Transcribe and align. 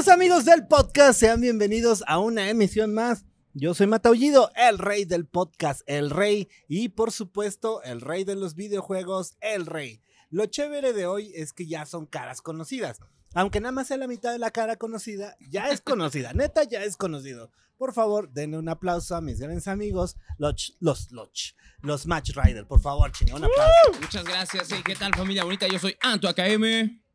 Queridos 0.00 0.14
amigos 0.14 0.44
del 0.46 0.66
podcast, 0.66 1.20
sean 1.20 1.42
bienvenidos 1.42 2.02
a 2.06 2.20
una 2.20 2.48
emisión 2.48 2.94
más. 2.94 3.26
Yo 3.52 3.74
soy 3.74 3.86
Mataullido, 3.86 4.50
el 4.54 4.78
rey 4.78 5.04
del 5.04 5.26
podcast, 5.26 5.82
el 5.84 6.08
rey 6.08 6.48
y 6.68 6.88
por 6.88 7.12
supuesto 7.12 7.82
el 7.82 8.00
rey 8.00 8.24
de 8.24 8.34
los 8.34 8.54
videojuegos, 8.54 9.36
el 9.42 9.66
rey. 9.66 10.02
Lo 10.30 10.46
chévere 10.46 10.94
de 10.94 11.04
hoy 11.06 11.32
es 11.34 11.52
que 11.52 11.66
ya 11.66 11.84
son 11.84 12.06
caras 12.06 12.40
conocidas. 12.40 12.98
Aunque 13.34 13.60
nada 13.60 13.72
más 13.72 13.88
sea 13.88 13.98
la 13.98 14.06
mitad 14.06 14.32
de 14.32 14.38
la 14.38 14.50
cara 14.50 14.76
conocida, 14.76 15.36
ya 15.38 15.68
es 15.68 15.82
conocida, 15.82 16.32
neta 16.34 16.64
ya 16.64 16.82
es 16.82 16.96
conocido. 16.96 17.50
Por 17.76 17.92
favor, 17.92 18.32
denle 18.32 18.56
un 18.56 18.70
aplauso 18.70 19.16
a 19.16 19.20
mis 19.20 19.38
grandes 19.38 19.68
amigos, 19.68 20.16
los, 20.38 20.78
los, 20.80 21.12
los, 21.12 21.56
los 21.82 22.06
Match 22.06 22.30
Rider. 22.34 22.66
Por 22.66 22.80
favor, 22.80 23.12
chinga, 23.12 23.34
un 23.34 23.44
aplauso. 23.44 24.00
Muchas 24.00 24.24
gracias. 24.24 24.68
Sí, 24.68 24.76
¿Qué 24.82 24.94
tal 24.94 25.12
familia 25.14 25.44
bonita? 25.44 25.68
Yo 25.68 25.78
soy 25.78 25.94
Anto 26.00 26.26
AKM. 26.26 27.09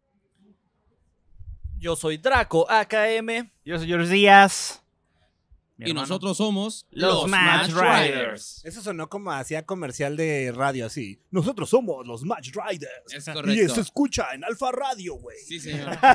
Yo 1.80 1.96
soy 1.96 2.18
Draco 2.18 2.70
AKM. 2.70 3.52
Yo 3.64 3.78
soy 3.78 3.88
George 3.88 4.10
Díaz. 4.12 4.82
Mi 5.78 5.88
Y 5.88 5.90
hermano. 5.90 6.08
nosotros 6.08 6.38
somos 6.38 6.88
Los 6.90 7.28
Match 7.28 7.72
Riders. 7.72 8.62
Eso 8.64 8.82
sonó 8.82 9.10
como 9.10 9.32
hacía 9.34 9.66
comercial 9.66 10.16
de 10.16 10.54
radio 10.56 10.86
así. 10.86 11.20
Nosotros 11.32 11.70
somos 11.70 12.08
los 12.08 12.24
Match 12.24 12.52
Riders. 12.56 13.14
Es 13.14 13.28
Y 13.48 13.68
se 13.70 13.82
escucha 13.82 14.28
en 14.34 14.46
Alfa 14.46 14.72
Radio, 14.72 15.16
güey. 15.16 15.38
Sí, 15.46 15.60
señor. 15.60 15.98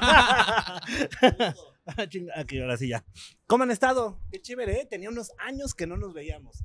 Ah, 1.87 2.07
Aquí, 2.37 2.61
ahora 2.61 2.77
sí 2.77 2.89
ya. 2.89 3.05
¿Cómo 3.47 3.65
han 3.65 3.71
estado? 3.71 4.21
Qué 4.31 4.41
chévere, 4.41 4.81
¿eh? 4.83 4.87
Tenía 4.89 5.09
unos 5.09 5.33
años 5.39 5.75
que 5.75 5.87
no 5.87 5.97
nos 5.97 6.13
veíamos. 6.13 6.63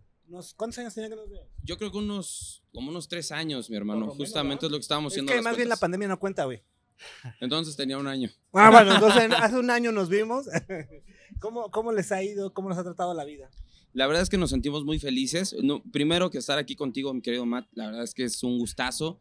¿Cuántos 0.56 0.78
años 0.80 0.94
tenía 0.94 1.10
que 1.10 1.16
nos 1.16 1.30
veíamos? 1.30 1.50
Yo 1.64 1.78
creo 1.78 1.92
que 1.92 1.98
unos, 1.98 2.64
como 2.74 2.90
unos 2.92 3.08
tres 3.08 3.32
años, 3.32 3.70
mi 3.70 3.78
hermano. 3.78 4.02
Menos, 4.02 4.18
Justamente 4.18 4.66
es 4.68 4.72
lo 4.72 4.78
que 4.78 4.82
estábamos 4.82 5.14
Es 5.14 5.16
haciendo. 5.16 5.32
que 5.32 5.36
las 5.38 5.44
más 5.44 5.56
bien 5.56 5.70
la 5.70 5.78
pandemia 5.78 6.08
no 6.10 6.20
cuenta, 6.20 6.44
güey. 6.46 6.62
Entonces 7.40 7.76
tenía 7.76 7.98
un 7.98 8.08
año. 8.08 8.30
Ah, 8.54 8.70
bueno, 8.72 8.94
entonces 8.96 9.32
hace 9.38 9.58
un 9.58 9.70
año 9.70 9.92
nos 9.92 10.10
vimos. 10.10 10.48
¿Cómo, 11.40 11.70
¿Cómo 11.72 11.92
les 11.92 12.12
ha 12.12 12.24
ido? 12.24 12.54
¿Cómo 12.54 12.70
nos 12.70 12.78
ha 12.78 12.84
tratado 12.84 13.14
la 13.14 13.26
vida? 13.26 13.50
La 13.94 14.08
verdad 14.08 14.24
es 14.24 14.30
que 14.30 14.38
nos 14.38 14.50
sentimos 14.50 14.84
muy 14.84 15.00
felices. 15.00 15.56
No, 15.64 15.82
primero 15.84 16.30
que 16.30 16.38
estar 16.38 16.58
aquí 16.58 16.76
contigo, 16.76 17.14
mi 17.14 17.22
querido 17.22 17.46
Matt. 17.46 17.68
La 17.74 17.86
verdad 17.88 18.04
es 18.04 18.14
que 18.14 18.24
es 18.24 18.44
un 18.44 18.58
gustazo. 18.58 19.20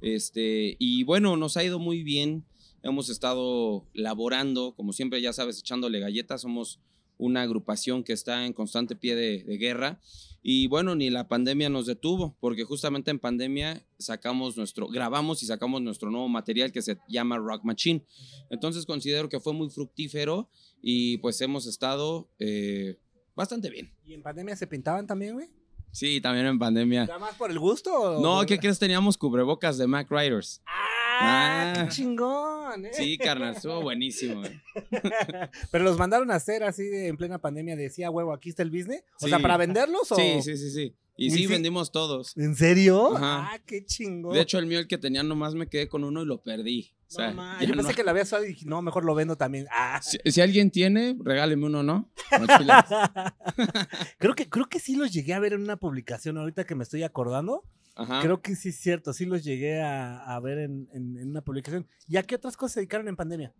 Este, 0.00 0.76
y 0.78 1.04
bueno, 1.04 1.36
nos 1.36 1.56
ha 1.56 1.64
ido 1.64 1.78
muy 1.78 2.02
bien. 2.02 2.44
Hemos 2.82 3.08
estado 3.08 3.86
laborando, 3.94 4.74
como 4.74 4.92
siempre, 4.92 5.20
ya 5.20 5.32
sabes, 5.32 5.60
echándole 5.60 6.00
galletas. 6.00 6.42
Somos 6.42 6.80
una 7.18 7.42
agrupación 7.42 8.04
que 8.04 8.12
está 8.12 8.46
en 8.46 8.52
constante 8.52 8.96
pie 8.96 9.14
de, 9.14 9.44
de 9.44 9.58
guerra. 9.58 10.00
Y 10.48 10.68
bueno, 10.68 10.94
ni 10.94 11.10
la 11.10 11.26
pandemia 11.26 11.68
nos 11.68 11.86
detuvo, 11.86 12.36
porque 12.38 12.62
justamente 12.62 13.10
en 13.10 13.18
pandemia 13.18 13.84
sacamos 13.98 14.56
nuestro, 14.56 14.86
grabamos 14.86 15.42
y 15.42 15.46
sacamos 15.46 15.82
nuestro 15.82 16.08
nuevo 16.08 16.28
material 16.28 16.70
que 16.70 16.82
se 16.82 16.98
llama 17.08 17.36
Rock 17.36 17.64
Machine. 17.64 18.04
Entonces 18.48 18.86
considero 18.86 19.28
que 19.28 19.40
fue 19.40 19.52
muy 19.54 19.70
fructífero 19.70 20.48
y 20.80 21.18
pues 21.18 21.40
hemos 21.40 21.66
estado 21.66 22.30
eh, 22.38 22.96
bastante 23.34 23.70
bien. 23.70 23.92
¿Y 24.04 24.14
en 24.14 24.22
pandemia 24.22 24.54
se 24.54 24.68
pintaban 24.68 25.08
también, 25.08 25.34
güey? 25.34 25.48
Sí, 25.92 26.20
también 26.20 26.46
en 26.46 26.58
pandemia. 26.58 27.06
¿Nada 27.06 27.18
más 27.18 27.34
por 27.36 27.50
el 27.50 27.58
gusto? 27.58 28.20
No, 28.20 28.44
¿qué 28.44 28.58
crees? 28.58 28.78
Teníamos 28.78 29.16
cubrebocas 29.16 29.78
de 29.78 29.86
Mac 29.86 30.08
Riders. 30.10 30.60
¡Ah! 30.66 30.82
Ah. 31.18 31.72
¡Qué 31.84 31.88
chingón! 31.88 32.84
¿eh? 32.84 32.90
Sí, 32.92 33.16
carnal, 33.16 33.54
estuvo 33.56 33.80
buenísimo. 33.80 34.44
eh. 34.44 34.60
Pero 35.70 35.84
los 35.84 35.96
mandaron 35.96 36.30
a 36.30 36.34
hacer 36.34 36.62
así 36.62 36.84
de, 36.84 37.08
en 37.08 37.16
plena 37.16 37.38
pandemia. 37.38 37.74
Decía, 37.76 38.10
huevo, 38.10 38.34
aquí 38.34 38.50
está 38.50 38.62
el 38.62 38.70
business. 38.70 39.02
O 39.20 39.24
Sí. 39.24 39.30
sea, 39.30 39.38
¿para 39.38 39.56
venderlos 39.56 40.12
o...? 40.12 40.16
Sí, 40.16 40.42
sí, 40.42 40.56
sí, 40.58 40.70
sí. 40.70 40.94
Y 41.18 41.28
¿Y 41.28 41.30
sí, 41.30 41.46
vendimos 41.46 41.90
todos. 41.92 42.36
¿En 42.36 42.54
serio? 42.54 43.16
Ajá. 43.16 43.52
¡Ah, 43.54 43.58
qué 43.64 43.84
chingón! 43.84 44.34
De 44.34 44.40
hecho, 44.42 44.58
el 44.58 44.66
mío, 44.66 44.78
el 44.78 44.86
que 44.86 44.98
tenía, 44.98 45.22
nomás 45.22 45.54
me 45.54 45.66
quedé 45.66 45.88
con 45.88 46.04
uno 46.04 46.22
y 46.22 46.26
lo 46.26 46.42
perdí. 46.42 46.92
O 47.08 47.10
sea, 47.10 47.30
no, 47.32 47.60
yo 47.62 47.68
pensé 47.74 47.90
no- 47.90 47.94
que 47.94 48.02
la 48.04 48.10
había 48.10 48.24
usado 48.24 48.44
y 48.44 48.48
dije, 48.48 48.66
no, 48.66 48.82
mejor 48.82 49.04
lo 49.04 49.14
vendo 49.14 49.36
también. 49.36 49.66
Ah. 49.70 50.00
si, 50.02 50.18
si 50.30 50.40
alguien 50.40 50.70
tiene, 50.70 51.16
regáleme 51.22 51.64
uno, 51.66 51.82
¿no? 51.82 52.10
Creo, 54.18 54.34
que, 54.34 54.48
creo 54.48 54.68
que 54.68 54.80
sí 54.80 54.96
los 54.96 55.12
llegué 55.12 55.32
a 55.34 55.38
ver 55.38 55.52
en 55.52 55.62
una 55.62 55.76
publicación 55.76 56.36
ahorita 56.38 56.64
que 56.64 56.74
me 56.74 56.82
estoy 56.82 57.02
acordando. 57.02 57.62
Ajá. 57.94 58.20
Creo 58.20 58.42
que 58.42 58.54
sí 58.56 58.68
es 58.70 58.76
cierto, 58.76 59.12
sí 59.12 59.24
los 59.24 59.42
llegué 59.44 59.80
a, 59.80 60.18
a 60.18 60.38
ver 60.40 60.58
en, 60.58 60.88
en- 60.92 61.16
en 61.16 61.30
una 61.30 61.40
publicación. 61.42 61.86
¿Y 62.08 62.16
a 62.18 62.22
qué 62.24 62.34
otras 62.34 62.56
cosas 62.56 62.74
se 62.74 62.80
dedicaron 62.80 63.08
en 63.08 63.16
pandemia? 63.16 63.54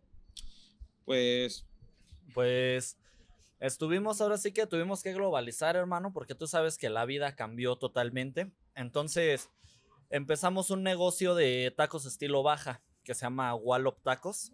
Pues, 1.05 1.65
Pues 2.35 2.99
estuvimos, 3.61 4.21
ahora 4.21 4.39
sí 4.39 4.53
que 4.53 4.67
tuvimos 4.67 5.03
que 5.03 5.13
globalizar, 5.13 5.77
hermano, 5.77 6.13
porque 6.13 6.35
tú 6.35 6.47
sabes 6.47 6.77
que 6.79 6.91
la 6.91 7.05
vida 7.05 7.35
cambió 7.37 7.77
totalmente. 7.77 8.51
Entonces 8.75 9.51
empezamos 10.11 10.71
un 10.71 10.83
negocio 10.83 11.35
de 11.35 11.73
tacos 11.77 12.07
estilo 12.07 12.43
baja 12.43 12.83
que 13.05 13.15
se 13.15 13.23
llama 13.27 13.55
Wallop 13.55 14.01
Tacos. 14.03 14.53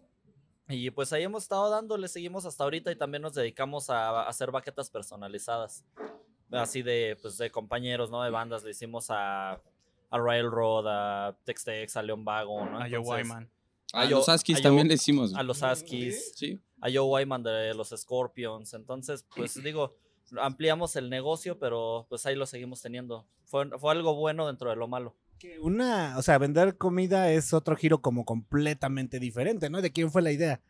Y 0.69 0.89
pues 0.91 1.11
ahí 1.11 1.23
hemos 1.23 1.43
estado 1.43 1.69
dándole, 1.69 2.07
seguimos 2.07 2.45
hasta 2.45 2.63
ahorita 2.63 2.91
y 2.91 2.95
también 2.95 3.21
nos 3.21 3.33
dedicamos 3.33 3.89
a, 3.89 4.09
a 4.09 4.29
hacer 4.29 4.49
baquetas 4.51 4.89
personalizadas. 4.89 5.83
Así 6.51 6.83
de, 6.83 7.17
pues, 7.21 7.37
de 7.37 7.49
compañeros, 7.49 8.11
¿no? 8.11 8.21
De 8.23 8.29
bandas. 8.29 8.63
Le 8.63 8.71
hicimos 8.71 9.07
a, 9.09 9.53
a 9.53 10.17
Railroad, 10.19 10.85
a 10.87 11.35
Textex, 11.43 11.97
a 11.97 12.03
León 12.03 12.23
Vago, 12.23 12.63
¿no? 12.65 12.77
A 12.79 12.87
Joe 12.87 12.99
Wyman. 12.99 13.49
a 13.91 14.05
yo- 14.05 14.17
los 14.17 14.29
Askis 14.29 14.59
a 14.59 14.61
también 14.61 14.87
le 14.87 14.93
hicimos. 14.93 15.33
A 15.33 15.41
los 15.43 15.63
Askis 15.63 16.33
Sí. 16.35 16.61
A 16.85 16.89
Joe 16.91 16.99
Wyman 17.23 17.43
de 17.43 17.73
los 17.73 17.89
Scorpions. 17.95 18.73
Entonces, 18.73 19.25
pues 19.35 19.53
digo, 19.63 19.95
ampliamos 20.39 20.95
el 20.95 21.09
negocio, 21.09 21.57
pero 21.59 22.05
pues 22.09 22.25
ahí 22.25 22.35
lo 22.35 22.45
seguimos 22.45 22.81
teniendo. 22.81 23.25
Fue, 23.45 23.69
fue 23.79 23.91
algo 23.91 24.15
bueno 24.15 24.47
dentro 24.47 24.69
de 24.69 24.75
lo 24.75 24.87
malo. 24.87 25.15
Que 25.39 25.59
Una, 25.59 26.15
o 26.17 26.21
sea, 26.21 26.37
vender 26.37 26.77
comida 26.77 27.31
es 27.31 27.53
otro 27.53 27.75
giro 27.75 28.01
como 28.01 28.25
completamente 28.25 29.19
diferente, 29.19 29.69
¿no? 29.69 29.81
¿De 29.81 29.91
quién 29.91 30.11
fue 30.11 30.21
la 30.21 30.31
idea? 30.31 30.61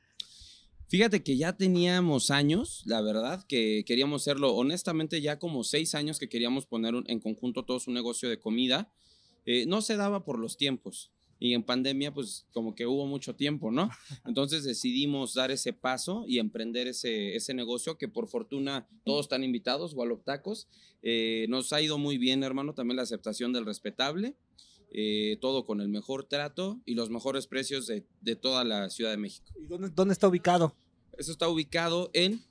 Fíjate 0.87 1.23
que 1.23 1.37
ya 1.37 1.53
teníamos 1.53 2.29
años, 2.29 2.83
la 2.85 3.01
verdad, 3.01 3.43
que 3.47 3.83
queríamos 3.87 4.21
hacerlo. 4.21 4.53
Honestamente, 4.53 5.21
ya 5.21 5.39
como 5.39 5.63
seis 5.63 5.95
años 5.95 6.19
que 6.19 6.29
queríamos 6.29 6.65
poner 6.67 6.93
un- 6.93 7.05
en 7.09 7.19
conjunto 7.19 7.63
todos 7.65 7.87
un 7.87 7.95
negocio 7.95 8.29
de 8.29 8.39
comida. 8.39 8.91
Eh, 9.45 9.65
no 9.65 9.81
se 9.81 9.95
daba 9.97 10.23
por 10.23 10.37
los 10.37 10.55
tiempos. 10.57 11.11
Y 11.39 11.53
en 11.53 11.63
pandemia, 11.63 12.13
pues 12.13 12.45
como 12.53 12.73
que 12.73 12.87
hubo 12.87 13.05
mucho 13.05 13.35
tiempo, 13.35 13.69
¿no? 13.71 13.89
Entonces 14.25 14.63
decidimos 14.63 15.33
dar 15.33 15.51
ese 15.51 15.73
paso 15.73 16.23
y 16.27 16.39
emprender 16.39 16.87
ese, 16.87 17.35
ese 17.35 17.53
negocio 17.53 17.97
que 17.97 18.07
por 18.07 18.27
fortuna 18.27 18.87
todos 19.03 19.25
están 19.25 19.43
invitados, 19.43 19.93
Wallop 19.93 20.23
Tacos. 20.23 20.67
Eh, 21.01 21.45
nos 21.49 21.73
ha 21.73 21.81
ido 21.81 21.97
muy 21.97 22.17
bien, 22.17 22.43
hermano, 22.43 22.73
también 22.73 22.95
la 22.97 23.03
aceptación 23.03 23.51
del 23.51 23.65
respetable. 23.65 24.35
eh, 24.95 25.37
todo 25.41 25.65
con 25.65 25.81
el 25.81 25.89
mejor 25.89 26.23
trato 26.25 26.79
y 26.85 26.93
los 26.93 27.09
mejores 27.09 27.47
precios 27.47 27.87
de, 27.87 28.05
de 28.21 28.35
toda 28.35 28.63
la 28.63 28.89
Ciudad 28.91 29.09
de 29.09 29.17
México. 29.17 29.51
¿Y 29.59 29.65
dónde, 29.65 29.89
dónde 29.89 30.13
está 30.13 30.27
ubicado? 30.27 30.75
Eso 31.17 31.31
está 31.31 31.47
ubicado 31.49 32.11
en 32.13 32.41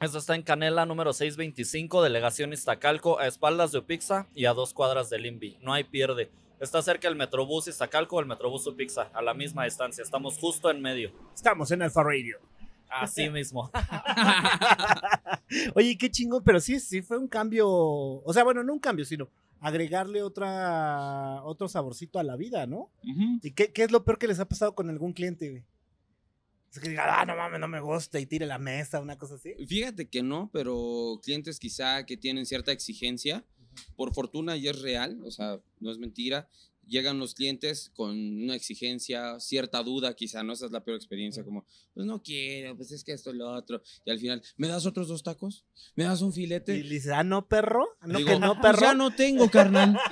Esto 0.00 0.18
está 0.18 0.34
en 0.36 0.42
Canela 0.42 0.86
número 0.86 1.12
625, 1.12 2.02
delegación 2.02 2.52
Iztacalco, 2.52 3.18
a 3.18 3.26
espaldas 3.26 3.72
de 3.72 3.78
Upixa 3.78 4.28
y 4.34 4.44
a 4.44 4.52
dos 4.52 4.72
cuadras 4.72 5.10
del 5.10 5.26
INVI. 5.26 5.58
No 5.62 5.72
hay 5.72 5.84
pierde. 5.84 6.30
Está 6.58 6.80
cerca 6.80 7.06
el 7.08 7.16
Metrobús 7.16 7.68
Iztacalco 7.68 8.16
o 8.16 8.20
el 8.20 8.26
Metrobús 8.26 8.66
Upixa, 8.66 9.10
a 9.12 9.20
la 9.20 9.34
misma 9.34 9.64
distancia. 9.64 10.02
Estamos 10.02 10.38
justo 10.38 10.70
en 10.70 10.80
medio. 10.80 11.12
Estamos 11.34 11.70
en 11.70 11.82
Alfa 11.82 12.02
Radio. 12.02 12.38
Así 12.88 13.28
mismo. 13.30 13.70
Oye, 15.74 15.98
qué 15.98 16.10
chingón, 16.10 16.42
pero 16.42 16.58
sí, 16.60 16.80
sí 16.80 17.02
fue 17.02 17.18
un 17.18 17.28
cambio, 17.28 17.68
o 17.68 18.32
sea, 18.32 18.42
bueno, 18.42 18.64
no 18.64 18.72
un 18.72 18.78
cambio, 18.78 19.04
sino 19.04 19.28
agregarle 19.60 20.22
otra, 20.22 21.42
otro 21.44 21.68
saborcito 21.68 22.18
a 22.18 22.22
la 22.22 22.36
vida, 22.36 22.66
¿no? 22.66 22.90
Ujú. 23.02 23.40
¿Y 23.42 23.52
qué, 23.52 23.72
qué 23.72 23.84
es 23.84 23.90
lo 23.90 24.04
peor 24.04 24.18
que 24.18 24.28
les 24.28 24.40
ha 24.40 24.48
pasado 24.48 24.74
con 24.74 24.88
algún 24.88 25.12
cliente, 25.12 25.50
güey? 25.50 25.64
Es 26.72 26.80
que 26.80 26.90
diga, 26.90 27.20
ah, 27.20 27.24
no 27.24 27.36
mames, 27.36 27.58
no 27.58 27.68
me 27.68 27.80
gusta 27.80 28.20
y 28.20 28.26
tire 28.26 28.44
la 28.44 28.58
mesa, 28.58 29.00
una 29.00 29.16
cosa 29.16 29.36
así. 29.36 29.54
Fíjate 29.66 30.08
que 30.08 30.22
no, 30.22 30.50
pero 30.52 31.20
clientes 31.22 31.58
quizá 31.58 32.04
que 32.04 32.16
tienen 32.16 32.44
cierta 32.44 32.70
exigencia, 32.70 33.44
por 33.96 34.12
fortuna 34.14 34.56
y 34.56 34.68
es 34.68 34.80
real, 34.80 35.20
o 35.24 35.30
sea, 35.30 35.60
no 35.80 35.90
es 35.90 35.98
mentira. 35.98 36.48
Llegan 36.86 37.18
los 37.18 37.34
clientes 37.34 37.90
con 37.94 38.10
una 38.44 38.54
exigencia, 38.54 39.40
cierta 39.40 39.82
duda, 39.82 40.14
quizá, 40.14 40.42
¿no? 40.42 40.52
Esa 40.52 40.66
es 40.66 40.72
la 40.72 40.84
peor 40.84 40.96
experiencia, 40.96 41.44
como, 41.44 41.66
pues 41.94 42.06
no 42.06 42.22
quiero, 42.22 42.76
pues 42.76 42.92
es 42.92 43.02
que 43.02 43.12
esto 43.12 43.30
y 43.34 43.36
lo 43.36 43.50
otro. 43.52 43.82
Y 44.04 44.10
al 44.10 44.18
final, 44.18 44.42
¿me 44.56 44.68
das 44.68 44.86
otros 44.86 45.08
dos 45.08 45.22
tacos? 45.22 45.64
¿Me 45.96 46.04
das 46.04 46.22
un 46.22 46.30
Y 46.30 46.34
filete? 46.34 46.82
le 46.82 46.88
dice, 46.94 47.12
ah, 47.12 47.24
no, 47.24 47.48
perro, 47.48 47.86
no, 48.02 48.18
Digo, 48.18 48.30
que 48.30 48.38
no, 48.38 48.52
"Pues 48.54 48.62
perro. 48.62 48.80
ya 48.82 48.94
no 48.94 49.14
tengo, 49.14 49.50
carnal. 49.50 49.98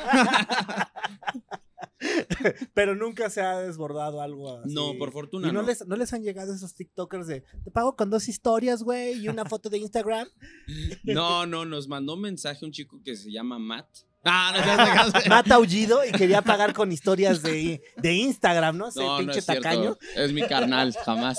Pero 2.74 2.94
nunca 2.94 3.30
se 3.30 3.40
ha 3.40 3.58
desbordado 3.60 4.20
algo 4.20 4.58
así. 4.58 4.74
No, 4.74 4.92
por 4.98 5.12
fortuna 5.12 5.48
¿Y 5.48 5.52
no, 5.52 5.62
no. 5.62 5.66
Les, 5.68 5.86
no 5.86 5.96
les 5.96 6.12
han 6.12 6.22
llegado 6.22 6.52
esos 6.54 6.74
TikTokers 6.74 7.26
de, 7.26 7.42
te 7.64 7.70
pago 7.70 7.96
con 7.96 8.10
dos 8.10 8.28
historias, 8.28 8.82
güey, 8.82 9.14
y 9.24 9.28
una 9.28 9.44
foto 9.44 9.70
de 9.70 9.78
Instagram? 9.78 10.28
No, 11.04 11.46
no, 11.46 11.64
nos 11.64 11.88
mandó 11.88 12.14
un 12.14 12.22
mensaje 12.22 12.64
un 12.64 12.72
chico 12.72 13.00
que 13.02 13.16
se 13.16 13.30
llama 13.30 13.58
Matt. 13.58 13.88
Ah, 14.26 15.10
no. 15.22 15.28
Mata 15.28 15.56
aullido 15.56 16.04
y 16.04 16.10
quería 16.12 16.40
pagar 16.42 16.72
con 16.72 16.90
historias 16.90 17.42
de, 17.42 17.82
de 17.96 18.12
Instagram, 18.14 18.76
¿no? 18.78 18.88
Ese 18.88 19.00
No, 19.00 19.18
pinche 19.18 19.40
es 19.40 19.44
cierto. 19.44 19.62
tacaño. 19.62 19.98
Es 20.16 20.32
mi 20.32 20.42
carnal, 20.46 20.94
jamás. 21.04 21.38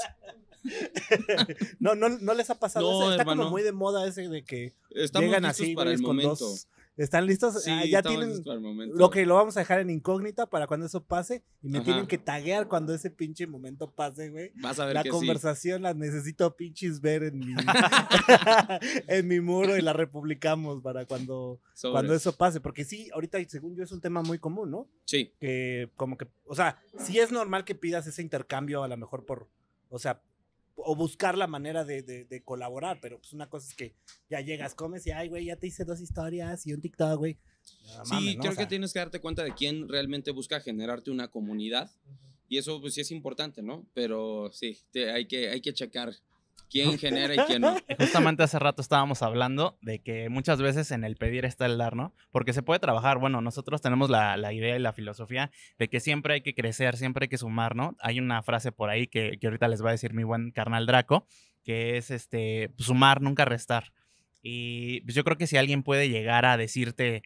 No, 1.79 1.93
no, 1.95 2.09
no 2.09 2.33
les 2.33 2.49
ha 2.49 2.55
pasado. 2.59 3.11
Está 3.11 3.21
hermano. 3.21 3.41
como 3.43 3.51
muy 3.51 3.61
de 3.61 3.71
moda 3.71 4.07
ese 4.07 4.27
de 4.29 4.43
que 4.43 4.73
Estamos 4.91 5.27
llegan 5.27 5.45
así 5.45 5.75
para 5.75 5.91
el 5.91 5.97
con 5.97 6.15
momento. 6.15 6.35
dos 6.45 6.67
¿Están 6.97 7.25
listos? 7.25 7.61
Sí, 7.61 7.69
Ah, 7.71 7.83
ya 7.85 7.99
estamos 7.99 8.43
tienen. 8.43 8.89
Lo 8.97 9.09
que 9.09 9.25
lo 9.25 9.35
vamos 9.35 9.57
a 9.57 9.59
dejar 9.59 9.81
en 9.81 9.89
incógnita 9.89 10.45
para 10.45 10.65
cuando 10.65 10.85
eso 10.85 11.03
pase. 11.03 11.43
Y 11.61 11.67
me 11.67 11.79
Ajá. 11.79 11.85
tienen 11.85 12.07
que 12.07 12.17
taguear 12.17 12.67
cuando 12.69 12.93
ese 12.93 13.09
pinche 13.11 13.47
momento 13.47 13.91
pase, 13.91 14.29
güey. 14.29 14.51
Vas 14.55 14.79
a 14.79 14.85
ver 14.85 14.93
La 14.95 15.03
que 15.03 15.09
sí. 15.09 15.15
conversación 15.15 15.81
la 15.81 15.93
necesito 15.93 16.55
pinches 16.55 17.01
ver 17.01 17.23
en 17.23 17.39
mi, 17.39 17.53
en 19.07 19.27
mi 19.27 19.39
muro 19.41 19.77
y 19.77 19.81
la 19.81 19.93
republicamos 19.93 20.81
para 20.81 21.05
cuando, 21.05 21.59
cuando 21.81 22.13
eso 22.13 22.35
pase. 22.35 22.61
Porque 22.61 22.85
sí, 22.85 23.09
ahorita, 23.13 23.37
según 23.47 23.75
yo, 23.75 23.83
es 23.83 23.91
un 23.91 24.01
tema 24.01 24.21
muy 24.21 24.39
común, 24.39 24.71
¿no? 24.71 24.87
Sí, 25.05 25.33
que 25.39 25.89
como 25.95 26.17
que, 26.17 26.27
o 26.45 26.55
sea, 26.55 26.81
sí 26.97 27.19
es 27.19 27.31
normal 27.31 27.65
que 27.65 27.75
pidas 27.75 28.07
ese 28.07 28.21
intercambio 28.21 28.83
a 28.83 28.87
lo 28.87 28.97
mejor 28.97 29.25
por, 29.25 29.49
o 29.89 29.99
sea, 29.99 30.21
o 30.85 30.95
buscar 30.95 31.37
la 31.37 31.47
manera 31.47 31.83
de, 31.83 32.01
de- 32.03 32.25
de 32.25 32.43
colaborar, 32.43 32.99
pero 33.01 33.17
pues 33.19 33.33
una 33.33 33.49
cosa 33.49 33.67
es 33.69 33.75
que 33.75 33.95
ya 34.29 34.39
llegas, 34.41 34.75
comes 34.75 35.05
y, 35.07 35.11
ay, 35.11 35.27
güey, 35.29 35.45
ya 35.45 35.55
te 35.57 35.67
hice 35.67 35.83
dos 35.85 35.99
historias 35.99 36.65
y 36.67 36.73
un 36.73 36.81
TikTok, 36.81 37.17
güey. 37.17 37.37
No 37.97 38.05
sí, 38.05 38.13
mames, 38.13 38.35
¿no? 38.35 38.41
creo 38.41 38.51
O 38.51 38.55
sea, 38.55 38.63
que 38.65 38.69
tienes 38.69 38.93
que 38.93 38.99
darte 38.99 39.19
cuenta 39.19 39.43
de 39.43 39.53
quién 39.55 39.87
realmente 39.89 40.31
busca 40.31 40.59
generarte 40.59 41.11
una 41.11 41.27
comunidad. 41.29 41.89
Y 42.47 42.59
eso 42.59 42.79
pues 42.79 42.93
sí 42.93 43.01
es 43.01 43.09
importante, 43.11 43.63
¿no? 43.63 43.87
Pero 43.95 44.51
sí, 44.53 44.77
te- 44.91 45.11
hay, 45.11 45.25
que, 45.27 45.49
hay 45.49 45.61
que 45.61 45.73
checar 45.73 46.13
quién 46.75 46.97
genera 46.97 47.33
y 47.33 47.37
quién 47.37 47.61
no. 47.61 47.75
Justamente 47.99 48.43
hace 48.43 48.59
rato 48.59 48.81
estábamos 48.81 49.21
hablando 49.21 49.77
de 49.81 49.99
que 49.99 50.29
muchas 50.29 50.61
veces 50.61 50.91
en 50.91 51.03
el 51.03 51.15
pedir 51.15 51.45
está 51.45 51.65
el 51.65 51.77
dar, 51.77 51.95
¿no? 51.95 52.13
Porque 52.31 52.53
se 52.53 52.63
puede 52.63 52.79
trabajar. 52.79 53.17
Bueno, 53.17 53.41
nosotros 53.41 53.81
tenemos 53.81 54.09
la, 54.09 54.35
la 54.37 54.53
idea 54.53 54.75
y 54.75 54.79
la 54.79 54.93
filosofía 54.93 55.51
de 55.79 55.89
que 55.89 55.99
siempre 55.99 56.35
hay 56.35 56.41
que 56.41 56.53
crecer, 56.53 56.97
siempre 56.97 57.25
hay 57.25 57.29
que 57.29 57.37
sumar, 57.37 57.75
¿no? 57.75 57.95
Hay 57.99 58.19
una 58.19 58.43
frase 58.43 58.71
por 58.71 58.89
ahí 58.89 59.07
que, 59.07 59.37
que 59.39 59.47
ahorita 59.47 59.67
les 59.67 59.83
va 59.83 59.89
a 59.89 59.93
decir 59.93 60.13
mi 60.13 60.23
buen 60.23 60.51
carnal 60.51 60.85
Draco, 60.85 61.25
que 61.63 61.97
es 61.97 62.11
este, 62.11 62.71
sumar, 62.77 63.21
nunca 63.21 63.45
restar. 63.45 63.93
Y 64.41 65.01
pues 65.01 65.15
yo 65.15 65.23
creo 65.23 65.37
que 65.37 65.47
si 65.47 65.57
alguien 65.57 65.81
puede 65.81 66.09
llegar 66.09 66.45
a 66.45 66.57
decirte, 66.57 67.23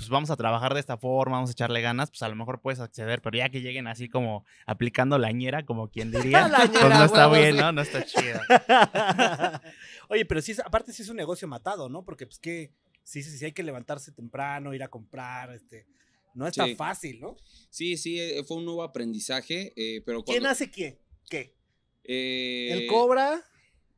pues 0.00 0.08
vamos 0.10 0.30
a 0.30 0.36
trabajar 0.36 0.74
de 0.74 0.80
esta 0.80 0.96
forma, 0.96 1.36
vamos 1.36 1.50
a 1.50 1.52
echarle 1.52 1.80
ganas, 1.82 2.10
pues 2.10 2.22
a 2.22 2.28
lo 2.28 2.34
mejor 2.36 2.60
puedes 2.60 2.80
acceder, 2.80 3.20
pero 3.22 3.36
ya 3.38 3.48
que 3.50 3.60
lleguen 3.60 3.86
así 3.86 4.08
como 4.08 4.44
aplicando 4.66 5.18
la 5.18 5.30
ñera, 5.30 5.64
como 5.66 5.88
quien 5.88 6.10
diría, 6.12 6.48
La 6.48 6.58
pues 6.58 6.70
ñera, 6.72 6.98
no 6.98 7.04
está 7.04 7.28
bien, 7.28 7.54
sí. 7.54 7.60
¿no? 7.60 7.72
No 7.72 7.82
está 7.82 8.04
chido. 8.04 8.40
Oye, 10.08 10.24
pero 10.24 10.40
sí, 10.42 10.52
es- 10.52 10.60
aparte 10.60 10.92
sí 10.92 11.02
es 11.02 11.08
un 11.08 11.16
negocio 11.16 11.46
matado, 11.48 11.88
¿no? 11.88 12.04
Porque 12.04 12.26
pues 12.26 12.38
que, 12.38 12.72
sí, 13.04 13.22
sí, 13.22 13.36
sí 13.36 13.44
hay 13.44 13.52
que 13.52 13.62
levantarse 13.62 14.12
temprano, 14.12 14.74
ir 14.74 14.82
a 14.82 14.88
comprar, 14.88 15.52
este, 15.54 15.86
no 16.34 16.46
está 16.46 16.64
Sí. 16.66 16.74
fácil, 16.74 17.20
¿no? 17.20 17.36
Sí, 17.70 17.96
sí, 17.96 18.18
eh, 18.20 18.42
fue 18.46 18.56
un 18.56 18.64
nuevo 18.64 18.82
aprendizaje, 18.82 19.72
eh, 19.76 20.02
pero 20.04 20.24
¿Quién 20.24 20.46
hace 20.46 20.70
qué? 20.70 20.98
¿Qué? 21.28 21.54
eh, 22.04 22.68
Él 22.72 22.86
cobra, 22.88 23.44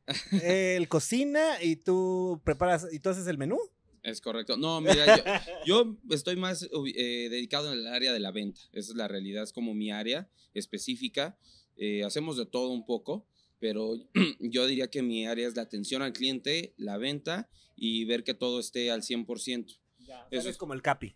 él 0.43 0.87
cocina 0.87 1.61
y 1.61 1.77
tú 1.77 2.41
preparas, 2.43 2.87
y 2.91 2.99
tú 2.99 3.09
haces 3.09 3.27
el 3.27 3.37
menú. 3.37 3.57
Es 4.03 4.19
correcto. 4.19 4.57
No, 4.57 4.81
mira, 4.81 5.17
yo, 5.17 5.23
yo 5.65 5.97
estoy 6.11 6.35
más 6.35 6.63
eh, 6.63 7.29
dedicado 7.29 7.71
en 7.71 7.79
el 7.79 7.87
área 7.87 8.11
de 8.11 8.19
la 8.19 8.31
venta. 8.31 8.59
Esa 8.73 8.91
es 8.91 8.97
la 8.97 9.07
realidad, 9.07 9.43
es 9.43 9.53
como 9.53 9.73
mi 9.73 9.91
área 9.91 10.29
específica. 10.53 11.37
Eh, 11.77 12.03
hacemos 12.03 12.37
de 12.37 12.45
todo 12.45 12.69
un 12.69 12.85
poco, 12.85 13.25
pero 13.59 13.95
yo 14.39 14.67
diría 14.67 14.89
que 14.89 15.01
mi 15.01 15.25
área 15.25 15.47
es 15.47 15.55
la 15.55 15.61
atención 15.63 16.01
al 16.01 16.11
cliente, 16.11 16.73
la 16.77 16.97
venta 16.97 17.49
y 17.77 18.03
ver 18.03 18.25
que 18.25 18.33
todo 18.33 18.59
esté 18.59 18.91
al 18.91 19.01
100%. 19.03 19.79
Ya, 19.99 20.27
Eso 20.31 20.49
es 20.49 20.57
como 20.57 20.73
el 20.73 20.81
capi. 20.81 21.15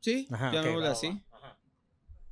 Sí, 0.00 0.26
Ajá, 0.30 0.48
ok, 0.48 0.54
llamémosle 0.54 0.86
va, 0.86 0.92
así. 0.92 1.22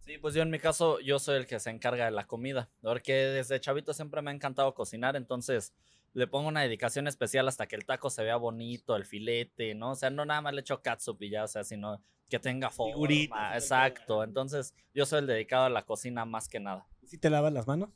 Sí, 0.00 0.18
pues 0.18 0.34
yo 0.34 0.42
en 0.42 0.50
mi 0.50 0.58
caso, 0.58 1.00
yo 1.00 1.18
soy 1.18 1.36
el 1.36 1.46
que 1.46 1.58
se 1.60 1.70
encarga 1.70 2.04
de 2.04 2.10
la 2.10 2.26
comida. 2.26 2.70
Porque 2.82 3.14
desde 3.14 3.60
chavito 3.60 3.94
siempre 3.94 4.20
me 4.20 4.30
ha 4.30 4.34
encantado 4.34 4.74
cocinar, 4.74 5.16
entonces 5.16 5.72
le 6.14 6.26
pongo 6.26 6.48
una 6.48 6.62
dedicación 6.62 7.06
especial 7.08 7.46
hasta 7.48 7.66
que 7.66 7.76
el 7.76 7.84
taco 7.84 8.08
se 8.08 8.22
vea 8.24 8.36
bonito, 8.36 8.96
el 8.96 9.04
filete, 9.04 9.74
¿no? 9.74 9.90
O 9.90 9.94
sea, 9.96 10.10
no 10.10 10.24
nada 10.24 10.40
más 10.40 10.54
le 10.54 10.60
echo 10.62 10.80
catsup 10.80 11.20
y 11.22 11.30
ya, 11.30 11.44
o 11.44 11.48
sea, 11.48 11.62
sino 11.64 12.00
que 12.30 12.38
tenga 12.38 12.70
forma. 12.70 12.92
Figuritas, 12.94 13.54
Exacto. 13.62 14.24
Entonces, 14.24 14.74
yo 14.94 15.04
soy 15.06 15.18
el 15.20 15.26
dedicado 15.26 15.64
a 15.66 15.70
la 15.70 15.82
cocina 15.84 16.24
más 16.24 16.48
que 16.48 16.58
nada. 16.60 16.86
¿Sí 17.04 17.18
te 17.18 17.28
lavas 17.30 17.52
las 17.52 17.66
manos? 17.66 17.90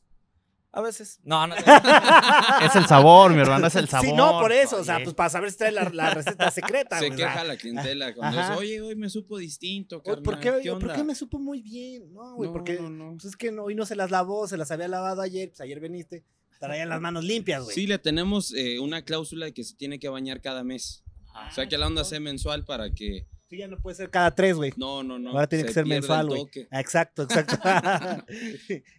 A 0.70 0.82
veces. 0.82 1.18
No, 1.24 1.46
no. 1.46 1.54
Es 2.62 2.76
el 2.76 2.86
sabor, 2.86 3.32
mi 3.32 3.40
hermano, 3.40 3.68
es 3.68 3.74
el 3.76 3.88
sabor. 3.88 4.06
Sí, 4.06 4.12
no, 4.12 4.38
por 4.40 4.52
eso, 4.52 4.76
o 4.80 4.84
sea, 4.84 4.98
pues 5.02 5.14
para 5.14 5.30
saber 5.30 5.50
si 5.50 5.56
trae 5.58 5.72
la, 5.72 5.88
la 5.88 6.10
receta 6.10 6.50
secreta. 6.50 6.98
Se 6.98 7.10
queja 7.10 7.42
la 7.44 7.56
clientela 7.56 8.14
cuando 8.14 8.58
oye, 8.58 8.80
hoy 8.82 8.94
me 8.96 9.08
supo 9.08 9.38
distinto, 9.38 10.02
carnal, 10.02 10.22
¿Por 10.24 10.40
qué, 10.40 10.58
¿qué 10.62 10.70
¿Por 10.72 10.82
onda?" 10.82 10.94
qué 10.94 11.04
me 11.04 11.14
supo 11.14 11.38
muy 11.38 11.62
bien? 11.62 12.12
No, 12.12 12.34
güey, 12.34 12.48
No, 12.48 12.52
porque 12.52 12.74
no, 12.74 12.90
no. 12.90 13.12
pues 13.12 13.26
es 13.26 13.36
que 13.36 13.50
no- 13.50 13.64
hoy 13.64 13.74
no 13.74 13.86
se 13.86 13.96
las 13.96 14.10
lavó, 14.10 14.46
se 14.46 14.58
las 14.58 14.70
había 14.70 14.88
lavado 14.88 15.22
ayer, 15.22 15.48
pues 15.48 15.60
ayer 15.62 15.80
veniste, 15.80 16.24
traían 16.58 16.88
las 16.88 17.00
manos 17.00 17.24
limpias, 17.24 17.64
güey. 17.64 17.74
Sí, 17.74 17.86
le 17.86 17.98
tenemos 17.98 18.52
eh, 18.54 18.78
una 18.78 19.02
cláusula 19.02 19.46
de 19.46 19.54
que 19.54 19.64
se 19.64 19.74
tiene 19.74 19.98
que 19.98 20.08
bañar 20.08 20.40
cada 20.40 20.64
mes. 20.64 21.04
O 21.48 21.52
sea, 21.52 21.68
que 21.68 21.78
la 21.78 21.86
onda 21.86 22.04
sea 22.04 22.20
mensual 22.20 22.64
para 22.64 22.92
que... 22.92 23.26
Sí, 23.48 23.58
ya 23.58 23.68
no 23.68 23.78
puede 23.78 23.96
ser 23.96 24.10
cada 24.10 24.34
tres, 24.34 24.56
güey. 24.56 24.72
No, 24.76 25.02
no, 25.02 25.18
no. 25.18 25.30
Ahora 25.30 25.46
tiene 25.46 25.62
se 25.62 25.68
que 25.68 25.72
ser 25.74 25.86
mensual, 25.86 26.26
güey. 26.26 26.42
Ah, 26.70 26.80
Exacto, 26.80 27.22
exacto. 27.22 27.56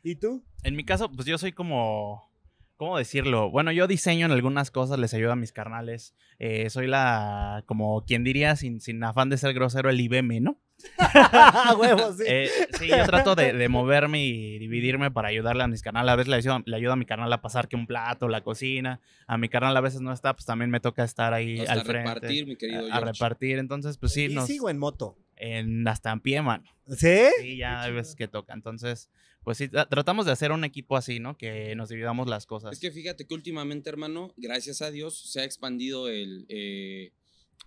¿Y 0.03 0.15
tú? 0.15 0.43
En 0.63 0.75
mi 0.75 0.83
caso, 0.83 1.11
pues 1.11 1.27
yo 1.27 1.37
soy 1.37 1.51
como. 1.51 2.27
¿Cómo 2.75 2.97
decirlo? 2.97 3.51
Bueno, 3.51 3.71
yo 3.73 3.87
diseño 3.87 4.25
en 4.25 4.31
algunas 4.31 4.71
cosas, 4.71 4.97
les 4.97 5.13
ayudo 5.13 5.33
a 5.33 5.35
mis 5.35 5.51
carnales. 5.51 6.15
Eh, 6.39 6.69
soy 6.69 6.87
la, 6.87 7.63
como 7.67 8.05
quien 8.05 8.23
diría, 8.23 8.55
sin, 8.55 8.79
sin 8.79 9.03
afán 9.03 9.29
de 9.29 9.37
ser 9.37 9.53
grosero, 9.53 9.89
el 9.89 9.99
IBM, 9.99 10.39
¿no? 10.39 10.61
A 10.97 11.75
huevo, 11.79 12.13
sí. 12.13 12.23
Eh, 12.27 12.49
sí, 12.77 12.87
yo 12.87 13.05
trato 13.05 13.35
de, 13.35 13.53
de 13.53 13.69
moverme 13.69 14.25
y 14.25 14.59
dividirme 14.59 15.11
para 15.11 15.29
ayudarle 15.29 15.63
a 15.63 15.67
mis 15.67 15.81
carnales. 15.81 16.11
A 16.11 16.15
veces 16.15 16.29
le 16.29 16.35
ayudo, 16.37 16.61
le 16.65 16.75
ayudo 16.75 16.93
a 16.93 16.95
mi 16.95 17.05
carnal 17.05 17.31
a 17.33 17.41
pasar 17.41 17.67
que 17.67 17.75
un 17.75 17.87
plato, 17.87 18.27
la 18.27 18.41
cocina. 18.43 18.99
A 19.27 19.37
mi 19.37 19.49
carnal 19.49 19.75
a 19.75 19.81
veces 19.81 20.01
no 20.01 20.11
está, 20.13 20.33
pues 20.33 20.45
también 20.45 20.69
me 20.71 20.79
toca 20.79 21.03
estar 21.03 21.33
ahí 21.33 21.59
Hasta 21.59 21.73
al 21.73 21.81
frente. 21.83 22.07
repartir, 22.09 22.47
mi 22.47 22.55
querido 22.55 22.91
a, 22.91 22.97
a 22.97 22.99
repartir, 23.01 23.57
entonces, 23.59 23.97
pues 23.97 24.13
sí, 24.13 24.25
y 24.25 24.33
nos, 24.35 24.47
sigo 24.47 24.69
en 24.69 24.77
moto. 24.77 25.17
en, 25.35 25.87
hasta 25.87 26.11
en 26.11 26.19
pie, 26.21 26.41
mano. 26.41 26.63
¿Sí? 26.87 27.17
Sí, 27.41 27.57
ya 27.57 27.81
hay 27.83 27.93
veces 27.93 28.15
que 28.15 28.27
toca. 28.27 28.53
Entonces, 28.53 29.09
pues 29.43 29.57
sí, 29.57 29.65
tra- 29.67 29.87
tratamos 29.87 30.25
de 30.25 30.31
hacer 30.31 30.51
un 30.51 30.63
equipo 30.63 30.97
así, 30.97 31.19
¿no? 31.19 31.37
Que 31.37 31.75
nos 31.75 31.89
dividamos 31.89 32.27
las 32.27 32.45
cosas. 32.45 32.71
Es 32.73 32.79
que 32.79 32.91
fíjate 32.91 33.25
que 33.27 33.33
últimamente, 33.33 33.89
hermano, 33.89 34.33
gracias 34.37 34.81
a 34.81 34.89
Dios, 34.91 35.31
se 35.31 35.41
ha 35.41 35.43
expandido 35.43 36.07
el, 36.09 36.45
eh, 36.49 37.11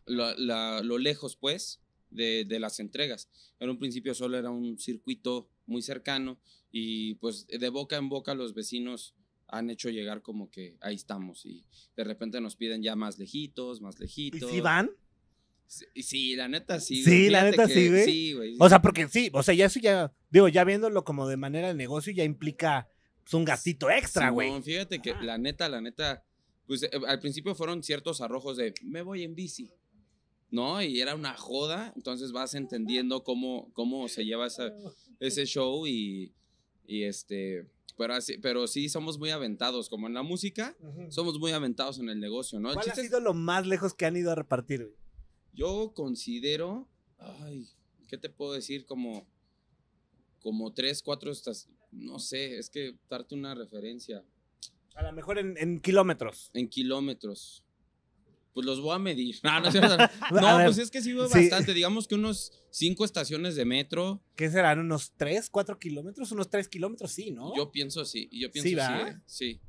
la- 0.06 0.80
lo 0.82 0.98
lejos, 0.98 1.36
pues, 1.36 1.80
de, 2.12 2.44
de 2.44 2.60
las 2.60 2.80
entregas. 2.80 3.28
En 3.58 3.70
un 3.70 3.78
principio 3.78 4.14
solo 4.14 4.38
era 4.38 4.50
un 4.50 4.78
circuito 4.78 5.48
muy 5.66 5.82
cercano 5.82 6.38
y 6.70 7.14
pues 7.16 7.46
de 7.46 7.68
boca 7.68 7.96
en 7.96 8.08
boca 8.08 8.34
los 8.34 8.54
vecinos 8.54 9.14
han 9.48 9.68
hecho 9.68 9.90
llegar 9.90 10.22
como 10.22 10.50
que 10.50 10.76
ahí 10.80 10.94
estamos 10.94 11.44
y 11.44 11.64
de 11.94 12.04
repente 12.04 12.40
nos 12.40 12.56
piden 12.56 12.82
ya 12.82 12.96
más 12.96 13.18
lejitos, 13.18 13.82
más 13.82 13.96
¿Y 13.96 14.02
lejitos. 14.02 14.50
si 14.50 14.60
van? 14.60 14.90
Sí, 15.66 15.86
sí, 16.02 16.36
la 16.36 16.48
neta 16.48 16.80
sí. 16.80 17.02
Sí, 17.02 17.30
la 17.30 17.44
neta 17.44 17.66
que 17.66 17.74
sí, 17.74 17.88
güey. 17.88 18.04
Sí, 18.04 18.32
güey. 18.32 18.56
O 18.58 18.68
sea, 18.68 18.82
porque 18.82 19.08
sí, 19.08 19.30
o 19.32 19.42
sea, 19.42 19.54
ya 19.54 19.66
eso 19.66 19.80
ya, 19.80 20.12
digo, 20.30 20.48
ya 20.48 20.64
viéndolo 20.64 21.04
como 21.04 21.28
de 21.28 21.36
manera 21.36 21.68
de 21.68 21.74
negocio, 21.74 22.12
ya 22.12 22.24
implica 22.24 22.88
pues, 23.22 23.34
un 23.34 23.44
gastito 23.44 23.90
extra, 23.90 24.30
güey. 24.30 24.48
Simón, 24.48 24.64
fíjate 24.64 25.00
que 25.00 25.14
la 25.22 25.38
neta, 25.38 25.68
la 25.68 25.80
neta, 25.80 26.24
pues 26.66 26.82
eh, 26.82 26.90
al 27.06 27.20
principio 27.20 27.54
fueron 27.54 27.82
ciertos 27.82 28.20
arrojos 28.20 28.56
de 28.56 28.74
me 28.82 29.02
voy 29.02 29.22
en 29.22 29.34
bici, 29.34 29.70
¿no? 30.52 30.80
Y 30.80 31.00
era 31.00 31.16
una 31.16 31.34
joda, 31.36 31.92
entonces 31.96 32.30
vas 32.30 32.54
entendiendo 32.54 33.24
cómo, 33.24 33.68
cómo 33.72 34.06
se 34.06 34.24
lleva 34.24 34.46
esa- 34.46 34.72
ese 35.18 35.44
show 35.46 35.86
y, 35.88 36.32
y 36.86 37.02
este, 37.02 37.66
pero, 37.96 38.14
así, 38.14 38.38
pero 38.38 38.66
sí 38.68 38.88
somos 38.88 39.18
muy 39.18 39.30
aventados, 39.30 39.88
como 39.88 40.06
en 40.06 40.14
la 40.14 40.22
música, 40.22 40.76
somos 41.08 41.38
muy 41.40 41.50
aventados 41.52 41.98
en 41.98 42.08
el 42.08 42.20
negocio, 42.20 42.60
¿no? 42.60 42.68
El 42.68 42.74
¿Cuál 42.76 42.88
ha 42.90 42.92
es- 42.92 43.00
sido 43.00 43.18
lo 43.18 43.34
más 43.34 43.66
lejos 43.66 43.94
que 43.94 44.06
han 44.06 44.16
ido 44.16 44.30
a 44.30 44.34
repartir, 44.36 44.84
güey? 44.84 44.96
yo 45.54 45.92
considero, 45.94 46.88
ay, 47.18 47.66
¿qué 48.08 48.16
te 48.16 48.30
puedo 48.30 48.52
decir? 48.52 48.86
Como, 48.86 49.26
como 50.40 50.72
tres, 50.72 51.02
cuatro, 51.02 51.30
estas, 51.30 51.68
no 51.90 52.18
sé, 52.18 52.58
es 52.58 52.68
que 52.70 52.94
darte 53.08 53.34
una 53.34 53.54
referencia. 53.54 54.24
A 54.94 55.02
lo 55.02 55.12
mejor 55.12 55.38
en, 55.38 55.56
en 55.58 55.80
kilómetros. 55.80 56.50
En 56.54 56.68
kilómetros. 56.68 57.62
Pues 58.52 58.66
los 58.66 58.80
voy 58.80 58.94
a 58.94 58.98
medir. 58.98 59.36
No, 59.42 59.60
no. 59.60 59.70
No, 59.70 60.56
ver, 60.58 60.66
pues 60.66 60.78
es 60.78 60.90
que 60.90 61.00
sí 61.02 61.12
veo 61.12 61.28
sí. 61.28 61.34
bastante. 61.40 61.72
Digamos 61.74 62.06
que 62.06 62.14
unos 62.14 62.52
cinco 62.70 63.04
estaciones 63.04 63.54
de 63.56 63.64
metro. 63.64 64.22
¿Qué 64.36 64.50
serán? 64.50 64.78
¿Unos 64.78 65.12
3, 65.16 65.48
4 65.50 65.78
kilómetros? 65.78 66.32
Unos 66.32 66.50
3 66.50 66.68
kilómetros, 66.68 67.12
sí, 67.12 67.30
¿no? 67.30 67.54
Yo 67.56 67.70
pienso 67.70 68.04
sí. 68.04 68.28
Yo 68.32 68.50
pienso 68.50 68.68
Sí, 68.68 68.76
eh, 68.78 69.16
Sí. 69.26 69.60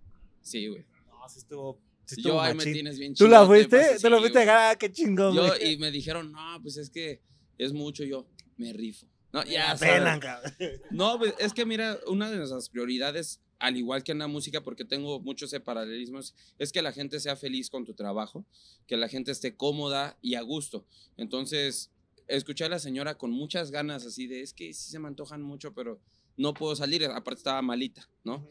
Sí, 0.41 0.67
güey. 0.67 0.85
No, 1.07 1.29
sí 1.29 1.39
estuvo. 1.39 1.81
Sí 2.05 2.15
yo 2.21 2.29
estuvo 2.31 2.41
ahí 2.41 2.53
me 2.53 2.65
tienes 2.65 2.99
bien 2.99 3.13
¿Tú 3.13 3.29
la 3.29 3.45
fuiste? 3.45 3.77
pues, 3.77 4.01
¿Te 4.01 4.09
lo 4.09 4.19
fuiste 4.19 4.39
a? 4.39 4.71
Ah, 4.71 4.75
qué 4.75 4.91
chingón, 4.91 5.33
Yo, 5.33 5.47
güey. 5.47 5.73
y 5.73 5.77
me 5.77 5.89
dijeron, 5.89 6.33
no, 6.33 6.59
pues 6.61 6.75
es 6.75 6.89
que 6.89 7.21
es 7.57 7.71
mucho. 7.71 8.03
Yo 8.03 8.27
me 8.57 8.73
rifo. 8.73 9.07
No, 9.31 9.43
ya 9.45 9.75
pelan, 9.79 10.19
cabrón. 10.19 10.53
No, 10.91 11.17
pues 11.17 11.33
es 11.39 11.53
que 11.53 11.65
mira, 11.65 11.97
una 12.07 12.29
de 12.29 12.37
nuestras 12.37 12.69
prioridades, 12.69 13.41
al 13.59 13.77
igual 13.77 14.03
que 14.03 14.11
en 14.11 14.19
la 14.19 14.27
música, 14.27 14.61
porque 14.61 14.85
tengo 14.85 15.19
muchos 15.19 15.53
paralelismos, 15.63 16.35
es 16.59 16.71
que 16.71 16.81
la 16.81 16.91
gente 16.91 17.19
sea 17.19 17.35
feliz 17.35 17.69
con 17.69 17.85
tu 17.85 17.93
trabajo, 17.93 18.45
que 18.87 18.97
la 18.97 19.07
gente 19.07 19.31
esté 19.31 19.55
cómoda 19.55 20.17
y 20.21 20.35
a 20.35 20.41
gusto. 20.41 20.85
Entonces, 21.17 21.91
escuché 22.27 22.65
a 22.65 22.69
la 22.69 22.79
señora 22.79 23.17
con 23.17 23.31
muchas 23.31 23.71
ganas, 23.71 24.05
así 24.05 24.27
de, 24.27 24.41
es 24.41 24.53
que 24.53 24.73
sí 24.73 24.91
se 24.91 24.99
me 24.99 25.07
antojan 25.07 25.41
mucho, 25.41 25.73
pero 25.73 25.99
no 26.37 26.53
puedo 26.53 26.75
salir, 26.75 27.05
aparte 27.05 27.39
estaba 27.39 27.61
malita, 27.61 28.09
¿no? 28.23 28.47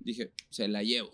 Dije, 0.00 0.32
se 0.50 0.68
la 0.68 0.82
llevo. 0.82 1.10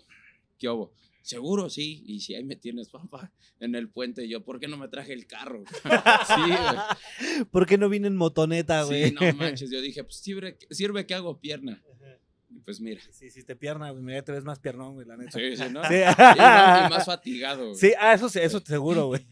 ¿Qué 0.57 0.69
hubo? 0.69 0.93
Seguro, 1.23 1.69
sí. 1.69 2.03
Y 2.05 2.19
si 2.19 2.35
ahí 2.35 2.43
me 2.43 2.57
tienes, 2.57 2.89
papá, 2.89 3.31
en 3.59 3.75
el 3.75 3.89
puente. 3.89 4.27
Yo, 4.27 4.43
¿por 4.43 4.59
qué 4.59 4.67
no 4.67 4.77
me 4.77 4.89
traje 4.89 5.13
el 5.13 5.25
carro? 5.25 5.63
sí, 6.27 6.41
güey. 6.47 7.45
¿Por 7.49 7.65
qué 7.65 7.77
no 7.77 7.89
vine 7.89 8.07
en 8.07 8.17
motoneta, 8.17 8.83
güey? 8.83 9.09
Sí, 9.09 9.15
no 9.19 9.33
manches. 9.33 9.71
Yo 9.71 9.81
dije, 9.81 10.03
pues 10.03 10.17
sirve, 10.17 10.57
sirve 10.69 11.05
que 11.05 11.13
hago 11.13 11.39
pierna 11.39 11.81
pues 12.63 12.79
mira. 12.81 13.01
Sí, 13.11 13.29
sí, 13.29 13.43
te 13.43 13.55
pierna, 13.55 13.91
güey, 13.91 14.03
mira, 14.03 14.21
te 14.21 14.31
ves 14.31 14.43
más 14.43 14.59
piernón, 14.59 14.93
güey, 14.93 15.05
la 15.05 15.17
neta. 15.17 15.31
Sí, 15.31 15.55
sí, 15.55 15.63
¿no? 15.71 15.81
Sí. 15.87 15.95
Y, 15.95 16.89
más, 16.89 17.05
fatigado, 17.05 17.65
güey. 17.67 17.75
Sí, 17.75 17.93
ah, 17.99 18.13
eso, 18.13 18.27
eso 18.27 18.59
sí. 18.59 18.65
seguro, 18.65 19.07
güey. 19.07 19.25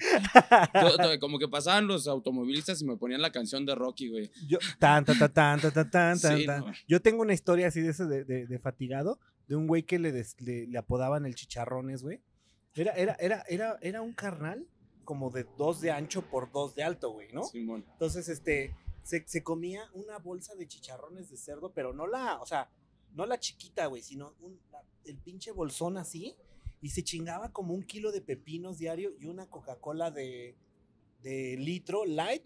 como 1.20 1.40
que 1.40 1.48
pasaban 1.48 1.88
los 1.88 2.08
automovilistas 2.08 2.82
y 2.82 2.86
me 2.86 2.98
ponían 2.98 3.22
la 3.22 3.32
canción 3.32 3.66
de 3.66 3.76
Rocky, 3.76 4.10
güey. 4.10 4.32
Yo, 4.48 4.60
tan, 4.80 5.06
tan, 5.06 5.18
tan, 5.18 5.34
tan, 5.34 5.60
tan, 5.60 5.90
tan, 5.90 6.18
sí, 6.18 6.46
tan. 6.46 6.66
Yo 6.88 7.02
tengo 7.02 7.22
una 7.22 7.34
historia 7.34 7.68
así 7.68 7.82
de 7.82 7.92
ese 7.92 8.06
de, 8.06 8.24
de, 8.24 8.60
fatigado, 8.60 9.20
de 9.48 9.56
un 9.56 9.68
güey 9.68 9.84
que 9.84 10.00
le, 10.00 10.12
le, 10.40 10.78
apodaban 10.78 11.26
el 11.26 11.36
chicharrones, 11.36 12.04
güey. 12.04 12.22
Era, 12.74 12.94
era, 12.94 13.16
era, 13.20 13.44
era, 13.50 13.78
era 13.82 14.02
un 14.02 14.14
carnal 14.14 14.68
como 15.04 15.30
de 15.30 15.46
dos 15.58 15.82
de 15.82 15.92
ancho 15.92 16.22
por 16.22 16.52
dos 16.52 16.76
de 16.76 16.84
alto, 16.84 17.12
güey, 17.12 17.32
¿no? 17.34 17.44
Simón. 17.44 17.86
Entonces, 17.94 18.30
este, 18.30 18.76
se, 19.04 19.28
se, 19.28 19.44
comía 19.44 19.84
una 19.94 20.18
bolsa 20.20 20.56
de 20.56 20.68
chicharrones 20.68 21.30
de 21.30 21.38
cerdo, 21.38 21.74
pero 21.74 21.94
no 21.94 22.08
la, 22.08 22.40
o 22.40 22.46
sea, 22.46 22.70
no 23.14 23.26
la 23.26 23.40
chiquita, 23.40 23.86
güey, 23.88 24.02
sino 24.02 24.36
un- 24.40 24.60
la- 24.72 24.84
el 25.06 25.18
pinche 25.18 25.52
bolsón 25.52 25.98
así, 25.98 26.36
y 26.82 26.90
se 26.90 27.04
chingaba 27.04 27.52
como 27.52 27.74
un 27.74 27.84
kilo 27.84 28.12
de 28.12 28.22
pepinos 28.22 28.78
diario 28.78 29.12
y 29.20 29.26
una 29.26 29.48
Coca-Cola 29.50 30.10
de, 30.12 30.56
de 31.22 31.56
litro 31.58 32.06
light 32.06 32.44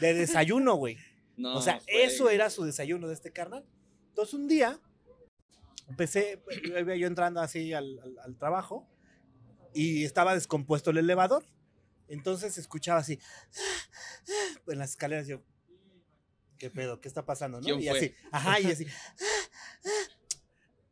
de 0.00 0.14
desayuno, 0.14 0.74
güey. 0.76 0.96
no, 1.36 1.56
o 1.56 1.62
sea, 1.62 1.80
eso 1.86 2.30
era 2.30 2.48
su 2.50 2.64
desayuno 2.64 3.08
de 3.08 3.14
este 3.14 3.32
carnal. 3.32 3.66
Entonces, 4.08 4.32
un 4.34 4.48
día, 4.48 4.80
empecé, 5.88 6.42
yo 6.98 7.06
entrando 7.06 7.40
así 7.40 7.72
al, 7.72 7.98
al- 7.98 8.18
al 8.20 8.36
trabajo, 8.38 8.88
y 9.74 10.04
estaba 10.04 10.34
descompuesto 10.34 10.90
el 10.90 10.96
elevador. 10.98 11.44
Entonces 12.08 12.56
escuchaba 12.56 13.00
así, 13.00 13.18
en 14.68 14.78
las 14.78 14.90
escaleras 14.90 15.26
yo, 15.26 15.42
¿qué 16.56 16.70
pedo? 16.70 17.00
¿Qué 17.00 17.08
está 17.08 17.26
pasando? 17.26 17.60
¿no? 17.60 17.64
¿Quién 17.66 17.80
y 17.80 17.88
fue? 17.88 17.98
así, 17.98 18.14
ajá, 18.30 18.60
y 18.60 18.66
así, 18.66 18.86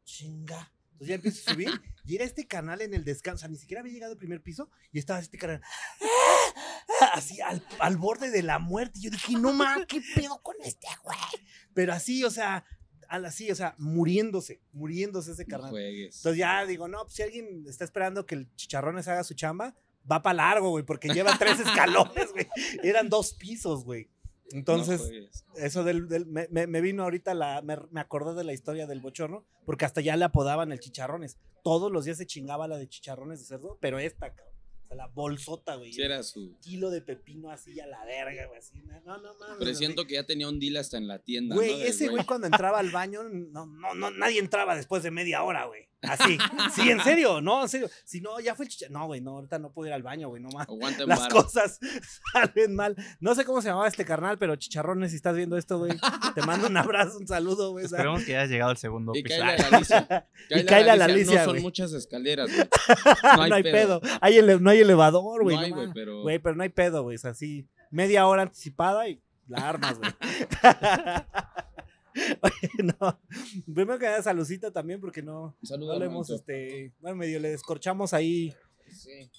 chinga. 0.05 0.73
Entonces 0.93 1.09
ya 1.09 1.15
empiezo 1.17 1.51
a 1.51 1.55
subir 1.55 1.83
y 2.05 2.15
era 2.15 2.25
este 2.25 2.47
canal 2.47 2.81
en 2.81 2.95
el 2.95 3.05
descanso, 3.05 3.37
o 3.37 3.41
sea, 3.41 3.49
ni 3.49 3.57
siquiera 3.57 3.81
había 3.81 3.93
llegado 3.93 4.13
al 4.13 4.19
primer 4.19 4.43
piso 4.43 4.71
y 4.93 4.99
estaba 4.99 5.19
este 5.19 5.39
canal 5.39 5.61
así 7.13 7.41
al, 7.41 7.67
al 7.79 7.97
borde 7.97 8.31
de 8.31 8.43
la 8.43 8.59
muerte. 8.59 8.99
Y 8.99 9.03
yo 9.03 9.11
dije, 9.11 9.33
no 9.33 9.53
mames, 9.53 9.87
¿qué 9.87 10.01
pedo 10.15 10.41
con 10.43 10.57
este 10.63 10.87
güey? 11.03 11.19
Pero 11.73 11.93
así, 11.93 12.25
o 12.25 12.31
sea, 12.31 12.65
así, 13.09 13.51
o 13.51 13.55
sea, 13.55 13.75
muriéndose, 13.79 14.61
muriéndose 14.73 15.33
ese 15.33 15.47
No 15.47 15.69
juegues. 15.69 16.17
Entonces 16.17 16.39
ya 16.39 16.65
digo, 16.67 16.89
no, 16.89 17.03
pues 17.03 17.15
si 17.15 17.23
alguien 17.23 17.65
está 17.69 17.85
esperando 17.85 18.27
que 18.27 18.35
el 18.35 18.55
chicharrones 18.57 19.09
haga 19.09 19.25
su 19.25 19.35
chamba, 19.35 19.75
va 20.11 20.23
para 20.23 20.35
largo, 20.35 20.71
güey, 20.71 20.85
porque 20.85 21.09
lleva 21.09 21.37
tres 21.39 21.61
escalones, 21.61 22.33
güey. 22.33 22.49
Eran 22.83 23.09
dos 23.09 23.35
pisos, 23.35 23.85
güey. 23.85 24.11
Entonces, 24.51 25.01
juegues. 25.01 25.45
eso 25.57 25.85
del, 25.85 26.09
del- 26.09 26.27
me, 26.27 26.47
me- 26.49 26.81
vino 26.81 27.03
ahorita 27.05 27.35
la, 27.35 27.63
me, 27.63 27.77
me 27.91 28.01
acordé 28.01 28.35
de 28.35 28.45
la 28.45 28.53
historia 28.53 28.87
del 28.87 29.01
bochorno, 29.01 29.45
porque 29.65 29.85
hasta 29.85 30.01
ya 30.01 30.17
le 30.17 30.25
apodaban 30.25 30.71
el 30.73 30.81
chicharrones. 30.81 31.39
Todos 31.63 31.91
los 31.91 32.05
días 32.05 32.19
se 32.19 32.27
chingaba 32.27 32.69
la 32.69 32.77
de 32.77 32.89
chicharrones 32.89 33.41
de 33.41 33.47
cerdo, 33.47 33.79
pero 33.81 33.99
esta, 33.99 34.35
cabrón. 34.35 34.55
O 34.85 34.87
sea, 34.89 34.97
la 34.99 35.07
bolsota, 35.07 35.77
güey. 35.77 35.95
Sí 35.95 36.03
era 36.03 36.23
su... 36.23 36.59
kilo 36.61 36.91
de 36.91 37.01
pepino 37.01 37.51
así 37.51 37.81
a 37.81 37.87
la 37.87 38.05
verga, 38.05 38.47
güey. 38.47 38.59
Así, 38.59 38.83
no, 38.83 39.17
no 39.17 39.35
mames. 39.39 39.57
Pero 39.59 39.75
siento 39.75 40.07
que 40.07 40.15
ya 40.15 40.25
tenía 40.27 40.47
un 40.47 40.61
deal 40.61 40.77
hasta 40.77 40.99
en 40.99 41.09
la 41.09 41.21
tienda, 41.21 41.55
Güey, 41.55 41.83
ese 41.83 42.09
güey 42.09 42.25
cuando 42.27 42.47
entraba 42.47 42.79
al 42.81 42.91
baño, 42.91 43.23
no, 43.25 43.65
no, 43.65 43.95
no, 43.95 44.11
nadie 44.11 44.41
entraba 44.41 44.77
después 44.77 45.03
de 45.03 45.11
media 45.11 45.43
hora, 45.43 45.65
güey. 45.65 45.89
Así. 46.09 46.39
Sí, 46.75 46.91
en 46.91 47.01
serio, 47.01 47.41
no, 47.41 47.63
en 47.63 47.69
serio. 47.69 47.89
Si 48.05 48.21
no, 48.21 48.41
ya 48.41 48.55
fue 48.55 48.65
el 48.65 48.71
chicharrón. 48.71 48.95
No, 48.95 49.07
güey, 49.07 49.21
no, 49.21 49.33
ahorita 49.33 49.59
no 49.59 49.71
puedo 49.73 49.87
ir 49.89 49.93
al 49.95 50.03
baño, 50.03 50.29
güey, 50.29 50.43
no 50.43 50.49
más. 50.51 50.69
Aguanta 50.69 51.03
en 51.05 51.09
Las 51.09 51.29
cosas 51.29 51.79
salen 52.33 52.75
mal. 52.75 52.97
No 53.21 53.35
sé 53.35 53.45
cómo 53.45 53.63
se 53.63 53.69
llamaba 53.69 53.87
este 53.89 54.05
carnal, 54.05 54.39
pero 54.39 54.57
chicharrones, 54.57 55.11
si 55.11 55.17
estás 55.17 55.37
viendo 55.37 55.57
esto, 55.57 55.79
güey, 55.79 55.93
te 56.35 56.43
mando 56.43 56.67
un 56.69 56.77
abrazo, 56.77 57.19
un 57.19 57.27
saludo, 57.29 57.71
güey. 57.73 57.87
sea, 57.87 57.99
Esperemos 57.99 58.25
que 58.25 58.37
hayas 58.37 58.51
llegado 58.51 58.71
al 58.73 58.77
segundo 58.77 59.13
Y 59.15 59.23
piso. 59.23 59.37
Kyle 59.37 59.45
a 59.45 59.57
la 59.71 59.77
Alicia. 59.77 60.29
Y 60.51 60.65
Kyle 60.65 60.91
a 60.91 60.97
la 60.97 61.05
Alicia, 61.07 61.39
No 61.41 61.45
son 61.45 61.53
güey. 61.55 61.63
muchas 61.63 61.93
escaleras, 61.93 62.51
güey. 62.55 62.69
no 63.49 63.55
hay 63.55 63.63
pedo. 63.63 64.01
Hay 64.21 64.37
ele- 64.39 64.59
no 64.61 64.71
hay 64.71 64.81
elevador, 64.81 65.43
güey. 65.43 65.57
No 65.57 65.63
hay, 65.63 65.71
güey, 65.71 65.89
pero... 65.95 66.23
Güey, 66.23 66.39
pero 66.39 66.55
no 66.57 66.63
hay 66.63 66.69
pedo, 66.71 67.03
güey. 67.05 67.17
Es 67.17 67.25
así, 67.25 67.69
media 67.91 68.27
hora 68.27 68.43
anticipada 68.43 69.09
y 69.09 69.21
la 69.47 69.69
armas, 69.69 69.99
güey. 69.99 70.13
Oye, 72.43 72.95
no. 73.01 73.21
Primero 73.73 73.99
que 73.99 74.07
nada, 74.07 74.23
saludcita 74.23 74.71
también, 74.71 75.01
porque 75.01 75.23
no, 75.23 75.57
Saludos, 75.63 75.95
no 75.95 75.99
le 76.01 76.07
hemos, 76.07 76.29
Manso. 76.29 76.35
este, 76.37 76.93
bueno, 77.01 77.17
medio 77.17 77.41
le 77.41 77.51
descorchamos 77.51 78.15
ahí. 78.15 78.55
Sí. 78.91 79.31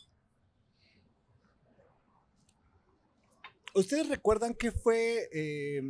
¿Ustedes 3.73 4.07
recuerdan 4.07 4.53
qué 4.53 4.71
fue 4.71 5.29
eh, 5.33 5.81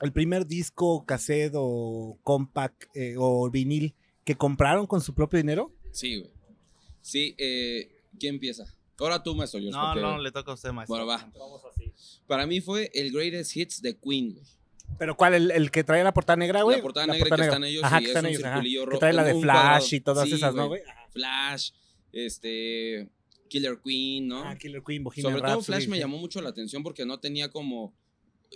el 0.00 0.12
primer 0.12 0.46
disco, 0.46 1.04
cassette 1.04 1.54
o 1.56 2.18
compact 2.22 2.84
eh, 2.94 3.14
o 3.18 3.50
vinil 3.50 3.94
que 4.24 4.36
compraron 4.36 4.86
con 4.86 5.00
su 5.00 5.14
propio 5.14 5.38
dinero? 5.38 5.72
Sí, 5.90 6.20
güey. 6.20 6.30
Sí, 7.00 7.34
eh, 7.38 8.02
¿quién 8.18 8.34
empieza? 8.34 8.72
Ahora 8.98 9.22
tú, 9.22 9.34
maestro. 9.34 9.60
No, 9.60 9.80
porque 9.92 10.00
no, 10.00 10.18
le 10.18 10.32
toca 10.32 10.52
a 10.52 10.54
usted, 10.54 10.70
maestro. 10.72 11.04
Bueno, 11.04 11.06
va. 11.06 11.32
Para 12.26 12.46
mí 12.46 12.60
fue 12.60 12.90
el 12.94 13.12
greatest 13.12 13.56
hits 13.56 13.82
de 13.82 13.96
Queen, 13.96 14.34
güey. 14.34 14.46
¿Pero 14.98 15.16
cuál? 15.16 15.34
¿El, 15.34 15.50
el 15.50 15.70
que 15.70 15.84
trae 15.84 16.02
la 16.02 16.14
portada 16.14 16.36
negra, 16.36 16.62
güey? 16.62 16.76
La 16.78 16.82
portada 16.82 17.06
negra 17.06 17.36
que 17.36 17.42
están 17.42 17.64
ellos 17.64 17.84
Ajá, 17.84 17.96
y 18.00 18.04
que 18.04 18.04
es 18.04 18.16
están 18.16 18.24
un 18.24 18.30
ellos, 18.30 18.42
circulillo 18.42 18.86
Que 18.88 18.98
trae 18.98 19.12
la 19.12 19.24
de 19.24 19.34
Flash 19.40 19.94
y 19.94 20.00
todas 20.00 20.28
Sí, 20.28 20.34
esas, 20.34 20.54
¿no, 20.54 20.68
güey. 20.68 20.80
Flash, 21.10 21.70
este, 22.12 23.08
Killer 23.48 23.78
Queen, 23.84 24.26
¿no? 24.28 24.42
Ah, 24.44 24.56
Killer 24.56 24.82
Queen, 24.82 25.04
Bohemian 25.04 25.22
Sobre 25.32 25.42
todo 25.42 25.54
Rhapsody, 25.56 25.64
Flash 25.76 25.88
me 25.88 25.96
sí. 25.96 26.00
llamó 26.00 26.18
mucho 26.18 26.40
la 26.40 26.48
atención 26.50 26.82
porque 26.82 27.04
no 27.06 27.20
tenía 27.20 27.50
como, 27.50 27.94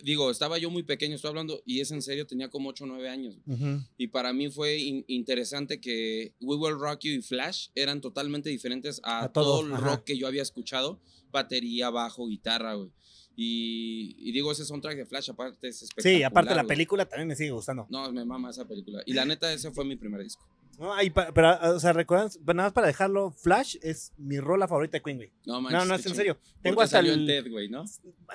digo, 0.02 0.30
estaba 0.30 0.58
yo 0.58 0.70
muy 0.70 0.82
pequeño, 0.82 1.14
estoy 1.14 1.28
hablando, 1.28 1.62
y 1.66 1.80
es 1.80 1.90
en 1.90 2.02
serio, 2.02 2.26
tenía 2.26 2.48
como 2.48 2.70
8 2.70 2.84
o 2.84 2.86
9 2.86 3.08
años. 3.08 3.38
Ujú. 3.46 3.82
Y 3.98 4.06
para 4.08 4.32
mí 4.32 4.48
fue 4.50 4.78
in- 4.78 5.04
interesante 5.08 5.80
que 5.80 6.32
We 6.40 6.56
Will 6.56 6.78
Rock 6.78 7.00
You 7.02 7.12
y 7.12 7.22
Flash 7.22 7.68
eran 7.74 8.00
totalmente 8.00 8.48
diferentes 8.48 9.00
a, 9.04 9.24
A 9.24 9.28
todo, 9.32 9.58
todo 9.60 9.66
el 9.66 9.74
ajá. 9.74 9.84
rock 9.86 10.04
que 10.04 10.16
yo 10.18 10.26
había 10.26 10.42
escuchado. 10.42 11.00
Batería, 11.30 11.90
bajo, 11.90 12.26
guitarra, 12.26 12.74
güey. 12.74 12.90
Y, 13.42 14.16
y 14.18 14.32
digo, 14.32 14.52
ese 14.52 14.66
soundtrack 14.66 14.98
de 14.98 15.06
Flash 15.06 15.30
aparte 15.30 15.66
es 15.66 15.80
espectacular. 15.80 16.18
Sí, 16.18 16.22
aparte 16.22 16.54
la 16.54 16.64
película 16.64 17.06
también 17.06 17.26
me 17.26 17.34
sigue 17.34 17.52
gustando. 17.52 17.86
No, 17.88 18.12
me 18.12 18.22
mama 18.22 18.50
esa 18.50 18.68
película. 18.68 19.02
Y 19.06 19.14
la 19.14 19.24
neta, 19.24 19.50
ese 19.50 19.70
fue 19.70 19.82
mi 19.86 19.96
primer 19.96 20.22
disco. 20.22 20.44
No, 20.80 20.94
ahí 20.94 21.10
pa- 21.10 21.30
pero, 21.34 21.58
o 21.74 21.78
sea, 21.78 21.92
recuerdan, 21.92 22.30
nada 22.46 22.54
más 22.62 22.72
para 22.72 22.86
dejarlo, 22.86 23.32
Flash 23.32 23.76
es 23.82 24.14
mi 24.16 24.40
rola 24.40 24.66
favorita 24.66 24.96
de 24.96 25.02
Queen, 25.02 25.18
güey. 25.18 25.30
No, 25.44 25.60
manches, 25.60 25.78
No, 25.78 25.84
no, 25.84 25.94
es 25.94 26.06
en 26.06 26.14
serio. 26.14 26.38
Tengo 26.62 26.80
hasta 26.80 26.96
salió 26.96 27.12
en 27.12 27.20
el... 27.20 27.26
TED, 27.26 27.50
güey, 27.50 27.68
¿no? 27.68 27.84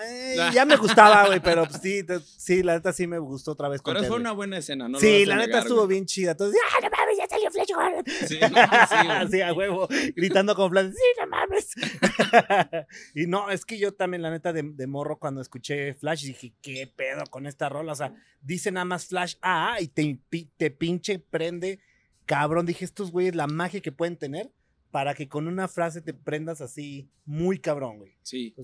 Eh, 0.07 0.35
ya 0.53 0.63
me 0.63 0.75
gustaba, 0.75 1.25
güey, 1.25 1.39
pero 1.39 1.65
pues, 1.65 1.81
sí, 1.81 2.03
te- 2.03 2.19
sí, 2.19 2.61
la 2.61 2.75
neta 2.75 2.93
sí 2.93 3.07
me 3.07 3.17
gustó 3.17 3.53
otra 3.53 3.67
vez 3.67 3.81
con 3.81 3.93
Pero 3.93 4.03
Ted, 4.03 4.09
fue 4.09 4.17
una 4.19 4.31
buena 4.31 4.59
escena, 4.59 4.87
¿no? 4.87 4.99
Sí, 4.99 5.25
la 5.25 5.37
neta 5.37 5.57
estuvo 5.57 5.87
bien 5.87 6.05
chida. 6.05 6.31
Entonces, 6.33 6.61
¡ah, 6.71 6.79
no 6.83 6.89
mames, 6.91 7.17
ya 7.17 7.27
salió 7.27 7.49
Flash 7.49 7.71
Gordon! 7.73 8.03
Sí, 8.27 8.39
no, 8.39 9.27
sí. 9.27 9.31
Sí, 9.35 9.41
a 9.41 9.51
huevo, 9.51 9.87
gritando 10.15 10.55
con 10.55 10.69
Flash, 10.69 10.91
¡sí, 10.91 11.03
no 11.19 11.25
mames! 11.27 11.71
y 13.15 13.25
no, 13.25 13.49
es 13.49 13.65
que 13.65 13.79
yo 13.79 13.93
también, 13.95 14.21
la 14.21 14.29
neta, 14.29 14.53
de, 14.53 14.61
de 14.61 14.85
morro, 14.87 15.17
cuando 15.17 15.41
escuché 15.41 15.95
Flash, 15.95 16.25
dije, 16.25 16.53
¿qué 16.61 16.91
pedo 16.95 17.23
con 17.31 17.47
esta 17.47 17.69
rola? 17.69 17.93
O 17.93 17.95
sea, 17.95 18.13
dice 18.41 18.71
nada 18.71 18.85
más 18.85 19.07
Flash, 19.07 19.35
ah, 19.41 19.77
y 19.79 19.87
te, 19.87 20.19
te 20.57 20.69
pinche 20.69 21.17
prende, 21.17 21.79
cabrón. 22.25 22.65
Dije, 22.65 22.85
estos 22.85 23.11
güeyes, 23.11 23.35
la 23.35 23.47
magia 23.47 23.81
que 23.81 23.91
pueden 23.91 24.17
tener 24.17 24.51
para 24.91 25.13
que 25.13 25.27
con 25.27 25.47
una 25.47 25.67
frase 25.67 26.01
te 26.01 26.13
prendas 26.13 26.61
así, 26.61 27.09
muy 27.25 27.59
cabrón, 27.59 27.97
güey. 27.97 28.17
Sí, 28.21 28.55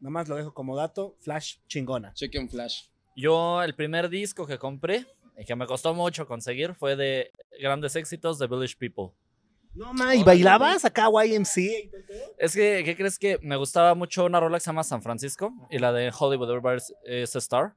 Nada 0.00 0.10
más 0.10 0.28
lo 0.28 0.36
dejo 0.36 0.52
como 0.52 0.76
dato, 0.76 1.16
Flash 1.20 1.58
chingona. 1.68 2.12
chequen 2.14 2.50
Flash. 2.50 2.88
Yo, 3.16 3.62
el 3.62 3.74
primer 3.74 4.08
disco 4.08 4.46
que 4.46 4.58
compré 4.58 5.06
y 5.38 5.44
que 5.44 5.54
me 5.54 5.66
costó 5.66 5.94
mucho 5.94 6.26
conseguir 6.26 6.74
fue 6.74 6.96
de 6.96 7.30
grandes 7.60 7.94
éxitos 7.94 8.38
de 8.38 8.48
Village 8.48 8.76
People. 8.76 9.14
No, 9.74 9.94
ma, 9.94 10.14
¿y 10.14 10.22
bailabas 10.22 10.84
acá 10.84 11.08
YMCA? 11.08 11.60
y 11.60 11.88
todo 11.88 11.96
el 11.98 12.04
pedo? 12.04 12.34
Es 12.36 12.54
que, 12.54 12.82
¿qué 12.84 12.96
crees 12.96 13.18
que 13.18 13.38
me 13.40 13.56
gustaba 13.56 13.94
mucho 13.94 14.24
una 14.26 14.40
rola 14.40 14.58
que 14.58 14.64
se 14.64 14.70
llama 14.70 14.84
San 14.84 15.02
Francisco 15.02 15.54
y 15.70 15.78
la 15.78 15.92
de 15.92 16.12
Hollywood 16.16 16.50
Everybody 16.50 16.82
is 17.06 17.34
a 17.34 17.38
Star? 17.38 17.74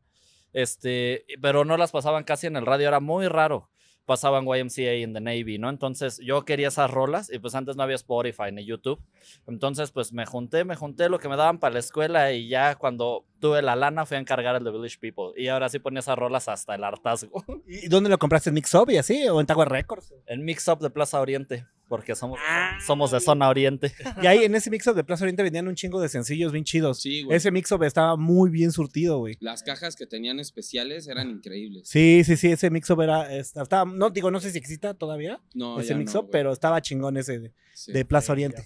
Este, 0.52 1.26
pero 1.42 1.64
no 1.64 1.78
las 1.78 1.92
pasaban 1.92 2.24
casi 2.24 2.48
en 2.48 2.56
el 2.58 2.66
radio, 2.66 2.88
era 2.88 3.00
muy 3.00 3.28
raro. 3.28 3.70
Pasaban 4.06 4.46
YMCA 4.46 4.94
en 4.94 5.14
The 5.14 5.22
Navy, 5.22 5.58
¿no? 5.58 5.70
Entonces 5.70 6.20
yo 6.24 6.46
quería 6.46 6.68
esas 6.68 6.92
rolas 6.92 7.32
y 7.32 7.40
pues 7.40 7.56
antes 7.56 7.76
no 7.76 7.84
había 7.84 7.96
Spotify 7.96 8.52
ni 8.52 8.66
YouTube. 8.66 9.02
Entonces 9.48 9.92
pues 9.92 10.14
me 10.14 10.26
junté, 10.26 10.64
me 10.64 10.76
junté 10.76 11.10
lo 11.10 11.20
que 11.20 11.30
me 11.30 11.36
daban 11.36 11.60
para 11.60 11.74
la 11.74 11.80
escuela 11.80 12.32
y 12.32 12.48
ya 12.48 12.76
cuando 12.76 13.26
tuve 13.40 13.62
la 13.62 13.76
lana 13.76 14.06
fui 14.06 14.18
a 14.18 14.20
encargar 14.20 14.56
el 14.56 14.64
The 14.64 14.72
Village 14.72 14.98
People. 15.00 15.42
Y 15.42 15.48
ahora 15.48 15.70
sí 15.70 15.80
ponía 15.80 16.00
esas 16.00 16.18
rolas 16.18 16.48
hasta 16.48 16.76
el 16.76 16.84
hartazgo. 16.84 17.44
¿Y 17.68 17.88
dónde 17.88 18.10
lo 18.10 18.18
compraste? 18.18 18.50
¿En 18.50 18.56
Mix 18.56 18.74
Up 18.76 18.90
y 18.90 18.98
así? 18.98 19.28
¿O 19.28 19.40
en 19.40 19.48
Tower 19.48 19.70
Records? 19.70 20.14
En 20.28 20.46
Mix 20.46 20.68
Up 20.68 20.80
de 20.80 20.90
Plaza 20.90 21.20
Oriente. 21.20 21.66
Porque 21.88 22.16
somos, 22.16 22.40
Ah. 22.48 22.78
somos 22.86 23.12
de 23.12 23.20
zona 23.20 23.48
oriente. 23.50 23.94
Y 24.24 24.28
ahí 24.28 24.44
en 24.44 24.56
ese 24.56 24.70
mix-up 24.72 24.96
de 24.96 25.04
Plaza 25.04 25.24
Oriente 25.24 25.44
vendían 25.44 25.68
un 25.68 25.76
chingo 25.76 26.02
de 26.02 26.10
sencillos 26.10 26.52
bien 26.52 26.64
chidos. 26.64 27.02
Sí, 27.02 27.24
güey. 27.24 27.38
Ese 27.38 27.52
mix-up 27.52 27.84
estaba 27.84 28.16
muy 28.18 28.50
bien 28.50 28.72
surtido, 28.72 29.20
güey. 29.20 29.38
Las 29.40 29.62
cajas 29.64 29.96
que 29.96 30.06
tenían 30.08 30.40
especiales 30.40 31.08
eran 31.08 31.30
increíbles. 31.30 31.88
Sí, 31.88 32.24
sí, 32.26 32.38
sí, 32.38 32.52
ese 32.52 32.70
mix-up 32.70 33.02
era, 33.02 33.34
esta- 33.36 33.62
estaba, 33.64 33.90
no 33.92 34.10
digo, 34.10 34.32
no 34.32 34.40
sé 34.40 34.52
si 34.52 34.58
exista 34.58 34.94
todavía 34.94 35.40
No, 35.54 35.80
ese 35.80 35.90
ya 35.90 35.96
no, 35.96 36.00
mix-up, 36.00 36.22
güey. 36.22 36.32
pero 36.32 36.52
estaba 36.52 36.82
chingón 36.82 37.18
ese 37.18 37.40
de, 37.40 37.54
Sí. 37.74 37.92
de 37.92 38.06
Plaza 38.06 38.32
Oriente. 38.34 38.66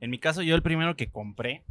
En 0.00 0.10
mi 0.10 0.18
caso, 0.18 0.42
yo 0.42 0.54
el 0.54 0.62
primero 0.62 0.96
que 0.96 1.10
compré 1.10 1.64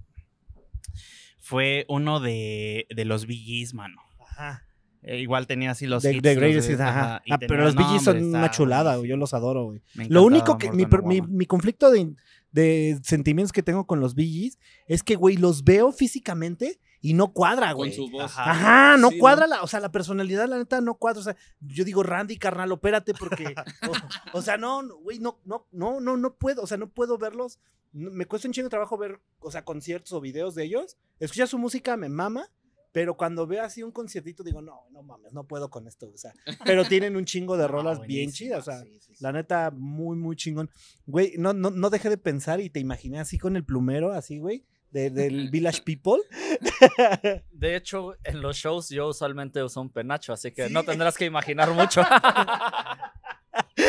fue 1.40 1.86
uno 1.88 2.20
de, 2.20 2.88
de 2.94 3.06
los 3.06 3.26
VGs, 3.26 3.74
mano. 3.74 4.02
Ajá. 4.20 4.67
Eh, 5.08 5.20
igual 5.22 5.48
tenía 5.48 5.72
así 5.72 5.88
los 5.88 6.04
De, 6.04 6.14
hits, 6.14 6.22
de 6.24 6.34
los 6.36 6.42
Greatest 6.42 6.70
Hits, 6.70 6.80
ajá. 6.82 7.22
y 7.26 7.32
Ah, 7.34 7.38
pero 7.40 7.64
los 7.64 7.76
BGs 7.76 8.04
son 8.04 8.24
una 8.24 8.46
está 8.46 8.52
chulada, 8.52 8.96
güey. 8.98 9.10
Yo 9.10 9.18
los 9.18 9.34
adoro, 9.34 9.66
güey. 9.66 9.82
Lo 10.10 10.24
único 10.24 10.58
que, 10.58 10.72
mi, 10.72 10.86
mi, 11.06 11.22
mi 11.22 11.46
conflicto 11.46 11.90
de, 11.92 12.14
de 12.52 13.00
sentimientos 13.04 13.52
que 13.54 13.64
tengo 13.64 13.88
con 13.88 14.00
los 14.00 14.16
BGs 14.16 14.60
es 14.88 15.04
que, 15.04 15.16
güey, 15.16 15.38
los 15.38 15.64
veo 15.64 15.92
físicamente 15.94 16.80
y 17.00 17.14
no 17.14 17.32
cuadra, 17.32 17.68
Con 17.68 17.76
güey. 17.78 17.94
su 17.94 18.10
voz. 18.10 18.24
Ajá. 18.38 18.52
Ajá, 18.52 18.98
no 18.98 19.12
Sí, 19.12 19.20
cuadra, 19.20 19.48
la, 19.48 19.62
o 19.62 19.68
sea, 19.68 19.80
la 19.80 19.92
personalidad, 19.92 20.48
la 20.50 20.58
neta, 20.58 20.82
no 20.82 20.96
cuadra. 20.96 21.20
O 21.22 21.24
sea, 21.24 21.36
yo 21.62 21.86
digo, 21.86 22.04
Randy, 22.04 22.38
carnal, 22.38 22.72
opérate 22.72 23.14
porque, 23.14 23.46
o, 24.34 24.38
o 24.38 24.42
sea, 24.42 24.58
no, 24.58 24.82
no, 24.84 24.98
güey, 24.98 25.20
no, 25.20 25.40
no, 25.46 25.68
no, 25.72 26.00
no, 26.02 26.18
no 26.18 26.34
puedo, 26.36 26.64
o 26.64 26.68
sea, 26.68 26.78
no 26.78 26.90
puedo 26.90 27.18
verlos. 27.18 27.60
No- 27.94 28.12
me 28.12 28.26
cuesta 28.26 28.48
un 28.48 28.54
chingo 28.54 28.66
de 28.66 28.72
trabajo 28.72 28.98
ver, 28.98 29.22
o 29.40 29.52
sea, 29.52 29.64
conciertos 29.64 30.12
o 30.12 30.20
videos 30.20 30.56
de 30.56 30.66
ellos. 30.66 30.98
Escuchar 31.20 31.48
su 31.48 31.58
música 31.60 31.96
me 31.98 32.10
mama, 32.10 32.50
pero 32.98 33.16
cuando 33.16 33.46
veo 33.46 33.64
así 33.64 33.84
un 33.84 33.92
conciertito 33.92 34.42
digo, 34.42 34.60
no, 34.60 34.88
no 34.90 35.04
mames, 35.04 35.32
no 35.32 35.44
puedo 35.44 35.70
con 35.70 35.88
esto, 35.88 36.10
o 36.12 36.18
sea, 36.18 36.34
pero 36.66 36.84
tienen 36.84 37.16
un 37.16 37.26
chingo 37.26 37.56
de 37.56 37.62
No, 37.68 37.68
rolas 37.68 38.02
bien 38.02 38.32
chidas, 38.32 38.62
o 38.68 38.72
sea, 38.72 38.80
sí, 38.82 38.98
sí, 39.00 39.14
sí. 39.14 39.24
la 39.24 39.32
neta, 39.32 39.70
muy, 39.70 40.18
muy 40.18 40.36
chingón. 40.36 40.72
Güey, 41.06 41.34
no, 41.38 41.54
no, 41.54 41.70
no 41.70 41.92
dejé 41.92 42.10
de 42.10 42.18
pensar 42.18 42.60
y 42.60 42.72
te 42.72 42.80
imaginé 42.80 43.20
así 43.20 43.38
con 43.38 43.56
el 43.56 43.64
plumero, 43.64 44.14
así, 44.14 44.40
güey, 44.40 44.66
de- 44.90 45.12
del 45.12 45.52
Village 45.52 45.84
People. 45.84 46.24
De 47.52 47.76
hecho, 47.76 48.16
en 48.24 48.42
los 48.42 48.58
shows 48.58 48.90
yo 48.90 49.10
usualmente 49.10 49.62
uso 49.62 49.80
un 49.80 49.90
penacho, 49.92 50.34
así 50.34 50.52
que 50.52 50.68
Sí. 50.70 50.74
no 50.74 50.84
tendrás 50.84 51.18
que 51.18 51.26
imaginar 51.26 51.70
mucho. 51.70 52.02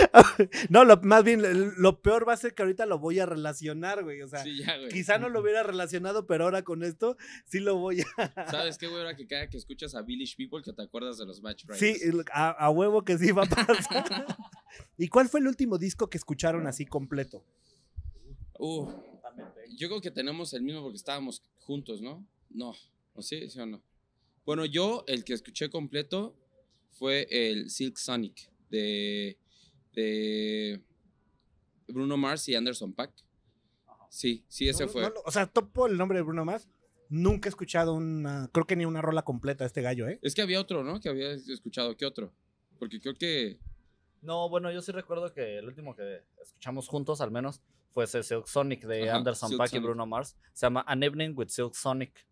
No, 0.70 0.84
lo, 0.84 1.00
más 1.02 1.24
bien, 1.24 1.42
lo, 1.76 2.00
peor 2.00 2.28
va 2.28 2.32
a 2.32 2.36
ser 2.36 2.54
que 2.54 2.62
ahorita 2.62 2.86
lo 2.86 2.98
voy 2.98 3.18
a 3.18 3.26
relacionar, 3.26 4.02
güey. 4.04 4.22
O 4.22 4.28
sea, 4.28 4.42
Sí, 4.42 4.58
ya, 4.58 4.76
güey. 4.76 4.88
quizá 4.90 5.18
no 5.18 5.28
lo 5.28 5.40
hubiera 5.40 5.62
relacionado, 5.62 6.26
pero 6.26 6.44
ahora 6.44 6.62
con 6.62 6.82
esto 6.82 7.16
sí 7.44 7.60
lo 7.60 7.76
voy 7.76 8.02
a. 8.02 8.06
¿Sabes 8.50 8.78
qué, 8.78 8.86
güey? 8.86 9.00
Ahora 9.00 9.16
que 9.16 9.26
cada 9.26 9.48
que 9.48 9.56
escuchas 9.56 9.94
a 9.94 10.02
Village 10.02 10.34
People, 10.36 10.62
que 10.62 10.72
te 10.72 10.82
acuerdas 10.82 11.18
de 11.18 11.26
los 11.26 11.42
Match 11.42 11.64
Riders. 11.64 11.78
Sí, 11.78 11.96
a, 12.32 12.50
a 12.50 12.70
huevo 12.70 13.04
que 13.04 13.18
sí 13.18 13.32
va 13.32 13.44
a 13.44 13.46
pasar. 13.46 14.26
¿Y 14.98 15.08
cuál 15.08 15.28
fue 15.28 15.40
el 15.40 15.46
último 15.46 15.78
disco 15.78 16.08
que 16.08 16.18
escucharon 16.18 16.66
así 16.66 16.86
completo? 16.86 17.44
Uh, 18.58 18.90
yo 19.76 19.88
creo 19.88 20.00
que 20.00 20.10
tenemos 20.10 20.52
el 20.54 20.62
mismo 20.62 20.82
porque 20.82 20.96
estábamos 20.96 21.42
juntos, 21.60 22.00
¿no? 22.00 22.26
No. 22.50 22.74
¿O 23.14 23.22
sí? 23.22 23.48
¿Sí 23.48 23.60
o 23.60 23.66
no? 23.66 23.82
Bueno, 24.44 24.64
yo 24.64 25.04
el 25.06 25.24
que 25.24 25.34
escuché 25.34 25.68
completo 25.70 26.34
fue 26.92 27.26
el 27.30 27.70
Silk 27.70 27.96
Sonic 27.98 28.50
de, 28.70 29.36
de 29.98 30.80
Bruno 31.88 32.16
Mars 32.16 32.48
y 32.48 32.54
Anderson 32.54 32.92
Paak. 32.92 33.12
Sí, 34.10 34.44
sí, 34.48 34.68
ese 34.68 34.84
No, 34.86 34.90
fue. 34.90 35.02
no, 35.02 35.12
o 35.24 35.30
sea, 35.30 35.46
topo 35.46 35.86
el 35.86 35.96
nombre 35.98 36.18
de 36.18 36.22
Bruno 36.22 36.44
Mars. 36.44 36.68
Nunca 37.10 37.48
he 37.48 37.50
escuchado 37.50 37.94
una, 37.94 38.48
creo 38.52 38.66
que 38.66 38.76
ni 38.76 38.84
una 38.84 39.02
rola 39.02 39.22
completa 39.22 39.64
de 39.64 39.66
este 39.68 39.82
gallo, 39.82 40.08
¿eh? 40.08 40.18
Es 40.22 40.34
que 40.34 40.42
había 40.42 40.60
otro, 40.60 40.84
¿no? 40.84 41.00
Que 41.00 41.08
había 41.08 41.32
escuchado. 41.32 41.96
¿Qué 41.96 42.06
otro? 42.06 42.32
Porque 42.78 43.00
creo 43.00 43.14
que. 43.14 43.58
No, 44.22 44.48
bueno, 44.48 44.70
yo 44.72 44.82
sí 44.82 44.92
recuerdo 44.92 45.32
que 45.32 45.58
el 45.58 45.66
último 45.66 45.94
que 45.94 46.22
escuchamos 46.42 46.88
juntos, 46.88 47.20
al 47.20 47.30
menos, 47.30 47.62
fue 47.92 48.04
ese 48.04 48.22
Silk 48.22 48.46
Sonic 48.46 48.84
de 48.84 49.08
Ajá, 49.08 49.18
Anderson 49.18 49.50
Silk 49.50 49.58
Paak 49.58 49.74
y. 49.74 49.78
Bruno 49.78 50.06
Mars. 50.06 50.36
Se 50.52 50.66
llama 50.66 50.84
An 50.86 51.02
Evening 51.02 51.32
with 51.36 51.48
Silk 51.48 51.74
Sonic. 51.74 52.26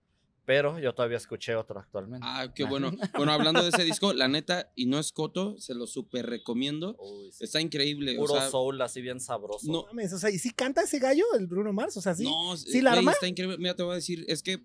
Pero 0.47 0.79
yo 0.79 0.95
todavía 0.95 1.17
escuché 1.17 1.57
otro 1.57 1.81
actualmente. 1.81 2.25
Ah, 2.27 2.53
qué 2.55 2.65
bueno. 2.65 2.93
Bueno, 3.17 3.33
hablando 3.33 3.63
de 3.63 3.71
ese 3.71 3.83
disco, 3.83 4.13
la 4.13 4.29
neta, 4.29 4.71
y 4.77 4.87
no 4.87 4.99
es 4.99 5.11
coto, 5.11 5.59
se 5.59 5.75
lo 5.75 5.87
súper 5.87 6.27
recomiendo. 6.27 6.97
Uy, 7.01 7.33
sí. 7.33 7.45
Está 7.45 7.61
increíble. 7.61 8.15
Puro 8.15 8.35
o 8.35 8.37
sea, 8.37 8.49
soul, 8.49 8.81
así 8.81 9.01
bien 9.01 9.19
sabroso. 9.21 9.71
no, 9.71 9.87
mames, 9.87 10.13
o 10.13 10.19
sea, 10.19 10.31
¿y 10.31 10.39
sí 10.39 10.51
canta 10.51 10.83
ese 10.83 11.01
gallo, 11.01 11.25
el 11.39 11.49
Bruno 11.49 11.73
Mars? 11.73 11.97
O 11.97 12.01
sea, 12.01 12.15
sí. 12.15 12.25
No, 12.25 12.57
¿Sí 12.57 12.81
la 12.81 12.93
arma? 12.93 13.13
está 13.13 13.27
increíble. 13.27 13.59
Mira, 13.59 13.75
te 13.75 13.83
voy 13.83 13.93
a 13.93 13.97
decir, 13.97 14.25
es 14.29 14.43
que 14.43 14.65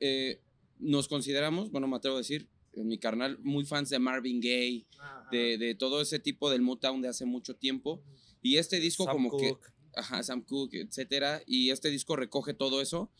eh, 0.00 0.42
nos 0.78 1.08
consideramos, 1.08 1.70
bueno, 1.70 1.88
me 1.88 1.96
atrevo 1.96 2.16
a 2.16 2.20
decir, 2.20 2.48
en 2.74 2.86
mi 2.86 2.98
carnal, 2.98 3.38
muy 3.40 3.64
fans 3.64 3.88
de 3.88 3.98
Marvin 3.98 4.40
Gaye, 4.40 4.86
de, 5.32 5.56
de 5.56 5.74
todo 5.74 6.02
ese 6.02 6.18
tipo 6.18 6.50
del 6.50 6.60
Motown 6.60 7.00
de 7.00 7.08
hace 7.08 7.24
mucho 7.24 7.56
tiempo. 7.56 8.02
Y 8.42 8.56
este 8.58 8.78
disco 8.78 9.04
Sam 9.04 9.14
como 9.14 9.36
que, 9.38 9.50
Cooke. 9.50 9.72
ajá, 9.96 10.22
Sam 10.22 10.42
Cooke, 10.42 10.74
etcétera, 10.82 11.42
y 11.46 11.70
este 11.70 11.88
disco 11.90 12.14
recoge 12.14 12.52
todo 12.54 12.80
eso. 12.82 13.10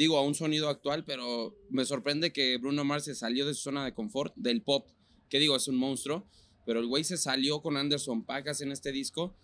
Digo, 0.00 0.16
a 0.16 0.22
un 0.22 0.34
sonido 0.34 0.70
actual, 0.70 1.04
pero 1.04 1.54
me 1.68 1.84
sorprende 1.84 2.32
que 2.32 2.56
Bruno 2.56 2.84
Mars 2.84 3.04
se 3.04 3.14
salió 3.14 3.44
de 3.44 3.52
su 3.52 3.60
zona 3.64 3.84
de 3.84 3.92
confort, 3.92 4.32
del 4.34 4.62
pop, 4.62 4.88
que 5.28 5.38
digo, 5.38 5.54
es 5.54 5.68
un 5.68 5.76
monstruo, 5.76 6.26
pero 6.64 6.80
el 6.80 6.86
güey 6.86 7.04
se 7.04 7.18
salió 7.18 7.60
con 7.60 7.76
Anderson 7.76 8.24
Pacas 8.24 8.62
en 8.62 8.72
este 8.72 8.92
disco. 8.92 9.36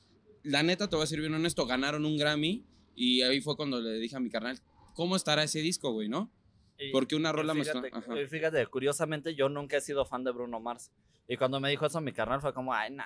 La 0.45 0.63
neta, 0.63 0.89
te 0.89 0.97
voy 0.97 1.03
a 1.05 1.07
ser 1.09 1.21
bien 1.21 1.35
honesto, 1.35 1.67
ganaron 1.67 2.07
un 2.07 2.17
Grammy 2.17 2.65
y 2.95 3.21
ahí 3.21 3.43
fue 3.43 3.55
cuando 3.55 3.83
le 3.83 3.99
dije 3.99 4.17
a 4.17 4.21
mi 4.21 4.31
carnal, 4.31 4.59
¿cómo 4.95 5.15
estará 5.15 5.43
ese 5.43 5.59
disco, 5.61 5.93
güey, 5.93 6.09
no? 6.09 6.33
Y- 6.79 6.91
Porque 6.91 7.17
una 7.17 7.33
rola 7.33 7.53
me 7.53 7.63
fíjate, 7.63 8.27
fíjate, 8.27 8.67
curiosamente, 8.69 9.35
yo 9.35 9.51
nunca 9.51 9.77
he 9.77 9.83
sido 9.83 10.07
fan 10.07 10.25
de 10.25 10.31
Bruno 10.33 10.59
Mars. 10.59 10.91
Y 11.29 11.37
cuando 11.37 11.61
me 11.61 11.69
dijo 11.69 11.85
eso 11.85 12.01
mi 12.01 12.15
carnal 12.15 12.41
fue 12.41 12.55
como, 12.55 12.73
ay, 12.73 12.93
nah. 12.93 13.05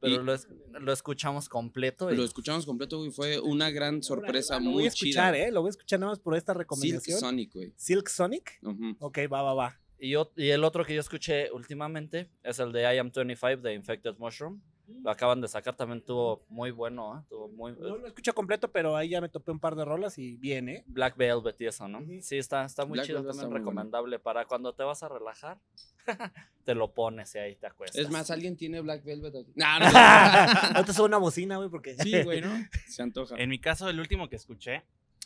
Pero 0.00 0.14
Y- 0.22 0.24
lo, 0.24 0.34
es- 0.34 0.48
lo 0.80 0.92
escuchamos 0.92 1.48
completo. 1.48 2.10
y- 2.12 2.16
Lo 2.16 2.24
escuchamos 2.24 2.66
completo, 2.66 2.98
güey, 2.98 3.10
fue 3.10 3.40
una 3.40 3.70
gran 3.70 4.02
sorpresa 4.02 4.58
lo 4.58 4.64
voy 4.66 4.72
muy 4.72 4.84
a 4.84 4.88
escuchar, 4.88 5.34
chida. 5.34 5.46
¿eh? 5.46 5.52
Lo 5.52 5.60
voy 5.62 5.68
a 5.68 5.70
escuchar 5.70 6.00
nada 6.00 6.12
más 6.12 6.18
por 6.18 6.36
esta 6.36 6.52
Silk 6.52 6.58
recomendación. 6.60 7.20
Sonic, 7.20 7.52
güey. 7.54 7.72
Silk 7.76 8.08
Sonic. 8.08 8.58
Ujú. 8.62 8.96
Ok, 9.00 9.18
va, 9.32 9.42
va, 9.42 9.54
va. 9.54 9.78
Y, 9.98 10.10
yo, 10.10 10.32
y 10.36 10.48
el 10.48 10.64
otro 10.64 10.84
que 10.84 10.94
yo 10.94 11.00
escuché 11.00 11.50
últimamente 11.52 12.28
es 12.42 12.58
el 12.58 12.72
de 12.72 12.82
I 12.94 12.98
Am 12.98 13.10
25 13.14 13.62
de 13.62 13.74
Infected 13.74 14.16
Mushroom. 14.18 14.60
Lo 15.02 15.10
acaban 15.10 15.40
de 15.40 15.48
sacar, 15.48 15.76
también 15.76 16.02
tuvo 16.02 16.44
muy 16.48 16.70
bueno, 16.70 17.18
¿eh? 17.18 17.24
Tuvo 17.28 17.48
muy... 17.48 17.72
No 17.72 17.96
lo 17.96 18.06
escucho 18.06 18.34
completo, 18.34 18.70
pero 18.70 18.96
ahí 18.96 19.10
ya 19.10 19.20
me 19.20 19.28
topé 19.28 19.50
un 19.52 19.60
par 19.60 19.74
de 19.76 19.84
rolas 19.84 20.18
y 20.18 20.36
bien, 20.36 20.68
¿eh? 20.68 20.84
Black 20.86 21.16
Velvet 21.16 21.60
y 21.60 21.66
eso, 21.66 21.88
¿no? 21.88 22.00
Sí, 22.20 22.38
está, 22.38 22.64
está 22.64 22.84
muy 22.84 22.94
Black 22.94 23.06
chido, 23.06 23.18
Velvet 23.18 23.32
también 23.32 23.50
bueno. 23.50 23.64
recomendable 23.64 24.18
para 24.18 24.44
cuando 24.44 24.74
te 24.74 24.82
vas 24.82 25.02
a 25.02 25.08
relajar. 25.08 25.58
te 26.64 26.74
lo 26.74 26.92
pones 26.92 27.34
y 27.34 27.38
ahí 27.38 27.56
te 27.56 27.66
acuestas. 27.66 28.00
Es 28.00 28.10
más, 28.10 28.30
¿alguien 28.30 28.56
tiene 28.56 28.80
Black 28.80 29.04
Velvet 29.04 29.34
aquí? 29.34 29.52
No, 29.54 29.78
no, 29.78 29.86
no 30.74 30.84
te 30.84 30.92
suena 30.92 31.16
una 31.16 31.18
bocina, 31.18 31.56
güey, 31.56 31.68
porque. 31.68 31.94
Sí, 31.96 32.22
güey, 32.22 32.40
¿no? 32.40 32.50
Se 32.86 33.02
antoja. 33.02 33.36
En 33.36 33.50
mi 33.50 33.58
caso, 33.58 33.88
el 33.88 34.00
último 34.00 34.28
que 34.28 34.36
escuché 34.36 34.84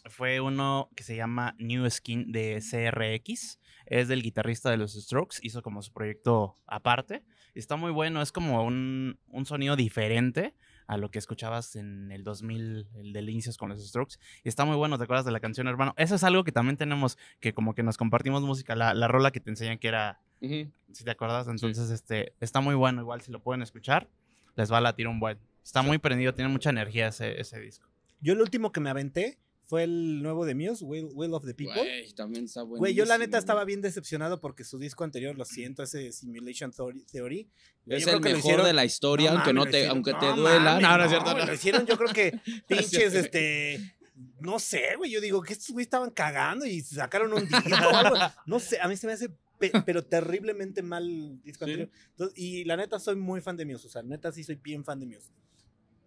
fue 0.09 0.41
uno 0.41 0.91
que 0.95 1.03
se 1.03 1.17
llama 1.17 1.55
New 1.59 1.89
Skin 1.91 2.33
de 2.33 2.61
CRX. 2.61 3.59
Es 3.87 4.09
del 4.09 4.23
guitarrista 4.23 4.71
de 4.71 4.77
los 4.77 4.95
Strokes. 4.95 5.39
Hizo 5.43 5.63
como 5.63 5.83
su 5.83 5.93
proyecto 5.93 6.59
aparte. 6.67 7.23
Y 7.57 7.59
está 7.59 7.77
muy 7.77 7.91
bueno. 7.91 8.21
Es 8.21 8.33
como 8.33 8.63
un, 8.63 9.19
un 9.31 9.47
sonido 9.47 9.77
diferente 9.77 10.53
a 10.87 10.99
lo 10.99 11.11
que 11.11 11.19
escuchabas 11.19 11.75
en 11.75 12.13
el 12.13 12.23
2000, 12.23 12.87
el 12.97 13.13
de 13.15 13.23
inicios 13.23 13.57
con 13.57 13.71
los 13.71 13.83
Strokes. 13.83 14.17
Y 14.45 14.51
está 14.51 14.67
muy 14.67 14.77
bueno. 14.77 14.99
¿Te 14.99 15.05
acuerdas 15.05 15.25
de 15.25 15.33
la 15.33 15.41
canción, 15.41 15.67
hermano? 15.67 15.95
Eso 15.97 16.17
es 16.17 16.23
algo 16.23 16.45
que 16.45 16.53
también 16.53 16.77
tenemos, 16.77 17.17
que 17.41 17.55
como 17.55 17.75
que 17.75 17.83
nos 17.83 17.97
compartimos 17.97 18.43
música. 18.43 18.77
La, 18.77 18.93
la 18.93 19.09
rola 19.09 19.31
que 19.31 19.41
te 19.41 19.49
enseñan 19.49 19.79
que 19.79 19.89
era, 19.89 20.21
si 20.39 21.03
te 21.03 21.11
acuerdas. 21.11 21.49
Entonces, 21.49 21.89
este, 21.89 22.35
está 22.41 22.61
muy 22.61 22.75
bueno. 22.75 23.01
Igual 23.01 23.23
si 23.23 23.33
lo 23.33 23.43
pueden 23.43 23.63
escuchar, 23.63 24.07
les 24.55 24.71
va 24.71 24.77
a 24.77 24.83
latir 24.83 25.09
un 25.09 25.19
buen. 25.19 25.39
Está 25.65 25.81
muy 25.81 25.97
prendido. 25.97 26.35
Tiene 26.35 26.51
mucha 26.51 26.69
energía 26.69 27.09
ese, 27.09 27.41
ese 27.41 27.59
disco. 27.59 27.89
Yo 28.21 28.35
el 28.35 28.43
último 28.43 28.71
que 28.71 28.81
me 28.81 28.91
aventé 28.91 29.39
fue 29.67 29.83
el 29.85 30.23
nuevo 30.23 30.45
de 30.47 30.55
Muse, 30.55 30.85
Will, 30.85 31.09
Will 31.13 31.35
of 31.35 31.45
the 31.45 31.53
People. 31.55 31.75
Güey, 31.81 32.13
también 32.13 32.45
está 32.45 32.63
bueno. 32.63 32.79
Güey, 32.79 32.95
yo 32.95 33.05
la 33.05 33.19
neta 33.19 33.37
estaba 33.37 33.65
bien 33.65 33.81
decepcionado 33.83 34.41
porque 34.41 34.63
su 34.65 34.79
disco 34.79 35.03
anterior, 35.05 35.37
lo 35.37 35.45
siento, 35.45 35.83
ese 35.83 36.13
Simulation 36.13 36.73
Theory. 37.11 37.49
Yo 37.85 37.97
Es 37.97 38.05
creo 38.05 38.17
el 38.17 38.23
lo 38.23 38.29
mejor 38.29 38.39
hicieron- 38.39 38.67
de 38.67 38.73
la 38.73 38.85
historia, 38.85 39.31
No 39.33 39.37
aunque 39.39 39.53
mames, 39.53 39.67
no 39.67 39.71
te, 39.73 39.79
hicieron- 39.79 39.97
aunque 39.97 40.13
te 40.15 40.27
no 40.27 40.37
duela. 40.37 40.61
mames, 40.81 40.83
no, 40.83 40.97
no 40.99 41.05
es 41.05 41.11
cierto. 41.11 41.35
no. 41.37 41.47
Lo 41.47 41.53
hicieron, 41.55 41.87
yo 41.87 41.97
creo 41.99 42.13
que 42.13 42.41
pinches, 42.69 43.15
este. 43.15 43.93
No 44.41 44.59
sé, 44.59 44.97
güey. 44.97 45.11
Yo 45.11 45.21
digo 45.21 45.43
que 45.43 45.53
estos 45.53 45.71
güey 45.71 45.83
estaban 45.83 46.11
cagando 46.11 46.65
y 46.65 46.81
sacaron 46.81 47.33
un 47.33 47.41
disco 47.49 47.89
o 47.93 47.97
algo. 47.97 48.17
No 48.47 48.61
sé, 48.61 48.79
a 48.81 48.89
mí 48.89 48.97
se 48.97 49.07
me 49.07 49.13
hace, 49.15 49.29
pe- 49.59 49.73
pero 49.85 50.03
terriblemente 50.05 50.81
mal 50.83 51.05
el 51.05 51.43
disco 51.43 51.65
Sí. 51.65 51.73
anterior. 51.73 51.91
Entonces, 52.11 52.39
y 52.39 52.65
la 52.65 52.77
neta, 52.77 52.99
soy 52.99 53.17
muy 53.17 53.41
fan 53.41 53.57
de 53.57 53.67
Muse. 53.67 53.89
O 53.89 53.91
sea, 53.91 54.03
neta, 54.03 54.31
sí 54.33 54.43
soy 54.45 54.55
bien 54.57 54.85
fan 54.85 55.01
de 55.01 55.07
Muse. 55.07 55.31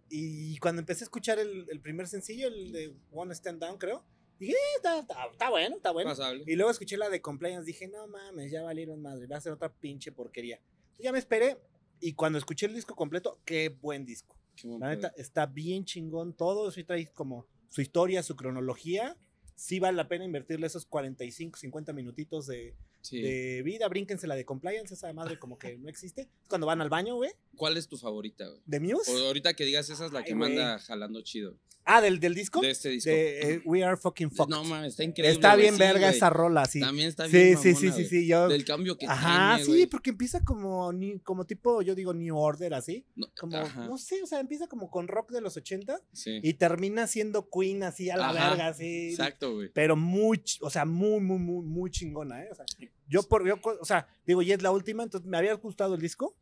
Y 0.09 0.57
cuando 0.57 0.79
empecé 0.81 1.03
a 1.03 1.05
escuchar 1.05 1.39
el, 1.39 1.67
el 1.69 1.79
primer 1.81 2.07
sencillo, 2.07 2.47
el 2.47 2.71
de 2.71 2.95
One 3.11 3.33
Stand 3.33 3.59
Down, 3.61 3.77
creo, 3.77 4.03
dije, 4.39 4.53
eh, 4.53 4.55
está, 4.77 4.99
está- 4.99 5.25
está 5.31 5.49
bueno, 5.49 5.75
está 5.75 5.91
bueno. 5.91 6.09
Pasable. 6.09 6.43
Y 6.47 6.55
luego 6.55 6.71
escuché 6.71 6.97
la 6.97 7.09
de 7.09 7.21
Compliance, 7.21 7.65
dije, 7.65 7.87
no 7.87 8.07
mames, 8.07 8.51
ya 8.51 8.63
valieron 8.63 9.01
madre, 9.01 9.27
va 9.27 9.37
a 9.37 9.41
ser 9.41 9.51
otra 9.51 9.71
pinche 9.71 10.11
porquería. 10.11 10.59
Ya 10.97 11.11
me 11.11 11.19
esperé 11.19 11.57
y 11.99 12.13
cuando 12.13 12.37
escuché 12.39 12.65
el 12.65 12.73
disco 12.73 12.95
completo, 12.95 13.39
qué 13.45 13.69
buen 13.69 14.05
disco. 14.05 14.35
Qué 14.55 14.67
buen 14.67 14.79
La 14.79 14.89
neta, 14.89 15.13
está 15.15 15.45
bien 15.45 15.85
chingón 15.85 16.33
todo, 16.33 16.71
sí 16.71 16.83
trae 16.83 17.07
como 17.07 17.45
su 17.69 17.81
historia, 17.81 18.23
su 18.23 18.35
cronología. 18.35 19.15
sí 19.55 19.79
vale 19.79 19.95
la 19.97 20.07
pena 20.07 20.23
invertirle 20.25 20.65
esos 20.67 20.85
45, 20.85 21.57
50 21.59 21.93
minutitos 21.93 22.47
de, 22.47 22.75
Sí. 23.01 23.21
de 23.21 23.62
vida. 23.63 23.88
Brínquense 23.88 24.27
la 24.27 24.35
de 24.35 24.45
compliance, 24.45 24.93
esa 24.93 25.12
madre 25.13 25.39
como 25.39 25.57
que 25.57 25.77
no 25.77 25.89
existe. 25.89 26.29
Cuando 26.47 26.67
van 26.67 26.81
al 26.81 26.89
baño, 26.89 27.15
güey, 27.15 27.31
¿Cuál 27.55 27.77
es 27.77 27.88
tu 27.88 27.97
favorita, 27.97 28.47
güey? 28.47 28.62
de 28.65 28.79
Muse. 28.79 29.12
O 29.15 29.27
ahorita 29.27 29.53
que 29.53 29.65
digas 29.65 29.89
esa 29.89 30.05
es 30.05 30.12
la 30.12 30.19
Ay, 30.19 30.25
que 30.25 30.33
güey. 30.33 30.49
manda 30.53 30.79
jalando 30.79 31.21
chido. 31.21 31.57
Ah, 31.91 32.01
del, 32.01 32.19
del 32.19 32.35
disco. 32.35 32.62
De 32.62 32.69
este 32.69 32.89
disco. 32.89 33.09
De 33.09 33.53
eh, 33.55 33.62
We 33.65 33.83
Are 33.83 33.97
Fucking 33.97 34.29
Fucked. 34.29 34.51
No 34.53 34.63
mames, 34.63 34.89
está 34.91 35.03
increíble. 35.03 35.31
Está 35.33 35.55
bien 35.55 35.73
sí, 35.73 35.79
verga 35.79 36.09
esa 36.09 36.29
rola, 36.29 36.65
sí. 36.65 36.79
También 36.81 37.07
está 37.07 37.25
Sí, 37.27 37.31
bien. 37.31 37.57
sí, 37.57 37.73
sí, 37.73 37.85
mamona, 37.88 37.95
sí, 37.95 38.01
güey. 38.03 38.05
sí, 38.05 38.27
yo. 38.27 38.47
Del 38.47 38.63
cambio 38.65 38.95
que 38.95 39.07
Ajá, 39.07 39.55
tiene, 39.55 39.63
sí, 39.65 39.71
güey. 39.71 39.85
porque 39.88 40.12
empieza 40.12 40.43
como, 40.43 40.91
como 41.23 41.45
tipo, 41.45 41.81
yo 41.81 41.95
digo 41.95 42.13
New 42.13 42.38
Order, 42.38 42.75
así. 42.75 43.05
No, 43.15 43.25
Como, 43.39 43.57
ajá, 43.57 43.88
no 43.88 43.97
sé, 43.97 44.21
o 44.21 44.27
sea, 44.27 44.39
empieza 44.39 44.67
como 44.67 44.91
con 44.91 45.07
rock 45.07 45.31
de 45.31 45.41
los 45.41 45.57
80 45.57 45.99
sí. 46.12 46.39
y 46.43 46.53
termina 46.55 47.07
siendo 47.07 47.49
Queen 47.49 47.81
así 47.81 48.12
a 48.12 48.17
la 48.17 48.29
Ajá, 48.29 48.49
verga, 48.49 48.67
así. 48.67 49.09
Exacto, 49.09 49.55
güey. 49.55 49.69
Pero 49.73 49.95
muy, 49.95 50.43
o 50.62 50.69
sea, 50.69 50.85
muy, 50.85 51.19
muy, 51.21 51.39
muy, 51.39 51.65
muy 51.65 51.89
chingona, 51.89 52.43
¿eh? 52.43 52.49
O 52.51 52.55
sea, 52.55 52.65
yo 53.09 53.23
por, 53.23 53.45
yo, 53.45 53.55
o 53.81 53.85
sea, 53.85 54.07
digo, 54.25 54.41
ya 54.41 54.55
es 54.55 54.61
la 54.61 54.71
última, 54.71 55.03
entonces 55.03 55.29
me 55.29 55.37
había 55.37 55.53
gustado 55.55 55.95
el 55.95 56.01
disco, 56.01 56.37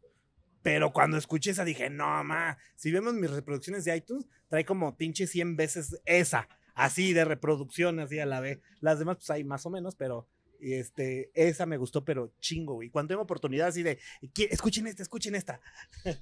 pero 0.61 0.91
cuando 0.91 1.17
escuché 1.17 1.51
esa 1.51 1.63
dije, 1.63 1.89
no, 1.89 2.23
ma, 2.23 2.57
si 2.75 2.91
vemos 2.91 3.13
mis 3.13 3.31
reproducciones 3.31 3.85
de 3.85 3.95
iTunes, 3.95 4.25
trae 4.49 4.65
como 4.65 4.97
pinche 4.97 5.25
100 5.25 5.55
veces 5.55 5.99
esa, 6.05 6.47
así 6.75 7.13
de 7.13 7.25
reproducción, 7.25 7.99
así 7.99 8.19
a 8.19 8.25
la 8.25 8.41
vez. 8.41 8.59
Las 8.81 8.99
demás, 8.99 9.17
pues 9.17 9.29
hay 9.29 9.43
más 9.43 9.65
o 9.65 9.69
menos, 9.69 9.95
pero 9.95 10.27
este, 10.59 11.31
esa 11.35 11.65
me 11.65 11.77
gustó, 11.77 12.03
pero 12.03 12.33
chingo, 12.39 12.73
güey. 12.73 12.89
Cuando 12.89 13.09
tengo 13.09 13.21
oportunidad 13.21 13.67
así 13.67 13.83
de, 13.83 13.99
"Qui- 14.33 14.47
escuchen 14.49 14.87
esta, 14.87 15.03
escuchen 15.03 15.35
esta. 15.35 15.61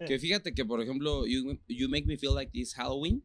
Que 0.05 0.19
fíjate 0.19 0.53
que, 0.53 0.65
por 0.65 0.81
ejemplo, 0.81 1.25
you, 1.25 1.57
You 1.67 1.89
Make 1.89 2.05
Me 2.05 2.17
Feel 2.17 2.35
Like 2.35 2.51
This 2.51 2.75
Halloween. 2.75 3.23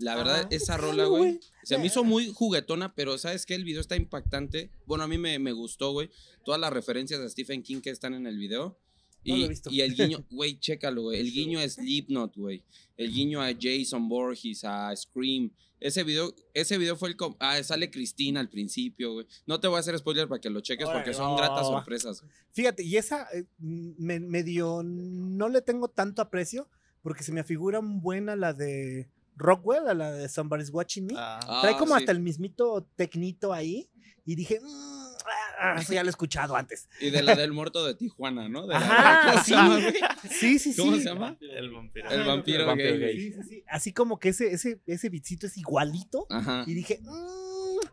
La 0.00 0.16
verdad, 0.16 0.40
Ajá. 0.40 0.48
esa 0.50 0.74
Es 0.74 0.80
rola, 0.80 1.04
güey, 1.04 1.40
se 1.62 1.78
me 1.78 1.86
hizo 1.86 2.04
muy 2.04 2.28
juguetona, 2.32 2.94
pero 2.94 3.18
¿sabes 3.18 3.44
qué? 3.44 3.54
El 3.54 3.64
video 3.64 3.80
está 3.80 3.96
impactante. 3.96 4.70
Bueno, 4.86 5.04
a 5.04 5.08
mí 5.08 5.18
me, 5.18 5.38
me 5.38 5.52
gustó, 5.52 5.92
güey. 5.92 6.10
Todas 6.44 6.60
las 6.60 6.72
referencias 6.72 7.20
a 7.20 7.28
Stephen 7.28 7.62
King 7.62 7.80
que 7.80 7.90
están 7.90 8.14
en 8.14 8.26
el 8.26 8.38
video. 8.38 8.78
No 9.24 9.34
lo 9.34 9.40
Y, 9.40 9.44
he 9.44 9.48
visto. 9.48 9.70
y 9.70 9.80
el 9.82 9.94
guiño, 9.94 10.24
güey, 10.30 10.58
chécalo, 10.58 11.02
güey. 11.02 11.20
El 11.20 11.30
guiño 11.30 11.58
a 11.60 11.68
Slipknot, 11.68 12.36
güey. 12.36 12.64
El 12.96 13.12
guiño 13.12 13.42
a 13.42 13.50
Jason 13.58 14.08
Borges, 14.08 14.64
a 14.64 14.96
Scream. 14.96 15.50
Ese 15.78 16.04
video, 16.04 16.34
ese 16.52 16.78
video 16.78 16.96
fue 16.96 17.10
el... 17.10 17.16
Ah, 17.38 17.62
sale 17.62 17.90
Cristina 17.90 18.40
al 18.40 18.48
principio, 18.48 19.12
güey. 19.14 19.26
No 19.46 19.60
te 19.60 19.68
voy 19.68 19.76
a 19.76 19.80
hacer 19.80 19.98
spoiler 19.98 20.28
para 20.28 20.40
que 20.40 20.50
lo 20.50 20.60
cheques 20.60 20.88
porque 20.88 21.14
son 21.14 21.36
gratas 21.36 21.66
sorpresas. 21.66 22.22
Fíjate, 22.52 22.82
y 22.82 22.96
esa 22.96 23.28
eh, 23.32 23.44
me, 23.58 24.20
medio 24.20 24.82
no 24.82 25.48
le 25.48 25.62
tengo 25.62 25.88
tanto 25.88 26.20
aprecio 26.22 26.68
porque 27.02 27.22
se 27.22 27.32
me 27.32 27.44
figura 27.44 27.80
buena 27.82 28.36
la 28.36 28.52
de 28.52 29.08
Rockwell, 29.40 29.88
a 29.88 29.94
la 29.94 30.12
de 30.12 30.28
Somebody's 30.28 30.70
Watching 30.70 31.06
Me. 31.06 31.14
Ah, 31.16 31.40
Trae 31.62 31.76
como 31.76 31.96
sí. 31.96 32.02
hasta 32.02 32.12
el 32.12 32.20
mismito 32.20 32.86
tecnito 32.96 33.52
ahí 33.52 33.90
y 34.24 34.34
dije, 34.36 34.60
"Mm, 34.60 35.12
ah, 35.60 35.76
eso 35.80 35.92
ya 35.92 36.02
lo 36.02 36.08
he 36.08 36.10
escuchado 36.10 36.54
antes. 36.54 36.88
Y 37.00 37.10
de 37.10 37.22
la 37.22 37.34
del 37.34 37.52
muerto 37.52 37.84
de 37.84 37.94
Tijuana, 37.94 38.48
¿no? 38.48 38.66
De 38.66 38.74
la- 38.74 38.76
Ajá, 38.78 39.32
¿Cómo 39.32 39.78
sí. 39.80 39.94
Sí, 40.30 40.58
sí, 40.58 40.72
sí. 40.72 40.80
¿Cómo 40.80 40.96
se 40.96 41.04
llama? 41.04 41.36
el 41.40 41.70
vampiro. 41.70 42.10
El 42.10 42.24
vampiro, 42.24 42.60
El 42.60 42.66
vampiro 42.66 42.90
gay. 42.92 43.00
gay. 43.00 43.20
Sí, 43.20 43.32
sí, 43.32 43.42
sí. 43.48 43.64
Así 43.68 43.92
como 43.92 44.18
que 44.18 44.28
ese, 44.30 44.52
ese, 44.52 44.80
ese 44.86 45.08
beatcito 45.08 45.46
es 45.46 45.56
igualito. 45.56 46.26
Ajá. 46.30 46.64
Y 46.66 46.74
dije, 46.74 47.00
"Mm, 47.02 47.78
eh". 47.84 47.88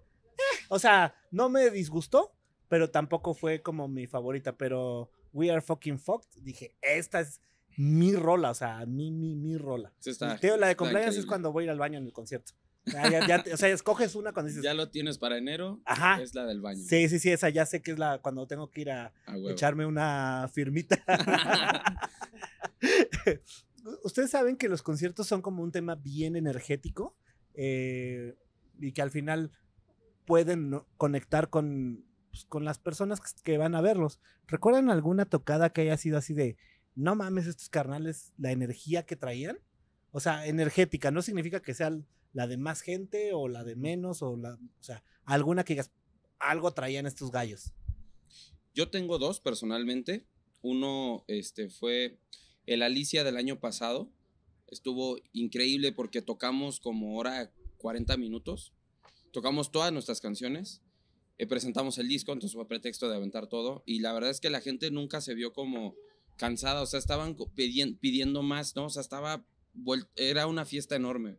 o 0.70 0.80
sea, 0.80 1.16
no 1.32 1.50
me 1.50 1.70
disgustó, 1.72 2.34
pero 2.70 2.90
tampoco 2.92 3.34
fue 3.34 3.62
como 3.62 3.88
mi 3.88 4.06
favorita. 4.08 4.58
Pero 4.58 5.10
We 5.34 5.50
Are 5.52 5.62
Fucking 5.62 6.00
Fucked, 6.00 6.42
dije, 6.42 6.76
esta 6.82 7.22
es 7.22 7.40
mi 7.78 8.16
rola, 8.16 8.52
o 8.52 8.56
sea, 8.56 8.86
mi, 8.86 9.12
mi, 9.12 9.36
mi 9.36 9.58
rola. 9.58 9.94
Sí 10.00 10.10
está- 10.10 10.38
Teo, 10.38 10.58
la 10.58 10.68
de 10.68 10.76
cumpleaños 10.76 11.16
es 11.16 11.26
cuando 11.26 11.52
voy 11.52 11.63
a 11.63 11.66
ir 11.66 11.70
al 11.72 11.80
baño 11.80 11.98
en 12.00 12.06
el 12.06 12.13
concierto. 12.13 12.54
O 12.86 12.90
sea, 12.90 13.10
ya- 13.10 13.28
ya 13.28 13.44
te- 13.44 13.54
o 13.54 13.58
sea, 13.58 13.70
escoges 13.70 14.16
una 14.16 14.32
cuando 14.34 14.48
dices, 14.48 14.63
Ya 14.63 14.74
lo 14.74 14.90
tienes 14.90 15.18
para 15.18 15.38
enero. 15.38 15.82
ajá. 15.86 16.22
Es 16.22 16.34
la 16.36 16.46
del 16.46 16.62
baño. 16.62 16.80
Sí, 16.82 17.08
sí, 17.10 17.20
sí, 17.20 17.32
esa 17.32 17.50
ya 17.50 17.66
sé 17.66 17.82
que 17.82 17.92
es 17.92 18.00
la 18.00 18.20
cuando 18.22 18.48
tengo 18.48 18.70
que 18.72 18.82
ir 18.82 18.92
a 18.92 19.13
echarme 19.50 19.86
una 19.86 20.50
firmita. 20.54 20.98
Ustedes 24.04 24.32
saben 24.32 24.58
que 24.58 24.70
los 24.70 24.84
conciertos 24.84 25.28
son 25.28 25.42
como 25.42 25.63
un 25.63 25.72
tema 25.72 25.96
bien 25.96 26.36
energético 26.36 27.16
eh, 27.54 28.36
y 28.80 28.92
que 28.92 29.02
al 29.02 29.12
final 29.12 29.52
pueden 30.26 30.82
conectar 30.98 31.50
con, 31.50 32.06
pues, 32.32 32.46
con 32.46 32.66
las 32.66 32.80
personas 32.80 33.22
que 33.44 33.58
van 33.58 33.76
a 33.76 33.82
verlos. 33.82 34.20
¿Recuerdan 34.48 34.90
alguna 34.90 35.26
tocada 35.26 35.72
que 35.72 35.82
haya 35.82 35.98
sido 35.98 36.18
así 36.18 36.34
de, 36.34 36.58
no 36.98 37.16
mames, 37.16 37.46
estos 37.46 37.70
carnales, 37.70 38.34
la 38.38 38.52
energía 38.52 39.06
que 39.06 39.16
traían? 39.16 39.60
O 40.12 40.20
sea, 40.20 40.48
energética, 40.48 41.12
no 41.12 41.22
significa 41.22 41.62
que 41.62 41.76
sea 41.76 41.96
la 42.34 42.48
de 42.48 42.58
más 42.58 42.82
gente 42.82 43.34
o 43.34 43.48
la 43.48 43.64
de 43.64 43.76
menos, 43.76 44.24
o 44.24 44.36
la, 44.36 44.56
o 44.56 44.84
sea, 44.84 45.04
alguna 45.24 45.64
que 45.64 45.74
digas, 45.74 45.92
algo 46.40 46.74
traían 46.74 47.06
estos 47.06 47.32
gallos. 47.32 47.74
Yo 48.74 48.90
tengo 48.90 49.20
dos 49.20 49.40
personalmente. 49.40 50.26
Uno 50.64 51.24
este, 51.28 51.70
fue 51.70 52.18
el 52.66 52.82
Alicia 52.82 53.24
del 53.24 53.38
año 53.38 53.60
pasado. 53.60 54.10
Estuvo 54.68 55.18
increíble 55.34 55.92
porque 55.92 56.24
tocamos 56.24 56.80
como 56.80 57.18
hora 57.18 57.52
40 57.78 58.18
minutos. 58.18 58.74
Tocamos 59.32 59.72
todas 59.72 59.94
nuestras 59.94 60.20
canciones. 60.20 60.82
eh, 61.38 61.46
presentamos 61.46 62.00
el 62.00 62.08
disco, 62.08 62.34
entonces 62.34 62.56
fue 62.56 62.68
pretexto 62.68 63.08
de 63.08 63.16
aventar 63.16 63.46
todo. 63.46 63.84
Y 63.86 64.00
la 64.00 64.14
verdad 64.14 64.32
es 64.32 64.40
que 64.40 64.50
la 64.50 64.62
gente 64.62 64.90
nunca 64.90 65.22
se 65.22 65.36
vio 65.36 65.54
como 65.54 65.94
cansada. 66.38 66.82
O 66.82 66.86
sea, 66.86 67.00
estaban 67.00 67.36
pidiendo 67.56 68.43
más, 68.43 68.76
¿no? 68.76 68.86
O 68.86 68.89
sea, 68.89 69.02
estaba. 69.02 69.45
Era 70.15 70.47
una 70.47 70.65
fiesta 70.65 70.95
enorme. 70.95 71.38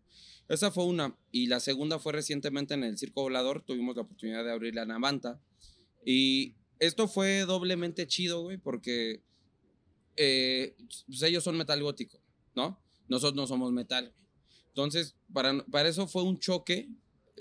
Esa 0.49 0.71
fue 0.71 0.85
una. 0.85 1.17
Y 1.31 1.47
la 1.47 1.61
segunda 1.61 1.99
fue 1.99 2.13
recientemente 2.13 2.75
en 2.75 2.85
el 2.85 2.99
Circo 2.99 3.23
Volador. 3.23 3.63
Tuvimos 3.63 3.97
la 3.97 4.03
oportunidad 4.03 4.45
de 4.45 4.53
abrir 4.53 4.75
la 4.75 4.87
Navanta. 4.87 5.41
Y 6.05 6.55
esto 6.79 7.09
fue 7.09 7.41
doblemente 7.41 8.07
chido, 8.07 8.43
güey, 8.43 8.59
porque 8.59 9.23
eh, 10.17 10.75
pues 11.07 11.23
ellos 11.23 11.45
son 11.45 11.57
metal 11.57 11.83
gótico, 11.83 12.21
¿no? 12.55 12.81
Nosotros 13.09 13.37
no 13.37 13.47
somos 13.47 13.73
metal. 13.73 14.15
Entonces, 14.69 15.17
para, 15.33 15.65
para 15.67 15.89
eso 15.89 16.07
fue 16.07 16.23
un 16.23 16.39
choque. 16.39 16.89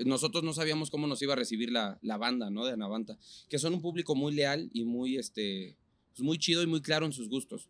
Nosotros 0.05 0.43
no 0.43 0.53
sabíamos 0.53 0.91
cómo 0.91 1.07
nos 1.07 1.21
iba 1.21 1.33
a 1.33 1.37
recibir 1.37 1.71
la, 1.71 1.97
la 2.01 2.17
banda, 2.17 2.49
¿no? 2.49 2.65
De 2.65 2.73
Anavanta. 2.73 3.17
Que 3.49 3.57
son 3.57 3.73
un 3.73 3.81
público 3.81 4.15
muy 4.15 4.33
leal 4.33 4.69
y 4.73 4.85
muy, 4.85 5.17
este, 5.17 5.77
pues 6.17 6.25
muy 6.25 6.39
chido 6.39 6.63
y 6.63 6.67
muy 6.67 6.81
claro 6.81 7.05
en 7.05 7.13
sus 7.13 7.29
gustos. 7.29 7.69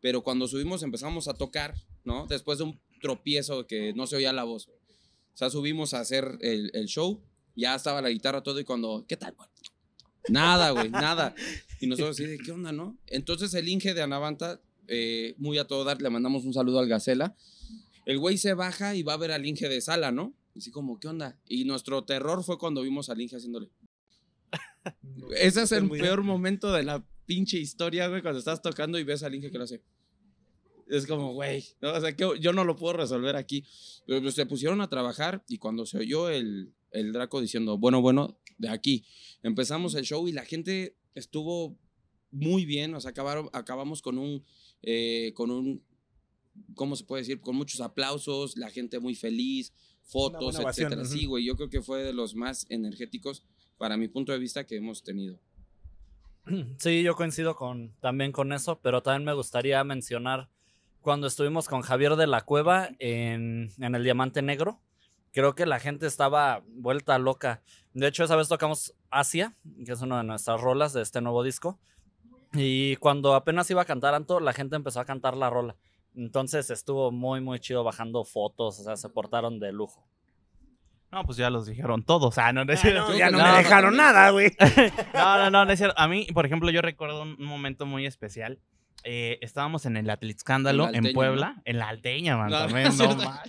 Pero 0.00 0.22
cuando 0.22 0.46
subimos 0.46 0.82
empezamos 0.82 1.28
a 1.28 1.34
tocar, 1.34 1.74
¿no? 2.04 2.26
Después 2.26 2.58
de 2.58 2.64
un 2.64 2.80
tropiezo 3.00 3.66
que 3.66 3.94
no 3.94 4.06
se 4.06 4.16
oía 4.16 4.32
la 4.32 4.44
voz. 4.44 4.66
güey. 4.66 4.78
O 4.78 5.36
sea, 5.36 5.50
subimos 5.50 5.94
a 5.94 6.00
hacer 6.00 6.38
el, 6.40 6.70
el 6.74 6.86
show, 6.86 7.22
ya 7.54 7.74
estaba 7.74 8.02
la 8.02 8.10
guitarra 8.10 8.42
todo 8.42 8.60
y 8.60 8.64
cuando, 8.64 9.04
¿qué 9.08 9.16
tal, 9.16 9.34
güey? 9.34 9.48
Nada, 10.28 10.70
güey, 10.70 10.90
nada. 10.90 11.34
Y 11.80 11.86
nosotros 11.86 12.16
así 12.18 12.26
de, 12.26 12.38
¿qué 12.38 12.52
onda, 12.52 12.72
no? 12.72 12.98
Entonces 13.06 13.54
el 13.54 13.68
Inge 13.68 13.94
de 13.94 14.02
Anavanta, 14.02 14.60
eh, 14.88 15.34
muy 15.38 15.58
a 15.58 15.66
todo 15.66 15.84
dar, 15.84 16.00
le 16.02 16.10
mandamos 16.10 16.44
un 16.44 16.52
saludo 16.52 16.78
al 16.80 16.88
Gacela. 16.88 17.34
El 18.04 18.18
güey 18.18 18.38
se 18.38 18.54
baja 18.54 18.94
y 18.94 19.02
va 19.02 19.14
a 19.14 19.18
ver 19.18 19.32
al 19.32 19.46
Inge 19.46 19.68
de 19.68 19.80
sala, 19.80 20.12
¿no? 20.12 20.34
Así 20.56 20.70
como, 20.70 20.98
¿qué 21.00 21.08
onda? 21.08 21.38
Y 21.48 21.64
nuestro 21.64 22.04
terror 22.04 22.44
fue 22.44 22.58
cuando 22.58 22.82
vimos 22.82 23.08
al 23.08 23.20
Inge 23.20 23.36
haciéndole. 23.36 23.70
Ese 25.36 25.62
es 25.62 25.72
el 25.72 25.88
peor 25.90 26.22
momento 26.22 26.72
de 26.72 26.82
la 26.82 27.04
pinche 27.26 27.58
historia, 27.58 28.08
güey, 28.08 28.22
cuando 28.22 28.38
estás 28.38 28.62
tocando 28.62 28.98
y 28.98 29.04
ves 29.04 29.22
al 29.22 29.34
Inge 29.34 29.50
que 29.50 29.58
lo 29.58 29.64
hace. 29.64 29.82
Es 30.88 31.06
como, 31.06 31.32
güey, 31.32 31.64
¿no? 31.80 31.92
o 31.92 32.00
sea, 32.00 32.14
que 32.14 32.28
yo 32.40 32.52
no 32.52 32.64
lo 32.64 32.76
puedo 32.76 32.94
resolver 32.94 33.34
aquí. 33.36 33.64
Pero 34.06 34.22
pues, 34.22 34.34
se 34.34 34.46
pusieron 34.46 34.80
a 34.80 34.88
trabajar 34.88 35.44
y 35.48 35.58
cuando 35.58 35.84
se 35.84 35.98
oyó 35.98 36.30
el, 36.30 36.72
el 36.92 37.12
Draco 37.12 37.40
diciendo, 37.40 37.76
bueno, 37.76 38.00
bueno, 38.00 38.38
de 38.58 38.68
aquí, 38.68 39.04
empezamos 39.42 39.94
el 39.94 40.04
show 40.04 40.26
y 40.28 40.32
la 40.32 40.44
gente 40.44 40.96
estuvo 41.14 41.76
muy 42.30 42.64
bien, 42.64 42.94
o 42.94 43.00
sea, 43.00 43.10
acabaron, 43.10 43.48
acabamos 43.52 44.02
con 44.02 44.18
un, 44.18 44.44
eh, 44.82 45.32
con 45.34 45.50
un, 45.50 45.82
¿cómo 46.74 46.94
se 46.96 47.04
puede 47.04 47.22
decir? 47.22 47.40
Con 47.40 47.56
muchos 47.56 47.80
aplausos, 47.80 48.56
la 48.56 48.70
gente 48.70 49.00
muy 49.00 49.14
feliz, 49.14 49.72
fotos, 50.02 50.56
etcétera. 50.58 51.02
ujú. 51.02 51.10
Sí, 51.12 51.26
güey, 51.26 51.44
yo 51.44 51.56
creo 51.56 51.68
que 51.68 51.82
fue 51.82 52.02
de 52.02 52.12
los 52.12 52.34
más 52.34 52.66
energéticos 52.68 53.42
para 53.76 53.96
mi 53.96 54.08
punto 54.08 54.32
de 54.32 54.38
vista 54.38 54.66
que 54.66 54.76
hemos 54.76 55.02
tenido. 55.02 55.38
Sí, 56.78 57.02
yo 57.02 57.16
coincido 57.16 57.56
con, 57.56 57.92
también 58.00 58.32
con 58.32 58.52
eso, 58.52 58.78
pero 58.80 59.02
también 59.02 59.24
me 59.24 59.34
gustaría 59.34 59.82
mencionar 59.84 60.48
cuando 61.00 61.26
estuvimos 61.26 61.68
con 61.68 61.82
Javier 61.82 62.16
de 62.16 62.26
la 62.26 62.42
Cueva 62.42 62.88
en, 62.98 63.70
en 63.78 63.94
el 63.94 64.04
Diamante 64.04 64.42
Negro. 64.42 64.80
Creo 65.32 65.54
que 65.54 65.66
la 65.66 65.78
gente 65.78 66.06
estaba 66.06 66.62
vuelta 66.66 67.18
loca. 67.18 67.62
De 67.92 68.06
hecho, 68.06 68.24
esa 68.24 68.36
vez 68.36 68.48
tocamos 68.48 68.94
Asia, 69.10 69.54
que 69.84 69.92
es 69.92 70.00
una 70.00 70.18
de 70.18 70.24
nuestras 70.24 70.60
rolas 70.60 70.92
de 70.92 71.02
este 71.02 71.20
nuevo 71.20 71.42
disco. 71.42 71.78
Y 72.52 72.96
cuando 72.96 73.34
apenas 73.34 73.70
iba 73.70 73.82
a 73.82 73.86
cantar 73.86 74.14
Anto, 74.14 74.40
la 74.40 74.52
gente 74.52 74.76
empezó 74.76 75.00
a 75.00 75.04
cantar 75.04 75.36
la 75.36 75.50
rola. 75.50 75.76
Entonces 76.14 76.70
estuvo 76.70 77.10
muy, 77.10 77.40
muy 77.42 77.60
chido 77.60 77.84
bajando 77.84 78.24
fotos, 78.24 78.80
o 78.80 78.82
sea, 78.82 78.96
se 78.96 79.10
portaron 79.10 79.60
de 79.60 79.72
lujo. 79.72 80.08
No, 81.12 81.24
pues 81.24 81.38
ya 81.38 81.50
los 81.50 81.66
dijeron 81.66 82.02
todos. 82.02 82.36
Ah, 82.38 82.52
no, 82.52 82.64
no 82.64 82.72
es 82.72 82.80
Ah, 82.80 82.82
cierto. 82.82 83.08
no, 83.10 83.16
ya 83.16 83.30
no, 83.30 83.38
No, 83.38 83.44
me 83.44 83.58
dejaron 83.58 83.96
nada, 83.96 84.30
güey. 84.30 84.52
No, 85.14 85.38
no, 85.38 85.50
no, 85.50 85.64
no 85.64 85.72
es 85.72 85.78
cierto. 85.78 85.98
A 85.98 86.08
mí, 86.08 86.26
por 86.34 86.46
ejemplo, 86.46 86.70
yo 86.70 86.82
recuerdo 86.82 87.22
un, 87.22 87.36
momento 87.38 87.86
muy 87.86 88.06
especial. 88.06 88.60
Eh, 89.04 89.38
estábamos 89.40 89.86
en 89.86 89.96
el 89.96 90.10
Atliscándalo 90.10 90.88
En 90.88 91.06
en 91.06 91.12
Puebla, 91.12 91.62
en 91.64 91.78
la 91.78 91.88
Alteña, 91.88 92.36
man, 92.36 92.50
No, 92.50 92.58
también, 92.58 92.88
no 92.98 93.16
más. 93.16 93.40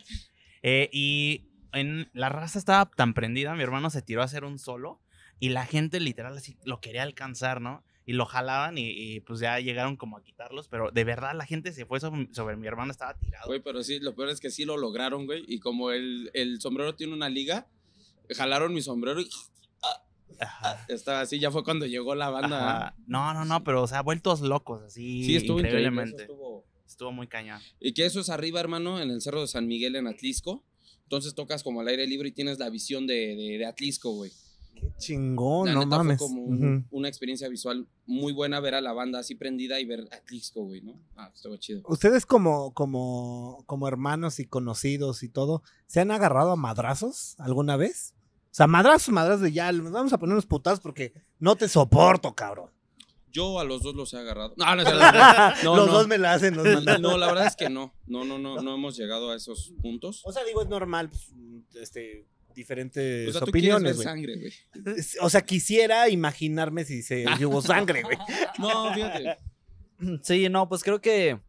Eh, 0.62 0.90
y 0.92 1.50
en, 1.74 2.10
la 2.14 2.30
raza 2.30 2.60
estaba 2.60 2.90
tan 2.96 3.14
prendida, 3.14 3.56
mi 3.56 3.64
hermano 3.64 3.90
se 3.90 4.02
tiró 4.02 4.22
a 4.22 4.26
hacer 4.26 4.44
un 4.44 4.60
solo 4.60 5.02
y 5.40 5.50
la 5.50 5.66
gente 5.66 6.00
literal 6.00 6.38
así 6.38 6.58
lo 6.64 6.80
quería 6.80 7.04
alcanzar, 7.04 7.62
¿no? 7.62 7.84
Y 8.08 8.14
lo 8.14 8.26
jalaban 8.26 8.78
y, 8.78 8.90
y, 8.90 9.20
pues 9.20 9.40
ya 9.42 9.60
llegaron 9.60 9.98
como 9.98 10.18
a 10.18 10.24
quitarlos, 10.24 10.68
pero 10.70 10.90
de 10.92 11.04
verdad 11.04 11.34
la 11.36 11.46
gente 11.46 11.72
se 11.74 11.86
fue 11.86 12.00
sobre, 12.00 12.34
sobre 12.34 12.56
mi 12.56 12.66
hermano, 12.66 12.90
estaba 12.92 13.14
tirado. 13.20 13.48
Güey, 13.48 13.60
pero 13.62 13.84
sí, 13.84 14.00
lo 14.00 14.16
peor 14.16 14.30
es 14.30 14.40
que 14.40 14.50
sí 14.50 14.64
lo 14.66 14.78
lograron, 14.78 15.26
güey. 15.26 15.44
Y 15.46 15.60
como 15.60 15.92
el, 15.92 16.32
el 16.34 16.62
sombrero 16.62 16.96
tiene 16.96 17.14
una 17.14 17.28
liga, 17.30 17.68
jalaron 18.30 18.74
mi 18.74 18.82
sombrero 18.82 19.20
y 19.22 19.30
Ajá. 20.40 20.86
estaba 20.88 21.22
así. 21.22 21.38
Ya 21.40 21.52
fue 21.52 21.64
cuando 21.64 21.86
llegó 21.86 22.16
la 22.16 22.30
banda. 22.30 22.96
No, 23.08 23.34
no, 23.34 23.44
no, 23.46 23.64
pero 23.64 23.84
o 23.84 23.88
sea, 23.88 24.02
vueltos 24.04 24.42
locos, 24.42 24.82
así. 24.84 25.24
Sí, 25.26 25.36
estuvo 25.36 25.60
increíblemente. 25.60 26.24
estuvo- 26.24 26.66
Estuvo 26.88 27.12
muy 27.12 27.28
cañón. 27.28 27.60
Y 27.82 27.94
que 27.94 28.06
eso 28.06 28.22
es 28.22 28.30
arriba, 28.30 28.62
hermano, 28.62 29.02
en 29.02 29.12
el 29.12 29.22
Cerro 29.22 29.42
de 29.42 29.48
San 29.48 29.68
Miguel, 29.68 29.98
en 29.98 30.08
Atlisco. 30.08 30.64
Entonces 31.04 31.36
tocas 31.36 31.62
como 31.62 31.82
al 31.82 31.90
aire 31.90 32.08
libre 32.08 32.30
y 32.30 32.32
tienes 32.32 32.58
la 32.60 32.70
visión 32.70 33.06
de, 33.06 33.36
de, 33.36 33.58
de 33.58 33.66
Atlisco, 33.66 34.12
güey. 34.12 34.32
Qué 34.80 34.92
chingón, 34.98 35.68
La 35.68 35.74
no 35.74 35.80
neta 35.86 35.98
mames. 35.98 36.18
fue 36.18 36.28
como 36.28 36.42
un- 36.44 36.78
Ujú. 36.78 36.86
una 36.98 37.08
experiencia 37.08 37.48
visual 37.50 37.88
muy 38.06 38.34
buena 38.34 38.60
ver 38.60 38.76
a 38.76 38.82
la 38.82 38.94
banda 38.94 39.20
así 39.20 39.36
prendida 39.36 39.80
y 39.80 39.86
ver 39.86 40.08
Atlisco, 40.12 40.64
güey, 40.64 40.82
¿no? 40.82 41.00
Ah, 41.16 41.32
estuvo 41.34 41.58
chido. 41.58 41.82
Ustedes 41.88 42.26
como, 42.26 42.74
como, 42.74 43.64
como 43.66 43.88
hermanos 43.88 44.40
y 44.40 44.46
conocidos 44.46 45.24
y 45.24 45.30
todo, 45.30 45.64
¿se 45.88 46.00
han 46.00 46.12
agarrado 46.12 46.52
a 46.52 46.56
madrazos 46.56 47.36
alguna 47.40 47.76
vez? 47.78 48.14
O 48.52 48.56
sea, 48.58 48.68
madrazos, 48.68 49.10
madrazos 49.14 49.42
de 49.42 49.52
ya, 49.52 49.72
nos 49.72 49.92
vamos 49.92 50.14
a 50.14 50.18
poner 50.18 50.34
unos 50.34 50.46
putazos 50.48 50.80
porque 50.80 51.14
no 51.40 51.56
te 51.56 51.68
soporto, 51.68 52.34
cabrón. 52.34 52.72
Yo 53.32 53.60
a 53.60 53.64
los 53.66 53.84
dos 53.84 53.94
los 53.94 54.14
he 54.14 54.18
agarrado. 54.18 54.56
No, 54.58 54.76
no, 54.76 54.84
no, 55.64 55.76
Los 55.76 55.92
dos 55.92 56.08
me 56.08 56.18
la 56.18 56.34
hacen. 56.34 56.56
los 56.56 56.66
mandan. 56.66 57.02
No, 57.02 57.18
la 57.18 57.28
verdad 57.28 57.46
es 57.46 57.56
que 57.56 57.70
no. 57.70 57.94
No, 58.08 58.26
no, 58.26 58.40
no, 58.40 58.62
no 58.64 58.74
hemos 58.76 58.98
llegado 58.98 59.30
a 59.30 59.36
esos 59.36 59.74
puntos. 59.82 60.24
O 60.26 60.32
sea, 60.32 60.44
digo, 60.44 60.62
es 60.64 60.70
normal, 60.70 61.10
pues, 61.10 61.30
este, 61.80 62.26
diferentes 62.58 63.30
O 63.30 63.32
sea, 63.32 63.42
tú 63.42 63.50
opiniones, 63.52 63.98
quieres 63.98 63.98
ver 63.98 64.34
güey. 64.34 64.52
sangre, 64.52 64.94
güey. 64.94 64.98
O 65.22 65.30
sea, 65.30 65.42
quisiera 65.42 66.10
imaginarme 66.10 66.84
si 66.84 67.02
se 67.02 67.26
hubo 67.46 67.62
sangre, 67.62 68.02
güey. 68.02 68.18
No, 68.60 68.94
fíjate. 68.94 69.38
Sí, 70.24 70.50
no, 70.50 70.68
pues 70.68 70.84
creo 70.84 71.00
que 71.00 71.40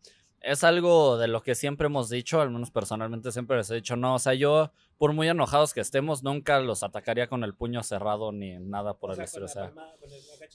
es 0.41 0.65
algo 0.65 1.19
de 1.19 1.29
lo 1.29 1.43
que 1.43 1.55
siempre 1.55 1.87
hemos 1.87 2.09
dicho, 2.09 2.41
al 2.41 2.51
menos 2.51 2.71
personalmente 2.71 3.33
siempre 3.33 3.57
les 3.57 3.71
he 3.71 3.75
dicho, 3.75 3.97
no, 3.97 4.15
o 4.15 4.19
sea, 4.19 4.35
yo, 4.35 4.71
por 4.97 5.13
muy 5.13 5.29
enojados 5.29 5.75
que 5.75 5.81
estemos, 5.81 6.23
nunca 6.23 6.61
los 6.61 6.83
atacaría 6.83 7.27
con 7.27 7.43
el 7.45 7.55
puño 7.55 7.83
cerrado 7.83 8.31
ni 8.33 8.59
nada 8.59 8.95
por 8.95 9.13
el 9.13 9.21
estilo, 9.21 9.47
o 9.47 9.49
sea. 9.49 9.73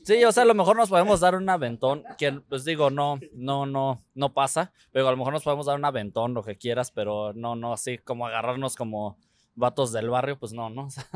Sí, 0.03 0.23
o 0.23 0.31
sea, 0.31 0.43
a 0.43 0.45
lo 0.45 0.55
mejor 0.55 0.77
nos 0.77 0.89
podemos 0.89 1.19
dar 1.19 1.35
un 1.35 1.49
aventón, 1.49 2.03
que 2.17 2.31
pues 2.31 2.63
digo, 2.63 2.89
no, 2.89 3.19
no, 3.33 3.65
no, 3.65 4.03
no 4.15 4.33
pasa, 4.33 4.71
pero 4.91 5.07
a 5.07 5.11
lo 5.11 5.17
mejor 5.17 5.33
nos 5.33 5.43
podemos 5.43 5.65
dar 5.65 5.77
un 5.77 5.85
aventón, 5.85 6.33
lo 6.33 6.43
que 6.43 6.57
quieras, 6.57 6.91
pero 6.91 7.33
no, 7.33 7.55
no, 7.55 7.73
así 7.73 7.97
como 7.97 8.25
agarrarnos 8.25 8.75
como 8.75 9.17
vatos 9.55 9.91
del 9.91 10.09
barrio, 10.09 10.37
pues 10.39 10.53
no, 10.53 10.69
¿no? 10.69 10.85
O 10.87 10.89
sea, 10.89 11.07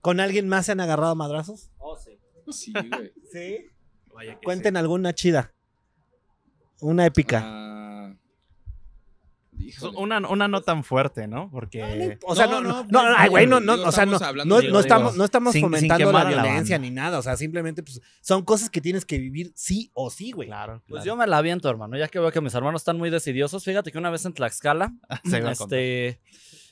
¿Con 0.00 0.20
alguien 0.20 0.48
más 0.48 0.66
se 0.66 0.72
han 0.72 0.80
agarrado 0.80 1.14
madrazos? 1.16 1.70
oh, 1.78 1.96
sí. 1.96 2.18
Sí, 2.52 2.72
güey. 2.72 3.12
Sí. 3.32 3.66
Vaya 4.14 4.34
que 4.38 4.44
Cuenten 4.44 4.76
alguna 4.76 5.12
chida. 5.12 5.52
Una 6.80 7.04
épica. 7.06 7.42
Ah, 7.44 8.14
híjole. 9.58 9.98
Una, 9.98 10.18
una 10.28 10.46
no 10.48 10.60
tan 10.60 10.84
fuerte, 10.84 11.26
¿no? 11.26 11.50
Porque. 11.50 12.18
O 12.24 12.36
sea, 12.36 12.46
No, 12.46 12.60
no, 12.60 12.68
no, 12.68 12.84
no, 12.84 13.02
no, 13.02 13.14
ay, 13.16 13.28
güey, 13.28 13.46
no, 13.46 13.60
no, 13.60 13.76
digo, 13.76 13.88
o 13.88 13.92
sea, 13.92 14.06
no, 14.06 14.18
no, 14.44 14.80
estamos, 14.80 15.16
no 15.16 15.24
estamos 15.24 15.52
sin- 15.52 15.62
sin 15.62 15.70
fomentando 15.70 16.12
la 16.12 16.24
violencia 16.24 16.78
ni 16.78 16.90
nada, 16.90 17.18
o 17.18 17.22
sea, 17.22 17.36
simplemente 17.36 17.82
pues, 17.82 18.00
son 18.20 18.44
cosas 18.44 18.70
que 18.70 18.80
tienes 18.80 19.04
que 19.04 19.18
vivir 19.18 19.52
sí 19.54 19.90
o 19.94 20.10
sí, 20.10 20.32
güey. 20.32 20.48
Claro. 20.48 20.82
Pues 20.86 21.02
claro. 21.02 21.06
yo 21.06 21.16
me 21.16 21.26
la 21.26 21.38
aviento, 21.38 21.68
hermano, 21.68 21.96
ya 21.98 22.08
que 22.08 22.18
veo 22.18 22.30
que 22.30 22.40
mis 22.40 22.54
hermanos 22.54 22.82
están 22.82 22.96
muy 22.98 23.10
decidiosos. 23.10 23.64
Fíjate 23.64 23.90
que 23.90 23.98
una 23.98 24.10
vez 24.10 24.24
en 24.24 24.34
Tlaxcala, 24.34 24.94
este, 25.24 26.20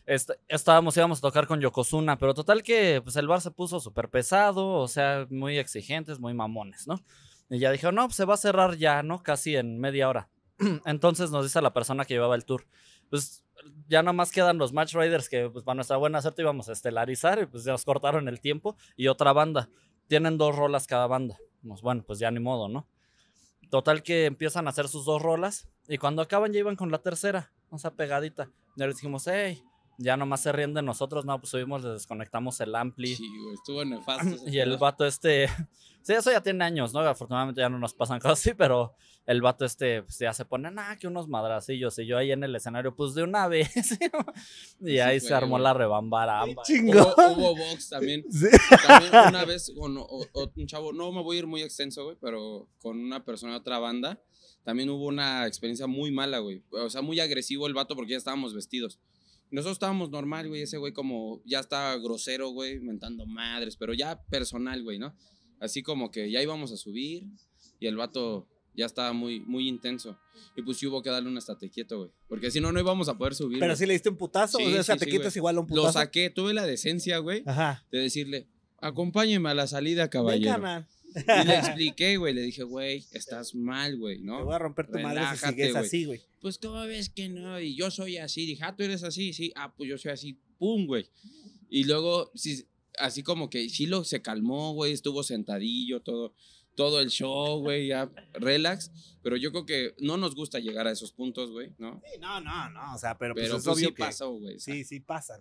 est- 0.06 0.30
estábamos, 0.48 0.96
íbamos 0.96 1.18
a 1.18 1.22
tocar 1.22 1.46
con 1.46 1.60
Yokozuna, 1.60 2.18
pero 2.18 2.34
total 2.34 2.62
que 2.62 3.00
pues 3.02 3.16
el 3.16 3.28
bar 3.28 3.40
se 3.40 3.50
puso 3.50 3.80
súper 3.80 4.08
pesado, 4.10 4.68
o 4.68 4.88
sea, 4.88 5.26
muy 5.30 5.58
exigentes, 5.58 6.18
muy 6.20 6.34
mamones, 6.34 6.86
¿no? 6.86 7.00
Y 7.50 7.58
ya 7.58 7.70
dijo, 7.70 7.92
no, 7.92 8.06
pues 8.06 8.16
se 8.16 8.24
va 8.24 8.34
a 8.34 8.38
cerrar 8.38 8.76
ya, 8.76 9.02
¿no? 9.02 9.22
Casi 9.22 9.56
en 9.56 9.78
media 9.78 10.08
hora. 10.08 10.28
Entonces 10.86 11.30
nos 11.30 11.44
dice 11.44 11.60
la 11.60 11.72
persona 11.72 12.04
que 12.04 12.14
llevaba 12.14 12.34
el 12.36 12.44
tour, 12.44 12.66
pues 13.10 13.44
ya 13.88 14.02
nada 14.02 14.12
más 14.12 14.32
quedan 14.32 14.58
los 14.58 14.72
Match 14.72 14.94
Riders 14.94 15.28
que 15.28 15.48
pues 15.50 15.64
para 15.64 15.76
nuestra 15.76 15.96
buena 15.96 16.20
suerte 16.20 16.42
íbamos 16.42 16.68
a 16.68 16.72
estelarizar 16.72 17.40
y 17.40 17.46
pues 17.46 17.64
ya 17.64 17.72
nos 17.72 17.84
cortaron 17.84 18.28
el 18.28 18.40
tiempo 18.40 18.76
y 18.96 19.08
otra 19.08 19.32
banda. 19.32 19.68
Tienen 20.06 20.36
dos 20.36 20.54
rolas 20.54 20.86
cada 20.86 21.06
banda. 21.06 21.38
Pues, 21.66 21.80
bueno, 21.80 22.02
pues 22.06 22.18
ya 22.18 22.30
ni 22.30 22.40
modo, 22.40 22.68
¿no? 22.68 22.86
Total 23.70 24.02
que 24.02 24.26
empiezan 24.26 24.66
a 24.66 24.70
hacer 24.70 24.88
sus 24.88 25.04
dos 25.04 25.20
rolas 25.22 25.68
y 25.88 25.98
cuando 25.98 26.22
acaban 26.22 26.52
ya 26.52 26.58
iban 26.60 26.76
con 26.76 26.90
la 26.90 26.98
tercera, 26.98 27.52
o 27.70 27.78
sea, 27.78 27.90
pegadita. 27.92 28.50
Ya 28.76 28.86
les 28.86 28.96
dijimos, 28.96 29.26
hey, 29.26 29.62
ya 29.98 30.16
nomás 30.16 30.40
se 30.42 30.52
ríen 30.52 30.74
de 30.74 30.82
nosotros, 30.82 31.24
no, 31.24 31.38
pues 31.40 31.50
subimos, 31.50 31.82
les 31.84 31.92
desconectamos 31.94 32.60
el 32.60 32.74
ampli. 32.74 33.14
Sí, 33.16 33.28
güey, 33.42 33.54
estuvo 33.54 33.84
nefasto. 33.84 34.36
Y 34.48 34.58
el 34.58 34.76
vato 34.76 35.06
este, 35.06 35.48
sí, 36.02 36.12
eso 36.12 36.30
ya 36.30 36.42
tiene 36.42 36.64
años, 36.64 36.92
¿no? 36.92 37.00
Afortunadamente 37.00 37.60
ya 37.60 37.68
no 37.68 37.78
nos 37.78 37.94
pasan 37.94 38.18
cosas 38.20 38.38
así, 38.40 38.54
pero 38.54 38.94
el 39.26 39.40
vato 39.40 39.64
este 39.64 40.02
pues, 40.02 40.18
ya 40.18 40.34
se 40.34 40.44
pone, 40.44 40.70
ah, 40.76 40.96
que 41.00 41.06
unos 41.06 41.28
madracillos. 41.28 41.98
Y 41.98 42.06
yo 42.06 42.18
ahí 42.18 42.30
en 42.32 42.44
el 42.44 42.54
escenario, 42.56 42.94
pues 42.94 43.14
de 43.14 43.22
una 43.22 43.48
vez. 43.48 43.70
y 43.74 43.82
Sí 43.82 44.98
ahí 45.00 45.18
fue, 45.20 45.28
se 45.28 45.34
armó 45.34 45.50
güey. 45.52 45.62
la 45.62 45.72
rebambaramba. 45.74 46.62
Chingón. 46.64 46.96
Hubo, 46.96 47.52
hubo 47.52 47.56
box 47.56 47.88
también. 47.88 48.24
Sí. 48.30 48.48
También 48.86 49.12
una 49.28 49.44
vez 49.44 49.72
con 49.76 49.96
o- 49.96 50.02
o- 50.04 50.52
un 50.56 50.66
chavo, 50.66 50.92
no 50.92 51.10
me 51.12 51.22
voy 51.22 51.36
a 51.36 51.38
ir 51.40 51.46
muy 51.46 51.62
extenso, 51.62 52.04
güey, 52.04 52.16
pero 52.20 52.68
con 52.80 52.98
una 52.98 53.24
persona 53.24 53.52
de 53.52 53.58
otra 53.60 53.78
banda, 53.78 54.20
también 54.62 54.88
hubo 54.90 55.06
una 55.06 55.46
experiencia 55.46 55.86
muy 55.86 56.10
mala, 56.10 56.38
güey. 56.38 56.62
O 56.70 56.90
sea, 56.90 57.00
muy 57.02 57.20
agresivo 57.20 57.66
el 57.66 57.74
vato 57.74 57.94
porque 57.96 58.12
ya 58.12 58.18
estábamos 58.18 58.54
vestidos. 58.54 58.98
Nosotros 59.54 59.76
estábamos 59.76 60.10
normal, 60.10 60.48
güey, 60.48 60.62
ese 60.62 60.78
güey 60.78 60.92
como 60.92 61.40
ya 61.44 61.60
estaba 61.60 61.96
grosero, 61.98 62.48
güey, 62.50 62.80
mentando 62.80 63.24
madres, 63.26 63.76
pero 63.76 63.94
ya 63.94 64.20
personal, 64.24 64.82
güey, 64.82 64.98
¿no? 64.98 65.14
Así 65.60 65.82
como 65.82 66.10
que 66.10 66.30
ya 66.30 66.42
íbamos 66.42 66.72
a 66.72 66.76
subir 66.76 67.28
y 67.78 67.86
el 67.86 67.96
vato 67.96 68.48
ya 68.74 68.86
estaba 68.86 69.12
muy, 69.12 69.38
muy 69.40 69.68
intenso. 69.68 70.18
Y 70.56 70.62
pues 70.62 70.78
sí 70.78 70.86
hubo 70.88 71.00
que 71.02 71.10
darle 71.10 71.28
un 71.28 71.38
estate 71.38 71.70
quieto, 71.70 71.98
güey. 71.98 72.10
Porque 72.28 72.50
si 72.50 72.60
no, 72.60 72.72
no 72.72 72.80
íbamos 72.80 73.08
a 73.08 73.16
poder 73.16 73.34
subir. 73.36 73.60
Pero 73.60 73.70
güey. 73.72 73.78
si 73.78 73.86
le 73.86 73.92
diste 73.92 74.08
un 74.08 74.16
putazo, 74.16 74.58
Sí, 74.58 74.64
o 74.76 74.82
sea, 74.82 74.96
sí, 74.96 74.98
te 74.98 75.04
sí, 75.04 75.10
quitas 75.12 75.36
igual 75.36 75.56
a 75.56 75.60
un 75.60 75.66
putazo. 75.68 75.86
Lo 75.86 75.92
saqué, 75.92 76.30
tuve 76.30 76.52
la 76.52 76.66
decencia, 76.66 77.18
güey, 77.18 77.44
Ajá. 77.46 77.84
de 77.92 77.98
decirle, 78.00 78.48
acompáñeme 78.80 79.50
a 79.50 79.54
la 79.54 79.68
salida, 79.68 80.10
caballero. 80.10 80.84
Y 81.14 81.46
le 81.46 81.54
expliqué, 81.58 82.16
güey, 82.16 82.34
le 82.34 82.42
dije, 82.42 82.64
güey, 82.64 83.04
estás 83.12 83.54
mal, 83.54 83.96
güey, 83.96 84.18
Te 84.18 84.24
¿no? 84.24 84.44
voy 84.44 84.54
a 84.54 84.58
romper 84.58 84.88
tu 84.88 84.98
madre 84.98 85.22
si 85.36 85.46
sigues 85.46 85.72
güey. 85.72 85.84
así, 85.84 86.04
güey. 86.06 86.20
Pues, 86.44 86.58
¿cómo 86.58 86.78
ves 86.82 87.08
que 87.08 87.30
no? 87.30 87.58
Y 87.58 87.74
yo 87.74 87.90
soy 87.90 88.18
así. 88.18 88.44
Dije, 88.44 88.62
ah, 88.64 88.76
tú 88.76 88.82
eres 88.82 89.02
así, 89.02 89.32
sí. 89.32 89.50
Ah, 89.56 89.72
pues 89.74 89.88
yo 89.88 89.96
soy 89.96 90.10
así, 90.12 90.38
pum, 90.58 90.84
güey. 90.84 91.08
Y 91.70 91.84
luego, 91.84 92.30
sí, 92.34 92.68
así 92.98 93.22
como 93.22 93.48
que 93.48 93.70
sí 93.70 93.86
lo 93.86 94.04
se 94.04 94.20
calmó, 94.20 94.74
güey, 94.74 94.92
estuvo 94.92 95.22
sentadillo, 95.22 96.02
todo, 96.02 96.34
todo 96.74 97.00
el 97.00 97.08
show, 97.08 97.60
güey, 97.60 97.86
ya, 97.86 98.12
relax. 98.34 98.90
Pero 99.22 99.38
yo 99.38 99.52
creo 99.52 99.64
que 99.64 99.94
no 100.00 100.18
nos 100.18 100.34
gusta 100.34 100.58
llegar 100.58 100.86
a 100.86 100.90
esos 100.90 101.12
puntos, 101.12 101.50
güey, 101.50 101.72
¿no? 101.78 102.02
Sí, 102.12 102.18
no, 102.20 102.42
no, 102.42 102.68
no, 102.68 102.94
o 102.94 102.98
sea, 102.98 103.16
pero, 103.16 103.34
Pero 103.34 103.52
pues 103.52 103.60
es 103.60 103.64
pues, 103.64 103.76
obvio 103.78 103.88
sí 103.88 103.94
que 103.94 104.04
pasó, 104.04 104.30
güey. 104.32 104.60
sí, 104.60 104.84
sí 104.84 105.00
pasan. 105.00 105.40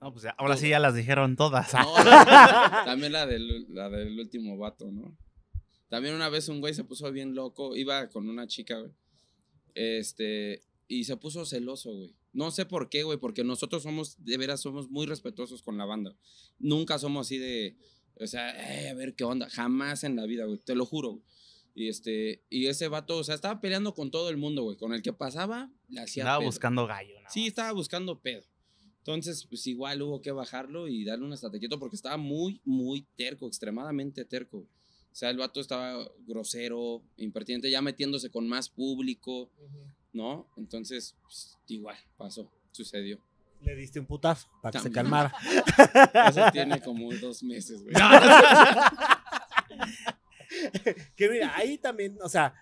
No, 0.00 0.12
pues 0.12 0.22
ya- 0.22 0.36
ahora 0.38 0.56
sí 0.56 0.68
ya 0.68 0.78
las 0.78 0.94
dijeron 0.94 1.34
todas. 1.34 1.74
No, 1.74 1.94
también 2.84 3.10
la 3.10 3.26
del, 3.26 3.66
la 3.74 3.90
del 3.90 4.16
último 4.20 4.56
vato, 4.56 4.88
¿no? 4.92 5.18
También 5.88 6.14
una 6.14 6.28
vez 6.28 6.48
un 6.48 6.60
güey 6.60 6.74
se 6.74 6.84
puso 6.84 7.10
bien 7.10 7.34
loco, 7.34 7.74
iba 7.74 8.08
con 8.08 8.28
una 8.28 8.46
chica, 8.46 8.78
güey. 8.78 8.92
Este, 9.74 10.62
y 10.88 11.04
se 11.04 11.16
puso 11.16 11.44
celoso, 11.46 11.92
güey. 11.92 12.14
No 12.32 12.50
sé 12.50 12.64
por 12.66 12.88
qué, 12.88 13.02
güey, 13.02 13.18
porque 13.18 13.42
nosotros 13.44 13.82
somos, 13.82 14.22
de 14.24 14.36
veras, 14.36 14.60
somos 14.60 14.88
muy 14.90 15.06
respetuosos 15.06 15.62
con 15.62 15.76
la 15.78 15.84
banda. 15.84 16.16
Nunca 16.58 16.98
somos 16.98 17.26
así 17.26 17.38
de, 17.38 17.76
o 18.20 18.26
sea, 18.26 18.84
"Eh, 18.84 18.90
a 18.90 18.94
ver 18.94 19.14
qué 19.14 19.24
onda. 19.24 19.48
Jamás 19.50 20.04
en 20.04 20.14
la 20.16 20.26
vida, 20.26 20.44
güey, 20.44 20.58
te 20.58 20.74
lo 20.74 20.86
juro. 20.86 21.10
güey. 21.12 21.24
Y 21.74 21.88
este, 21.88 22.42
y 22.50 22.66
ese 22.66 22.88
vato, 22.88 23.16
o 23.18 23.24
sea, 23.24 23.34
estaba 23.36 23.60
peleando 23.60 23.94
con 23.94 24.10
todo 24.10 24.28
el 24.28 24.36
mundo, 24.36 24.62
güey. 24.64 24.76
Con 24.76 24.92
el 24.92 25.02
que 25.02 25.12
pasaba, 25.12 25.72
le 25.88 26.00
hacía 26.00 26.24
Estaba 26.24 26.38
pedo. 26.38 26.48
buscando 26.48 26.86
gallo. 26.86 27.20
¿no? 27.22 27.28
Sí, 27.30 27.46
estaba 27.46 27.72
buscando 27.72 28.20
pedo. 28.20 28.42
Entonces, 28.98 29.46
pues 29.46 29.66
igual 29.66 30.02
hubo 30.02 30.20
que 30.20 30.30
bajarlo 30.32 30.88
y 30.88 31.04
darle 31.04 31.24
un 31.24 31.32
estate 31.32 31.58
quieto 31.58 31.78
porque 31.78 31.96
estaba 31.96 32.16
muy, 32.16 32.60
muy 32.64 33.06
terco, 33.16 33.46
extremadamente 33.46 34.24
terco. 34.24 34.66
O 35.12 35.14
sea, 35.14 35.30
el 35.30 35.38
vato 35.38 35.60
estaba 35.60 36.04
grosero, 36.26 37.02
impertinente, 37.16 37.70
ya 37.70 37.82
metiéndose 37.82 38.30
con 38.30 38.48
más 38.48 38.68
público, 38.68 39.50
¿no? 40.12 40.46
Entonces, 40.56 41.16
pues, 41.22 41.58
igual, 41.66 41.96
pasó, 42.16 42.50
sucedió. 42.70 43.18
Le 43.62 43.74
diste 43.74 44.00
un 44.00 44.06
putazo 44.06 44.48
para 44.62 44.72
que 44.72 44.78
se 44.78 44.92
calmara. 44.92 45.32
Eso 46.28 46.42
tiene 46.52 46.80
como 46.80 47.12
dos 47.14 47.42
meses, 47.42 47.82
güey. 47.82 47.94
que 51.16 51.28
mira, 51.28 51.54
ahí 51.56 51.76
también, 51.78 52.16
o 52.22 52.28
sea, 52.28 52.54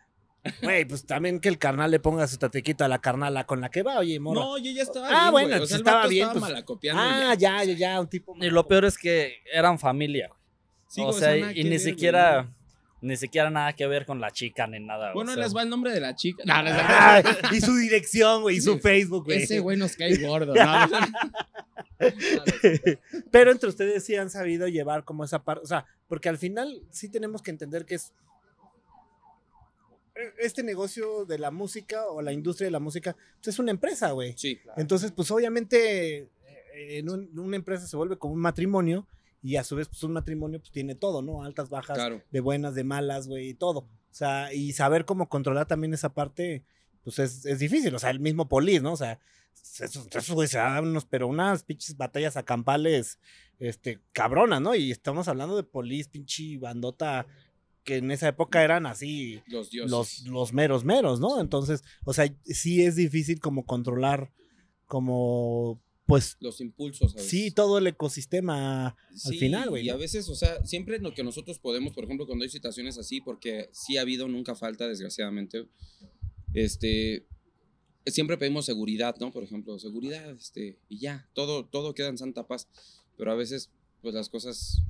güey, 0.63 0.85
pues 0.85 1.07
también 1.07 1.41
que 1.41 1.49
el 1.49 1.59
carnal 1.59 1.91
le 1.91 2.01
ponga 2.01 2.27
su 2.27 2.37
tatequito 2.37 2.85
a 2.85 2.89
la 2.89 3.01
carnala 3.01 3.47
con 3.47 3.61
la 3.61 3.71
que 3.71 3.83
va, 3.83 3.99
oye, 3.99 4.19
morra. 4.19 4.41
No, 4.41 4.59
yo 4.59 4.71
ya 4.73 4.83
estaba 4.83 5.09
Ah, 5.09 5.31
bien, 5.31 5.33
bueno. 5.33 5.63
O 5.63 5.67
sea, 5.67 5.77
el 5.77 5.81
estaba 5.83 6.07
bien, 6.07 6.23
estaba 6.23 6.41
pues. 6.41 6.51
malacopiando 6.51 7.03
ah, 7.03 7.35
ya, 7.35 7.65
ya, 7.65 7.73
ya, 7.75 8.01
un 8.01 8.09
tipo. 8.09 8.35
Y 8.41 8.51
lo 8.51 8.67
peor 8.67 8.85
es 8.85 8.99
que 8.99 9.37
eran 9.53 9.79
familia. 9.79 10.31
Sí, 10.89 11.01
o 11.05 11.13
sea, 11.13 11.37
y 11.37 11.63
ni 11.65 11.71
ver, 11.71 11.81
siquiera. 11.81 12.49
Ni 13.01 13.17
siquiera 13.17 13.49
nada 13.49 13.75
que 13.75 13.87
ver 13.87 14.05
con 14.07 14.21
la 14.21 14.33
chica 14.33 14.67
ni 14.67 14.81
nada. 14.81 15.13
Bueno, 15.15 15.31
o 15.31 15.35
sea, 15.35 15.45
les 15.45 15.55
va 15.55 15.63
el 15.63 15.69
nombre 15.69 15.93
de 15.93 16.01
la 16.01 16.17
chica. 16.17 16.43
No, 16.45 16.63
no, 16.65 16.71
no, 16.71 16.79
Ay, 16.83 17.23
y 17.53 17.61
su 17.61 17.77
dirección, 17.77 18.43
güey, 18.43 18.57
y 18.57 18.61
su. 18.61 18.77
Facebook, 18.81 19.27
güey. 19.27 19.43
Ese 19.45 19.61
güey 19.61 19.77
nos 19.77 19.95
cae 19.95 20.17
gordo. 20.17 20.53
No. 20.65 20.89
Pero 23.31 23.51
entre 23.53 23.69
ustedes 23.69 24.05
sí 24.05 24.15
han 24.17 24.31
sabido 24.31 24.69
llevar 24.69 25.05
como 25.05 25.25
esa 25.25 25.43
parte, 25.45 25.65
o 25.65 25.67
sea, 25.67 25.87
porque 26.09 26.29
al 26.29 26.39
final 26.39 26.83
sí 26.91 27.09
tenemos 27.09 27.43
que 27.43 27.51
entender 27.51 27.85
que 27.85 27.97
es 27.97 28.13
este 30.39 30.63
negocio 30.65 31.25
de 31.25 31.39
la 31.39 31.51
música 31.51 32.07
o 32.09 32.23
la 32.23 32.33
industria 32.33 32.67
de 32.67 32.73
la 32.73 32.81
música 32.81 33.17
pues 33.37 33.49
es 33.55 33.59
una 33.61 33.71
empresa, 33.71 34.11
güey. 34.13 34.35
Sí. 34.37 34.61
Entonces, 34.77 35.13
pues 35.13 35.31
obviamente 35.31 36.19
eh, 36.23 36.29
en 36.99 37.09
un- 37.11 37.39
una 37.39 37.57
empresa 37.57 37.87
se 37.87 37.97
vuelve 37.97 38.17
como 38.19 38.35
un 38.35 38.41
matrimonio 38.41 39.07
y 39.43 39.57
a 39.57 39.65
su 39.65 39.77
vez 39.77 39.89
pues 39.89 40.03
un 40.03 40.13
matrimonio 40.13 40.59
pues 40.61 40.71
tiene 40.73 40.95
todo, 40.95 41.23
¿no? 41.23 41.43
Altas, 41.45 41.69
bajas, 41.71 41.97
Claro. 41.97 42.23
de 42.31 42.41
buenas, 42.41 42.75
de 42.75 42.85
malas, 42.85 43.29
güey, 43.29 43.51
y 43.51 43.55
todo. 43.55 43.81
O 43.81 44.15
sea, 44.19 44.53
y 44.53 44.73
saber 44.73 45.05
cómo 45.05 45.29
controlar 45.29 45.67
también 45.67 45.95
esa 45.95 46.13
parte, 46.15 46.65
pues 47.05 47.19
es, 47.19 47.45
es 47.47 47.59
difícil. 47.59 47.95
O 47.95 47.99
sea, 47.99 48.11
el 48.11 48.21
mismo 48.21 48.49
Polis, 48.49 48.83
¿no? 48.83 48.93
O 48.93 48.97
sea, 48.97 49.19
esos, 49.81 50.07
esos 50.11 50.31
güey 50.35 50.49
se 50.49 50.59
dan 50.59 50.87
unos, 50.89 51.05
pero 51.05 51.27
unas 51.29 51.63
pinches 51.63 51.97
batallas 51.97 52.37
acampales, 52.37 53.19
este, 53.59 54.01
cabronas, 54.13 54.61
¿no? 54.61 54.75
Y 54.75 54.91
estamos 54.91 55.29
hablando 55.29 55.57
de 55.57 55.63
Polis, 55.63 56.09
pinche 56.09 56.59
bandota, 56.59 57.27
que 57.85 57.97
en 57.99 58.11
esa 58.11 58.29
época 58.29 58.63
eran 58.65 58.87
así, 58.87 59.41
Los 59.47 59.71
dioses. 59.71 59.91
los, 59.91 60.21
los 60.27 60.53
meros 60.53 60.85
meros, 60.85 61.21
¿no? 61.21 61.41
Entonces, 61.41 61.85
o 62.05 62.13
sea, 62.13 62.33
sí 62.45 62.83
es 62.85 62.97
difícil 62.97 63.41
como 63.41 63.65
controlar, 63.67 64.33
como, 64.87 65.81
pues, 66.09 66.39
Los 66.41 66.61
impulsos. 66.63 67.13
¿sabes? 67.13 67.29
sí, 67.29 67.51
todo 67.51 67.77
el 67.77 67.87
ecosistema 67.87 68.97
al 69.25 69.35
final, 69.35 69.69
güey. 69.69 69.85
Y 69.85 69.91
a 69.91 69.97
veces, 69.97 70.29
o 70.31 70.35
sea, 70.35 70.65
siempre 70.65 70.97
en 70.97 71.03
lo 71.03 71.13
que 71.13 71.23
nosotros 71.23 71.59
podemos, 71.59 71.93
por 71.93 72.05
ejemplo, 72.05 72.27
cuando 72.27 72.45
hay 72.45 72.49
situaciones 72.49 72.97
así, 72.97 73.21
porque 73.21 73.69
sí 73.73 73.99
ha 73.99 74.01
habido, 74.01 74.27
nunca 74.27 74.55
falta, 74.55 74.89
desgraciadamente, 74.89 75.69
este, 76.55 77.27
siempre 78.07 78.39
pedimos 78.39 78.65
seguridad, 78.65 79.17
¿no? 79.21 79.31
Por 79.31 79.45
ejemplo, 79.45 79.79
seguridad, 79.79 80.31
este, 80.31 80.79
y 80.89 80.99
ya, 80.99 81.29
todo, 81.35 81.67
todo 81.67 81.93
queda 81.93 82.09
en 82.09 82.17
santa 82.17 82.47
paz, 82.47 82.69
pero 83.19 83.31
a 83.31 83.35
veces, 83.35 83.71
pues 84.01 84.15
las 84.15 84.31
cosas... 84.31 84.81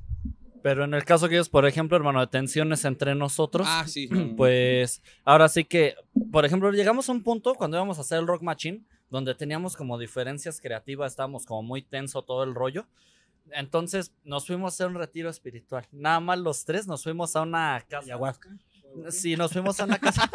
Pero 0.63 0.85
en 0.85 0.93
el 0.93 1.03
caso 1.03 1.27
que 1.27 1.35
ellos, 1.35 1.49
por 1.49 1.65
ejemplo, 1.65 1.97
hermano, 1.97 2.21
de 2.21 2.27
tensiones 2.27 2.85
entre 2.85 3.13
nosotros, 3.13 3.67
Ah, 3.69 3.85
sí. 3.87 4.07
no, 4.07 4.15
no, 4.19 4.25
no. 4.27 4.35
pues 4.37 5.01
ahora 5.25 5.49
sí 5.49 5.65
que, 5.65 5.95
por 6.31 6.45
ejemplo, 6.45 6.71
llegamos 6.71 7.09
a 7.09 7.11
un 7.11 7.23
punto 7.23 7.55
cuando 7.55 7.75
íbamos 7.77 7.97
a 7.97 8.01
hacer 8.01 8.19
el 8.19 8.27
Rock 8.27 8.41
Machine, 8.41 8.85
donde 9.09 9.35
teníamos 9.35 9.75
como 9.75 9.97
diferencias 9.97 10.61
creativas, 10.61 11.13
estábamos 11.13 11.45
como 11.45 11.63
muy 11.63 11.81
tenso 11.81 12.21
todo 12.23 12.43
el 12.43 12.53
rollo. 12.55 12.85
Entonces 13.51 14.13
nos 14.23 14.45
fuimos 14.45 14.73
a 14.73 14.75
hacer 14.75 14.87
un 14.87 14.95
retiro 14.95 15.29
espiritual. 15.29 15.87
Nada 15.91 16.19
más 16.19 16.37
los 16.39 16.65
tres 16.65 16.87
nos 16.87 17.03
fuimos 17.03 17.35
a 17.35 17.41
una 17.41 17.83
casa. 17.87 18.05
Ayahuasca. 18.05 18.49
Sí, 19.09 19.35
nos 19.35 19.51
fuimos 19.53 19.79
a 19.79 19.85
una 19.85 19.97
casa. 19.99 20.29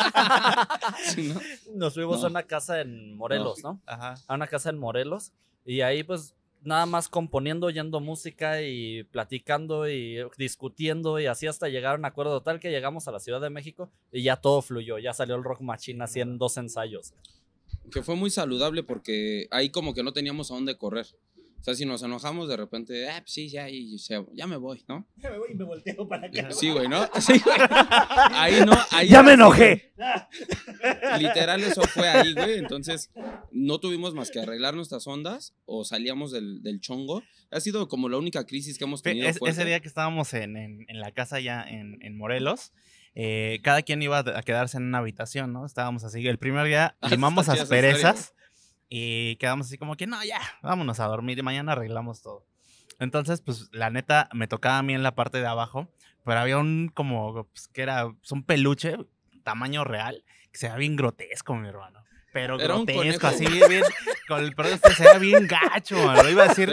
Sí, 1.04 1.32
¿no? 1.32 1.40
Nos 1.74 1.94
fuimos 1.94 2.20
No. 2.20 2.26
a 2.26 2.30
una 2.30 2.42
casa 2.44 2.80
en 2.80 3.16
Morelos, 3.16 3.62
¿no? 3.62 3.80
Ajá. 3.86 4.14
A 4.26 4.34
una 4.34 4.46
casa 4.46 4.70
en 4.70 4.78
Morelos. 4.78 5.32
Y 5.64 5.80
ahí 5.80 6.02
pues 6.02 6.34
nada 6.62 6.86
más 6.86 7.08
componiendo, 7.08 7.66
oyendo 7.66 8.00
música 8.00 8.62
y 8.62 9.04
platicando 9.04 9.88
y 9.88 10.18
discutiendo 10.38 11.20
y 11.20 11.26
así 11.26 11.46
hasta 11.46 11.68
llegar 11.68 11.94
a 11.94 11.98
un 11.98 12.04
acuerdo 12.06 12.42
tal 12.42 12.58
que 12.58 12.70
llegamos 12.70 13.06
a 13.06 13.12
la 13.12 13.20
Ciudad 13.20 13.40
de 13.40 13.50
México 13.50 13.90
y 14.10 14.22
ya 14.22 14.36
todo 14.36 14.62
fluyó, 14.62 14.98
ya 14.98 15.12
salió 15.12 15.36
el 15.36 15.44
Rock 15.44 15.60
Machine 15.60 16.02
así 16.02 16.20
en 16.20 16.38
dos 16.38 16.56
ensayos. 16.56 17.12
Que 17.92 18.02
fue 18.02 18.16
muy 18.16 18.30
saludable 18.30 18.82
porque 18.82 19.46
ahí 19.50 19.70
como 19.70 19.94
que 19.94 20.02
no 20.02 20.12
teníamos 20.12 20.50
a 20.50 20.54
dónde 20.54 20.76
correr. 20.76 21.06
O 21.60 21.64
sea, 21.64 21.74
si 21.74 21.86
nos 21.86 22.02
enojamos 22.02 22.46
de 22.46 22.58
repente, 22.58 23.08
ah, 23.08 23.20
pues 23.22 23.32
sí, 23.32 23.48
ya, 23.48 23.70
y 23.70 23.98
se- 23.98 24.22
ya 24.34 24.46
me 24.46 24.56
voy, 24.58 24.84
¿no? 24.86 25.08
Ya 25.16 25.30
me 25.30 25.38
voy 25.38 25.48
y 25.52 25.54
me 25.54 25.64
volteo 25.64 26.06
para 26.06 26.26
acá. 26.26 26.50
Sí, 26.52 26.68
güey, 26.70 26.88
¿no? 26.88 27.08
Sí, 27.20 27.38
güey. 27.42 27.56
Ahí 28.32 28.56
no, 28.66 28.72
ahí 28.90 29.08
Ya 29.08 29.22
me 29.22 29.32
era 29.32 29.46
así, 29.46 29.62
enojé. 29.62 29.92
Literal, 31.18 31.62
eso 31.62 31.80
fue 31.82 32.06
ahí, 32.08 32.34
güey. 32.34 32.58
Entonces, 32.58 33.10
no 33.50 33.78
tuvimos 33.80 34.14
más 34.14 34.30
que 34.30 34.40
arreglar 34.40 34.74
nuestras 34.74 35.06
ondas 35.06 35.54
o 35.64 35.84
salíamos 35.84 36.32
del, 36.32 36.62
del 36.62 36.80
chongo. 36.80 37.22
Ha 37.50 37.60
sido 37.60 37.88
como 37.88 38.08
la 38.10 38.18
única 38.18 38.44
crisis 38.44 38.76
que 38.78 38.84
hemos 38.84 39.02
tenido. 39.02 39.26
es- 39.28 39.38
ese 39.46 39.64
día 39.64 39.80
que 39.80 39.88
estábamos 39.88 40.34
en, 40.34 40.56
en- 40.56 40.84
en 40.88 41.00
la 41.00 41.12
casa 41.12 41.40
ya 41.40 41.62
en, 41.62 41.98
en 42.02 42.16
Morelos, 42.16 42.72
eh, 43.14 43.60
cada 43.62 43.82
quien 43.82 44.02
iba 44.02 44.18
a 44.18 44.42
quedarse 44.42 44.76
en 44.76 44.84
una 44.84 44.98
habitación, 44.98 45.52
¿no? 45.52 45.66
Estábamos 45.66 46.04
así. 46.04 46.26
El 46.26 46.38
primer 46.38 46.66
día 46.66 46.96
limamos 47.10 47.48
asperezas 47.48 48.34
y 48.88 49.36
quedamos 49.36 49.66
así 49.68 49.78
como 49.78 49.96
que, 49.96 50.06
no, 50.06 50.22
ya, 50.24 50.40
vámonos 50.62 51.00
a 51.00 51.06
dormir 51.06 51.38
y 51.38 51.42
mañana 51.42 51.72
arreglamos 51.72 52.22
todo. 52.22 52.46
Entonces, 52.98 53.40
pues 53.40 53.68
la 53.72 53.90
neta, 53.90 54.28
me 54.32 54.46
tocaba 54.46 54.78
a 54.78 54.82
mí 54.82 54.94
en 54.94 55.02
la 55.02 55.14
parte 55.14 55.38
de 55.38 55.46
abajo, 55.46 55.88
pero 56.24 56.38
había 56.38 56.58
un 56.58 56.90
como, 56.92 57.48
pues, 57.52 57.68
que 57.68 57.82
era 57.82 58.10
pues, 58.10 58.32
un 58.32 58.44
peluche, 58.44 58.96
tamaño 59.42 59.84
real, 59.84 60.24
que 60.52 60.58
se 60.58 60.66
veía 60.66 60.78
bien 60.78 60.96
grotesco, 60.96 61.54
mi 61.56 61.68
hermano. 61.68 62.03
Pero 62.34 62.56
Era 62.56 62.74
grotesco, 62.74 63.28
así 63.28 63.46
bien, 63.46 63.82
con 64.28 64.42
el 64.42 64.54
perdón, 64.56 64.80
se 64.94 65.02
veía 65.04 65.18
bien 65.18 65.46
gacho. 65.46 65.96
Lo 66.20 66.28
iba 66.28 66.42
a 66.44 66.48
decir 66.48 66.68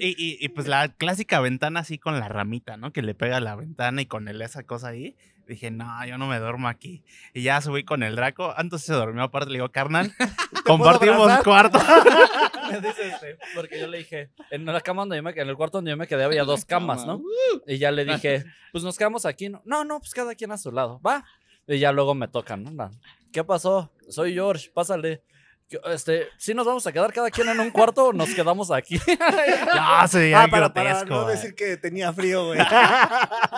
y, 0.00 0.08
y- 0.08 0.36
y, 0.38 0.48
pues 0.50 0.68
la 0.68 0.88
clásica 0.88 1.40
ventana 1.40 1.80
así 1.80 1.96
con 1.98 2.20
la 2.20 2.28
ramita, 2.28 2.76
¿no? 2.76 2.92
Que 2.92 3.00
le 3.00 3.14
pega 3.14 3.38
a 3.38 3.40
la 3.40 3.56
ventana 3.56 4.02
y 4.02 4.06
con 4.06 4.28
el, 4.28 4.40
esa 4.42 4.64
cosa 4.64 4.88
ahí. 4.88 5.16
Dije, 5.48 5.70
no, 5.70 6.04
yo 6.06 6.18
no 6.18 6.26
me 6.28 6.38
duermo 6.38 6.68
aquí. 6.68 7.02
Y 7.32 7.42
ya 7.42 7.60
subí 7.62 7.84
con 7.84 8.02
el 8.02 8.16
Draco. 8.16 8.54
Antes 8.56 8.82
se 8.82 8.92
durmió 8.92 9.22
aparte. 9.24 9.48
Le 9.50 9.54
digo, 9.54 9.70
carnal, 9.70 10.12
compartimos 10.66 11.32
cuarto. 11.42 11.78
Me 12.70 12.80
dice 12.80 13.08
este, 13.08 13.38
porque 13.54 13.78
yo 13.80 13.86
le 13.86 13.98
dije, 13.98 14.30
en 14.50 14.64
la 14.64 14.80
cama 14.80 15.02
donde 15.02 15.16
yo 15.16 15.22
me 15.22 15.30
en 15.32 15.48
el 15.48 15.56
cuarto 15.56 15.78
donde 15.78 15.90
yo 15.90 15.96
me 15.96 16.06
quedé 16.06 16.24
había 16.24 16.44
dos 16.44 16.64
camas, 16.64 17.04
¿no? 17.06 17.20
Y 17.66 17.76
ya 17.78 17.90
le 17.90 18.04
dije, 18.04 18.44
pues 18.70 18.84
nos 18.84 18.96
quedamos 18.96 19.26
aquí, 19.26 19.48
¿no? 19.48 19.60
No, 19.66 19.84
no, 19.84 19.98
pues 19.98 20.14
cada 20.14 20.34
quien 20.34 20.52
a 20.52 20.58
su 20.58 20.70
lado, 20.70 21.00
va. 21.00 21.24
Y 21.66 21.78
ya 21.78 21.92
luego 21.92 22.14
me 22.14 22.28
tocan, 22.28 22.62
¿no? 22.64 22.90
¿Qué 23.32 23.44
pasó? 23.44 23.92
Soy 24.12 24.34
George, 24.34 24.70
pásale. 24.72 25.22
¿Qué- 25.68 25.80
Este, 25.86 26.26
¿sí 26.36 26.52
nos 26.54 26.66
vamos 26.66 26.86
a 26.86 26.92
quedar 26.92 27.12
cada 27.12 27.30
quien 27.30 27.48
en 27.48 27.58
un 27.58 27.70
cuarto 27.70 28.06
o 28.08 28.12
nos 28.12 28.28
quedamos 28.34 28.70
aquí? 28.70 28.96
no, 29.74 30.08
se 30.08 30.18
veía 30.18 30.42
Ah, 30.42 30.48
para, 30.48 30.72
para 30.74 31.04
no 31.04 31.26
decir 31.26 31.54
que 31.54 31.76
tenía 31.78 32.12
frío, 32.12 32.46
güey. 32.48 32.60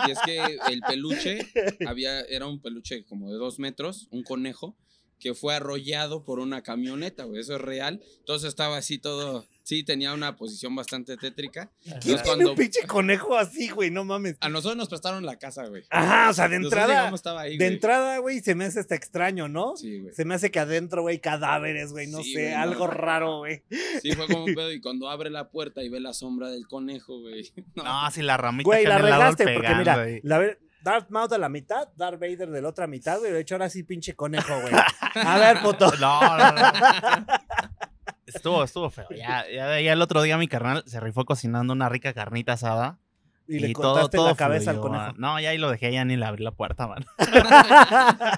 Y 0.07 0.11
es 0.11 0.19
que 0.25 0.39
el 0.69 0.81
peluche 0.87 1.39
había, 1.87 2.21
era 2.21 2.47
un 2.47 2.61
peluche 2.61 3.03
como 3.05 3.31
de 3.31 3.37
dos 3.37 3.59
metros, 3.59 4.07
un 4.11 4.23
conejo, 4.23 4.77
que 5.19 5.33
fue 5.33 5.55
arrollado 5.55 6.23
por 6.23 6.39
una 6.39 6.61
camioneta, 6.61 7.23
güey. 7.23 7.41
Eso 7.41 7.55
es 7.55 7.61
real. 7.61 8.01
Entonces 8.19 8.49
estaba 8.49 8.77
así 8.77 8.97
todo. 8.99 9.45
Sí, 9.63 9.83
tenía 9.83 10.13
una 10.13 10.35
posición 10.35 10.75
bastante 10.75 11.17
tétrica. 11.17 11.71
¿Quién 11.81 11.95
Entonces 11.95 12.21
tiene 12.21 12.23
cuando. 12.23 12.51
un 12.51 12.55
pinche 12.55 12.85
conejo 12.85 13.35
así, 13.35 13.69
güey? 13.69 13.89
No 13.89 14.05
mames. 14.05 14.37
A 14.39 14.47
nosotros 14.49 14.77
nos 14.77 14.89
prestaron 14.89 15.25
la 15.25 15.39
casa, 15.39 15.65
güey. 15.65 15.83
Ajá, 15.89 16.29
o 16.29 16.33
sea, 16.33 16.47
de 16.47 16.57
entrada. 16.57 16.87
llegamos, 16.87 17.17
estaba 17.19 17.41
ahí, 17.41 17.57
De 17.57 17.65
güey. 17.65 17.73
entrada, 17.73 18.17
güey, 18.19 18.41
se 18.41 18.53
me 18.53 18.65
hace 18.65 18.79
hasta 18.79 18.93
extraño, 18.93 19.47
¿no? 19.47 19.75
Sí, 19.75 20.01
güey. 20.01 20.13
Se 20.13 20.23
me 20.23 20.35
hace 20.35 20.51
que 20.51 20.59
adentro, 20.59 21.01
güey, 21.01 21.19
cadáveres, 21.19 21.91
güey, 21.93 22.05
no 22.05 22.21
Sí, 22.21 22.33
sé, 22.33 22.41
güey, 22.43 22.53
no. 22.53 22.59
algo 22.61 22.85
raro, 22.85 23.37
güey. 23.39 23.63
Sí, 24.03 24.11
fue 24.11 24.27
como 24.27 24.43
un 24.45 24.53
pedo. 24.55 24.71
Y 24.71 24.81
cuando 24.81 25.09
abre 25.09 25.31
la 25.31 25.49
puerta 25.49 25.81
y 25.81 25.89
ve 25.89 25.99
la 25.99 26.13
sombra 26.13 26.51
del 26.51 26.67
conejo, 26.67 27.21
güey. 27.21 27.51
No, 27.75 27.83
No, 27.83 28.11
sí, 28.11 28.21
la 28.21 28.37
ramita 28.37 28.67
Güey, 28.67 28.85
la 28.85 28.99
regaste, 28.99 29.45
porque 29.45 29.59
pegando 29.61 29.79
mira, 29.79 30.19
la 30.21 30.37
ver- 30.37 30.59
Darth 30.85 31.09
Maul 31.09 31.27
de 31.27 31.39
la 31.39 31.49
mitad, 31.49 31.87
Darth 31.95 32.19
Vader 32.19 32.47
de 32.51 32.61
la 32.61 32.69
otra 32.69 32.85
mitad, 32.85 33.17
güey. 33.17 33.31
De 33.31 33.39
hecho, 33.39 33.55
ahora 33.55 33.69
sí, 33.69 33.81
pinche 33.81 34.15
conejo, 34.15 34.53
güey. 34.61 34.71
A 35.15 35.37
ver, 35.39 35.59
puto. 35.61 35.91
No, 35.99 36.37
no, 36.37 36.51
no. 36.51 36.61
Estuvo, 38.27 38.63
estuvo 38.63 38.89
feo. 38.91 39.07
Ya, 39.09 39.45
ya, 39.49 39.79
ya 39.81 39.93
el 39.93 40.01
otro 40.01 40.21
día 40.21 40.37
mi 40.37 40.47
carnal 40.47 40.83
se 40.85 40.99
rifó 40.99 41.25
cocinando 41.25 41.73
una 41.73 41.89
rica 41.89 42.13
carnita 42.13 42.53
asada. 42.53 42.99
Y 43.47 43.59
le 43.59 43.73
cortaste 43.73 44.17
la 44.17 44.35
cabeza 44.35 44.71
al 44.71 44.77
fluyó, 44.77 44.89
conejo. 44.91 45.05
man. 45.05 45.15
No, 45.17 45.39
ya 45.39 45.49
ahí 45.49 45.57
lo 45.57 45.71
dejé, 45.71 45.91
ya 45.91 46.05
ni 46.05 46.17
le 46.17 46.25
abrí 46.25 46.43
la 46.43 46.51
puerta, 46.51 46.87
man. 46.87 47.03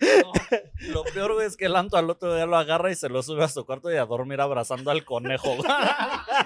No, 0.00 0.32
lo 0.92 1.04
peor, 1.04 1.34
güey, 1.34 1.46
es 1.46 1.56
que 1.56 1.66
el 1.66 1.76
Anto 1.76 1.96
al 1.96 2.08
otro 2.08 2.34
día 2.34 2.46
lo 2.46 2.56
agarra 2.56 2.90
y 2.90 2.94
se 2.94 3.08
lo 3.08 3.22
sube 3.22 3.44
a 3.44 3.48
su 3.48 3.64
cuarto 3.66 3.92
y 3.92 3.96
a 3.96 4.06
dormir 4.06 4.40
abrazando 4.40 4.90
al 4.90 5.04
conejo. 5.04 5.56
güey. 5.56 5.68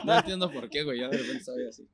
no 0.04 0.18
entiendo 0.18 0.50
por 0.50 0.68
qué, 0.68 0.82
güey. 0.82 1.00
Ya 1.00 1.08
de 1.08 1.18
repente 1.18 1.38
estaba 1.38 1.58
así. 1.68 1.86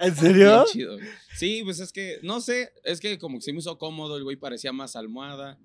¿En 0.00 0.16
serio? 0.16 0.50
Bien 0.50 0.64
chido, 0.72 0.94
güey. 0.96 1.08
Sí, 1.36 1.60
pues 1.64 1.78
es 1.80 1.92
que, 1.92 2.18
no 2.22 2.40
sé, 2.40 2.72
es 2.84 3.00
que 3.00 3.18
como 3.18 3.38
que 3.38 3.42
se 3.42 3.52
me 3.52 3.58
hizo 3.60 3.78
cómodo, 3.78 4.16
el 4.16 4.24
güey 4.24 4.36
parecía 4.36 4.72
más 4.72 4.96
almohada. 4.96 5.58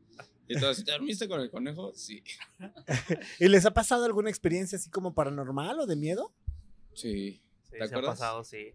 Entonces, 0.48 0.86
¿te 0.86 0.92
dormiste 0.92 1.28
con 1.28 1.42
el 1.42 1.50
conejo? 1.50 1.92
Sí. 1.96 2.24
¿Y 3.40 3.48
les 3.48 3.66
ha 3.66 3.74
pasado 3.74 4.06
alguna 4.06 4.30
experiencia 4.30 4.78
así 4.78 4.90
como 4.90 5.14
paranormal 5.16 5.80
o 5.80 5.86
de 5.88 5.96
miedo? 5.96 6.34
Sí. 6.94 7.42
Sí, 7.64 7.72
¿Te 7.72 7.78
se 7.78 7.84
ha 7.84 7.88
acuerdas? 7.88 8.20
pasado, 8.20 8.44
sí. 8.44 8.74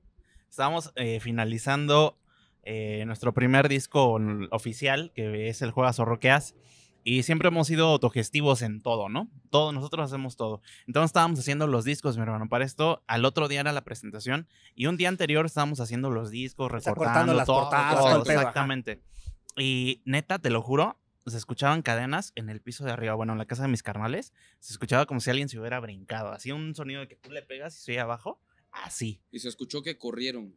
Estábamos 0.48 0.92
eh, 0.96 1.20
finalizando 1.20 2.18
eh, 2.64 3.04
nuestro 3.06 3.32
primer 3.32 3.68
disco 3.68 4.18
oficial, 4.50 5.12
que 5.14 5.48
es 5.48 5.62
el 5.62 5.70
Juegas 5.70 6.00
o 6.00 6.04
Roqueas. 6.04 6.54
Y 7.02 7.22
siempre 7.22 7.48
hemos 7.48 7.66
sido 7.66 7.86
autogestivos 7.88 8.62
en 8.62 8.82
todo, 8.82 9.08
¿no? 9.08 9.30
Todo, 9.50 9.72
nosotros 9.72 10.06
hacemos 10.06 10.36
todo. 10.36 10.60
Entonces 10.86 11.08
estábamos 11.08 11.38
haciendo 11.38 11.66
los 11.66 11.84
discos, 11.84 12.16
mi 12.16 12.22
hermano. 12.22 12.48
Para 12.48 12.64
esto, 12.64 13.02
al 13.06 13.24
otro 13.24 13.48
día 13.48 13.60
era 13.60 13.72
la 13.72 13.84
presentación. 13.84 14.48
Y 14.74 14.86
un 14.86 14.96
día 14.96 15.08
anterior 15.08 15.46
estábamos 15.46 15.80
haciendo 15.80 16.10
los 16.10 16.30
discos, 16.30 16.70
recortando 16.70 17.04
cortando 17.04 17.34
las 17.34 17.46
todo, 17.46 17.62
portadas, 17.62 17.94
todo, 17.94 18.04
todo 18.04 18.16
el 18.18 18.22
pedo, 18.22 18.38
ajá. 18.40 18.48
exactamente. 18.48 19.02
Y 19.56 20.02
neta, 20.04 20.38
te 20.38 20.50
lo 20.50 20.62
juro, 20.62 21.00
se 21.26 21.36
escuchaban 21.36 21.82
cadenas 21.82 22.32
en 22.34 22.50
el 22.50 22.60
piso 22.60 22.84
de 22.84 22.92
arriba, 22.92 23.14
bueno, 23.14 23.32
en 23.32 23.38
la 23.38 23.46
casa 23.46 23.62
de 23.62 23.68
mis 23.68 23.82
carnales. 23.82 24.32
Se 24.58 24.72
escuchaba 24.72 25.06
como 25.06 25.20
si 25.20 25.30
alguien 25.30 25.48
se 25.48 25.58
hubiera 25.58 25.80
brincado. 25.80 26.32
Hacía 26.32 26.54
un 26.54 26.74
sonido 26.74 27.00
de 27.00 27.08
que 27.08 27.16
tú 27.16 27.30
le 27.30 27.42
pegas 27.42 27.76
y 27.76 27.80
se 27.80 27.92
oye 27.92 28.00
abajo. 28.00 28.42
Así. 28.70 29.22
Y 29.30 29.38
se 29.40 29.48
escuchó 29.48 29.82
que 29.82 29.98
corrieron. 29.98 30.54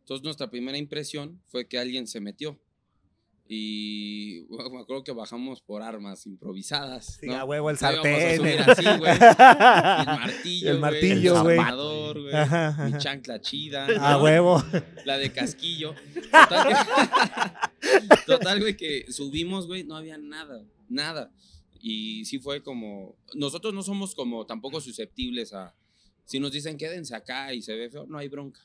Entonces, 0.00 0.24
nuestra 0.24 0.50
primera 0.50 0.78
impresión 0.78 1.42
fue 1.46 1.68
que 1.68 1.78
alguien 1.78 2.06
se 2.06 2.20
metió. 2.20 2.60
Y 3.50 4.40
bueno, 4.48 4.68
me 4.70 4.80
acuerdo 4.80 5.02
que 5.04 5.12
bajamos 5.12 5.62
por 5.62 5.82
armas 5.82 6.26
improvisadas. 6.26 7.18
A 7.34 7.44
huevo 7.44 7.70
el 7.70 7.78
sartén. 7.78 8.44
el- 8.46 8.58
así, 8.60 8.84
güey. 8.98 9.12
El 9.18 9.18
martillo, 10.18 10.70
El 10.70 10.78
güey, 10.78 10.80
martillo, 10.80 11.36
el 11.36 11.42
güey. 11.42 11.56
zapador, 11.56 12.20
güey, 12.22 12.34
Ajá, 12.34 12.68
ajá. 12.68 12.84
Mi 12.86 12.98
chancla 12.98 13.40
chida. 13.40 13.86
A 14.00 14.12
¿no? 14.12 14.22
huevo. 14.22 14.62
La 15.04 15.16
de 15.18 15.32
casquillo. 15.32 15.94
Total, 16.30 16.76
que- 17.80 18.16
Total, 18.26 18.60
güey, 18.60 18.76
que 18.76 19.10
subimos, 19.10 19.66
güey, 19.66 19.84
no 19.84 19.96
había 19.96 20.18
nada, 20.18 20.62
nada. 20.88 21.30
Y 21.80 22.24
sí 22.26 22.38
fue 22.38 22.62
como, 22.62 23.16
nosotros 23.34 23.72
no 23.72 23.82
somos 23.82 24.14
como 24.14 24.44
tampoco 24.46 24.80
susceptibles 24.80 25.52
a, 25.54 25.74
si 26.24 26.40
nos 26.40 26.50
dicen 26.52 26.76
quédense 26.76 27.14
acá 27.14 27.54
y 27.54 27.62
se 27.62 27.74
ve 27.76 27.88
feo, 27.88 28.04
no 28.06 28.18
hay 28.18 28.28
bronca. 28.28 28.60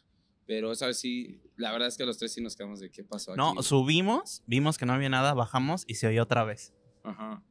Pero 0.46 0.72
esa 0.72 0.88
vez 0.88 1.00
sí, 1.00 1.42
la 1.56 1.72
verdad 1.72 1.88
es 1.88 1.98
que 1.98 2.06
los 2.06 2.18
tres 2.18 2.34
sí 2.34 2.42
nos 2.42 2.56
quedamos 2.56 2.80
de 2.80 2.90
qué 2.92 3.04
pasó 3.04 3.32
aquí. 3.32 3.38
No, 3.38 3.62
subimos, 3.64 4.44
vimos 4.46 4.78
que 4.78 4.86
no 4.86 4.94
había 4.94 5.10
nada, 5.10 5.34
bajamos 5.34 5.86
y 5.88 5.96
se 5.96 6.08
oyó 6.08 6.24
otra 6.24 6.44
vez. 6.44 6.74
Ajá. 7.04 7.42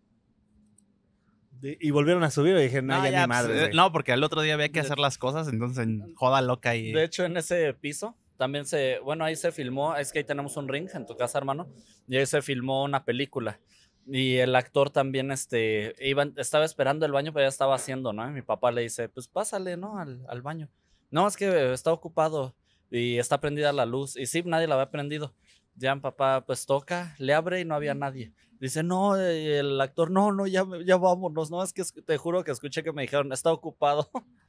De- 1.60 1.78
Y 1.80 1.90
volvieron 1.90 2.22
a 2.24 2.30
subir 2.30 2.56
y 2.56 2.62
dije, 2.62 2.82
no, 2.82 3.02
ya, 3.04 3.10
ya, 3.10 3.20
ni 3.22 3.28
madre. 3.28 3.48
pues, 3.52 3.60
güey. 3.68 3.74
no, 3.76 3.92
porque 3.92 4.12
al 4.12 4.22
otro 4.24 4.42
día 4.42 4.54
había 4.54 4.68
que 4.70 4.80
hacer 4.80 4.98
las 4.98 5.16
cosas, 5.18 5.48
entonces 5.48 5.86
joda 6.16 6.42
loca 6.42 6.74
y... 6.76 6.92
De 6.92 7.04
hecho, 7.04 7.24
en 7.24 7.36
ese 7.36 7.72
piso 7.74 8.16
también 8.36 8.66
se, 8.66 8.98
bueno, 9.00 9.24
ahí 9.24 9.36
se 9.36 9.52
filmó, 9.52 9.94
es 9.96 10.10
que 10.12 10.18
ahí 10.20 10.24
tenemos 10.24 10.56
un 10.56 10.68
ring 10.68 10.88
en 10.92 11.06
tu 11.06 11.16
casa, 11.16 11.38
hermano, 11.38 11.68
y 12.08 12.16
ahí 12.16 12.26
se 12.26 12.42
filmó 12.42 12.82
una 12.82 13.04
película. 13.04 13.60
Y 14.04 14.38
el 14.38 14.56
actor 14.56 14.90
también, 14.90 15.30
este, 15.30 15.94
iba, 16.00 16.24
estaba 16.36 16.64
esperando 16.64 17.06
el 17.06 17.12
baño, 17.12 17.32
pero 17.32 17.44
ya 17.44 17.48
estaba 17.48 17.76
haciendo, 17.76 18.12
¿no? 18.12 18.28
Y 18.28 18.32
mi 18.32 18.42
papá 18.42 18.72
le 18.72 18.82
dice, 18.82 19.08
pues 19.08 19.28
pásale, 19.28 19.76
¿no? 19.76 19.98
Al, 19.98 20.24
al 20.28 20.42
baño. 20.42 20.68
No, 21.12 21.28
es 21.28 21.36
que 21.36 21.72
está 21.72 21.92
ocupado 21.92 22.56
y 22.92 23.18
está 23.18 23.40
prendida 23.40 23.72
la 23.72 23.86
luz. 23.86 24.16
Y 24.16 24.26
sí, 24.26 24.42
nadie 24.44 24.68
la 24.68 24.74
había 24.76 24.90
prendido. 24.90 25.34
Ya 25.74 25.94
mi 25.94 26.00
papá, 26.02 26.44
pues 26.46 26.66
toca, 26.66 27.16
le 27.18 27.32
abre 27.34 27.60
y 27.60 27.64
no 27.64 27.74
había 27.74 27.94
nadie. 27.94 28.32
Dice, 28.60 28.82
no, 28.84 29.16
eh, 29.20 29.58
el 29.58 29.80
actor, 29.80 30.10
no, 30.10 30.30
no, 30.30 30.46
ya, 30.46 30.64
ya 30.86 30.96
vámonos. 30.98 31.50
No, 31.50 31.62
es 31.64 31.72
que 31.72 31.82
te 31.82 32.16
juro 32.18 32.44
que 32.44 32.52
escuché 32.52 32.82
que 32.84 32.92
me 32.92 33.02
dijeron, 33.02 33.32
está 33.32 33.52
ocupado. 33.52 34.08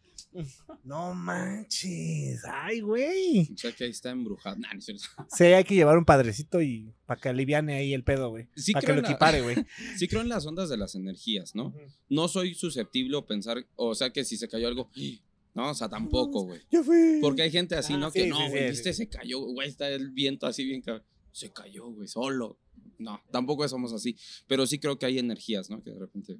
No 0.83 1.13
manches. 1.13 2.43
Ay, 2.51 2.81
güey. 2.81 3.49
O 3.53 3.57
sea 3.57 3.71
que 3.71 3.83
ahí 3.85 3.91
está 3.91 4.09
embrujado. 4.11 4.55
Nah, 4.57 4.73
no. 4.73 4.79
Sí, 5.29 5.43
hay 5.45 5.63
que 5.63 5.75
llevar 5.75 5.97
un 5.97 6.05
padrecito 6.05 6.61
y 6.61 6.91
para 7.05 7.19
que 7.21 7.29
aliviane 7.29 7.75
ahí 7.75 7.93
el 7.93 8.03
pedo, 8.03 8.29
güey. 8.29 8.47
Sí 8.55 8.73
para 8.73 8.85
que 8.85 8.93
lo 8.93 9.01
la- 9.01 9.09
equipare, 9.09 9.41
güey. 9.41 9.55
Sí 9.97 10.07
creo 10.07 10.21
en 10.21 10.29
las 10.29 10.45
ondas 10.45 10.69
de 10.69 10.77
las 10.77 10.95
energías, 10.95 11.55
¿no? 11.55 11.73
No 12.09 12.27
soy 12.27 12.53
susceptible 12.55 13.15
o 13.17 13.25
pensar, 13.25 13.65
o 13.75 13.93
sea 13.95 14.11
que 14.11 14.23
si 14.25 14.37
se 14.37 14.47
cayó 14.47 14.67
algo, 14.67 14.89
no, 15.55 15.69
o 15.69 15.73
sea, 15.73 15.87
tampoco, 15.89 16.43
güey. 16.45 16.61
Ya 16.71 16.83
fui. 16.83 17.19
Porque 17.21 17.43
hay 17.43 17.51
gente 17.51 17.75
así, 17.75 17.93
Ah, 17.93 17.97
¿no? 17.97 18.11
sí, 18.11 18.19
que 18.23 18.27
no, 18.27 18.37
sí, 18.37 18.49
güey, 18.49 18.63
sí. 18.63 18.69
viste, 18.71 18.93
se 18.93 19.07
cayó, 19.09 19.39
güey, 19.41 19.69
está 19.69 19.87
el 19.89 20.11
viento 20.11 20.47
así 20.47 20.65
bien 20.65 20.81
cabrón. 20.81 21.03
Se 21.31 21.51
cayó, 21.51 21.87
güey, 21.91 22.07
solo. 22.07 22.57
No, 22.99 23.19
tampoco 23.31 23.67
somos 23.67 23.91
así. 23.93 24.15
Pero 24.47 24.65
sí 24.65 24.79
creo 24.79 24.97
que 24.97 25.05
hay 25.05 25.19
energías, 25.19 25.69
¿no? 25.69 25.83
Que 25.83 25.91
de 25.91 25.99
repente 25.99 26.37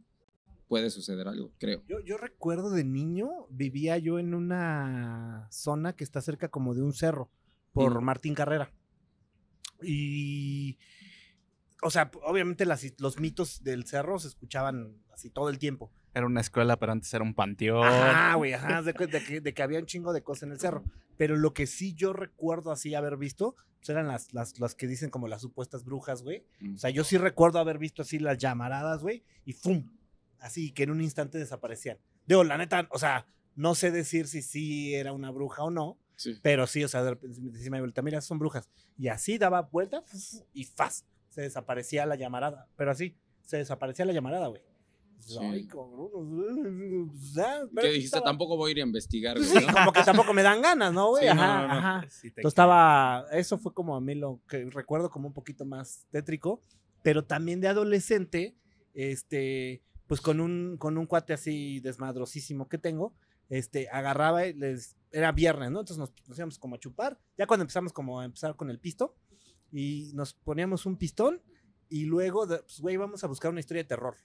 puede 0.68 0.90
suceder 0.90 1.28
algo, 1.28 1.52
creo. 1.60 1.84
Yo, 1.88 2.00
yo 2.00 2.18
recuerdo 2.18 2.72
de 2.72 2.84
niño, 2.84 3.30
vivía 3.50 3.98
yo 3.98 4.18
en 4.18 4.34
una 4.34 5.48
zona 5.52 5.94
que 5.96 6.04
está 6.04 6.22
cerca 6.22 6.50
como 6.50 6.74
de 6.74 6.82
un 6.82 6.94
cerro, 6.94 7.30
por. 7.74 8.02
Martín 8.02 8.34
Carrera. 8.34 8.72
Y, 9.82 10.78
o 11.82 11.90
sea, 11.92 12.10
obviamente 12.26 12.66
las, 12.66 12.84
los 13.00 13.20
mitos 13.20 13.64
del 13.64 13.86
cerro 13.86 14.18
se 14.20 14.28
escuchaban 14.30 14.98
así 15.12 15.30
todo 15.30 15.50
el 15.50 15.60
tiempo. 15.60 15.92
Era 16.14 16.26
una 16.26 16.42
escuela, 16.42 16.78
pero 16.78 16.92
antes 16.92 17.14
era 17.14 17.24
un 17.24 17.34
panteón. 17.34 17.86
Ajá, 17.88 18.36
güey, 18.36 18.54
ajá, 18.54 18.82
de, 18.82 18.94
de 18.94 19.24
que, 19.24 19.42
de 19.42 19.54
que 19.54 19.64
había 19.64 19.80
un 19.80 19.86
chingo 19.86 20.14
de 20.14 20.22
cosas 20.22 20.44
en 20.44 20.52
el 20.52 20.60
cerro. 20.60 20.84
Pero 21.18 21.36
lo 21.38 21.54
que 21.54 21.66
sí 21.68 21.94
yo 21.96 22.14
recuerdo 22.14 22.72
así 22.72 22.94
haber 22.96 23.18
visto, 23.18 23.56
pues 23.78 23.90
eran 23.90 24.08
las, 24.08 24.34
las, 24.34 24.60
las 24.60 24.76
que 24.76 24.88
dicen 24.88 25.10
como 25.10 25.28
las 25.28 25.42
supuestas 25.42 25.84
brujas, 25.84 26.22
güey. 26.24 26.46
O 26.76 26.78
sea, 26.78 26.90
yo 26.92 27.04
sí 27.04 27.18
recuerdo 27.18 27.60
haber 27.60 27.78
visto 27.80 28.04
así 28.04 28.20
las 28.20 28.38
llamaradas, 28.38 29.02
güey, 29.02 29.24
y 29.46 29.54
¡fum! 29.54 29.90
Así 30.40 30.72
que 30.72 30.84
en 30.84 30.92
un 30.92 31.02
instante 31.02 31.38
desaparecían. 31.38 31.98
Digo, 32.28 32.44
la 32.44 32.58
neta, 32.58 32.88
o 32.92 33.00
sea, 33.00 33.26
no 33.56 33.76
sé 33.76 33.92
decir 33.92 34.28
si 34.28 34.42
sí 34.42 34.94
era 34.94 35.14
una 35.14 35.32
bruja 35.32 35.64
o 35.64 35.72
no, 35.72 35.98
Sí. 36.16 36.38
pero 36.44 36.68
sí, 36.68 36.84
o 36.84 36.88
sea, 36.88 37.04
de 37.04 37.10
repente 37.12 37.40
decía 37.42 37.72
mi 37.72 37.78
abuelita, 37.78 38.02
mira, 38.04 38.22
son 38.22 38.38
brujas. 38.38 38.70
Y 38.98 39.08
así 39.08 39.38
daba 39.40 39.62
vuelta 39.64 40.04
y 40.54 40.66
¡faz! 40.66 41.06
Se 41.30 41.42
desaparecía 41.42 42.06
la 42.06 42.16
llamarada. 42.16 42.68
Pero 42.76 42.92
así, 42.92 43.18
se 43.42 43.58
desaparecía 43.58 44.06
la 44.06 44.14
llamarada, 44.14 44.48
güey. 44.48 44.62
Sí. 45.20 45.38
Ay, 45.40 45.66
cabrón. 45.68 47.12
¿Qué 47.80 47.88
dijiste? 47.88 48.06
estaba- 48.06 48.26
Tampoco 48.26 48.58
voy 48.58 48.70
a 48.70 48.72
ir 48.74 48.80
a 48.80 48.84
investigar, 48.86 49.38
güey. 49.38 49.50
Sí, 49.50 49.66
¿no? 49.66 49.74
como 49.74 49.94
que 49.94 50.04
tampoco 50.04 50.34
me 50.34 50.44
dan 50.44 50.62
ganas, 50.62 50.94
¿no, 50.94 51.10
güey? 51.10 51.28
Sí, 51.28 51.34
no, 51.34 51.42
ajá, 51.42 51.62
no, 51.62 51.68
no. 51.68 51.74
ajá. 51.74 52.06
Sí 52.10 52.28
Entonces 52.28 52.50
estaba, 52.50 53.26
eso 53.32 53.58
fue 53.58 53.74
como 53.74 53.96
a 53.96 54.02
mí 54.02 54.16
lo 54.16 54.42
que 54.48 54.66
recuerdo 54.70 55.10
como 55.10 55.28
un 55.28 55.34
poquito 55.34 55.66
más 55.66 56.06
tétrico, 56.12 56.62
pero 57.02 57.24
también 57.24 57.62
de 57.62 57.68
adolescente, 57.70 58.56
este, 58.94 59.82
pues 60.08 60.22
con 60.22 60.40
un, 60.40 60.78
con 60.78 60.98
un 60.98 61.06
cuate 61.06 61.34
así 61.34 61.80
desmadrosísimo 61.80 62.68
que 62.68 62.78
tengo, 62.78 63.14
este, 63.50 63.90
agarraba 63.90 64.46
y 64.46 64.54
les, 64.54 64.96
era 65.12 65.32
viernes, 65.32 65.72
¿no? 65.72 65.80
Entonces 65.82 65.98
nos, 66.00 66.12
nos 66.28 66.38
íbamos 66.38 66.60
como 66.60 66.76
a 66.76 66.80
chupar, 66.80 67.20
ya 67.38 67.48
cuando 67.48 67.64
empezamos 67.64 67.94
como 67.94 68.20
a 68.20 68.26
empezar 68.26 68.56
con 68.56 68.70
el 68.70 68.80
pisto, 68.80 69.16
y 69.72 70.12
nos 70.14 70.34
poníamos 70.34 70.86
un 70.86 70.98
pistón, 70.98 71.42
y 71.90 72.06
luego, 72.06 72.48
pues, 72.48 72.80
güey, 72.80 72.98
vamos 72.98 73.24
a 73.24 73.28
buscar 73.28 73.52
una 73.52 73.60
historia 73.60 73.84
de 73.84 73.88
terror. 73.90 74.16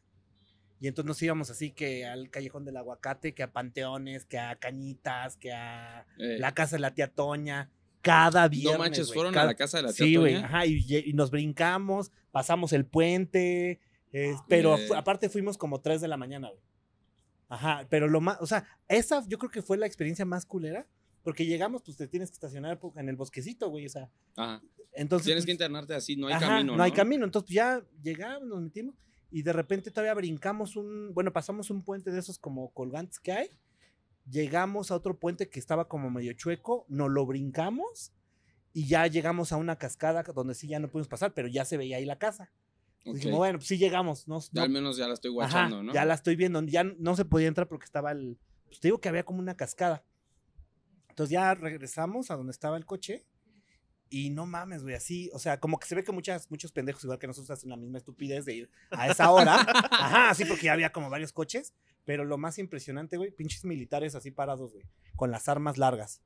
Y 0.80 0.86
entonces 0.88 1.08
nos 1.08 1.20
íbamos 1.22 1.50
así 1.50 1.70
que 1.72 2.06
al 2.06 2.30
Callejón 2.30 2.64
del 2.64 2.76
Aguacate, 2.76 3.34
que 3.34 3.42
a 3.42 3.52
Panteones, 3.52 4.24
que 4.24 4.38
a 4.38 4.56
Cañitas, 4.56 5.36
que 5.36 5.52
a 5.52 6.06
Eh, 6.18 6.38
la 6.38 6.52
casa 6.54 6.76
de 6.76 6.80
la 6.80 6.94
tía 6.94 7.08
Toña. 7.08 7.70
Cada 8.00 8.46
viernes. 8.48 8.72
no 8.74 8.78
manches, 8.78 9.06
güey, 9.08 9.14
fueron 9.16 9.32
cada- 9.34 9.44
a 9.44 9.48
la 9.48 9.54
casa 9.56 9.78
de 9.78 9.82
la 9.84 9.92
tía 9.92 10.06
Sí, 10.06 10.14
güey. 10.16 10.34
Toña? 10.34 10.46
Ajá, 10.46 10.66
y, 10.66 10.86
y 11.06 11.12
nos 11.14 11.30
brincamos, 11.32 12.12
pasamos 12.30 12.72
el 12.72 12.84
puente. 12.84 13.80
eh, 14.12 14.34
pero 14.48 14.76
aparte 14.96 15.28
fuimos 15.28 15.58
como 15.58 15.80
3 15.80 16.00
de 16.00 16.08
la 16.08 16.16
mañana, 16.16 16.48
güey. 16.48 16.60
Ajá, 17.50 17.86
pero 17.90 18.08
lo 18.08 18.20
más, 18.20 18.38
o 18.40 18.46
sea, 18.46 18.64
esa 18.88 19.22
yo 19.26 19.38
creo 19.38 19.50
que 19.50 19.62
fue 19.62 19.76
la 19.78 19.86
experiencia 19.86 20.24
más 20.24 20.46
culera. 20.46 20.86
Porque 21.24 21.44
llegamos, 21.44 21.82
pues 21.82 21.96
te 21.98 22.06
tienes 22.08 22.30
que 22.30 22.34
estacionar 22.34 22.78
en 22.96 23.08
el 23.08 23.16
bosquecito, 23.16 23.68
güey. 23.68 23.84
O 23.84 23.88
sea, 23.90 24.08
Ajá. 24.36 24.62
entonces. 24.92 25.26
Tienes 25.26 25.44
que 25.44 25.48
pues, 25.50 25.54
internarte 25.56 25.94
así, 25.94 26.16
no 26.16 26.28
hay 26.28 26.34
Ajá, 26.34 26.46
camino. 26.46 26.76
No 26.76 26.82
hay 26.82 26.92
camino. 26.92 27.24
Entonces 27.26 27.46
pues, 27.48 27.54
ya 27.56 27.82
llegamos, 28.02 28.48
nos 28.48 28.62
metimos 28.62 28.94
y 29.30 29.42
de 29.42 29.52
repente 29.52 29.90
todavía 29.90 30.14
brincamos 30.14 30.76
un, 30.76 31.12
bueno, 31.14 31.32
pasamos 31.32 31.70
un 31.70 31.82
puente 31.82 32.10
de 32.10 32.18
esos 32.20 32.38
como 32.38 32.70
colgantes 32.72 33.18
que 33.20 33.32
hay. 33.32 33.50
Llegamos 34.30 34.90
a 34.90 34.94
otro 34.96 35.18
puente 35.18 35.48
que 35.48 35.58
estaba 35.58 35.88
como 35.88 36.10
medio 36.10 36.32
chueco, 36.34 36.84
nos 36.88 37.10
lo 37.10 37.24
brincamos 37.26 38.12
y 38.74 38.86
ya 38.86 39.06
llegamos 39.06 39.52
a 39.52 39.56
una 39.56 39.76
cascada 39.76 40.22
donde 40.22 40.54
sí 40.54 40.68
ya 40.68 40.78
no 40.78 40.88
pudimos 40.88 41.08
pasar, 41.08 41.32
pero 41.34 41.48
ya 41.48 41.64
se 41.64 41.76
veía 41.78 41.96
ahí 41.96 42.04
la 42.04 42.18
casa. 42.18 42.50
Ok. 43.06 43.14
Dijimos, 43.14 43.38
bueno, 43.38 43.58
pues 43.58 43.68
sí 43.68 43.78
llegamos. 43.78 44.28
No, 44.28 44.40
Ya 44.40 44.48
no- 44.52 44.62
al 44.62 44.70
menos 44.70 44.96
ya 44.98 45.08
la 45.08 45.14
estoy 45.14 45.30
Ajá, 45.30 45.34
guachando, 45.34 45.82
¿no? 45.82 45.94
Ya 45.94 46.04
la 46.04 46.14
estoy 46.14 46.36
viendo. 46.36 46.60
Ya 46.64 46.84
no 46.84 47.16
se 47.16 47.24
podía 47.24 47.48
entrar 47.48 47.68
porque 47.68 47.86
estaba 47.86 48.12
el. 48.12 48.38
Pues 48.66 48.80
te 48.80 48.88
digo 48.88 49.00
que 49.00 49.08
había 49.08 49.24
como 49.24 49.38
una 49.38 49.56
cascada. 49.56 50.04
Entonces 51.08 51.32
ya 51.32 51.54
regresamos 51.54 52.30
a 52.30 52.36
donde 52.36 52.50
estaba 52.52 52.76
el 52.76 52.84
coche. 52.84 53.24
Y 54.10 54.30
no 54.30 54.46
mames, 54.46 54.82
güey, 54.82 54.94
así. 54.94 55.30
O 55.32 55.38
sea, 55.38 55.60
como 55.60 55.78
que 55.78 55.86
se 55.86 55.94
ve 55.94 56.04
que 56.04 56.12
muchas, 56.12 56.50
muchos 56.50 56.72
pendejos, 56.72 57.04
igual 57.04 57.18
que 57.18 57.26
nosotros, 57.26 57.50
hacen 57.50 57.70
la 57.70 57.76
misma 57.76 57.98
estupidez 57.98 58.44
de 58.44 58.54
ir 58.54 58.70
a 58.90 59.08
esa 59.08 59.30
hora. 59.30 59.54
Ajá, 59.90 60.30
así 60.30 60.44
porque 60.44 60.66
ya 60.66 60.72
había 60.72 60.92
como 60.92 61.10
varios 61.10 61.32
coches. 61.32 61.74
Pero 62.04 62.24
lo 62.24 62.38
más 62.38 62.58
impresionante, 62.58 63.18
güey, 63.18 63.30
pinches 63.30 63.64
militares 63.64 64.14
así 64.14 64.30
parados, 64.30 64.72
güey, 64.72 64.86
con 65.14 65.30
las 65.30 65.48
armas 65.48 65.76
largas. 65.76 66.22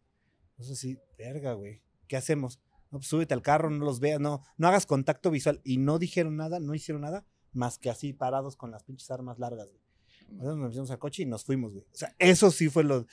Entonces 0.52 0.78
sí, 0.78 0.98
verga, 1.18 1.54
güey. 1.54 1.82
¿Qué 2.06 2.16
hacemos? 2.16 2.60
No, 2.92 2.98
pues 2.98 3.08
súbete 3.08 3.34
al 3.34 3.42
carro, 3.42 3.70
no 3.70 3.84
los 3.84 3.98
veas, 3.98 4.20
no, 4.20 4.42
no 4.58 4.68
hagas 4.68 4.86
contacto 4.86 5.30
visual. 5.30 5.60
Y 5.64 5.78
no 5.78 5.98
dijeron 5.98 6.36
nada, 6.36 6.60
no 6.60 6.74
hicieron 6.74 7.02
nada, 7.02 7.26
más 7.52 7.78
que 7.78 7.90
así 7.90 8.12
parados 8.12 8.54
con 8.54 8.70
las 8.70 8.84
pinches 8.84 9.10
armas 9.10 9.38
largas, 9.38 9.68
güey. 9.70 9.82
Entonces 10.28 10.56
nos 10.56 10.68
metimos 10.68 10.90
al 10.90 10.98
coche 10.98 11.22
y 11.22 11.26
nos 11.26 11.44
fuimos, 11.44 11.72
güey. 11.72 11.84
O 11.92 11.96
sea, 11.96 12.14
eso 12.18 12.50
sí 12.50 12.68
fue 12.68 12.84
lo. 12.84 13.06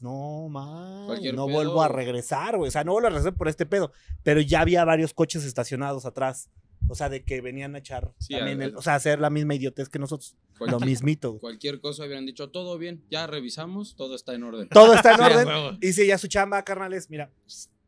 No, 0.00 0.48
man. 0.48 1.06
Cualquier 1.06 1.34
No 1.34 1.46
pedo. 1.46 1.54
vuelvo 1.56 1.82
a 1.82 1.88
regresar, 1.88 2.56
güey. 2.56 2.68
O 2.68 2.70
sea, 2.70 2.84
no 2.84 2.92
vuelvo 2.92 3.08
a 3.08 3.10
regresar 3.10 3.34
por 3.34 3.48
este 3.48 3.66
pedo. 3.66 3.92
Pero 4.22 4.40
ya 4.40 4.60
había 4.60 4.84
varios 4.84 5.14
coches 5.14 5.44
estacionados 5.44 6.04
atrás. 6.06 6.50
O 6.88 6.94
sea, 6.94 7.08
de 7.08 7.24
que 7.24 7.40
venían 7.40 7.74
a 7.74 7.78
echar 7.78 8.12
Sí, 8.18 8.34
también 8.34 8.60
a- 8.60 8.64
el- 8.66 8.76
o 8.76 8.82
sea, 8.82 8.94
hacer 8.94 9.18
la 9.18 9.30
misma 9.30 9.54
idiotez 9.54 9.88
que 9.88 9.98
nosotros. 9.98 10.36
Lo 10.52 10.58
Cualquier, 10.66 10.88
mismito, 10.90 11.30
güey. 11.30 11.40
cualquier 11.40 11.80
cosa 11.80 12.04
hubieran 12.04 12.26
dicho, 12.26 12.50
todo 12.50 12.78
bien, 12.78 13.02
ya 13.10 13.26
revisamos, 13.26 13.96
todo 13.96 14.14
está 14.14 14.34
en 14.34 14.44
orden. 14.44 14.68
Todo 14.68 14.94
está 14.94 15.12
en 15.12 15.16
Sí, 15.16 15.22
orden. 15.22 15.78
Y 15.80 15.92
si 15.94 16.06
ya 16.06 16.18
su 16.18 16.28
chamba, 16.28 16.62
carnales, 16.62 17.08
mira, 17.10 17.30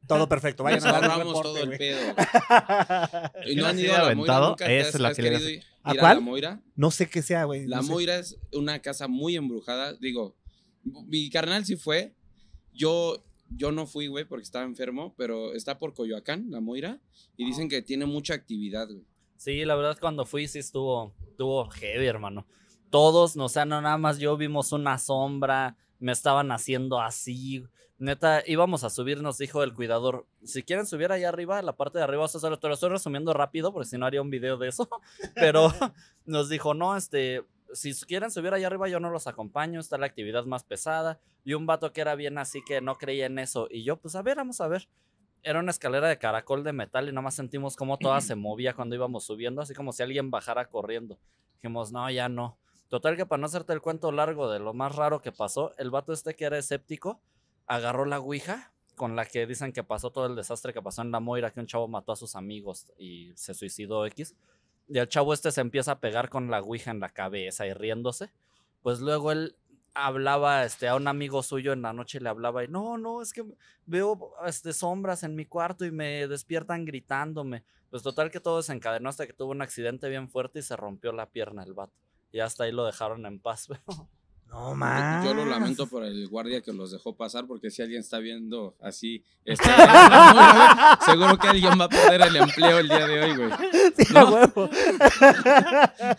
todo 0.08 0.28
perfecto. 0.28 0.64
Vayan 0.64 0.80
Nos 0.82 0.88
a 0.88 1.00
dar 1.00 1.18
reporte, 1.18 1.42
todo 1.42 1.58
el 1.58 1.66
güey. 1.66 1.78
pedo. 1.78 2.00
Y 3.46 3.56
no 3.56 3.66
han 3.66 3.78
ido 3.78 3.94
a 3.94 3.98
la 3.98 4.14
Moira 4.14 4.36
aventado, 4.36 4.48
nunca. 4.50 4.66
¿Te 4.66 4.78
esa 4.80 4.88
has, 4.88 4.94
es 4.94 5.00
la 5.00 5.08
has 5.08 5.16
que 5.16 5.22
querido 5.22 5.50
ir 5.50 5.62
¿A 5.82 5.90
a 5.90 5.94
la 5.94 6.00
cuál? 6.00 6.20
Moira? 6.22 6.60
No 6.74 6.90
sé 6.90 7.08
qué 7.08 7.22
sea, 7.22 7.44
güey. 7.44 7.66
La 7.66 7.76
no 7.78 7.82
sé. 7.84 7.90
Moira 7.92 8.18
es 8.18 8.38
una 8.52 8.80
casa 8.80 9.06
muy 9.08 9.36
embrujada. 9.36 9.92
Digo, 9.94 10.34
mi 11.06 11.30
carnal 11.30 11.64
sí 11.64 11.76
fue. 11.76 12.14
Yo, 12.72 13.22
yo 13.50 13.72
no 13.72 13.86
fui, 13.86 14.06
güey, 14.06 14.24
porque 14.24 14.44
estaba 14.44 14.64
enfermo, 14.64 15.14
pero 15.16 15.54
está 15.54 15.78
por 15.78 15.94
Coyoacán, 15.94 16.50
la 16.50 16.60
Moira, 16.60 17.00
y 17.36 17.44
dicen 17.44 17.68
que 17.68 17.82
tiene 17.82 18.06
mucha 18.06 18.34
actividad, 18.34 18.88
güey. 18.88 19.04
Sí, 19.36 19.64
la 19.64 19.74
verdad 19.76 19.98
cuando 20.00 20.24
fui 20.24 20.48
sí 20.48 20.58
estuvo, 20.58 21.14
estuvo 21.28 21.68
heavy, 21.70 22.06
hermano. 22.06 22.46
Todos, 22.90 23.36
no, 23.36 23.46
o 23.46 23.48
sea, 23.48 23.64
no 23.64 23.80
nada 23.80 23.98
más 23.98 24.18
yo 24.18 24.36
vimos 24.36 24.72
una 24.72 24.98
sombra, 24.98 25.76
me 25.98 26.12
estaban 26.12 26.50
haciendo 26.52 27.00
así. 27.00 27.64
Neta, 27.98 28.42
íbamos 28.46 28.84
a 28.84 28.90
subir, 28.90 29.22
nos 29.22 29.38
dijo 29.38 29.62
el 29.62 29.72
cuidador, 29.72 30.26
si 30.44 30.62
quieren 30.62 30.86
subir 30.86 31.12
allá 31.12 31.30
arriba, 31.30 31.62
la 31.62 31.76
parte 31.76 31.98
de 31.98 32.04
arriba, 32.04 32.24
o 32.24 32.28
sea, 32.28 32.40
te 32.40 32.68
lo 32.68 32.74
estoy 32.74 32.90
resumiendo 32.90 33.32
rápido 33.32 33.72
porque 33.72 33.88
si 33.88 33.96
no 33.96 34.04
haría 34.04 34.20
un 34.20 34.30
video 34.30 34.58
de 34.58 34.68
eso, 34.68 34.88
pero 35.34 35.72
nos 36.26 36.48
dijo, 36.48 36.74
no, 36.74 36.96
este, 36.96 37.42
si 37.76 37.94
quieren 38.06 38.30
subir 38.30 38.52
allá 38.52 38.66
arriba, 38.66 38.88
yo 38.88 39.00
no 39.00 39.10
los 39.10 39.26
acompaño, 39.26 39.78
está 39.80 39.98
la 39.98 40.06
actividad 40.06 40.44
más 40.44 40.64
pesada, 40.64 41.20
y 41.44 41.54
un 41.54 41.66
vato 41.66 41.92
que 41.92 42.00
era 42.00 42.14
bien 42.14 42.38
así 42.38 42.60
que 42.66 42.80
no 42.80 42.96
creía 42.96 43.26
en 43.26 43.38
eso, 43.38 43.68
y 43.70 43.84
yo, 43.84 43.96
pues 43.96 44.16
a 44.16 44.22
ver, 44.22 44.36
vamos 44.36 44.60
a 44.60 44.68
ver. 44.68 44.88
Era 45.42 45.60
una 45.60 45.70
escalera 45.70 46.08
de 46.08 46.18
caracol 46.18 46.64
de 46.64 46.72
metal 46.72 47.08
y 47.08 47.12
nada 47.12 47.22
más 47.22 47.34
sentimos 47.34 47.76
como 47.76 47.98
toda 47.98 48.20
se 48.20 48.34
movía 48.34 48.74
cuando 48.74 48.96
íbamos 48.96 49.24
subiendo, 49.24 49.62
así 49.62 49.74
como 49.74 49.92
si 49.92 50.02
alguien 50.02 50.28
bajara 50.28 50.68
corriendo. 50.68 51.20
Dijimos, 51.56 51.92
no, 51.92 52.10
ya 52.10 52.28
no. 52.28 52.58
Total 52.88 53.16
que 53.16 53.26
para 53.26 53.40
no 53.40 53.46
hacerte 53.46 53.72
el 53.72 53.80
cuento 53.80 54.10
largo 54.10 54.50
de 54.50 54.58
lo 54.58 54.74
más 54.74 54.96
raro 54.96 55.20
que 55.20 55.30
pasó, 55.30 55.72
el 55.78 55.90
vato 55.90 56.12
este 56.12 56.34
que 56.34 56.46
era 56.46 56.58
escéptico, 56.58 57.20
agarró 57.66 58.06
la 58.06 58.18
Ouija 58.18 58.72
con 58.96 59.14
la 59.14 59.26
que 59.26 59.46
dicen 59.46 59.72
que 59.72 59.84
pasó 59.84 60.10
todo 60.10 60.26
el 60.26 60.34
desastre 60.34 60.72
que 60.72 60.82
pasó 60.82 61.02
en 61.02 61.12
la 61.12 61.20
Moira, 61.20 61.52
que 61.52 61.60
un 61.60 61.66
chavo 61.66 61.86
mató 61.86 62.12
a 62.12 62.16
sus 62.16 62.34
amigos 62.34 62.92
y 62.98 63.32
se 63.36 63.54
suicidó 63.54 64.06
X. 64.06 64.34
Y 64.88 64.98
el 64.98 65.08
chavo 65.08 65.32
este 65.32 65.50
se 65.50 65.60
empieza 65.60 65.92
a 65.92 66.00
pegar 66.00 66.28
con 66.28 66.50
la 66.50 66.60
Ouija 66.60 66.90
en 66.90 67.00
la 67.00 67.10
cabeza 67.10 67.66
y 67.66 67.72
riéndose. 67.72 68.30
Pues 68.82 69.00
luego 69.00 69.32
él 69.32 69.56
hablaba 69.94 70.64
este, 70.64 70.88
a 70.88 70.94
un 70.94 71.08
amigo 71.08 71.42
suyo 71.42 71.72
en 71.72 71.82
la 71.82 71.92
noche, 71.92 72.20
le 72.20 72.28
hablaba 72.28 72.62
y 72.62 72.68
no, 72.68 72.98
no, 72.98 73.22
es 73.22 73.32
que 73.32 73.44
veo 73.86 74.34
este, 74.46 74.72
sombras 74.72 75.22
en 75.22 75.34
mi 75.34 75.46
cuarto 75.46 75.84
y 75.84 75.90
me 75.90 76.28
despiertan 76.28 76.84
gritándome. 76.84 77.64
Pues 77.90 78.02
total 78.02 78.30
que 78.30 78.40
todo 78.40 78.58
desencadenó 78.58 79.08
hasta 79.08 79.26
que 79.26 79.32
tuvo 79.32 79.52
un 79.52 79.62
accidente 79.62 80.08
bien 80.08 80.28
fuerte 80.28 80.58
y 80.58 80.62
se 80.62 80.76
rompió 80.76 81.12
la 81.12 81.30
pierna 81.30 81.62
el 81.62 81.72
vato. 81.72 81.94
Y 82.30 82.40
hasta 82.40 82.64
ahí 82.64 82.72
lo 82.72 82.84
dejaron 82.84 83.24
en 83.26 83.40
paz. 83.40 83.68
No 84.48 84.74
más. 84.74 85.24
Yo 85.24 85.34
lo 85.34 85.44
lamento 85.44 85.86
por 85.86 86.04
el 86.04 86.26
guardia 86.28 86.62
que 86.62 86.72
los 86.72 86.90
dejó 86.90 87.14
pasar, 87.14 87.46
porque 87.46 87.70
si 87.70 87.82
alguien 87.82 88.00
está 88.00 88.18
viendo 88.18 88.74
así, 88.80 89.22
este, 89.44 89.68
seguro 91.04 91.36
que 91.38 91.48
alguien 91.48 91.78
va 91.78 91.84
a 91.84 91.88
perder 91.88 92.22
el 92.22 92.36
empleo 92.36 92.78
el 92.78 92.88
día 92.88 93.06
de 93.06 93.20
hoy, 93.22 93.36
güey. 93.36 93.50
Sí, 93.96 94.12
huevo. 94.14 94.70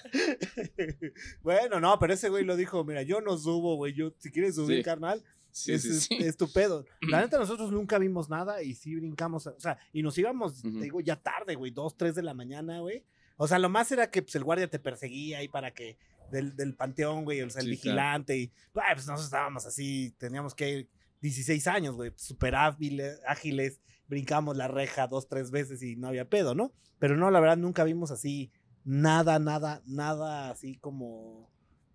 bueno, 1.41 1.79
no, 1.79 1.97
pero 1.99 2.13
ese 2.13 2.29
güey 2.29 2.43
lo 2.43 2.55
dijo, 2.55 2.83
mira, 2.83 3.01
yo 3.03 3.21
no 3.21 3.37
subo, 3.37 3.75
güey, 3.75 3.93
yo 3.93 4.11
si 4.17 4.31
quieres 4.31 4.55
subir, 4.55 4.77
Sí. 4.77 4.83
carnal, 4.83 5.23
Sí, 5.49 5.73
es, 5.73 5.85
es- 5.85 6.07
es 6.11 6.37
tu 6.37 6.51
pedo. 6.51 6.85
La 7.09 7.21
neta, 7.21 7.39
nosotros 7.39 7.71
nunca 7.71 7.97
vimos 7.97 8.29
nada 8.29 8.61
y 8.61 8.75
sí 8.75 8.93
brincamos, 8.95 9.47
o 9.47 9.59
sea, 9.59 9.79
y 9.91 10.03
nos 10.03 10.15
íbamos, 10.17 10.61
te 10.61 10.69
digo, 10.69 10.99
ya 11.01 11.15
tarde, 11.15 11.55
güey, 11.55 11.71
dos, 11.71 11.97
tres 11.97 12.13
de 12.13 12.21
la 12.21 12.35
mañana, 12.35 12.79
güey. 12.81 13.03
O 13.37 13.47
sea, 13.47 13.57
lo 13.59 13.69
más 13.69 13.91
era 13.91 14.09
que 14.11 14.21
pues, 14.21 14.35
el 14.35 14.43
guardia 14.43 14.69
te 14.69 14.77
perseguía 14.79 15.39
ahí 15.39 15.47
para 15.47 15.71
que, 15.71 15.97
del, 16.31 16.55
del 16.55 16.75
panteón, 16.75 17.23
güey, 17.25 17.41
o 17.41 17.49
sea, 17.49 17.61
el 17.61 17.67
Sí, 17.69 17.77
claro. 17.77 17.95
vigilante, 17.95 18.37
y 18.37 18.51
pues 18.73 18.85
nosotros 18.97 19.25
estábamos 19.25 19.65
así, 19.65 20.13
teníamos 20.17 20.53
que 20.55 20.69
ir 20.71 20.89
16 21.21 21.67
años, 21.67 21.95
güey, 21.95 22.11
súper 22.15 22.55
ágiles, 22.55 23.19
ágiles, 23.27 23.81
brincamos 24.07 24.55
la 24.55 24.67
reja 24.67 25.07
dos, 25.07 25.27
tres 25.27 25.51
veces 25.51 25.81
y 25.83 25.95
no 25.95 26.07
había 26.07 26.29
pedo, 26.29 26.55
¿no? 26.55 26.71
Pero 26.99 27.17
no, 27.17 27.29
la 27.31 27.39
verdad, 27.39 27.57
nunca 27.57 27.83
vimos 27.83 28.11
así 28.11 28.51
nada, 28.83 29.37
nada, 29.39 29.81
nada 29.85 30.49
así 30.51 30.77
como, 30.77 31.51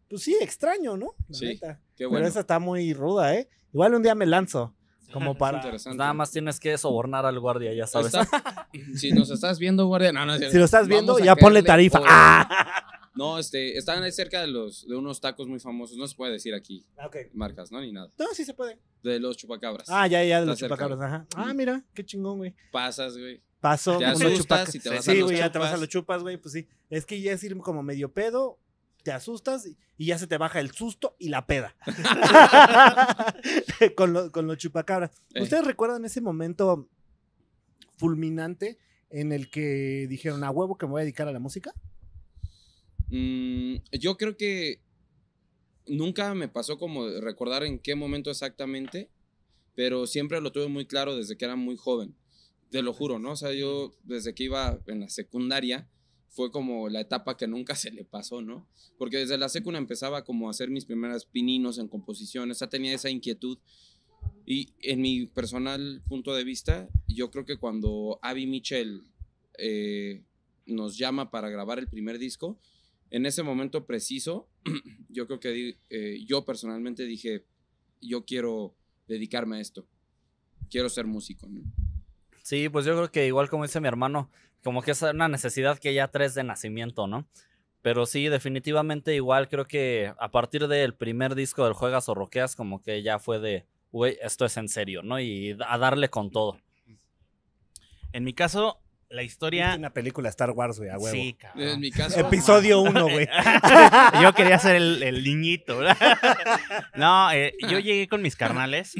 pues 0.08 0.22
sí, 0.22 0.36
extraño, 0.40 0.96
¿no? 0.96 1.14
La 1.28 1.38
Sí, 1.38 1.46
neta. 1.46 1.76
Qué 1.96 2.04
Pero 2.04 2.10
bueno. 2.10 2.26
esa 2.26 2.40
está 2.40 2.58
muy 2.58 2.92
ruda, 2.94 3.34
¿eh? 3.34 3.48
Igual 3.72 3.94
un 3.94 4.02
día 4.02 4.14
me 4.14 4.26
lanzo, 4.26 4.74
como 5.12 5.36
para... 5.38 5.62
Nada 5.94 6.12
más 6.12 6.30
tienes 6.30 6.60
que 6.60 6.76
sobornar 6.76 7.24
al 7.24 7.38
guardia, 7.40 7.72
ya 7.72 7.86
sabes. 7.86 8.12
Está- 8.14 8.68
si 8.96 9.12
nos 9.12 9.30
estás 9.30 9.58
viendo, 9.58 9.86
guardia, 9.86 10.12
no, 10.12 10.26
no, 10.26 10.36
cierto. 10.36 10.52
Si 10.52 10.58
lo 10.58 10.64
estás 10.66 10.86
viendo, 10.88 11.18
ya 11.18 11.34
ponle 11.36 11.62
tarifa. 11.62 11.98
por- 12.00 12.08
¡Ah! 12.10 12.88
No, 13.14 13.38
este, 13.38 13.76
están 13.76 14.02
ahí 14.02 14.12
cerca 14.12 14.40
de 14.40 14.46
los, 14.46 14.86
de 14.88 14.96
unos 14.96 15.20
tacos 15.20 15.46
muy 15.48 15.60
famosos. 15.60 15.96
No 15.98 16.06
se 16.06 16.14
puede 16.16 16.32
decir 16.32 16.54
aquí 16.54 16.86
Ok. 17.04 17.16
marcas, 17.34 17.70
¿no? 17.70 17.80
Ni 17.80 17.92
nada. 17.92 18.10
No, 18.18 18.26
sí 18.32 18.44
se 18.44 18.54
puede. 18.54 18.78
De 19.02 19.20
los 19.20 19.36
chupacabras. 19.36 19.88
Ah, 19.90 20.06
ya, 20.06 20.24
ya, 20.24 20.36
de 20.36 20.42
Está 20.42 20.46
los 20.46 20.58
cerca. 20.58 20.74
chupacabras, 20.76 21.12
ajá. 21.12 21.26
Ah, 21.36 21.52
mira, 21.52 21.84
qué 21.94 22.04
chingón, 22.04 22.38
güey. 22.38 22.54
Pasas, 22.70 23.18
güey. 23.18 23.42
Pasó 23.60 23.98
Te 23.98 24.04
unos 24.06 24.20
asustas 24.22 24.38
chupacabras. 24.38 24.74
y 24.74 24.80
te 24.80 24.88
vas 24.88 24.98
a 24.98 25.02
Sí, 25.12 25.18
los 25.18 25.28
güey, 25.28 25.38
ya 25.38 25.52
te 25.52 25.58
vas 25.58 25.68
a 25.68 25.70
chupas. 25.72 25.80
los 25.80 25.88
chupas, 25.88 26.22
güey, 26.22 26.36
pues 26.38 26.52
sí. 26.52 26.68
Es 26.90 27.06
que 27.06 27.20
ya 27.20 27.32
es 27.32 27.44
ir 27.44 27.56
como 27.58 27.82
medio 27.82 28.12
pedo, 28.12 28.58
te 29.04 29.12
asustas 29.12 29.66
y- 29.66 29.76
y 29.98 30.06
ya 30.06 30.18
se 30.18 30.26
te 30.26 30.38
baja 30.38 30.58
el 30.60 30.70
susto 30.72 31.14
y 31.18 31.28
la 31.28 31.46
peda. 31.46 31.76
con, 33.96 34.12
lo- 34.12 34.32
con 34.32 34.46
los 34.46 34.56
chupacabras. 34.58 35.10
Eh. 35.34 35.42
¿Ustedes 35.42 35.64
recuerdan 35.66 36.04
ese 36.04 36.20
momento 36.20 36.88
fulminante 37.96 38.78
en 39.10 39.32
el 39.32 39.50
que 39.50 40.06
dijeron 40.08 40.42
a 40.44 40.50
huevo 40.50 40.78
que 40.78 40.86
me 40.86 40.92
voy 40.92 41.00
a 41.02 41.04
dedicar 41.04 41.28
a 41.28 41.32
la 41.32 41.38
música? 41.38 41.72
Mm, 43.12 43.76
yo 43.92 44.16
creo 44.16 44.38
que 44.38 44.80
nunca 45.86 46.34
me 46.34 46.48
pasó 46.48 46.78
como 46.78 47.06
recordar 47.20 47.62
en 47.62 47.78
qué 47.78 47.94
momento 47.94 48.30
exactamente, 48.30 49.10
pero 49.74 50.06
siempre 50.06 50.40
lo 50.40 50.50
tuve 50.50 50.68
muy 50.68 50.86
claro 50.86 51.14
desde 51.14 51.36
que 51.36 51.44
era 51.44 51.54
muy 51.54 51.76
joven. 51.76 52.16
Te 52.70 52.80
lo 52.80 52.94
juro, 52.94 53.18
¿no? 53.18 53.32
O 53.32 53.36
sea, 53.36 53.52
yo 53.52 53.94
desde 54.02 54.34
que 54.34 54.44
iba 54.44 54.80
en 54.86 55.00
la 55.00 55.10
secundaria 55.10 55.90
fue 56.30 56.50
como 56.50 56.88
la 56.88 57.00
etapa 57.00 57.36
que 57.36 57.46
nunca 57.46 57.74
se 57.76 57.90
le 57.90 58.04
pasó, 58.04 58.40
¿no? 58.40 58.66
Porque 58.96 59.18
desde 59.18 59.36
la 59.36 59.50
secundaria 59.50 59.82
empezaba 59.82 60.24
como 60.24 60.48
a 60.48 60.52
hacer 60.52 60.70
mis 60.70 60.86
primeras 60.86 61.26
pininos 61.26 61.76
en 61.76 61.88
composiciones, 61.88 62.60
ya 62.60 62.70
tenía 62.70 62.94
esa 62.94 63.10
inquietud. 63.10 63.58
Y 64.46 64.72
en 64.80 65.02
mi 65.02 65.26
personal 65.26 66.02
punto 66.08 66.34
de 66.34 66.44
vista, 66.44 66.88
yo 67.08 67.30
creo 67.30 67.44
que 67.44 67.58
cuando 67.58 68.18
Abby 68.22 68.46
Mitchell 68.46 69.02
eh, 69.58 70.22
nos 70.64 70.96
llama 70.96 71.30
para 71.30 71.50
grabar 71.50 71.78
el 71.78 71.88
primer 71.88 72.18
disco, 72.18 72.58
en 73.12 73.26
ese 73.26 73.42
momento 73.42 73.84
preciso, 73.84 74.48
yo 75.10 75.26
creo 75.26 75.38
que 75.38 75.78
eh, 75.90 76.24
yo 76.26 76.46
personalmente 76.46 77.04
dije, 77.04 77.44
yo 78.00 78.24
quiero 78.24 78.74
dedicarme 79.06 79.58
a 79.58 79.60
esto, 79.60 79.86
quiero 80.70 80.88
ser 80.88 81.06
músico. 81.06 81.46
¿no? 81.46 81.60
Sí, 82.42 82.70
pues 82.70 82.86
yo 82.86 82.96
creo 82.96 83.12
que 83.12 83.26
igual 83.26 83.50
como 83.50 83.64
dice 83.64 83.80
mi 83.80 83.88
hermano, 83.88 84.30
como 84.64 84.80
que 84.80 84.92
es 84.92 85.02
una 85.02 85.28
necesidad 85.28 85.78
que 85.78 85.92
ya 85.92 86.08
traes 86.08 86.34
de 86.34 86.42
nacimiento, 86.42 87.06
¿no? 87.06 87.28
Pero 87.82 88.06
sí, 88.06 88.28
definitivamente 88.28 89.14
igual 89.14 89.48
creo 89.48 89.66
que 89.66 90.14
a 90.18 90.30
partir 90.30 90.66
del 90.66 90.94
primer 90.94 91.34
disco 91.34 91.64
del 91.64 91.74
Juegas 91.74 92.08
o 92.08 92.14
Roqueas, 92.14 92.56
como 92.56 92.80
que 92.80 93.02
ya 93.02 93.18
fue 93.18 93.40
de, 93.40 93.66
güey, 93.90 94.16
esto 94.22 94.46
es 94.46 94.56
en 94.56 94.68
serio, 94.70 95.02
¿no? 95.02 95.20
Y 95.20 95.58
a 95.66 95.76
darle 95.76 96.08
con 96.08 96.30
todo. 96.30 96.58
En 98.12 98.24
mi 98.24 98.32
caso, 98.32 98.81
la 99.12 99.22
historia. 99.22 99.74
Una 99.78 99.90
película 99.90 100.28
Star 100.28 100.50
Wars, 100.50 100.78
güey, 100.78 100.90
a 100.90 100.98
huevo. 100.98 101.14
Sí, 101.14 101.34
cabrón. 101.34 101.68
En 101.68 101.80
mi 101.80 101.90
caso, 101.90 102.18
Episodio 102.20 102.80
1, 102.80 103.08
güey. 103.08 103.28
Yo 104.22 104.32
quería 104.34 104.58
ser 104.58 104.76
el, 104.76 105.02
el 105.02 105.22
niñito. 105.24 105.78
¿verdad? 105.78 105.96
No, 106.96 107.30
eh, 107.32 107.54
yo 107.68 107.78
llegué 107.78 108.06
con 108.08 108.22
mis 108.22 108.36
carnales 108.36 108.94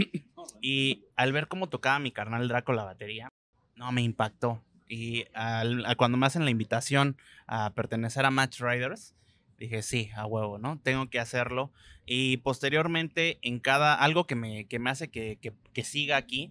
y 0.60 1.04
al 1.16 1.32
ver 1.32 1.48
cómo 1.48 1.68
tocaba 1.68 1.98
mi 1.98 2.10
carnal 2.10 2.48
Draco 2.48 2.72
la 2.72 2.84
batería, 2.84 3.28
no, 3.76 3.92
me 3.92 4.02
impactó. 4.02 4.62
Y 4.88 5.24
al- 5.34 5.84
a 5.86 5.94
cuando 5.94 6.18
me 6.18 6.26
hacen 6.26 6.44
la 6.44 6.50
invitación 6.50 7.16
a 7.46 7.70
pertenecer 7.74 8.24
a 8.24 8.30
Match 8.30 8.60
Riders, 8.60 9.14
dije, 9.58 9.82
sí, 9.82 10.10
a 10.16 10.26
huevo, 10.26 10.58
¿no? 10.58 10.78
Tengo 10.82 11.08
que 11.10 11.20
hacerlo. 11.20 11.70
Y 12.06 12.38
posteriormente, 12.38 13.38
en 13.42 13.60
cada, 13.60 13.94
algo 13.94 14.26
que 14.26 14.34
me, 14.34 14.66
que 14.66 14.78
me 14.78 14.90
hace 14.90 15.08
que, 15.08 15.38
que- 15.40 15.52
que 15.72 15.84
siga 15.84 16.16
aquí, 16.16 16.50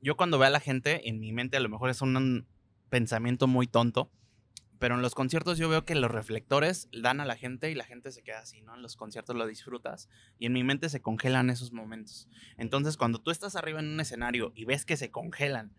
yo 0.00 0.16
cuando 0.16 0.38
veo 0.38 0.46
a 0.46 0.50
la 0.50 0.60
gente, 0.60 1.08
en 1.08 1.18
mi 1.20 1.32
mente 1.32 1.56
a 1.56 1.60
lo 1.60 1.68
mejor 1.68 1.90
es 1.90 2.00
un 2.02 2.46
pensamiento 2.88 3.46
muy 3.46 3.66
tonto, 3.66 4.10
pero 4.78 4.94
en 4.94 5.02
los 5.02 5.14
conciertos 5.14 5.58
yo 5.58 5.68
veo 5.68 5.84
que 5.84 5.94
los 5.94 6.10
reflectores 6.10 6.88
dan 6.92 7.20
a 7.20 7.24
la 7.24 7.36
gente 7.36 7.70
y 7.70 7.74
la 7.74 7.84
gente 7.84 8.12
se 8.12 8.22
queda 8.22 8.38
así, 8.40 8.60
¿no? 8.62 8.74
En 8.74 8.82
los 8.82 8.96
conciertos 8.96 9.36
lo 9.36 9.46
disfrutas 9.46 10.08
y 10.38 10.46
en 10.46 10.52
mi 10.52 10.62
mente 10.62 10.88
se 10.88 11.02
congelan 11.02 11.50
esos 11.50 11.72
momentos. 11.72 12.28
Entonces, 12.56 12.96
cuando 12.96 13.20
tú 13.20 13.30
estás 13.30 13.56
arriba 13.56 13.80
en 13.80 13.88
un 13.88 14.00
escenario 14.00 14.52
y 14.54 14.64
ves 14.64 14.84
que 14.84 14.96
se 14.96 15.10
congelan 15.10 15.72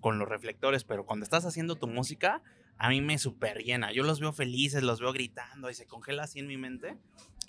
con 0.00 0.18
los 0.18 0.28
reflectores, 0.28 0.84
pero 0.84 1.04
cuando 1.04 1.24
estás 1.24 1.44
haciendo 1.46 1.76
tu 1.76 1.88
música, 1.88 2.42
a 2.78 2.88
mí 2.88 3.00
me 3.00 3.18
super 3.18 3.58
llena. 3.62 3.92
Yo 3.92 4.02
los 4.02 4.20
veo 4.20 4.32
felices, 4.32 4.82
los 4.82 5.00
veo 5.00 5.12
gritando 5.12 5.70
y 5.70 5.74
se 5.74 5.86
congela 5.86 6.24
así 6.24 6.38
en 6.40 6.46
mi 6.46 6.56
mente. 6.56 6.96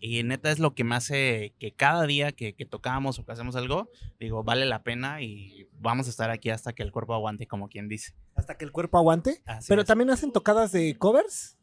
Y 0.02 0.22
neta 0.24 0.52
es 0.52 0.60
lo 0.60 0.76
que 0.76 0.84
me 0.84 0.96
hace 0.96 1.54
que 1.58 1.72
cada 1.72 2.06
día 2.06 2.32
que, 2.34 2.54
que 2.54 2.66
tocamos 2.66 3.18
o 3.18 3.26
que 3.26 3.32
hacemos 3.32 3.56
algo, 3.56 3.90
digo, 4.20 4.44
vale 4.44 4.66
la 4.66 4.84
pena 4.84 5.22
y 5.22 5.68
vamos 5.80 6.08
a 6.08 6.10
estar 6.10 6.30
aquí 6.30 6.50
hasta 6.50 6.74
que 6.74 6.84
el 6.84 6.92
cuerpo 6.92 7.14
aguante, 7.14 7.48
como 7.48 7.70
quien 7.70 7.88
dice. 7.88 8.14
Hasta 8.36 8.58
que 8.58 8.66
el 8.66 8.72
cuerpo 8.72 8.98
aguante. 8.98 9.42
Así 9.46 9.68
Pero 9.70 9.82
es. 9.82 9.88
también 9.88 10.10
hacen 10.10 10.32
tocadas 10.34 10.72
de 10.74 10.96
covers. 10.98 11.58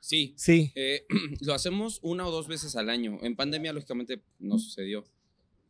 sí, 0.00 0.34
Sí. 0.36 0.70
eh, 0.74 1.06
lo 1.40 1.54
hacemos 1.54 1.98
una 2.02 2.26
o 2.26 2.30
dos 2.30 2.46
veces 2.46 2.76
al 2.76 2.90
año. 2.90 3.18
En 3.22 3.34
pandemia, 3.34 3.72
lógicamente, 3.72 4.22
no 4.38 4.58
sucedió. 4.58 5.04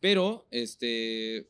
Pero, 0.00 0.46
este, 0.50 1.48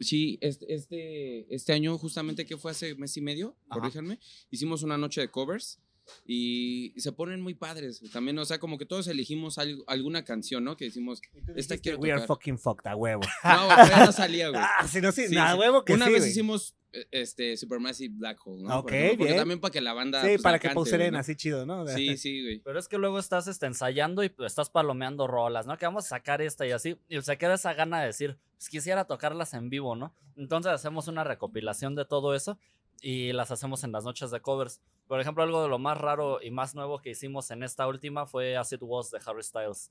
sí, 0.00 0.38
este, 0.40 0.72
este, 0.74 1.54
este 1.54 1.72
año, 1.72 1.96
justamente 1.98 2.44
que 2.46 2.56
fue 2.56 2.70
hace 2.72 2.94
mes 2.96 3.16
y 3.16 3.20
medio, 3.20 3.54
Ajá. 3.68 3.80
corríjanme, 3.80 4.18
hicimos 4.50 4.82
una 4.82 4.96
noche 4.98 5.20
de 5.20 5.30
covers 5.30 5.78
y 6.26 6.92
se 6.96 7.12
ponen 7.12 7.40
muy 7.40 7.54
padres. 7.54 8.02
También, 8.12 8.36
o 8.38 8.44
sea, 8.44 8.58
como 8.58 8.78
que 8.78 8.86
todos 8.86 9.06
elegimos 9.08 9.58
al- 9.58 9.82
alguna 9.86 10.24
canción, 10.24 10.64
¿no? 10.64 10.76
Que 10.76 10.86
decimos, 10.86 11.20
esta 11.54 11.78
quiero 11.78 11.98
We 11.98 12.10
are 12.10 12.20
tocar. 12.22 12.36
fucking 12.36 12.58
fucked, 12.58 12.86
a 12.90 12.96
huevo. 12.96 13.22
no, 13.44 14.06
no 14.06 14.12
salía, 14.12 14.48
güey. 14.48 14.60
Ah, 14.80 14.88
si 14.88 15.00
no, 15.00 15.12
sí, 15.12 15.28
Sí, 15.28 15.34
nada, 15.34 15.52
sí. 15.52 15.58
huevo 15.60 15.84
que 15.84 15.92
Una 15.92 16.06
sí, 16.06 16.12
vez 16.12 16.22
güey. 16.22 16.30
hicimos 16.32 16.74
este, 17.10 17.56
Supermassive 17.56 18.14
Black 18.16 18.38
Hole, 18.44 18.62
¿no? 18.62 18.78
Ok, 18.78 18.82
Por 18.84 18.94
ejemplo, 18.94 19.10
porque 19.18 19.24
bien. 19.32 19.36
también 19.36 19.60
para 19.60 19.72
que 19.72 19.80
la 19.80 19.92
banda. 19.92 20.20
Sí, 20.22 20.28
pues, 20.28 20.42
para 20.42 20.58
que 20.58 20.70
pauseren 20.70 21.14
así 21.16 21.36
chido, 21.36 21.64
¿no? 21.66 21.86
Sí, 21.86 22.16
sí, 22.18 22.42
güey. 22.42 22.58
Pero 22.60 22.78
es 22.78 22.88
que 22.88 22.98
luego 22.98 23.18
estás 23.18 23.46
este, 23.46 23.66
ensayando 23.66 24.22
y 24.24 24.28
pues, 24.28 24.52
estás 24.52 24.70
palomeando 24.70 25.26
rolas, 25.26 25.66
¿no? 25.66 25.76
Que 25.78 25.86
vamos 25.86 26.06
a 26.06 26.08
sacar 26.08 26.42
esta 26.42 26.66
y 26.66 26.72
así. 26.72 26.96
Y 27.08 27.20
se 27.22 27.38
queda 27.38 27.54
esa 27.54 27.74
gana 27.74 28.00
de 28.00 28.06
decir, 28.06 28.38
pues 28.56 28.68
quisiera 28.68 29.04
tocarlas 29.04 29.54
en 29.54 29.70
vivo, 29.70 29.94
¿no? 29.96 30.14
Entonces 30.36 30.72
hacemos 30.72 31.06
una 31.08 31.24
recopilación 31.24 31.94
de 31.94 32.04
todo 32.04 32.34
eso 32.34 32.58
y 33.00 33.32
las 33.32 33.50
hacemos 33.50 33.84
en 33.84 33.92
las 33.92 34.04
noches 34.04 34.30
de 34.30 34.40
covers. 34.40 34.80
Por 35.06 35.20
ejemplo, 35.20 35.42
algo 35.42 35.62
de 35.62 35.68
lo 35.68 35.78
más 35.78 35.96
raro 35.98 36.40
y 36.42 36.50
más 36.50 36.74
nuevo 36.74 37.00
que 37.00 37.10
hicimos 37.10 37.50
en 37.50 37.62
esta 37.62 37.86
última 37.88 38.26
fue 38.26 38.56
As 38.56 38.72
It 38.72 38.80
Was 38.82 39.10
de 39.10 39.18
Harry 39.24 39.42
Styles. 39.42 39.90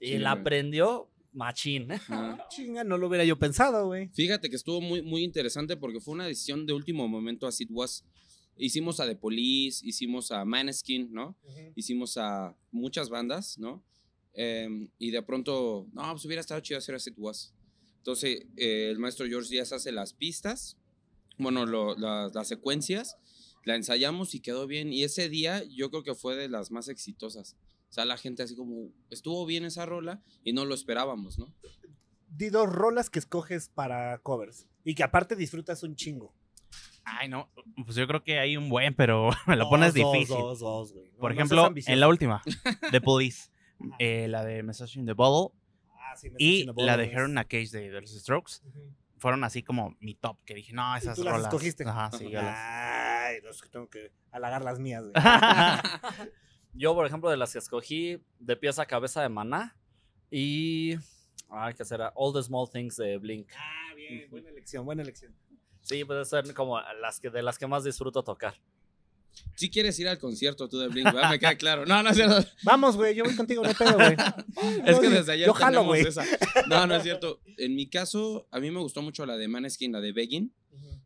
Y 0.00 0.08
Sí, 0.12 0.18
la 0.18 0.32
güey. 0.32 0.40
aprendió 0.42 1.08
machín. 1.38 1.90
Ajá. 1.92 2.38
Chinga, 2.50 2.84
no 2.84 2.98
lo 2.98 3.08
hubiera 3.08 3.24
yo 3.24 3.38
pensado, 3.38 3.86
güey. 3.86 4.08
Fíjate 4.08 4.50
que 4.50 4.56
estuvo 4.56 4.80
muy, 4.80 5.00
muy 5.02 5.22
interesante 5.24 5.76
porque 5.76 6.00
fue 6.00 6.12
una 6.14 6.26
decisión 6.26 6.66
de 6.66 6.72
último 6.74 7.08
momento, 7.08 7.46
así 7.46 7.64
it 7.64 7.70
was. 7.72 8.04
Hicimos 8.56 8.98
a 9.00 9.06
The 9.06 9.14
Police, 9.16 9.86
hicimos 9.86 10.32
a 10.32 10.44
Maneskin, 10.44 11.12
¿no? 11.12 11.36
Hicimos 11.76 12.16
a 12.16 12.56
muchas 12.72 13.08
bandas, 13.08 13.56
¿no? 13.58 13.82
Em, 14.34 14.88
y 14.98 15.10
de 15.12 15.22
pronto, 15.22 15.86
no, 15.92 16.10
pues 16.12 16.24
hubiera 16.24 16.40
estado 16.40 16.60
chido 16.60 16.78
hacer 16.78 16.94
As 16.94 17.06
It 17.06 17.14
Was. 17.16 17.54
Entonces, 17.98 18.46
eh, 18.56 18.88
el 18.90 18.98
maestro 18.98 19.26
George 19.26 19.48
Díaz 19.50 19.72
hace 19.72 19.92
las 19.92 20.12
pistas, 20.12 20.76
bueno, 21.38 21.66
lo- 21.66 21.96
la- 21.96 22.30
las 22.34 22.48
secuencias, 22.48 23.16
la 23.64 23.76
ensayamos 23.76 24.34
y 24.34 24.40
quedó 24.40 24.66
bien. 24.66 24.92
Y 24.92 25.04
ese 25.04 25.28
día 25.28 25.62
yo 25.64 25.90
creo 25.90 26.02
que 26.02 26.14
fue 26.14 26.34
de 26.36 26.48
las 26.48 26.70
más 26.70 26.88
exitosas. 26.88 27.56
O 27.88 27.92
sea, 27.92 28.04
la 28.04 28.16
gente 28.16 28.42
así 28.42 28.54
como, 28.54 28.90
estuvo 29.10 29.44
bien 29.46 29.64
esa 29.64 29.86
rola 29.86 30.22
y 30.44 30.52
no 30.52 30.64
lo 30.64 30.74
esperábamos, 30.74 31.38
¿no? 31.38 31.52
Di 32.28 32.50
dos 32.50 32.68
rolas 32.70 33.08
que 33.10 33.18
escoges 33.18 33.68
para 33.70 34.18
covers. 34.18 34.66
Y 34.84 34.94
que 34.94 35.02
aparte 35.02 35.36
disfrutas 35.36 35.82
un 35.82 35.96
chingo. 35.96 36.34
Ay, 37.04 37.28
no. 37.28 37.50
Pues 37.86 37.96
yo 37.96 38.06
creo 38.06 38.22
que 38.22 38.38
hay 38.38 38.56
un 38.58 38.68
buen, 38.68 38.94
pero 38.94 39.30
me 39.46 39.56
lo 39.56 39.68
pones 39.70 39.94
Dos, 39.94 40.02
dos, 40.02 40.12
difícil. 40.12 40.36
Dos, 40.36 40.58
dos, 40.60 40.92
güey. 40.92 41.10
No- 41.12 41.18
Por 41.18 41.32
ejemplo, 41.32 41.72
en 41.74 42.00
la 42.00 42.08
última, 42.08 42.42
The 42.90 43.00
Police, 43.00 43.50
eh, 43.98 44.28
la 44.28 44.44
de 44.44 44.62
Message 44.62 44.98
in 44.98 45.06
the 45.06 45.14
Bottle 45.14 45.56
Ah, 45.90 46.16
sí, 46.16 46.30
y 46.38 46.64
la 46.76 46.96
de. 46.96 47.04
Heron 47.06 47.36
a 47.38 47.44
Cage 47.44 47.68
de, 47.70 47.90
de 47.90 48.00
los 48.00 48.10
Strokes 48.10 48.54
fueron 49.18 49.42
así 49.44 49.62
como 49.62 49.96
mi 50.00 50.14
top, 50.14 50.38
que 50.44 50.54
dije, 50.54 50.72
no, 50.72 50.94
¿Y 50.94 50.98
esas 50.98 51.16
tú 51.16 51.24
las 51.24 51.34
rolas. 51.34 51.48
escogiste? 51.48 51.84
Ajá, 51.84 52.10
sí, 52.16 52.24
yo 52.30 52.40
las- 52.42 52.56
Ay, 52.56 53.38
no, 53.42 53.50
es 53.50 53.60
que 53.62 53.68
tengo 53.68 53.88
que 53.88 54.12
halagar 54.30 54.62
las 54.62 54.78
mías, 54.78 55.02
güey. 55.04 55.12
Yo, 56.74 56.94
por 56.94 57.06
ejemplo, 57.06 57.30
de 57.30 57.36
las 57.36 57.52
que 57.52 57.58
escogí, 57.58 58.20
de 58.38 58.56
pieza 58.56 58.82
a 58.82 58.86
cabeza 58.86 59.22
de 59.22 59.28
Maná 59.28 59.76
y... 60.30 60.94
Ay, 61.50 61.74
¿qué 61.74 61.84
será? 61.84 62.12
All 62.14 62.32
the 62.34 62.42
Small 62.42 62.68
Things 62.70 62.96
de 62.96 63.16
Blink. 63.16 63.48
ah, 63.56 63.94
bien, 63.96 64.28
buena 64.30 64.50
elección, 64.50 64.84
buena 64.84 65.02
elección. 65.02 65.34
Sí, 65.80 66.04
puede 66.04 66.24
ser 66.26 66.52
como 66.52 66.78
las 67.00 67.18
que, 67.18 67.30
de 67.30 67.42
las 67.42 67.58
que 67.58 67.66
más 67.66 67.84
disfruto 67.84 68.22
tocar. 68.22 68.54
Si 69.54 69.70
quieres 69.70 69.98
ir 69.98 70.08
al 70.08 70.18
concierto 70.18 70.68
tú 70.68 70.78
de 70.78 70.88
Blink, 70.88 71.06
¿verdad? 71.06 71.30
Me 71.30 71.38
queda 71.38 71.56
claro. 71.56 71.86
No, 71.86 72.02
no 72.02 72.10
es 72.10 72.16
cierto. 72.16 72.46
Vamos, 72.64 72.96
güey, 72.96 73.14
yo 73.14 73.24
voy 73.24 73.34
contigo, 73.36 73.62
no 73.62 73.72
pedo, 73.72 73.94
güey. 73.94 74.16
Es 74.84 74.98
que 74.98 75.06
sí, 75.06 75.12
desde 75.12 75.32
ayer 75.32 75.46
yo 75.46 75.54
jalo, 75.54 75.80
tenemos 75.80 75.86
güey. 75.86 76.06
esa. 76.06 76.24
No, 76.68 76.86
no 76.86 76.96
es 76.96 77.02
cierto. 77.02 77.40
En 77.56 77.74
mi 77.74 77.88
caso, 77.88 78.46
a 78.50 78.60
mí 78.60 78.70
me 78.70 78.80
gustó 78.80 79.00
mucho 79.00 79.24
la 79.24 79.36
de 79.36 79.48
Maneskin, 79.48 79.92
la 79.92 80.00
de 80.00 80.12
Begging, 80.12 80.52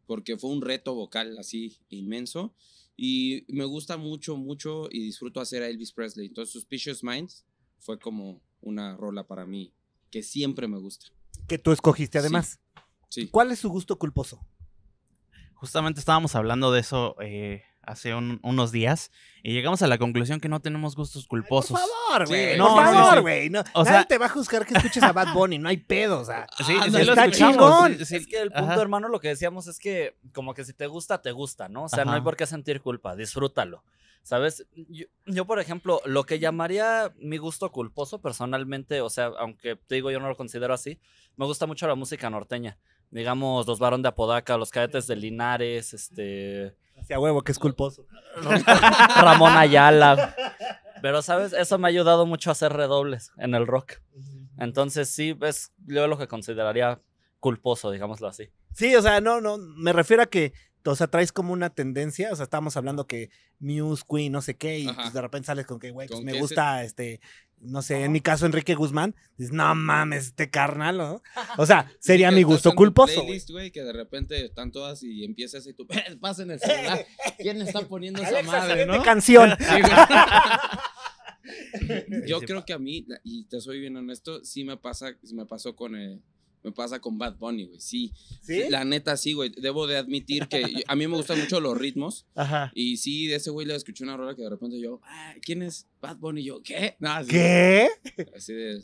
porque 0.06 0.36
fue 0.38 0.50
un 0.50 0.62
reto 0.62 0.94
vocal 0.94 1.38
así 1.38 1.78
inmenso. 1.88 2.54
Y 2.96 3.44
me 3.48 3.64
gusta 3.64 3.96
mucho, 3.96 4.36
mucho 4.36 4.88
y 4.90 5.00
disfruto 5.00 5.40
hacer 5.40 5.62
a 5.62 5.68
Elvis 5.68 5.92
Presley. 5.92 6.26
Entonces, 6.26 6.52
Suspicious 6.52 7.02
Minds 7.02 7.44
fue 7.78 7.98
como 7.98 8.40
una 8.60 8.96
rola 8.96 9.26
para 9.26 9.46
mí 9.46 9.72
que 10.10 10.22
siempre 10.22 10.68
me 10.68 10.78
gusta. 10.78 11.06
Que 11.48 11.58
tú 11.58 11.72
escogiste, 11.72 12.18
además. 12.18 12.60
Sí. 13.08 13.28
¿Cuál 13.28 13.50
es 13.50 13.58
su 13.58 13.68
gusto 13.70 13.98
culposo? 13.98 14.46
Justamente 15.54 16.00
estábamos 16.00 16.34
hablando 16.34 16.72
de 16.72 16.80
eso 16.80 17.16
eh, 17.20 17.62
hace 17.84 18.14
un- 18.14 18.38
unos 18.42 18.70
días 18.72 19.10
y 19.42 19.52
llegamos 19.52 19.82
a 19.82 19.86
la 19.86 19.98
conclusión 19.98 20.40
que 20.40 20.48
no 20.48 20.60
tenemos 20.60 20.94
gustos 20.96 21.26
culposos. 21.26 21.70
Por 21.78 21.80
favor, 21.80 22.28
Sí, 22.28 22.32
güey. 22.34 22.56
no, 22.58 22.74
por 22.74 22.84
favor, 22.84 23.14
sí. 23.16 23.20
güey. 23.20 23.50
No, 23.50 23.60
O 23.74 23.82
nadie 23.84 23.98
sea- 23.98 24.04
te 24.04 24.18
va 24.18 24.26
a 24.26 24.28
juzgar 24.28 24.64
que 24.66 24.74
escuches 24.74 25.02
a 25.02 25.12
Bad 25.12 25.32
Bunny, 25.34 25.58
no 25.58 25.68
hay 25.68 25.78
pedo, 25.78 26.20
o 26.20 26.24
sea. 26.24 26.46
Sí, 26.66 26.74
Ah, 26.80 26.86
sí 26.90 26.96
está 27.00 27.30
chingón. 27.30 27.98
sí, 27.98 28.04
sí. 28.04 28.16
Es 28.16 28.26
que 28.26 28.38
el 28.40 28.50
punto, 28.52 28.72
Ajá. 28.72 28.80
hermano, 28.82 29.08
lo 29.08 29.18
que 29.20 29.28
decíamos 29.28 29.66
es 29.66 29.78
que 29.78 30.16
como 30.32 30.54
que 30.54 30.64
si 30.64 30.72
te 30.72 30.86
gusta, 30.86 31.20
te 31.20 31.32
gusta, 31.32 31.68
¿no? 31.68 31.84
O 31.84 31.88
sea, 31.88 32.04
no 32.04 32.12
hay 32.12 32.20
por 32.20 32.36
qué 32.36 32.46
sentir 32.46 32.80
culpa, 32.80 33.16
disfrútalo. 33.16 33.82
¿Sabes? 34.24 34.64
Yo, 34.76 35.06
yo, 35.26 35.44
por 35.46 35.58
ejemplo, 35.58 36.00
lo 36.04 36.22
que 36.22 36.38
llamaría 36.38 37.12
mi 37.18 37.38
gusto 37.38 37.72
culposo 37.72 38.20
personalmente, 38.20 39.00
o 39.00 39.10
sea, 39.10 39.32
aunque 39.40 39.74
te 39.74 39.96
digo 39.96 40.12
yo 40.12 40.20
no 40.20 40.28
lo 40.28 40.36
considero 40.36 40.72
así, 40.72 41.00
me 41.36 41.44
gusta 41.44 41.66
mucho 41.66 41.88
la 41.88 41.96
música 41.96 42.30
norteña. 42.30 42.78
Digamos, 43.10 43.66
los 43.66 43.80
Barón 43.80 44.00
de 44.00 44.08
Apodaca, 44.10 44.56
los 44.56 44.70
Cadetes 44.70 45.08
de 45.08 45.16
Linares, 45.16 45.92
este... 45.92 46.76
Hacia 47.02 47.18
huevo, 47.18 47.42
que 47.42 47.52
es 47.52 47.58
culposo. 47.58 48.06
Ramón 49.16 49.56
Ayala. 49.56 50.34
Pero, 51.02 51.20
¿sabes? 51.20 51.52
Eso 51.52 51.78
me 51.78 51.88
ha 51.88 51.90
ayudado 51.90 52.26
mucho 52.26 52.50
a 52.50 52.52
hacer 52.52 52.72
redobles 52.72 53.32
en 53.36 53.54
el 53.54 53.66
rock. 53.66 53.94
Entonces, 54.58 55.08
sí, 55.08 55.36
es 55.42 55.72
yo 55.86 56.06
lo 56.06 56.16
que 56.16 56.28
consideraría 56.28 57.00
culposo, 57.40 57.90
digámoslo 57.90 58.28
así. 58.28 58.50
Sí, 58.72 58.94
o 58.94 59.02
sea, 59.02 59.20
no, 59.20 59.40
no, 59.40 59.58
me 59.58 59.92
refiero 59.92 60.22
a 60.22 60.26
que, 60.26 60.52
o 60.84 60.96
sea, 60.96 61.06
traes 61.06 61.32
como 61.32 61.52
una 61.52 61.70
tendencia, 61.70 62.32
o 62.32 62.36
sea, 62.36 62.44
estábamos 62.44 62.76
hablando 62.76 63.06
que 63.06 63.30
Muse, 63.58 64.04
Queen, 64.08 64.32
no 64.32 64.42
sé 64.42 64.56
qué, 64.56 64.80
y 64.80 64.88
pues 64.88 65.12
de 65.12 65.20
repente 65.20 65.46
sales 65.46 65.66
con 65.66 65.78
que, 65.78 65.90
güey, 65.90 66.08
pues 66.08 66.22
me 66.22 66.38
gusta, 66.38 66.82
este, 66.84 67.20
no 67.62 67.80
sé, 67.80 68.02
en 68.04 68.12
mi 68.12 68.20
caso, 68.20 68.44
Enrique 68.44 68.74
Guzmán, 68.74 69.14
dices, 69.36 69.52
no 69.52 69.74
mames, 69.74 70.26
este 70.26 70.50
carnal, 70.50 70.98
¿no? 70.98 71.22
O 71.58 71.66
sea, 71.66 71.90
sería 72.00 72.30
mi 72.30 72.42
gusto 72.42 72.74
culposo, 72.74 73.22
güey. 73.22 73.70
que 73.70 73.82
de 73.82 73.92
repente 73.92 74.44
están 74.44 74.72
todas 74.72 75.02
y 75.02 75.24
empiezas 75.24 75.66
y 75.68 75.72
tú, 75.72 75.86
pasa 76.20 76.42
en 76.42 76.50
el 76.50 76.60
celular. 76.60 77.06
¿Quién 77.38 77.62
está 77.62 77.80
poniendo 77.82 78.20
esa 78.22 78.38
Alexa, 78.38 78.58
madre, 78.58 78.86
no? 78.86 79.02
canción. 79.02 79.50
Sí. 79.58 79.66
Yo 82.26 82.40
creo 82.40 82.64
que 82.64 82.72
a 82.72 82.78
mí, 82.78 83.06
y 83.24 83.44
te 83.44 83.60
soy 83.60 83.80
bien 83.80 83.96
honesto, 83.96 84.44
sí 84.44 84.64
me 84.64 84.76
pasa, 84.76 85.16
sí 85.22 85.34
me 85.34 85.46
pasó 85.46 85.74
con 85.76 85.96
eh, 85.96 86.20
me 86.62 86.72
pasa 86.72 87.00
con 87.00 87.18
Bad 87.18 87.36
Bunny, 87.38 87.64
güey. 87.64 87.80
Sí. 87.80 88.12
¿Sí? 88.40 88.64
La 88.70 88.84
neta 88.84 89.16
sí, 89.16 89.32
güey. 89.32 89.50
Debo 89.50 89.86
de 89.86 89.96
admitir 89.96 90.46
que 90.48 90.84
a 90.86 90.94
mí 90.96 91.06
me 91.06 91.16
gustan 91.16 91.38
mucho 91.40 91.60
los 91.60 91.76
ritmos 91.76 92.26
Ajá. 92.34 92.70
y 92.74 92.96
sí, 92.98 93.26
de 93.26 93.36
ese 93.36 93.50
güey 93.50 93.66
le 93.66 93.74
escuché 93.74 94.04
una 94.04 94.16
rola 94.16 94.34
que 94.36 94.42
de 94.42 94.50
repente 94.50 94.80
yo, 94.80 95.00
ah, 95.02 95.34
¿quién 95.42 95.62
es 95.62 95.88
Bad 96.00 96.18
Bunny? 96.18 96.40
Y 96.40 96.44
yo, 96.44 96.62
¿qué? 96.62 96.96
No, 97.00 97.10
así, 97.10 97.30
¿Qué? 97.30 97.88
Así 98.36 98.52
de 98.52 98.82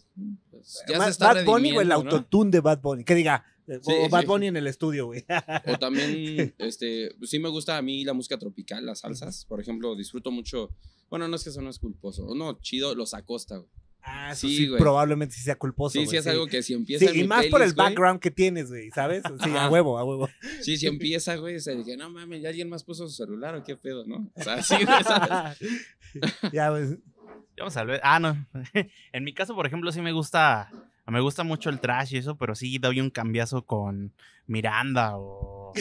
pues, 0.51 0.83
ya 0.89 0.99
Ma- 0.99 1.05
se 1.05 1.11
está 1.11 1.35
Bad 1.35 1.45
Bunny 1.45 1.73
o 1.73 1.81
el 1.81 1.93
autotune 1.93 2.51
de 2.51 2.61
Bad 2.61 2.81
Bunny. 2.81 3.05
Que 3.05 3.15
diga, 3.15 3.45
eh, 3.69 3.79
Sí, 3.83 3.93
o 3.93 4.09
Bad 4.09 4.23
sí. 4.23 4.27
Bunny 4.27 4.47
en 4.49 4.57
el 4.57 4.67
estudio, 4.67 5.07
güey. 5.07 5.25
O 5.67 5.79
también, 5.79 6.55
este, 6.59 7.15
pues 7.19 7.31
sí 7.31 7.39
me 7.39 7.49
gusta 7.49 7.77
a 7.77 7.83
mí 7.83 8.05
la 8.05 8.13
música 8.15 8.39
tropical, 8.39 8.85
las 8.87 9.01
salsas. 9.01 9.45
Por 9.45 9.61
ejemplo, 9.61 9.95
disfruto 9.95 10.31
mucho. 10.31 10.71
Bueno, 11.11 11.29
no 11.29 11.37
es 11.37 11.45
que 11.45 11.51
eso 11.51 11.61
no 11.63 11.71
es 11.71 11.79
culposo. 11.79 12.35
No, 12.35 12.59
chido, 12.61 12.95
los 12.95 13.15
acosta, 13.15 13.57
güey. 13.59 13.71
Ah, 14.11 14.33
eso 14.33 14.47
Sí, 14.47 14.57
sí, 14.57 14.69
güey. 14.69 14.81
probablemente 14.81 15.35
sí 15.35 15.43
sea 15.43 15.57
culposo. 15.57 15.99
Sí, 15.99 16.07
sí, 16.07 16.17
es 16.17 16.27
algo 16.27 16.47
que 16.47 16.63
si 16.63 16.75
empieza 16.75 17.05
Sí, 17.05 17.11
en 17.11 17.17
y 17.19 17.23
mi 17.23 17.29
más 17.29 17.47
por 17.47 17.63
el 17.63 17.73
background 17.75 18.21
que 18.21 18.31
tienes, 18.31 18.69
güey, 18.71 18.91
¿sabes? 18.91 19.23
Sí, 19.43 19.51
a 19.57 19.69
huevo, 19.69 19.99
a 19.99 20.05
huevo. 20.05 20.29
Sí, 20.63 20.77
si 20.77 20.87
empieza, 20.87 21.37
güey, 21.37 21.57
o 21.57 21.61
sea, 21.61 21.75
dije, 21.75 21.97
no 21.97 22.11
mames, 22.11 22.43
¿ya 22.43 22.49
alguien 22.49 22.69
más 22.69 22.85
puso 22.85 23.07
su 23.09 23.15
celular 23.15 23.55
o 23.55 23.63
qué 23.65 23.77
pedo, 23.77 24.05
no? 24.07 24.31
O 24.35 24.43
sea, 24.43 24.63
sí, 24.63 24.75
güey, 24.85 25.05
¿sabes? 25.05 25.59
ya, 26.53 26.71
pues, 26.71 26.97
Vamos 27.59 27.77
a 27.77 27.85
ver. 27.85 28.01
Ah, 28.05 28.21
no. 28.21 28.47
en 29.13 29.25
mi 29.25 29.35
caso, 29.35 29.55
por 29.55 29.67
ejemplo, 29.67 29.91
sí 29.93 30.01
me 30.01 30.13
gusta. 30.13 30.71
Me 31.07 31.21
gusta 31.21 31.43
mucho 31.43 31.71
el 31.71 31.81
trash 31.81 32.15
y 32.15 32.19
eso, 32.19 32.37
pero 32.37 32.55
sí 32.55 32.79
doy 32.79 33.01
un 33.01 33.09
cambiazo 33.11 33.65
con 33.65 34.13
Miranda 34.47 35.17
o. 35.17 35.73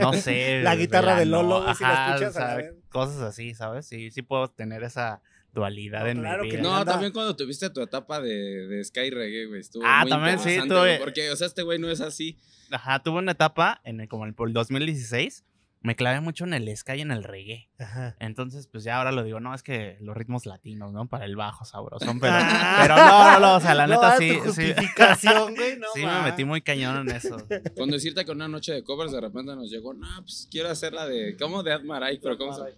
No 0.00 0.12
sé. 0.14 0.62
La 0.62 0.74
guitarra 0.74 1.16
de 1.16 1.26
Lolo, 1.26 1.74
si 1.74 1.84
la 1.84 2.08
escuchas, 2.10 2.36
a 2.36 2.40
la 2.48 2.54
o 2.54 2.56
vez. 2.56 2.74
Cosas 2.88 3.20
así, 3.22 3.54
¿sabes? 3.54 3.86
Sí, 3.86 4.10
sí 4.10 4.22
puedo 4.22 4.48
tener 4.48 4.82
esa 4.82 5.22
dualidad 5.52 6.02
No, 6.02 6.06
en 6.08 6.18
claro 6.20 6.42
mi 6.44 6.50
que 6.50 6.56
vida. 6.56 6.62
No, 6.62 6.70
Miranda- 6.74 6.92
también 6.92 7.12
cuando 7.12 7.34
tuviste 7.36 7.70
tu 7.70 7.80
etapa 7.80 8.20
de, 8.20 8.66
de 8.68 8.84
Sky 8.84 9.10
Reggae, 9.10 9.46
güey, 9.46 9.60
estuvo 9.60 9.82
Ah, 9.86 10.00
muy 10.02 10.10
también 10.10 10.38
sí, 10.38 10.56
tuve- 10.68 10.98
Porque, 10.98 11.30
o 11.30 11.36
sea, 11.36 11.46
este 11.46 11.62
güey 11.62 11.78
no 11.78 11.90
es 11.90 12.00
así. 12.00 12.38
Ajá, 12.70 13.02
tuve 13.02 13.18
una 13.18 13.32
etapa 13.32 13.80
en 13.84 14.00
el, 14.00 14.08
como 14.08 14.24
el, 14.26 14.34
por 14.34 14.48
el 14.48 14.54
2016. 14.54 15.44
Me 15.80 15.94
clavé 15.94 16.20
mucho 16.20 16.42
en 16.44 16.54
el 16.54 16.76
ska 16.76 16.96
y 16.96 17.02
en 17.02 17.12
el 17.12 17.22
reggae. 17.22 17.70
Ajá. 17.78 18.16
Entonces, 18.18 18.66
pues 18.66 18.82
ya 18.82 18.96
ahora 18.98 19.12
lo 19.12 19.22
digo, 19.22 19.38
no, 19.38 19.54
es 19.54 19.62
que 19.62 19.96
los 20.00 20.16
ritmos 20.16 20.44
latinos, 20.44 20.92
¿no? 20.92 21.06
Para 21.06 21.24
el 21.24 21.36
bajo 21.36 21.64
sabrosón, 21.64 22.18
pero, 22.20 22.34
pero 22.82 22.96
no, 22.96 23.32
no, 23.34 23.40
no, 23.40 23.54
o 23.56 23.60
sea, 23.60 23.74
la 23.76 23.86
No, 23.86 23.94
neta 23.94 24.16
sí, 24.18 24.28
tu 24.28 24.52
sí, 24.52 24.72
justificación, 24.72 25.54
güey, 25.54 25.76
no 25.78 25.86
sí 25.94 26.04
me 26.04 26.22
metí 26.22 26.44
muy 26.44 26.62
cañón 26.62 27.08
en 27.08 27.14
eso. 27.16 27.36
Con 27.76 27.90
decirte 27.90 28.24
que 28.24 28.32
una 28.32 28.48
noche 28.48 28.72
de 28.72 28.82
covers 28.82 29.12
de 29.12 29.20
repente 29.20 29.54
nos 29.54 29.70
llegó, 29.70 29.94
no, 29.94 30.08
pues 30.22 30.48
quiero 30.50 30.68
hacer 30.68 30.92
la 30.94 31.06
de, 31.06 31.36
¿cómo? 31.38 31.62
De 31.62 31.72
Admarai, 31.72 32.18
pero 32.20 32.36
¿cómo 32.36 32.52
se, 32.52 32.74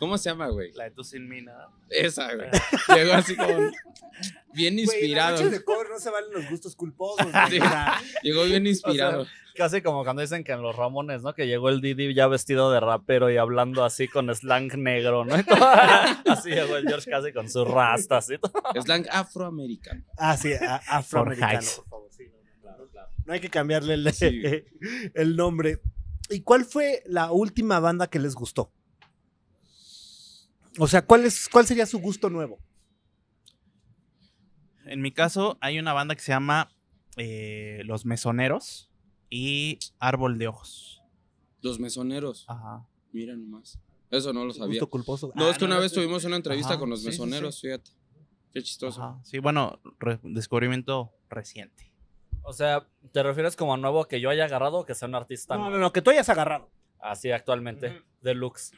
¿cómo 0.00 0.18
se 0.18 0.30
llama, 0.30 0.48
güey? 0.48 0.72
La 0.72 0.84
de 0.84 0.90
tú 0.90 1.04
sin 1.04 1.28
mí, 1.28 1.42
nada. 1.42 1.68
Esa, 1.88 2.34
güey. 2.34 2.48
Llegó 2.96 3.12
así 3.12 3.36
como 3.36 3.46
bien 4.54 4.74
Güey, 4.74 4.80
inspirado. 4.80 5.36
noches 5.36 5.52
de 5.52 5.62
cover 5.64 5.88
no 5.88 5.98
se 6.00 6.10
valen 6.10 6.32
los 6.32 6.50
gustos 6.50 6.74
culposos, 6.74 7.24
güey, 7.30 7.50
Sí. 7.50 7.58
o 7.60 7.62
sea, 7.68 8.00
Llegó 8.24 8.44
bien 8.44 8.66
inspirado. 8.66 9.26
Casi 9.56 9.82
como 9.82 10.04
cuando 10.04 10.22
dicen 10.22 10.42
que 10.44 10.52
en 10.52 10.62
los 10.62 10.74
Ramones, 10.76 11.22
¿no? 11.22 11.34
Que 11.34 11.46
llegó 11.46 11.68
el 11.68 11.80
Didi 11.80 12.14
ya 12.14 12.28
vestido 12.28 12.70
de 12.72 12.80
rapero 12.80 13.30
y 13.30 13.36
hablando 13.36 13.84
así 13.84 14.08
con 14.08 14.32
slang 14.34 14.68
negro, 14.78 15.24
¿no? 15.24 15.38
Y 15.38 15.42
todo- 15.44 15.58
así 16.28 16.50
llegó 16.50 16.76
el 16.76 16.86
George 16.88 17.10
casi 17.10 17.32
con 17.32 17.48
sus 17.50 17.68
rastas 17.68 18.30
y 18.30 18.38
todo. 18.38 18.52
Slang 18.80 19.06
afroamericano. 19.10 20.04
Ah, 20.16 20.36
sí, 20.36 20.52
afroamericano, 20.88 21.60
por 21.76 21.88
favor. 21.88 22.08
Sí, 22.12 22.24
no, 22.28 22.38
no, 22.38 22.60
claro, 22.62 22.88
claro. 22.90 23.08
No 23.26 23.32
hay 23.34 23.40
que 23.40 23.50
cambiarle 23.50 23.94
el, 23.94 24.12
Sí. 24.12 24.40
el 25.14 25.36
nombre. 25.36 25.80
¿Y 26.30 26.42
cuál 26.42 26.64
fue 26.64 27.02
la 27.06 27.32
última 27.32 27.80
banda 27.80 28.06
que 28.06 28.20
les 28.20 28.34
gustó? 28.36 28.72
O 30.78 30.86
sea, 30.86 31.04
¿cuál, 31.04 31.24
es, 31.24 31.48
cuál 31.48 31.66
sería 31.66 31.86
su 31.86 31.98
gusto 31.98 32.30
nuevo? 32.30 32.58
En 34.86 35.00
mi 35.02 35.12
caso, 35.12 35.58
hay 35.60 35.78
una 35.78 35.92
banda 35.92 36.14
que 36.14 36.22
se 36.22 36.32
llama 36.32 36.70
eh, 37.16 37.82
Los 37.84 38.04
Mesoneros 38.06 38.90
y 39.28 39.78
Árbol 39.98 40.38
de 40.38 40.48
Ojos. 40.48 41.02
Los 41.62 41.78
mesoneros. 41.78 42.44
Ajá. 42.48 42.86
Mira 43.12 43.36
nomás. 43.36 43.78
Eso 44.10 44.32
no 44.32 44.44
lo 44.44 44.52
sabía. 44.52 44.68
Gusto 44.80 44.88
culposo. 44.90 45.32
No, 45.34 45.46
Ah, 45.46 45.50
es 45.50 45.58
que 45.58 45.64
una 45.66 45.76
no, 45.76 45.82
vez 45.82 45.92
tuvimos 45.92 46.24
una 46.24 46.36
entrevista 46.36 46.70
Ajá, 46.72 46.80
con 46.80 46.90
los 46.90 47.00
sí, 47.00 47.06
sí, 47.06 47.12
sí. 47.12 47.20
mesoneros, 47.20 47.60
fíjate. 47.60 47.90
Qué 48.52 48.62
chistoso. 48.62 49.00
Ajá. 49.02 49.20
Sí, 49.24 49.38
bueno, 49.38 49.80
re- 50.00 50.18
descubrimiento 50.22 51.12
reciente. 51.28 51.92
O 52.42 52.52
sea, 52.52 52.88
¿te 53.12 53.22
refieres 53.22 53.54
como 53.54 53.74
a 53.74 53.76
nuevo 53.76 54.06
que 54.06 54.20
yo 54.20 54.30
haya 54.30 54.46
agarrado 54.46 54.78
o 54.78 54.86
que 54.86 54.94
sea 54.94 55.06
un 55.06 55.14
artista 55.14 55.56
No, 55.56 55.70
no, 55.70 55.78
no, 55.78 55.92
que 55.92 56.02
tú 56.02 56.10
hayas 56.10 56.28
agarrado. 56.30 56.70
así 56.98 57.30
actualmente? 57.30 58.02
Deluxe. 58.22 58.72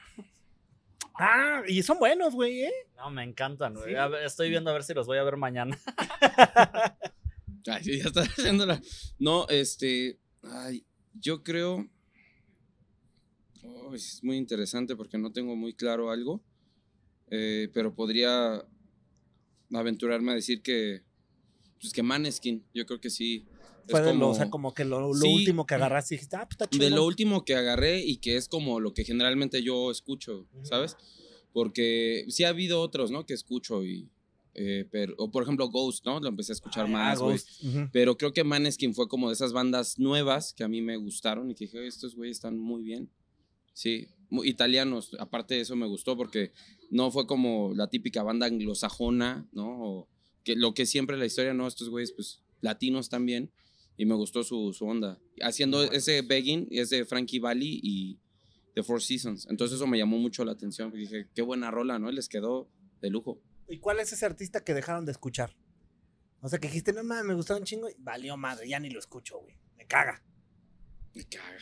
Ah, 1.14 1.62
y 1.68 1.82
son 1.82 1.98
buenos, 1.98 2.34
güey, 2.34 2.62
¿eh? 2.62 2.72
No, 2.96 3.10
me 3.10 3.22
encantan, 3.22 3.74
güey. 3.74 3.94
Sí. 3.94 4.00
Estoy 4.24 4.50
viendo 4.50 4.70
a 4.70 4.72
ver 4.72 4.82
si 4.82 4.94
los 4.94 5.06
voy 5.06 5.18
a 5.18 5.22
ver 5.22 5.36
mañana. 5.36 5.78
Ay, 7.66 7.84
sí, 7.84 7.98
ya 7.98 8.04
está 8.04 8.22
haciéndola. 8.22 8.80
No, 9.18 9.46
este. 9.48 10.18
Ay, 10.42 10.84
yo 11.14 11.42
creo. 11.42 11.88
Oh, 13.62 13.94
es 13.94 14.22
muy 14.24 14.36
interesante 14.36 14.96
porque 14.96 15.18
no 15.18 15.32
tengo 15.32 15.54
muy 15.54 15.74
claro 15.74 16.10
algo. 16.10 16.42
eh, 17.30 17.70
pero 17.72 17.94
podría 17.94 18.64
aventurarme 19.72 20.32
a 20.32 20.34
decir 20.34 20.62
que. 20.62 21.02
Pues 21.80 21.92
que 21.92 22.02
Maneskin, 22.02 22.64
yo 22.74 22.86
creo 22.86 23.00
que 23.00 23.10
sí. 23.10 23.46
Es 23.86 23.90
Fue 23.90 24.02
de 24.02 24.14
lo, 24.14 24.30
o 24.30 24.34
sea, 24.34 24.48
como 24.50 24.74
que 24.74 24.84
lo, 24.84 25.00
lo 25.08 25.14
Sí. 25.14 25.28
último 25.34 25.66
que 25.66 25.74
agarraste 25.74 26.14
y 26.14 26.18
dijiste, 26.18 26.36
ah, 26.36 26.40
pues 26.46 26.52
está 26.52 26.68
chido. 26.68 26.84
de 26.84 26.90
lo 26.90 27.04
último 27.04 27.44
que 27.44 27.54
agarré 27.56 28.00
y 28.04 28.18
que 28.18 28.36
es 28.36 28.48
como 28.48 28.78
lo 28.80 28.94
que 28.94 29.04
generalmente 29.04 29.62
yo 29.62 29.90
escucho, 29.90 30.46
¿sabes? 30.62 30.96
Porque 31.52 32.24
sí 32.28 32.44
ha 32.44 32.48
habido 32.48 32.80
otros, 32.80 33.10
¿no? 33.10 33.26
Que 33.26 33.34
escucho 33.34 33.84
y. 33.84 34.08
eh, 34.54 34.86
pero, 34.90 35.14
o 35.16 35.30
por 35.30 35.42
ejemplo, 35.44 35.68
Ghost, 35.70 36.04
¿no? 36.04 36.20
Lo 36.20 36.28
empecé 36.28 36.52
a 36.52 36.54
escuchar 36.54 36.84
Ah, 36.84 36.88
más, 36.88 37.18
güey. 37.20 37.32
Ghost. 37.38 37.64
Ujú. 37.64 37.88
Pero 37.90 38.18
creo 38.18 38.32
que 38.34 38.44
Maneskin 38.44 38.94
fue 38.94 39.08
como 39.08 39.28
de 39.28 39.34
esas 39.34 39.54
bandas 39.54 39.98
nuevas 39.98 40.52
que 40.52 40.62
a 40.62 40.68
mí 40.68 40.82
me 40.82 40.96
gustaron 40.98 41.50
y 41.50 41.54
que 41.54 41.64
dije, 41.64 41.78
"Oye, 41.78 41.88
estos 41.88 42.14
güeyes 42.14 42.36
están 42.36 42.58
muy 42.58 42.82
bien. 42.82 43.08
Sí, 43.72 44.08
mu- 44.28 44.44
italianos. 44.44 45.16
Aparte 45.18 45.54
de 45.54 45.62
eso 45.62 45.74
me 45.74 45.86
gustó 45.86 46.18
porque 46.18 46.52
no 46.90 47.10
fue 47.10 47.26
como 47.26 47.72
la 47.74 47.88
típica 47.88 48.22
banda 48.22 48.44
anglosajona, 48.46 49.46
¿no? 49.52 49.68
O 49.82 50.08
que 50.44 50.54
lo 50.54 50.74
que 50.74 50.84
siempre 50.84 51.16
la 51.16 51.24
historia, 51.24 51.54
no, 51.54 51.66
estos 51.66 51.88
güeyes, 51.88 52.12
pues 52.12 52.42
latinos 52.60 53.08
también. 53.08 53.50
Y 53.96 54.06
me 54.06 54.14
gustó 54.14 54.42
su, 54.42 54.72
su 54.72 54.86
onda. 54.86 55.20
Haciendo 55.42 55.82
ese 55.82 56.22
begging, 56.22 56.68
es 56.70 56.90
de 56.90 57.04
Frankie 57.04 57.38
Valli 57.38 57.80
y 57.82 58.18
The 58.74 58.82
Four 58.82 59.02
Seasons. 59.02 59.46
Entonces 59.50 59.76
eso 59.76 59.86
me 59.86 59.98
llamó 59.98 60.18
mucho 60.18 60.44
la 60.44 60.52
atención. 60.52 60.90
porque 60.90 61.02
Dije, 61.02 61.28
qué 61.34 61.42
buena 61.42 61.70
rola, 61.70 61.98
¿no? 61.98 62.10
Les 62.10 62.28
quedó 62.28 62.68
de 63.00 63.10
lujo. 63.10 63.40
¿Y 63.68 63.78
cuál 63.78 64.00
es 64.00 64.12
ese 64.12 64.26
artista 64.26 64.64
que 64.64 64.74
dejaron 64.74 65.04
de 65.04 65.12
escuchar? 65.12 65.56
O 66.40 66.48
sea, 66.48 66.58
que 66.58 66.68
dijiste, 66.68 66.92
no 66.92 67.04
mames, 67.04 67.24
me 67.24 67.34
gustaba 67.34 67.60
un 67.60 67.66
chingo 67.66 67.88
y 67.88 67.94
valió 67.98 68.36
madre, 68.36 68.68
ya 68.68 68.80
ni 68.80 68.90
lo 68.90 68.98
escucho, 68.98 69.38
güey. 69.38 69.56
Me 69.76 69.86
caga. 69.86 70.22
Me 71.14 71.24
caga. 71.24 71.60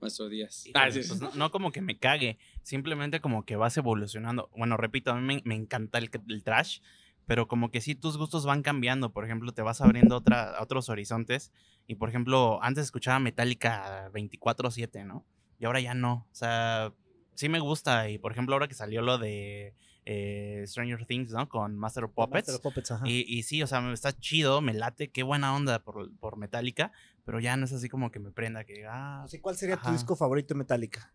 Maestro 0.00 0.28
Díaz. 0.28 0.64
Ah, 0.74 0.90
sí, 0.90 1.00
pues 1.06 1.20
no, 1.20 1.30
no 1.34 1.50
como 1.50 1.72
que 1.72 1.80
me 1.80 1.98
cague, 1.98 2.38
simplemente 2.62 3.20
como 3.20 3.44
que 3.44 3.56
vas 3.56 3.76
evolucionando. 3.76 4.50
Bueno, 4.56 4.76
repito, 4.76 5.10
a 5.10 5.20
mí 5.20 5.22
me, 5.22 5.42
me 5.44 5.54
encanta 5.54 5.98
el, 5.98 6.10
el 6.28 6.42
trash, 6.42 6.80
pero 7.28 7.46
como 7.46 7.70
que 7.70 7.82
sí 7.82 7.94
tus 7.94 8.16
gustos 8.16 8.46
van 8.46 8.62
cambiando. 8.62 9.12
Por 9.12 9.26
ejemplo, 9.26 9.52
te 9.52 9.60
vas 9.60 9.82
abriendo 9.82 10.16
otra, 10.16 10.56
a 10.56 10.62
otros 10.62 10.88
horizontes. 10.88 11.52
Y 11.86 11.96
por 11.96 12.08
ejemplo, 12.08 12.58
antes 12.62 12.84
escuchaba 12.84 13.18
Metallica 13.18 14.10
24-7, 14.12 15.04
¿no? 15.04 15.26
Y 15.58 15.66
ahora 15.66 15.78
ya 15.80 15.92
no. 15.92 16.26
O 16.32 16.34
sea, 16.34 16.94
sí 17.34 17.50
me 17.50 17.60
gusta. 17.60 18.08
Y 18.08 18.16
por 18.16 18.32
ejemplo, 18.32 18.54
ahora 18.54 18.66
que 18.66 18.72
salió 18.72 19.02
lo 19.02 19.18
de 19.18 19.74
eh, 20.06 20.64
Stranger 20.66 21.04
Things, 21.04 21.30
¿no? 21.32 21.50
Con 21.50 21.76
Master 21.76 22.04
of 22.04 22.12
Puppets. 22.12 22.48
Master 22.48 22.54
of 22.54 22.62
Puppets, 22.62 22.90
ajá. 22.92 23.06
Y, 23.06 23.26
y 23.28 23.42
sí, 23.42 23.62
o 23.62 23.66
sea, 23.66 23.82
me 23.82 23.92
está 23.92 24.18
chido, 24.18 24.62
me 24.62 24.72
late, 24.72 25.10
qué 25.10 25.22
buena 25.22 25.54
onda 25.54 25.80
por, 25.80 26.10
por 26.16 26.38
Metallica, 26.38 26.92
pero 27.26 27.40
ya 27.40 27.58
no 27.58 27.66
es 27.66 27.74
así 27.74 27.90
como 27.90 28.10
que 28.10 28.20
me 28.20 28.30
prenda, 28.30 28.64
que 28.64 28.86
ah, 28.86 29.24
Así, 29.24 29.38
¿Cuál 29.38 29.56
sería 29.56 29.76
tu 29.76 29.92
disco 29.92 30.16
favorito 30.16 30.54
de 30.54 30.58
Metallica? 30.60 31.12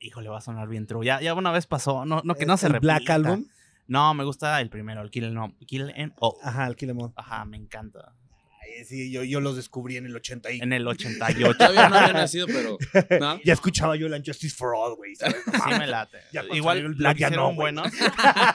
híjole, 0.00 0.28
va 0.28 0.38
a 0.38 0.40
sonar 0.40 0.68
bien 0.68 0.86
true. 0.86 1.04
Ya, 1.04 1.20
ya 1.20 1.34
una 1.34 1.50
vez 1.50 1.66
pasó, 1.66 2.04
no, 2.04 2.22
no 2.24 2.34
que 2.34 2.46
no 2.46 2.54
¿El 2.54 2.58
se 2.58 2.68
repita. 2.68 2.98
Black 2.98 3.10
Album? 3.10 3.44
No, 3.88 4.12
me 4.12 4.22
gusta 4.22 4.60
el 4.60 4.68
primero, 4.68 5.00
el 5.02 5.10
Kill 5.10 5.24
and, 5.24 5.34
no, 5.34 5.56
Kill 5.66 5.90
and 5.96 6.12
Oh. 6.20 6.38
Ajá, 6.42 6.66
el 6.66 6.76
Kill 6.76 6.90
Em 6.90 7.00
All. 7.00 7.12
Ajá, 7.16 7.46
me 7.46 7.56
encanta. 7.56 8.14
Ay, 8.60 8.84
Sí, 8.84 9.10
yo, 9.10 9.24
yo 9.24 9.40
los 9.40 9.56
descubrí 9.56 9.96
en 9.96 10.04
el 10.04 10.14
80 10.14 10.52
y... 10.52 10.60
En 10.60 10.74
el 10.74 10.86
88. 10.86 11.54
Todavía 11.58 11.88
no 11.88 11.96
había 11.96 12.12
nacido, 12.12 12.46
pero. 12.46 12.76
¿no? 13.18 13.40
Ya 13.44 13.54
escuchaba 13.54 13.96
yo 13.96 14.06
la 14.10 14.18
Justice 14.24 14.54
for 14.54 14.74
All, 14.76 14.94
güey. 14.94 15.14
¿sabes? 15.16 15.36
Sí 15.42 15.70
me 15.78 15.86
late. 15.86 16.18
Ya 16.34 16.44
Igual 16.52 16.78
el 16.78 16.94
Black 16.94 17.16
ya 17.16 17.30
no, 17.30 17.54
buenos. 17.54 17.90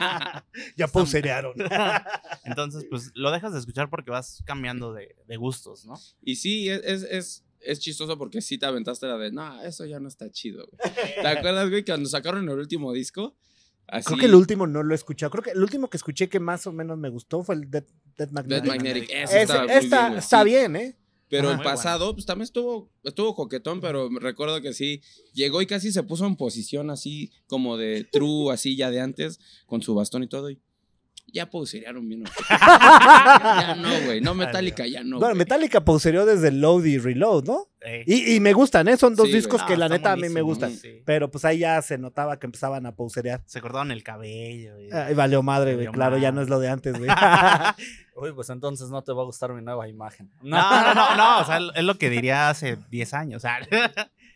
ya 0.77 0.88
pauserearon. 0.88 1.55
Entonces, 2.45 2.86
pues 2.88 3.11
lo 3.15 3.31
dejas 3.31 3.53
de 3.53 3.59
escuchar 3.59 3.89
porque 3.89 4.11
vas 4.11 4.43
cambiando 4.45 4.93
de, 4.93 5.15
de 5.27 5.38
gustos, 5.38 5.84
¿no? 5.86 5.95
Y 6.21 6.36
sí, 6.36 6.69
es, 6.69 6.81
es, 6.84 7.03
es, 7.09 7.45
es 7.59 7.79
chistoso 7.79 8.19
porque 8.19 8.39
sí 8.39 8.59
te 8.59 8.67
aventaste 8.67 9.07
la 9.07 9.17
de, 9.17 9.31
no, 9.31 9.63
eso 9.63 9.84
ya 9.86 9.99
no 9.99 10.07
está 10.07 10.29
chido, 10.29 10.67
güey. 10.67 10.93
¿Te 11.21 11.27
acuerdas, 11.27 11.71
güey, 11.71 11.84
cuando 11.84 12.07
sacaron 12.07 12.47
el 12.47 12.59
último 12.59 12.93
disco? 12.93 13.36
Así, 13.88 14.05
Creo 14.07 14.17
que 14.19 14.25
el 14.25 14.36
último 14.36 14.65
no 14.65 14.81
lo 14.81 14.93
he 14.93 14.95
escuchado. 14.95 15.29
Creo 15.31 15.43
que 15.43 15.51
el 15.51 15.61
último 15.61 15.89
que 15.89 15.97
escuché 15.97 16.29
que 16.29 16.39
más 16.39 16.65
o 16.67 16.71
menos 16.71 16.97
me 16.97 17.09
gustó 17.09 17.43
fue 17.43 17.55
el 17.55 17.69
Dead, 17.69 17.84
Dead 18.17 18.29
Magnetic. 18.31 18.63
Dead 18.63 18.73
Magnetic. 18.75 19.03
Ese 19.09 19.23
Ese- 19.23 19.41
está 19.43 19.63
muy 19.63 19.71
esta 19.71 20.07
bien, 20.09 20.17
está 20.19 20.39
sí. 20.39 20.45
bien, 20.45 20.75
¿eh? 20.75 20.97
Pero 21.29 21.47
Ajá. 21.47 21.51
el 21.51 21.57
bueno. 21.63 21.69
pasado, 21.71 22.13
pues 22.13 22.25
también 22.25 22.43
estuvo, 22.43 22.91
estuvo 23.03 23.34
coquetón, 23.36 23.81
pero 23.81 24.09
recuerdo 24.19 24.61
que 24.61 24.73
sí, 24.73 25.01
llegó 25.34 25.61
y 25.61 25.65
casi 25.65 25.91
se 25.91 26.03
puso 26.03 26.25
en 26.27 26.36
posición 26.36 26.89
así, 26.91 27.31
como 27.47 27.75
de 27.77 28.03
true, 28.11 28.53
así 28.53 28.75
ya 28.75 28.91
de 28.91 29.01
antes, 29.01 29.39
con 29.65 29.81
su 29.81 29.95
bastón 29.95 30.23
y 30.23 30.27
todo, 30.27 30.49
y 30.51 30.59
ya 31.34 31.49
pauserearon 31.49 32.07
bien. 32.07 32.23
ya 32.49 33.75
no, 33.75 33.89
güey, 34.05 34.21
no 34.21 34.34
Metallica, 34.36 34.86
ya 34.88 35.03
no. 35.03 35.19
bueno. 35.19 35.36
Metallica 35.36 35.84
pausereó 35.84 36.25
desde 36.25 36.51
Load 36.51 36.86
y 36.86 36.97
Reload, 36.99 37.45
¿no? 37.45 37.67
Eh, 37.81 38.03
Y, 38.07 38.36
y 38.36 38.39
me 38.39 38.53
gustan, 38.53 38.88
¿eh? 38.88 38.95
Son 38.95 39.15
dos 39.15 39.27
Sí, 39.27 39.34
discos 39.34 39.61
no, 39.61 39.67
que 39.67 39.75
la 39.75 39.86
está 39.88 39.97
neta 39.97 40.11
a 40.13 40.15
mí 40.15 40.29
me 40.29 40.41
gustan. 40.41 40.71
sí. 40.75 41.01
Pero 41.05 41.29
pues 41.29 41.43
ahí 41.43 41.59
ya 41.59 41.81
se 41.81 41.97
notaba 41.97 42.39
que 42.39 42.45
empezaban 42.47 42.86
a 42.86 42.95
pauserear. 42.95 43.41
Se 43.45 43.59
cortaron 43.61 43.91
el 43.91 44.03
cabello. 44.03 44.79
y- 44.79 44.89
Ay, 44.93 45.13
valió 45.15 45.41
madre, 45.43 45.75
güey. 45.75 45.88
Claro, 45.88 46.17
ya 46.17 46.31
no 46.31 46.41
es 46.41 46.49
lo 46.49 46.59
de 46.59 46.69
antes, 46.69 46.97
güey. 46.97 47.09
Uy, 48.15 48.31
pues 48.34 48.49
entonces 48.51 48.89
no 48.89 49.01
te 49.03 49.11
va 49.11 49.23
a 49.23 49.25
gustar 49.25 49.51
mi 49.53 49.61
nueva 49.61 49.89
imagen. 49.89 50.29
No, 50.41 50.57
no, 50.84 50.93
no, 50.93 51.15
no, 51.17 51.39
o 51.41 51.45
sea, 51.45 51.59
es 51.75 51.84
lo 51.84 51.97
que 51.97 52.09
diría 52.09 52.49
hace 52.49 52.77
10 52.91 53.13
años. 53.15 53.38
O 53.38 53.41
sea, 53.41 53.57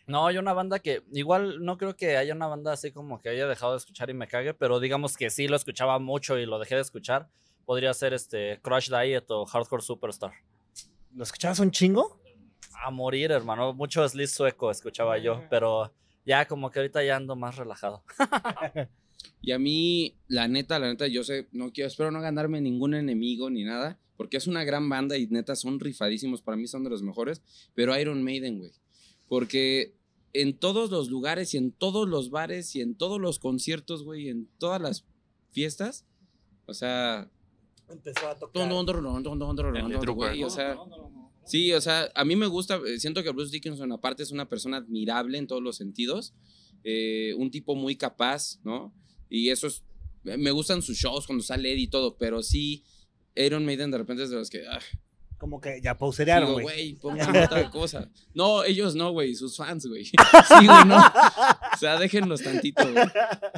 No, 0.08 0.26
hay 0.26 0.38
una 0.38 0.54
banda 0.54 0.78
que 0.78 1.02
igual 1.12 1.64
no 1.64 1.76
creo 1.76 1.94
que 1.94 2.16
haya 2.16 2.34
una 2.34 2.46
banda 2.46 2.72
así 2.72 2.90
como 2.92 3.20
que 3.20 3.28
haya 3.28 3.46
dejado 3.46 3.72
de 3.72 3.78
escuchar 3.78 4.08
y 4.08 4.14
me 4.14 4.26
cague, 4.26 4.54
pero 4.54 4.80
digamos 4.80 5.16
que 5.16 5.28
sí 5.28 5.48
lo 5.48 5.56
escuchaba 5.56 5.98
mucho 5.98 6.38
y 6.38 6.46
lo 6.46 6.58
dejé 6.58 6.76
de 6.76 6.80
escuchar. 6.80 7.28
Podría 7.66 7.92
ser 7.92 8.14
este 8.14 8.58
Crush 8.62 8.88
Diet 8.88 9.30
o 9.30 9.44
Hardcore 9.44 9.82
Superstar. 9.82 10.32
¿Lo 11.14 11.22
escuchabas 11.22 11.60
un 11.60 11.70
chingo? 11.70 12.20
A 12.82 12.90
morir, 12.90 13.30
hermano. 13.30 13.74
Mucho 13.74 14.08
sleaze 14.08 14.34
sueco 14.34 14.70
escuchaba 14.70 15.18
yo, 15.18 15.44
pero 15.50 15.92
ya 16.24 16.46
como 16.48 16.70
que 16.70 16.78
ahorita 16.78 17.04
ya 17.04 17.16
ando 17.16 17.36
más 17.36 17.56
relajado. 17.56 18.02
Y 19.40 19.52
a 19.52 19.58
mí, 19.58 20.16
la 20.26 20.48
neta, 20.48 20.78
la 20.78 20.88
neta, 20.88 21.06
yo 21.06 21.24
sé, 21.24 21.48
no 21.52 21.72
quiero, 21.72 21.88
espero 21.88 22.10
no 22.10 22.20
ganarme 22.20 22.60
ningún 22.60 22.94
enemigo 22.94 23.50
ni 23.50 23.64
nada, 23.64 23.98
porque 24.16 24.36
es 24.36 24.46
una 24.46 24.64
gran 24.64 24.88
banda 24.88 25.16
y 25.16 25.26
neta 25.26 25.56
son 25.56 25.80
rifadísimos, 25.80 26.42
para 26.42 26.56
mí 26.56 26.66
son 26.66 26.84
de 26.84 26.90
los 26.90 27.02
mejores, 27.02 27.42
pero 27.74 27.98
Iron 27.98 28.22
Maiden, 28.22 28.58
güey. 28.58 28.72
Porque 29.28 29.94
en 30.40 30.56
todos 30.56 30.90
los 30.90 31.08
lugares 31.08 31.54
y 31.54 31.58
en 31.58 31.72
todos 31.72 32.08
los 32.08 32.30
bares 32.30 32.74
y 32.76 32.80
en 32.80 32.94
todos 32.94 33.20
los 33.20 33.38
conciertos, 33.38 34.04
güey, 34.04 34.28
en 34.28 34.48
todas 34.58 34.80
las 34.80 35.04
fiestas, 35.50 36.06
o 36.66 36.74
sea, 36.74 37.30
Empezó 37.88 38.28
a 38.28 38.38
tocar. 38.38 38.52
o 40.44 40.50
sea, 40.50 40.76
Sí, 41.48 41.72
o 41.72 41.80
sea, 41.80 42.10
a 42.14 42.26
mí 42.26 42.36
me 42.36 42.46
gusta, 42.46 42.78
eh, 42.86 43.00
siento 43.00 43.22
que 43.22 43.30
Bruce 43.30 43.50
Dickinson 43.50 43.90
aparte 43.90 44.22
es 44.22 44.30
una 44.30 44.50
persona 44.50 44.76
admirable 44.76 45.38
en 45.38 45.46
todos 45.46 45.62
los 45.62 45.76
sentidos, 45.76 46.34
eh, 46.84 47.32
un 47.38 47.50
tipo 47.50 47.74
muy 47.74 47.96
capaz, 47.96 48.60
¿no? 48.64 48.94
Y 49.30 49.48
eso 49.48 49.66
es, 49.66 49.82
me 50.24 50.50
gustan 50.50 50.82
sus 50.82 50.98
shows 50.98 51.26
cuando 51.26 51.42
sale 51.42 51.72
Eddie 51.72 51.84
y 51.84 51.88
todo, 51.88 52.18
pero 52.18 52.42
sí, 52.42 52.84
Iron 53.34 53.64
Maiden 53.64 53.90
de 53.90 53.96
repente 53.96 54.24
es 54.24 54.30
de 54.30 54.36
los 54.36 54.50
que, 54.50 54.66
ah, 54.66 54.78
Como 55.38 55.60
que 55.60 55.80
ya 55.80 55.96
pauserearon, 55.96 56.52
güey. 56.54 56.64
güey, 56.64 56.94
pongan 57.00 57.36
otra 57.36 57.70
cosa. 57.70 58.10
No, 58.34 58.64
ellos 58.64 58.96
no, 58.96 59.12
güey, 59.12 59.34
sus 59.36 59.56
fans, 59.56 59.86
güey. 59.86 60.04
Sí, 60.06 60.66
güey, 60.66 60.84
no. 60.86 60.96
O 60.98 61.76
sea, 61.78 61.96
déjenlos 61.98 62.42
tantito, 62.42 62.82
güey. 62.92 63.06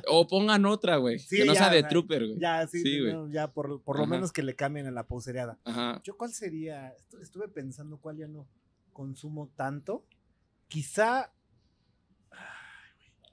O 0.08 0.26
pongan 0.28 0.66
otra, 0.66 0.96
güey, 0.96 1.18
Sí, 1.18 1.38
que 1.38 1.44
no 1.46 1.54
ya, 1.54 1.60
sea 1.60 1.70
de 1.70 1.82
Trooper, 1.84 2.26
güey. 2.26 2.38
Ya, 2.38 2.66
sí, 2.66 2.82
Sí, 2.82 3.00
güey. 3.00 3.12
no, 3.14 3.30
ya 3.30 3.50
por, 3.50 3.82
por 3.82 3.96
lo 3.96 4.02
Ajá. 4.04 4.10
menos 4.12 4.30
que 4.32 4.42
le 4.42 4.54
cambien 4.54 4.86
a 4.86 4.90
la 4.90 5.06
pausereada. 5.06 5.58
Ajá. 5.64 6.02
Yo, 6.04 6.16
¿cuál 6.18 6.32
sería? 6.34 6.94
Estu- 6.96 7.22
Estuve 7.22 7.48
pensando 7.48 7.96
cuál 7.98 8.18
ya 8.18 8.28
no 8.28 8.46
consumo 8.92 9.50
tanto. 9.56 10.04
Quizá. 10.68 11.32
ay, 12.30 13.10
güey, 13.18 13.30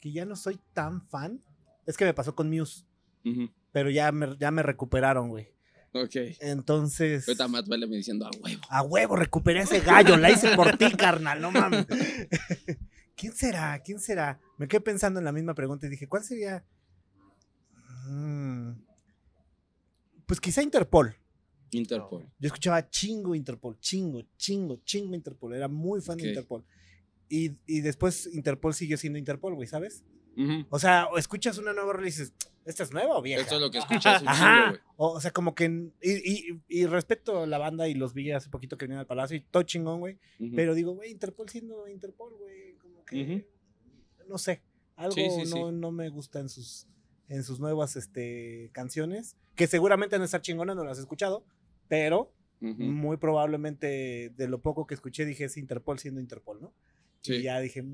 Que 0.00 0.12
ya 0.12 0.26
no 0.26 0.36
soy 0.36 0.60
tan 0.74 1.00
fan. 1.08 1.40
Es 1.86 1.96
que 1.96 2.04
me 2.04 2.12
pasó 2.14 2.34
con 2.34 2.50
Muse. 2.50 2.84
Pero 3.72 3.88
ya 3.88 4.12
me, 4.12 4.36
ya 4.38 4.50
me 4.50 4.62
recuperaron, 4.62 5.30
güey. 5.30 5.48
Ok. 5.94 6.16
Entonces. 6.40 7.28
Ahorita 7.28 7.48
Matt 7.48 7.68
vale 7.68 7.86
me 7.86 7.96
diciendo 7.96 8.26
a 8.26 8.30
huevo. 8.42 8.62
A 8.70 8.82
huevo, 8.82 9.16
recuperé 9.16 9.60
ese 9.60 9.80
gallo, 9.80 10.16
la 10.16 10.30
hice 10.30 10.54
por 10.56 10.76
ti, 10.78 10.90
carnal, 10.92 11.40
no 11.40 11.50
mames. 11.50 11.86
¿Quién 13.16 13.34
será? 13.34 13.78
¿Quién 13.84 14.00
será? 14.00 14.40
Me 14.58 14.66
quedé 14.66 14.80
pensando 14.80 15.18
en 15.20 15.24
la 15.24 15.32
misma 15.32 15.54
pregunta 15.54 15.86
y 15.86 15.90
dije, 15.90 16.08
¿cuál 16.08 16.24
sería? 16.24 16.64
Mm, 18.08 18.72
Pues 20.26 20.40
quizá 20.40 20.62
Interpol. 20.62 21.14
Interpol. 21.70 22.22
Yo 22.38 22.46
escuchaba 22.46 22.88
chingo 22.88 23.34
Interpol, 23.34 23.78
chingo, 23.80 24.22
chingo, 24.36 24.80
chingo 24.84 25.14
Interpol. 25.14 25.54
Era 25.54 25.68
muy 25.68 26.00
fan 26.00 26.18
de 26.18 26.28
Interpol. 26.28 26.64
Y, 27.28 27.52
y 27.66 27.80
después 27.80 28.28
Interpol 28.32 28.74
siguió 28.74 28.96
siendo 28.96 29.18
Interpol, 29.18 29.54
güey, 29.54 29.68
¿sabes? 29.68 30.04
Ujú. 30.36 30.66
O 30.70 30.78
sea, 30.78 31.06
o 31.06 31.18
escuchas 31.18 31.58
una 31.58 31.72
nueva 31.72 31.92
rola 31.92 32.06
y 32.06 32.10
dices, 32.10 32.32
¿esta 32.64 32.82
es 32.82 32.92
nueva 32.92 33.16
o 33.16 33.22
vieja? 33.22 33.42
Esto 33.42 33.56
es 33.56 33.60
lo 33.60 33.70
que 33.70 33.78
escuchas 33.78 34.22
Ajá. 34.26 34.80
O, 34.96 35.12
o 35.12 35.20
sea, 35.20 35.30
como 35.30 35.54
que. 35.54 35.64
Y, 36.00 36.10
y, 36.10 36.60
y 36.68 36.86
respeto 36.86 37.46
la 37.46 37.58
banda 37.58 37.88
y 37.88 37.94
los 37.94 38.14
vi 38.14 38.30
hace 38.32 38.50
poquito 38.50 38.76
que 38.76 38.86
vinieron 38.86 39.00
al 39.00 39.06
palacio 39.06 39.36
y 39.36 39.40
todo 39.40 39.62
chingón, 39.62 40.00
güey. 40.00 40.18
Ujú. 40.38 40.52
Pero 40.54 40.74
digo, 40.74 40.92
güey, 40.92 41.10
Interpol 41.10 41.48
siendo 41.48 41.88
Interpol, 41.88 42.34
güey. 42.38 42.76
Como 42.78 43.04
que. 43.04 43.46
No 44.28 44.38
sé. 44.38 44.62
Algo 44.96 45.14
Sí, 45.14 45.28
sí, 45.30 45.50
no, 45.50 45.70
sí. 45.70 45.74
no 45.74 45.90
me 45.90 46.08
gusta 46.08 46.38
en 46.38 46.48
sus, 46.48 46.86
en 47.28 47.42
sus 47.42 47.60
nuevas 47.60 47.96
este, 47.96 48.70
canciones. 48.72 49.36
Que 49.54 49.66
seguramente 49.66 50.16
han 50.16 50.22
de 50.22 50.26
estar 50.26 50.40
chingonas, 50.42 50.76
no 50.76 50.84
las 50.84 50.98
he 50.98 51.00
escuchado. 51.00 51.44
Pero 51.88 52.32
muy 52.60 53.16
probablemente 53.16 54.32
de 54.36 54.48
lo 54.48 54.62
poco 54.62 54.86
que 54.86 54.94
escuché 54.94 55.24
dije 55.24 55.44
es 55.44 55.56
Interpol 55.56 55.98
siendo 55.98 56.20
Interpol, 56.20 56.60
¿no? 56.60 56.72
Y 57.24 57.42
ya 57.42 57.58
dije. 57.60 57.84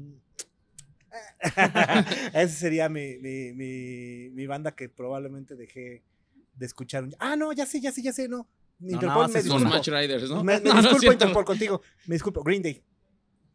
Esa 2.34 2.48
sería 2.48 2.88
mi, 2.88 3.18
mi, 3.18 3.52
mi, 3.52 4.30
mi 4.30 4.46
banda 4.46 4.74
que 4.74 4.88
probablemente 4.88 5.56
dejé 5.56 6.02
de 6.54 6.66
escuchar. 6.66 7.04
un- 7.04 7.14
Ah, 7.18 7.36
no, 7.36 7.52
ya 7.52 7.66
sé, 7.66 7.80
ya 7.80 7.92
sé, 7.92 8.02
ya 8.02 8.12
sé, 8.12 8.28
no. 8.28 8.48
No, 8.80 8.92
Interpol, 8.92 9.22
más 9.22 9.32
me 9.32 9.42
disculpo. 9.42 9.68
Match 9.68 9.88
Riders, 9.88 10.30
¿no? 10.30 10.44
Me, 10.44 10.54
me 10.60 10.68
No, 10.68 10.74
no 10.74 10.80
disculpo 10.80 11.00
cierto. 11.00 11.24
Interpol 11.24 11.44
contigo. 11.44 11.82
Me 12.06 12.14
disculpo. 12.14 12.42
Green 12.44 12.62
Day. 12.62 12.82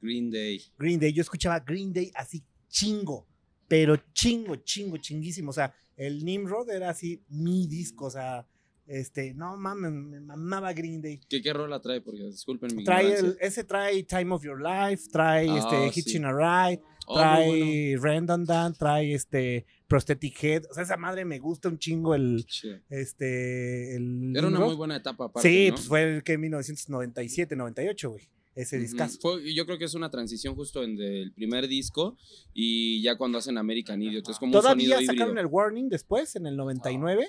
Green 0.01 0.29
Day. 0.29 0.61
Green 0.77 0.99
Day. 0.99 1.13
Yo 1.13 1.21
escuchaba 1.21 1.59
Green 1.61 1.93
Day 1.93 2.11
así 2.15 2.43
chingo. 2.67 3.25
Pero 3.67 3.95
chingo, 4.13 4.57
chingo, 4.57 4.97
chinguísimo. 4.97 5.51
O 5.51 5.53
sea, 5.53 5.73
el 5.95 6.23
Nimrod 6.25 6.69
era 6.69 6.89
así 6.89 7.23
mi 7.29 7.67
disco. 7.67 8.05
O 8.05 8.09
sea, 8.09 8.45
este, 8.85 9.33
no 9.33 9.55
mames, 9.55 9.93
me 9.93 10.19
mamaba 10.19 10.73
Green 10.73 11.01
Day. 11.01 11.21
¿Qué, 11.29 11.41
qué 11.41 11.53
rola 11.53 11.79
trae? 11.79 12.01
Porque 12.01 12.23
disculpen 12.23 12.75
mi 12.75 12.83
Trae 12.83 13.15
el, 13.17 13.37
ese 13.39 13.63
trae 13.63 14.03
Time 14.03 14.33
of 14.35 14.43
Your 14.43 14.61
Life, 14.61 15.07
trae 15.09 15.49
Ah, 15.49 15.57
este, 15.57 15.91
sí. 15.91 15.99
Hitching 16.01 16.25
a 16.25 16.33
Ride, 16.33 16.81
Oh, 17.07 17.15
trae 17.17 17.95
bueno. 17.97 18.01
Redundant, 18.03 18.77
trae 18.77 19.13
este 19.13 19.65
Prosthetic 19.87 20.43
Head. 20.43 20.63
O 20.71 20.73
sea, 20.73 20.83
esa 20.83 20.97
madre 20.97 21.25
me 21.25 21.39
gusta 21.39 21.69
un 21.69 21.77
chingo 21.79 22.15
el, 22.15 22.45
este, 22.89 23.95
el 23.95 24.33
Era 24.35 24.47
una 24.47 24.59
muy 24.59 24.75
buena 24.75 24.95
etapa 24.95 25.25
aparte, 25.25 25.47
Sí, 25.49 25.69
¿no? 25.69 25.75
pues 25.75 25.87
fue 25.87 26.15
el 26.15 26.23
que 26.23 26.37
1997, 26.37 27.55
98, 27.55 28.09
güey. 28.09 28.29
Ese 28.55 28.77
discazo. 28.77 29.39
Yo 29.39 29.65
creo 29.65 29.79
que 29.79 29.85
es 29.85 29.95
una 29.95 30.11
transición 30.11 30.53
justo 30.53 30.83
en 30.83 30.95
del 30.95 31.31
primer 31.33 31.67
disco 31.67 32.15
y 32.53 33.01
ya 33.01 33.17
cuando 33.17 33.39
hacen 33.39 33.57
American 33.57 33.99
Idiot. 33.99 34.29
Es 34.29 34.37
como 34.37 34.51
Todavía 34.51 34.99
un 34.99 35.05
sacaron 35.07 35.29
híbrido. 35.31 35.41
el 35.41 35.47
Warning 35.47 35.89
después, 35.89 36.35
en 36.35 36.45
el 36.45 36.55
99. 36.55 37.25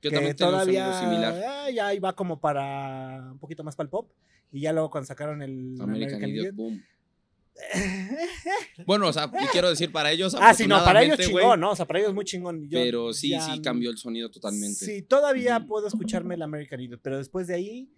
que 0.00 0.08
que 0.08 0.14
también 0.14 0.30
un 0.30 0.36
todavía 0.36 1.00
similar. 1.00 1.42
ah, 1.44 1.70
ya 1.70 1.92
iba 1.92 2.14
como 2.14 2.40
para 2.40 3.30
un 3.32 3.38
poquito 3.40 3.64
más 3.64 3.74
para 3.74 3.86
el 3.86 3.90
pop. 3.90 4.12
Y 4.52 4.60
ya 4.60 4.72
luego 4.72 4.90
cuando 4.90 5.06
sacaron 5.08 5.42
el 5.42 5.76
American, 5.80 5.90
American, 5.90 6.30
Idiot, 6.30 6.42
Idiot. 6.44 6.54
boom. 6.54 6.82
Bueno, 8.86 9.08
o 9.08 9.12
sea, 9.12 9.30
y 9.42 9.46
quiero 9.48 9.68
decir 9.68 9.92
para 9.92 10.10
ellos. 10.10 10.36
ah, 10.40 10.54
sí, 10.54 10.66
no, 10.66 10.82
para 10.84 11.02
ellos 11.02 11.18
chingón, 11.18 11.60
¿no? 11.60 11.70
O 11.72 11.76
sea, 11.76 11.86
para 11.86 12.00
ellos 12.00 12.14
muy 12.14 12.24
chingón. 12.24 12.68
Yo 12.68 12.78
Pero 12.78 13.12
sí, 13.12 13.30
ya- 13.30 13.40
sí 13.40 13.60
cambió 13.62 13.90
el 13.90 13.98
sonido 13.98 14.30
totalmente. 14.30 14.84
Sí, 14.84 15.02
todavía 15.02 15.60
puedo 15.66 15.86
escucharme 15.86 16.34
el 16.34 16.42
American 16.42 16.80
Idiot, 16.80 17.00
pero 17.02 17.18
después 17.18 17.46
de 17.46 17.54
ahí 17.54 17.92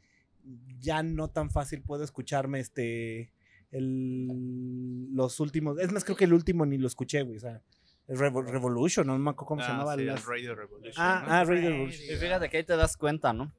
ya 0.81 1.03
no 1.03 1.29
tan 1.29 1.51
fácil 1.51 1.83
puedo 1.83 2.03
escucharme 2.05 2.61
este 2.61 3.33
el, 3.71 5.09
los 5.15 5.41
últimos. 5.41 5.79
Es 5.79 5.93
más, 5.93 6.05
creo 6.05 6.17
que 6.17 6.25
el 6.25 6.33
último 6.35 6.67
ni 6.67 6.79
lo 6.79 6.87
escuché, 6.87 7.23
güey. 7.23 7.37
O 7.37 7.41
sea, 7.41 7.61
Revo- 8.09 8.45
Revolution, 8.45 9.07
no 9.07 9.17
me 9.19 9.31
acuerdo 9.31 9.47
cómo 9.47 9.61
se 9.63 9.69
Ah, 9.69 9.71
llamaba. 9.73 9.95
sí, 9.97 10.05
las- 10.05 10.27
Radio 10.27 10.55
Revolution. 10.55 10.93
Ah, 10.97 11.23
¿no? 11.27 11.33
ah, 11.33 11.45
Radio 11.45 11.71
Revolution. 11.71 12.05
Y 12.05 12.17
fíjate 12.17 12.49
que 12.51 12.57
ahí 12.59 12.65
te 12.65 12.77
das 12.77 12.97
cuenta, 12.97 13.33
¿no? 13.33 13.53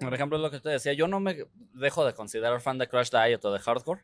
Por 0.00 0.14
ejemplo, 0.14 0.38
es 0.38 0.42
lo 0.42 0.50
que 0.50 0.60
te 0.60 0.68
decía, 0.70 0.92
yo 0.92 1.08
no 1.08 1.18
me 1.20 1.44
dejo 1.74 2.06
de 2.06 2.14
considerar 2.14 2.60
fan 2.60 2.78
de 2.78 2.88
Crash 2.88 3.10
Diet 3.10 3.44
o 3.44 3.52
de 3.52 3.58
Hardcore, 3.58 4.02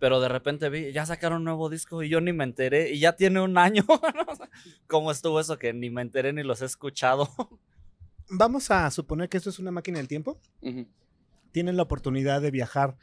pero 0.00 0.18
de 0.18 0.28
repente 0.28 0.68
vi, 0.70 0.92
ya 0.92 1.06
sacaron 1.06 1.38
un 1.38 1.44
nuevo 1.44 1.68
disco 1.68 2.02
y 2.02 2.08
yo 2.08 2.20
ni 2.20 2.32
me 2.32 2.44
enteré, 2.44 2.90
y 2.90 2.98
ya 2.98 3.14
tiene 3.14 3.40
un 3.40 3.56
año. 3.58 3.84
¿Cómo 4.88 5.12
estuvo 5.12 5.38
eso 5.38 5.58
que 5.58 5.72
ni 5.72 5.90
me 5.90 6.02
enteré 6.02 6.32
ni 6.32 6.42
los 6.42 6.62
he 6.62 6.64
escuchado? 6.64 7.28
Vamos 8.30 8.70
a 8.70 8.90
suponer 8.90 9.28
que 9.28 9.36
esto 9.36 9.50
es 9.50 9.58
una 9.58 9.70
máquina 9.70 9.98
del 9.98 10.08
tiempo. 10.08 10.40
Tienen 11.52 11.76
la 11.76 11.82
oportunidad 11.82 12.40
de 12.40 12.50
viajar 12.50 12.96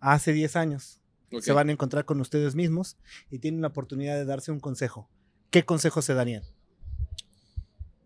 hace 0.00 0.32
10 0.32 0.56
años. 0.56 1.00
Se 1.38 1.52
van 1.52 1.68
a 1.68 1.72
encontrar 1.72 2.04
con 2.04 2.20
ustedes 2.20 2.56
mismos 2.56 2.96
y 3.30 3.38
tienen 3.38 3.60
la 3.60 3.68
oportunidad 3.68 4.16
de 4.16 4.24
darse 4.24 4.50
un 4.50 4.58
consejo. 4.58 5.08
¿Qué 5.50 5.64
consejo 5.64 6.02
se 6.02 6.14
darían? 6.14 6.42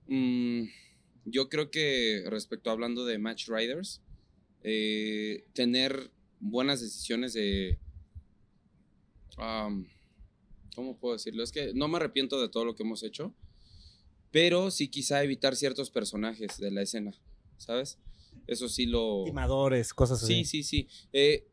Mm, 0.09 0.65
yo 1.25 1.49
creo 1.49 1.71
que 1.71 2.25
respecto 2.29 2.69
a 2.69 2.75
hablando 2.75 3.07
de 3.07 3.19
Match 3.19 3.49
Riders, 3.49 4.03
eh, 4.63 5.45
tener 5.55 6.11
buenas 6.41 6.83
decisiones 6.83 7.33
de... 7.33 7.79
am, 9.39 9.87
¿Cómo 10.74 10.99
puedo 10.99 11.14
decirlo? 11.14 11.43
Es 11.43 11.53
que 11.53 11.72
no 11.74 11.89
me 11.89 11.97
arrepiento 11.97 12.41
de 12.41 12.49
todo 12.49 12.64
lo 12.64 12.74
que 12.74 12.82
hemos 12.82 13.03
hecho, 13.03 13.32
pero 14.30 14.70
sí 14.70 14.89
quizá 14.89 15.22
evitar 15.22 15.55
ciertos 15.55 15.91
personajes 15.91 16.59
de 16.59 16.70
la 16.70 16.82
escena, 16.82 17.12
¿sabes? 17.57 17.99
Eso 18.47 18.68
sí 18.68 18.87
lo... 18.87 19.22
Timadores, 19.24 19.95
cosas 19.95 20.22
así. 20.22 20.45
Sí, 20.45 20.62
sí, 20.62 20.62
sí. 20.64 20.89
Eh, 21.12 21.47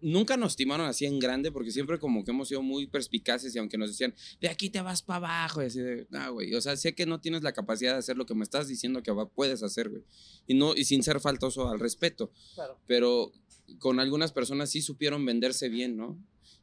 nunca 0.00 0.36
nos 0.36 0.56
timaron 0.56 0.86
así 0.86 1.06
en 1.06 1.20
grande 1.20 1.52
porque 1.52 1.70
siempre 1.70 1.98
como 1.98 2.24
que 2.24 2.32
hemos 2.32 2.48
sido 2.48 2.62
muy 2.62 2.88
perspicaces 2.88 3.54
y 3.54 3.58
aunque 3.58 3.78
nos 3.78 3.90
decían, 3.90 4.14
de 4.40 4.48
aquí 4.48 4.70
te 4.70 4.80
vas 4.80 5.02
para 5.02 5.18
abajo, 5.18 5.62
y 5.62 5.66
así 5.66 5.80
de, 5.80 6.06
ah, 6.12 6.30
güey, 6.30 6.54
o 6.54 6.60
sea, 6.60 6.76
sé 6.76 6.94
que 6.94 7.06
no 7.06 7.20
tienes 7.20 7.42
la 7.42 7.52
capacidad 7.52 7.92
de 7.92 7.98
hacer 7.98 8.16
lo 8.16 8.26
que 8.26 8.34
me 8.34 8.42
estás 8.42 8.66
diciendo 8.66 9.02
que 9.02 9.12
puedes 9.34 9.62
hacer, 9.62 9.88
güey. 9.88 10.02
Y, 10.48 10.54
no, 10.54 10.74
y 10.74 10.84
sin 10.84 11.04
ser 11.04 11.20
faltoso 11.20 11.68
al 11.68 11.78
respeto. 11.78 12.32
Claro. 12.54 12.78
Pero 12.88 13.32
con 13.78 14.00
algunas 14.00 14.32
personas 14.32 14.70
sí 14.70 14.82
supieron 14.82 15.24
venderse 15.24 15.68
bien, 15.68 15.96
¿no? 15.96 16.18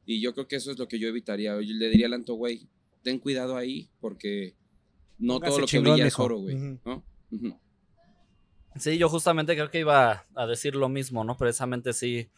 Y 0.05 0.21
yo 0.21 0.33
creo 0.33 0.47
que 0.47 0.57
eso 0.57 0.71
es 0.71 0.79
lo 0.79 0.87
que 0.87 0.99
yo 0.99 1.07
evitaría. 1.07 1.53
Yo 1.61 1.73
le 1.73 1.89
diría 1.89 2.07
al 2.07 2.13
Anto, 2.13 2.35
güey, 2.35 2.67
ten 3.03 3.19
cuidado 3.19 3.57
ahí 3.57 3.89
porque 3.99 4.55
no 5.17 5.35
Póngase 5.35 5.51
todo 5.51 5.59
lo 5.61 5.67
que 5.67 5.79
brilla 5.79 6.07
es 6.07 6.19
oro, 6.19 6.37
güey. 6.37 6.79
Sí, 8.77 8.97
yo 8.97 9.07
justamente 9.07 9.55
creo 9.55 9.71
que 9.71 9.79
iba 9.79 10.25
a 10.35 10.45
decir 10.47 10.75
lo 10.75 10.89
mismo, 10.89 11.23
¿no? 11.23 11.37
Precisamente 11.37 11.93
sí, 11.93 12.29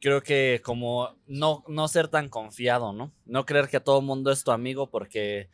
creo 0.00 0.22
que 0.22 0.62
como 0.64 1.16
no, 1.26 1.62
no 1.68 1.88
ser 1.88 2.08
tan 2.08 2.28
confiado, 2.28 2.92
¿no? 2.92 3.12
No 3.26 3.44
creer 3.44 3.68
que 3.68 3.80
todo 3.80 3.98
el 3.98 4.06
mundo 4.06 4.30
es 4.30 4.44
tu 4.44 4.50
amigo 4.50 4.90
porque 4.90 5.50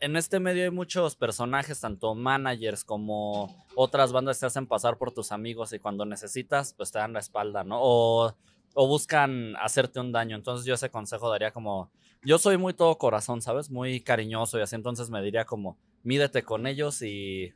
en 0.00 0.16
este 0.16 0.38
medio 0.38 0.62
hay 0.64 0.70
muchos 0.70 1.16
personajes, 1.16 1.80
tanto 1.80 2.14
managers 2.14 2.84
como 2.84 3.66
otras 3.74 4.12
bandas 4.12 4.36
que 4.36 4.40
te 4.40 4.46
hacen 4.46 4.66
pasar 4.66 4.96
por 4.96 5.12
tus 5.12 5.32
amigos 5.32 5.72
y 5.72 5.80
cuando 5.80 6.04
necesitas, 6.04 6.72
pues 6.74 6.92
te 6.92 6.98
dan 6.98 7.12
la 7.12 7.18
espalda, 7.18 7.64
¿no? 7.64 7.78
O, 7.80 8.36
o 8.80 8.86
buscan 8.86 9.56
hacerte 9.56 9.98
un 9.98 10.12
daño. 10.12 10.36
Entonces 10.36 10.64
yo 10.64 10.74
ese 10.74 10.88
consejo 10.88 11.28
daría 11.28 11.50
como, 11.50 11.90
yo 12.22 12.38
soy 12.38 12.58
muy 12.58 12.74
todo 12.74 12.96
corazón, 12.96 13.42
¿sabes? 13.42 13.70
Muy 13.70 14.00
cariñoso 14.00 14.56
y 14.56 14.62
así, 14.62 14.76
entonces 14.76 15.10
me 15.10 15.20
diría 15.20 15.44
como, 15.46 15.76
mídete 16.04 16.44
con 16.44 16.64
ellos 16.64 17.02
y 17.02 17.52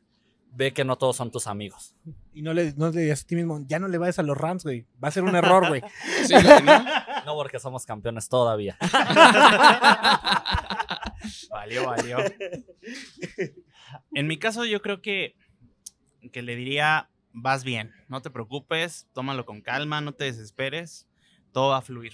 ve 0.51 0.73
que 0.73 0.83
no 0.83 0.97
todos 0.97 1.15
son 1.15 1.31
tus 1.31 1.47
amigos. 1.47 1.95
Y 2.33 2.41
no 2.41 2.53
le, 2.53 2.73
no 2.73 2.89
le 2.89 3.03
digas 3.03 3.21
a 3.21 3.25
ti 3.25 3.37
mismo, 3.37 3.63
ya 3.65 3.79
no 3.79 3.87
le 3.87 3.97
vayas 3.97 4.19
a 4.19 4.23
los 4.23 4.37
Rams, 4.37 4.65
güey. 4.65 4.85
Va 5.01 5.07
a 5.07 5.11
ser 5.11 5.23
un 5.23 5.33
error, 5.33 5.65
güey. 5.69 5.81
Sí, 6.25 6.33
¿no? 6.33 6.85
No 7.25 7.35
porque 7.35 7.57
somos 7.57 7.85
campeones 7.85 8.27
todavía. 8.27 8.77
Valió, 11.49 11.85
valió. 11.85 12.17
En 14.11 14.27
mi 14.27 14.37
caso, 14.37 14.65
yo 14.65 14.81
creo 14.81 15.01
que, 15.01 15.37
que 16.33 16.41
le 16.41 16.57
diría, 16.57 17.09
vas 17.31 17.63
bien, 17.63 17.93
no 18.09 18.21
te 18.21 18.29
preocupes, 18.29 19.07
tómalo 19.13 19.45
con 19.45 19.61
calma, 19.61 20.01
no 20.01 20.11
te 20.13 20.25
desesperes, 20.25 21.07
todo 21.53 21.69
va 21.69 21.77
a 21.77 21.81
fluir. 21.81 22.13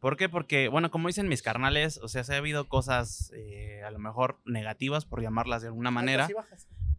¿Por 0.00 0.16
qué? 0.16 0.28
Porque, 0.28 0.66
bueno, 0.66 0.90
como 0.90 1.06
dicen 1.06 1.28
mis 1.28 1.42
carnales, 1.42 1.98
o 2.02 2.08
sea, 2.08 2.24
se 2.24 2.34
ha 2.34 2.38
habido 2.38 2.68
cosas 2.68 3.30
eh, 3.36 3.82
a 3.86 3.90
lo 3.92 4.00
mejor 4.00 4.40
negativas, 4.44 5.04
por 5.06 5.22
llamarlas 5.22 5.62
de 5.62 5.68
alguna 5.68 5.92
manera, 5.92 6.28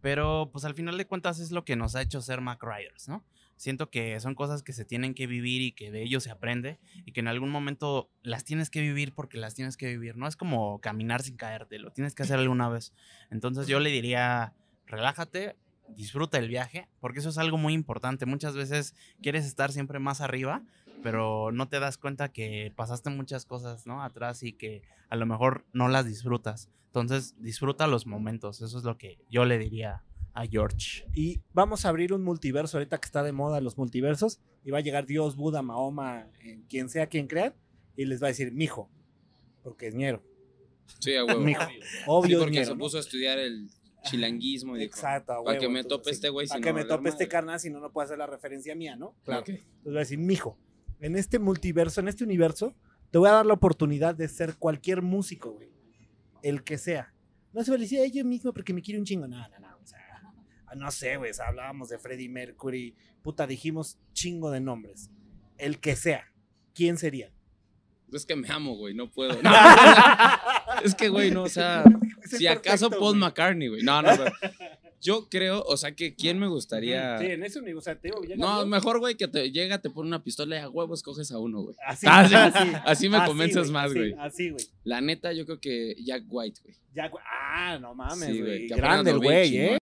pero 0.00 0.48
pues 0.50 0.64
al 0.64 0.74
final 0.74 0.96
de 0.96 1.06
cuentas 1.06 1.38
es 1.38 1.50
lo 1.50 1.64
que 1.64 1.76
nos 1.76 1.96
ha 1.96 2.02
hecho 2.02 2.22
ser 2.22 2.40
Mac 2.40 2.62
Riders, 2.62 3.08
¿no? 3.08 3.22
Siento 3.56 3.90
que 3.90 4.18
son 4.20 4.34
cosas 4.34 4.62
que 4.62 4.72
se 4.72 4.84
tienen 4.84 5.14
que 5.14 5.26
vivir 5.26 5.62
y 5.62 5.72
que 5.72 5.90
de 5.90 6.02
ello 6.02 6.18
se 6.20 6.30
aprende 6.30 6.80
y 7.04 7.12
que 7.12 7.20
en 7.20 7.28
algún 7.28 7.50
momento 7.50 8.10
las 8.22 8.44
tienes 8.44 8.68
que 8.68 8.80
vivir 8.80 9.14
porque 9.14 9.38
las 9.38 9.54
tienes 9.54 9.76
que 9.76 9.86
vivir. 9.86 10.16
No 10.16 10.26
es 10.26 10.36
como 10.36 10.80
caminar 10.80 11.22
sin 11.22 11.36
caerte, 11.36 11.78
lo 11.78 11.92
tienes 11.92 12.14
que 12.14 12.22
hacer 12.22 12.38
alguna 12.38 12.68
vez. 12.68 12.94
Entonces 13.30 13.66
yo 13.66 13.80
le 13.80 13.90
diría, 13.90 14.54
relájate, 14.86 15.56
disfruta 15.88 16.38
el 16.38 16.48
viaje, 16.48 16.88
porque 17.00 17.20
eso 17.20 17.28
es 17.28 17.38
algo 17.38 17.58
muy 17.58 17.74
importante. 17.74 18.26
Muchas 18.26 18.56
veces 18.56 18.94
quieres 19.22 19.44
estar 19.46 19.72
siempre 19.72 19.98
más 19.98 20.20
arriba, 20.20 20.62
pero 21.02 21.52
no 21.52 21.68
te 21.68 21.80
das 21.80 21.98
cuenta 21.98 22.30
que 22.30 22.72
pasaste 22.74 23.10
muchas 23.10 23.44
cosas, 23.46 23.86
¿no? 23.86 24.02
Atrás 24.02 24.42
y 24.42 24.52
que 24.52 24.82
a 25.08 25.16
lo 25.16 25.26
mejor 25.26 25.64
no 25.72 25.88
las 25.88 26.06
disfrutas. 26.06 26.70
Entonces 26.86 27.34
disfruta 27.38 27.86
los 27.86 28.06
momentos, 28.06 28.62
eso 28.62 28.78
es 28.78 28.84
lo 28.84 28.96
que 28.96 29.18
yo 29.28 29.44
le 29.44 29.58
diría 29.58 30.04
A 30.32 30.46
George. 30.46 31.06
Y 31.12 31.40
vamos 31.52 31.84
a 31.84 31.88
abrir 31.88 32.12
un 32.12 32.22
multiverso 32.22 32.78
ahorita 32.78 32.98
que 32.98 33.06
está 33.06 33.22
de 33.22 33.32
moda 33.32 33.60
los 33.60 33.76
multiversos. 33.76 34.40
Y 34.64 34.70
va 34.70 34.78
a 34.78 34.80
llegar 34.80 35.04
Dios, 35.06 35.36
Buda, 35.36 35.62
Mahoma, 35.62 36.28
eh, 36.42 36.62
quien 36.68 36.88
sea 36.88 37.08
quien 37.08 37.26
crean. 37.26 37.54
Y 37.96 38.04
les 38.06 38.22
va 38.22 38.26
a 38.26 38.30
decir, 38.30 38.52
mijo. 38.52 38.90
Porque 39.62 39.88
es 39.88 39.94
ñero. 39.94 40.22
Sí, 41.00 41.14
a 41.16 41.24
huevo. 41.24 41.40
Mijo. 41.40 41.62
Sí, 41.66 41.78
Obvio 42.06 42.38
es 42.38 42.44
porque 42.44 42.52
ñero, 42.58 42.66
se 42.66 42.72
¿no? 42.72 42.78
puso 42.78 42.96
a 42.96 43.00
estudiar 43.00 43.38
el 43.38 43.68
chilanguismo 44.02 44.76
y 44.76 44.80
dijo, 44.80 44.94
Exacto, 44.94 45.32
a 45.32 45.42
para 45.44 45.58
que 45.58 45.66
huevo, 45.66 45.72
me 45.72 45.80
entonces, 45.80 45.98
tope 45.98 46.10
sí. 46.10 46.14
este 46.14 46.28
güey. 46.28 46.46
Para 46.46 46.58
si 46.58 46.62
que 46.62 46.70
no, 46.70 46.74
me 46.76 46.84
tope 46.84 47.08
este 47.08 47.28
carnal, 47.28 47.60
si 47.60 47.70
no, 47.70 47.80
no 47.80 47.90
puede 47.92 48.06
hacer 48.06 48.18
la 48.18 48.26
referencia 48.26 48.74
mía, 48.74 48.96
¿no? 48.96 49.14
Claro. 49.24 49.44
Entonces 49.46 49.66
voy 49.84 49.96
a 49.96 50.00
decir, 50.00 50.18
mijo, 50.18 50.58
en 51.04 51.16
este 51.16 51.38
multiverso, 51.38 52.00
en 52.00 52.08
este 52.08 52.24
universo, 52.24 52.74
te 53.10 53.18
voy 53.18 53.28
a 53.28 53.32
dar 53.32 53.44
la 53.44 53.52
oportunidad 53.52 54.14
de 54.14 54.26
ser 54.26 54.56
cualquier 54.56 55.02
músico, 55.02 55.52
güey. 55.52 55.68
El 56.42 56.64
que 56.64 56.78
sea. 56.78 57.12
No 57.52 57.62
se 57.62 57.70
me 57.70 57.76
decía 57.76 58.06
yo 58.06 58.24
mismo 58.24 58.54
porque 58.54 58.72
me 58.72 58.80
quiere 58.80 58.98
un 58.98 59.04
chingo. 59.04 59.28
No, 59.28 59.36
no, 59.36 59.58
no. 59.60 59.76
O 59.82 59.86
sea, 59.86 60.22
no 60.74 60.90
sé, 60.90 61.18
güey. 61.18 61.30
hablábamos 61.46 61.90
de 61.90 61.98
Freddie 61.98 62.30
Mercury. 62.30 62.96
Puta, 63.20 63.46
dijimos 63.46 63.98
chingo 64.14 64.50
de 64.50 64.60
nombres. 64.60 65.10
El 65.58 65.78
que 65.78 65.94
sea. 65.94 66.32
¿Quién 66.74 66.96
sería? 66.96 67.30
Es 68.10 68.24
que 68.24 68.34
me 68.34 68.48
amo, 68.48 68.74
güey, 68.74 68.94
no 68.94 69.10
puedo. 69.10 69.38
No, 69.42 70.80
es 70.82 70.94
que, 70.94 71.10
güey, 71.10 71.30
no, 71.30 71.42
o 71.42 71.48
sea, 71.48 71.84
si 72.24 72.46
acaso 72.46 72.88
Paul 72.88 73.18
güey. 73.18 73.20
McCartney, 73.20 73.68
güey. 73.68 73.82
No, 73.82 74.00
no, 74.00 74.08
pero 74.16 74.32
yo 75.04 75.28
creo, 75.28 75.62
o 75.62 75.76
sea, 75.76 75.94
que 75.94 76.14
quién 76.14 76.38
me 76.38 76.48
gustaría. 76.48 77.18
Sí, 77.18 77.26
en 77.26 77.44
ese 77.44 77.58
universo. 77.58 77.78
O 77.78 77.82
sea, 77.82 78.00
te 78.00 78.08
digo, 78.08 78.22
No, 78.38 78.64
mejor, 78.64 78.98
güey, 78.98 79.16
que 79.16 79.28
te 79.28 79.52
llega, 79.52 79.78
te 79.78 79.90
pone 79.90 80.08
una 80.08 80.24
pistola 80.24 80.56
y 80.56 80.58
a 80.60 80.70
huevo 80.70 80.94
escoges 80.94 81.30
a 81.30 81.38
uno, 81.38 81.60
güey. 81.60 81.76
Así, 81.86 82.06
Ah, 82.08 82.26
sí, 82.26 82.34
así, 82.34 82.72
así 82.86 83.08
me 83.10 83.22
convences 83.26 83.70
más, 83.70 83.92
güey. 83.92 84.14
Así, 84.18 84.48
güey. 84.48 84.64
La 84.82 85.02
neta, 85.02 85.34
yo 85.34 85.44
creo 85.44 85.60
que 85.60 85.94
Jack 86.02 86.24
White, 86.26 86.60
güey. 86.64 86.74
Ya, 86.94 87.08
güey. 87.08 87.22
Ah, 87.30 87.78
no 87.78 87.94
mames, 87.94 88.40
güey. 88.40 88.66
Grande 88.68 89.10
el 89.10 89.18
güey, 89.18 89.56
¿eh? 89.58 89.78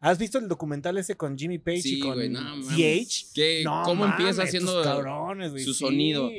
¿Has 0.00 0.18
visto 0.18 0.38
el 0.38 0.48
documental 0.48 0.96
ese 0.96 1.14
con 1.14 1.36
Jimmy 1.36 1.58
Page 1.58 1.82
Sí, 1.82 1.96
y 1.96 2.00
con 2.00 2.14
güey, 2.14 2.28
no 2.30 3.82
¿Cómo 3.84 4.06
empieza 4.06 4.32
mames, 4.32 4.48
haciendo 4.48 4.80
estos 4.80 4.86
cabrones, 4.86 5.50
güey, 5.52 5.64
su 5.64 5.74
sí. 5.74 5.78
sonido? 5.80 6.30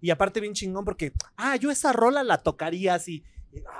Y 0.00 0.10
aparte 0.10 0.40
bien 0.40 0.54
chingón 0.54 0.86
porque, 0.86 1.12
ah, 1.36 1.56
yo 1.56 1.70
esa 1.70 1.92
rola 1.92 2.24
la 2.24 2.38
tocaría 2.38 2.94
así. 2.94 3.22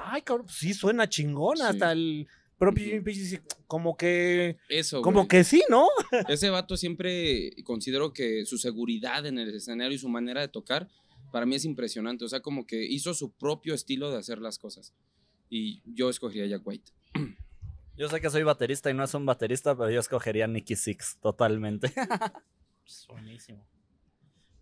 Ay, 0.04 0.22
cabrón, 0.22 0.46
pues 0.46 0.58
sí 0.58 0.74
suena 0.74 1.08
chingón. 1.08 1.60
Hasta 1.62 1.92
el 1.92 2.28
Jimmy 2.58 3.00
Page 3.00 3.18
dice, 3.18 3.42
como 3.66 3.96
que, 3.96 4.58
eso, 4.68 5.02
como 5.02 5.26
que 5.28 5.44
sí, 5.44 5.62
¿no? 5.68 5.88
Ese 6.28 6.50
vato 6.50 6.76
siempre 6.76 7.50
considero 7.64 8.12
que 8.12 8.46
su 8.46 8.58
seguridad 8.58 9.26
en 9.26 9.38
el 9.38 9.54
escenario 9.54 9.94
y 9.94 9.98
su 9.98 10.08
manera 10.08 10.40
de 10.40 10.48
tocar, 10.48 10.88
para 11.32 11.46
mí 11.46 11.56
es 11.56 11.64
impresionante. 11.64 12.24
O 12.24 12.28
sea, 12.28 12.40
como 12.40 12.66
que 12.66 12.84
hizo 12.84 13.12
su 13.14 13.32
propio 13.32 13.74
estilo 13.74 14.10
de 14.10 14.18
hacer 14.18 14.38
las 14.38 14.58
cosas. 14.58 14.94
Y 15.50 15.82
yo 15.84 16.08
escogería 16.08 16.44
a 16.44 16.48
Jack 16.48 16.66
White. 16.66 16.92
Yo 17.96 18.08
sé 18.08 18.20
que 18.20 18.28
soy 18.28 18.42
baterista 18.42 18.90
y 18.90 18.94
no 18.94 19.04
es 19.04 19.14
un 19.14 19.24
baterista, 19.24 19.76
pero 19.76 19.88
yo 19.88 20.00
escogería 20.00 20.48
Nicky 20.48 20.74
Six 20.74 21.18
totalmente. 21.20 21.92
Buenísimo. 23.08 23.64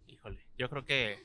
Híjole, 0.07 0.47
yo 0.59 0.68
creo 0.68 0.84
que 0.84 1.16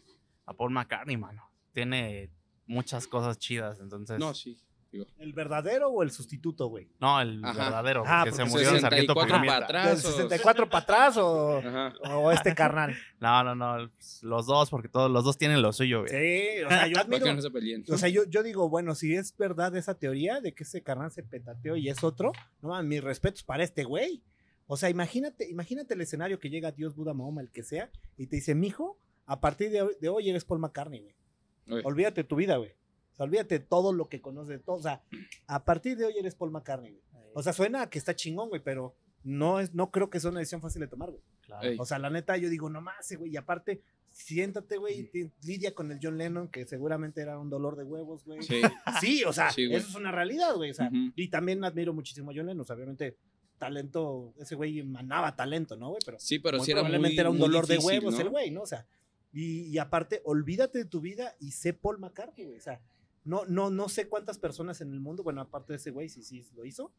a 0.46 0.54
Paul 0.54 0.72
McCartney, 0.72 1.18
mano. 1.18 1.52
Tiene 1.74 2.32
muchas 2.66 3.08
cosas 3.08 3.38
chidas, 3.38 3.82
entonces. 3.82 4.20
No, 4.20 4.34
sí. 4.34 4.58
Digo, 4.92 5.06
¿El 5.18 5.34
verdadero 5.34 5.90
o 5.90 6.02
el 6.02 6.12
sustituto, 6.12 6.68
güey? 6.68 6.88
No, 7.00 7.20
el 7.20 7.44
Ajá. 7.44 7.66
verdadero, 7.66 8.04
Ah, 8.06 8.24
que 8.24 8.32
se 8.32 8.46
murió 8.46 8.70
en 8.74 8.80
Sargento 8.82 9.14
64 9.14 9.46
para 9.46 9.66
atrás. 9.66 9.88
¿Del 10.04 10.12
64 10.14 10.70
para 10.70 10.84
atrás 10.84 11.18
o, 11.18 12.32
este 12.32 12.56
carnal? 12.56 12.96
No, 13.20 13.44
no, 13.44 13.56
no. 13.56 13.90
pues, 13.98 14.22
Los 14.24 14.46
dos, 14.46 14.70
porque 14.70 14.88
todos 14.90 15.10
los 15.10 15.24
dos 15.24 15.38
tienen 15.38 15.62
lo 15.62 15.74
suyo, 15.74 16.02
güey. 16.02 16.10
Sí, 16.12 16.64
o 16.64 16.70
sea, 16.70 16.88
yo 16.88 16.98
admiro. 17.02 17.34
no 17.34 17.42
se. 17.42 17.92
O 17.92 17.98
sea, 17.98 18.10
yo, 18.10 18.24
yo 18.26 18.44
digo, 18.44 18.70
bueno, 18.70 18.94
si 18.96 19.16
es 19.16 19.36
verdad 19.36 19.76
esa 19.76 19.96
teoría 19.96 20.40
de 20.40 20.54
que 20.54 20.64
ese 20.64 20.84
carnal 20.84 21.12
se 21.12 21.24
petateó 21.24 21.76
y 21.76 21.90
es 21.90 22.04
otro, 22.04 22.32
no 22.62 22.70
mames, 22.70 22.88
mis 22.88 23.04
respetos 23.04 23.44
para 23.44 23.64
este 23.64 23.84
güey. 23.84 24.22
O 24.68 24.78
sea, 24.78 24.90
imagínate, 24.90 25.50
imagínate 25.50 25.94
el 25.96 26.02
escenario 26.02 26.40
que 26.40 26.50
llega 26.50 26.72
Dios, 26.72 26.96
Buda, 26.96 27.14
Mahoma, 27.14 27.42
el 27.42 27.50
que 27.52 27.64
sea, 27.64 27.90
y 28.18 28.28
te 28.28 28.36
dice, 28.38 28.54
mijo, 28.54 29.00
a 29.26 29.40
partir 29.40 29.72
de 29.72 29.82
hoy, 29.82 29.94
de 30.00 30.10
hoy 30.10 30.30
eres 30.30 30.46
Paul 30.46 30.60
McCartney, 30.60 31.02
güey. 31.02 31.82
Olvídate 31.84 32.22
de 32.22 32.28
tu 32.28 32.36
vida, 32.36 32.58
güey. 32.58 32.74
O 33.18 33.20
sea, 33.20 33.24
olvídate 33.26 33.58
de 33.60 33.66
todo 33.66 33.94
lo 33.94 34.10
que 34.10 34.22
conoces, 34.22 34.50
de 34.50 34.60
todo. 34.60 34.76
O 34.76 34.82
sea, 34.82 35.02
a 35.48 35.66
partir 35.66 35.98
de 35.98 36.06
hoy 36.06 36.14
eres 36.20 36.36
Paul 36.36 36.52
McCartney, 36.52 36.92
güey. 36.92 37.04
O 37.34 37.42
sea, 37.44 37.52
suena 37.54 37.82
a 37.84 37.90
que 37.90 37.98
está 37.98 38.16
chingón, 38.16 38.50
güey, 38.50 38.62
pero 38.64 38.96
no, 39.24 39.60
es, 39.60 39.74
no 39.74 39.92
creo 39.92 40.10
que 40.10 40.20
sea 40.20 40.30
una 40.30 40.40
decisión 40.40 40.62
fácil 40.62 40.82
de 40.82 40.88
tomar, 40.88 41.10
güey. 41.10 41.22
Claro. 41.42 41.70
O 41.80 41.86
sea, 41.86 41.98
la 42.00 42.10
neta, 42.10 42.38
yo 42.38 42.50
digo, 42.50 42.70
no 42.70 42.82
más, 42.82 43.12
güey. 43.18 43.32
Y 43.32 43.38
aparte, 43.38 43.82
siéntate, 44.12 44.78
güey, 44.78 45.00
y 45.00 45.04
ti- 45.06 45.32
lidia 45.44 45.74
con 45.74 45.92
el 45.92 46.00
John 46.02 46.18
Lennon, 46.18 46.48
que 46.48 46.66
seguramente 46.66 47.22
era 47.22 47.38
un 47.40 47.50
dolor 47.50 47.76
de 47.76 47.84
huevos, 47.84 48.24
güey. 48.26 48.42
Sí. 48.44 48.62
Sí, 49.02 49.24
o 49.24 49.34
sea, 49.34 49.52
Sí, 49.52 49.64
eso 49.72 49.88
es 49.90 49.96
una 49.96 50.12
realidad, 50.12 50.56
güey. 50.56 50.72
O 50.72 50.74
sea, 50.74 50.88
Ujú. 50.88 51.12
y 51.16 51.28
también 51.30 51.64
admiro 51.64 51.94
muchísimo 51.94 52.32
a 52.32 52.34
John 52.36 52.46
Lennon. 52.48 52.62
o 52.62 52.66
sea, 52.66 52.76
obviamente, 52.76 53.18
talento, 53.58 54.34
ese 54.38 54.56
güey 54.56 54.80
emanaba 54.80 55.36
talento, 55.36 55.76
¿no, 55.76 55.90
güey? 55.90 56.00
Pero 56.06 56.20
Sí, 56.20 56.40
pero 56.40 56.60
sí 56.64 56.72
era 56.72 56.84
muy, 56.84 57.18
era 57.18 57.30
un 57.30 57.40
dolor 57.40 57.66
de 57.68 57.76
difícil, 57.76 58.00
huevos 58.00 58.14
¿no? 58.16 58.22
el 58.22 58.30
güey, 58.30 58.52
¿no? 58.52 58.62
O 58.62 58.68
sea, 58.68 58.86
y, 59.34 59.64
y 59.64 59.78
aparte, 59.78 60.22
olvídate 60.26 60.80
de 60.80 60.86
tu 60.86 61.02
vida 61.02 61.36
y 61.40 61.52
sé 61.52 61.74
Paul 61.74 62.00
McCartney, 62.00 62.46
güey. 62.46 62.58
O 62.58 62.62
sea, 62.62 62.82
no, 63.28 63.46
no, 63.46 63.70
no 63.70 63.90
sé 63.90 64.08
cuántas 64.08 64.40
personas 64.40 64.80
en 64.82 64.92
el 64.94 65.00
mundo, 65.02 65.22
bueno, 65.22 65.42
aparte 65.42 65.74
de 65.74 65.78
ese 65.78 65.92
güey, 65.92 66.08
si 66.08 66.24
sí 66.24 66.48
lo 66.56 66.66
hizo, 66.66 66.94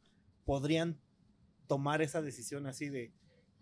podrían 0.45 1.01
tomar 1.67 2.03
esa 2.03 2.21
decisión 2.23 2.67
así 2.67 2.89
de, 2.89 3.13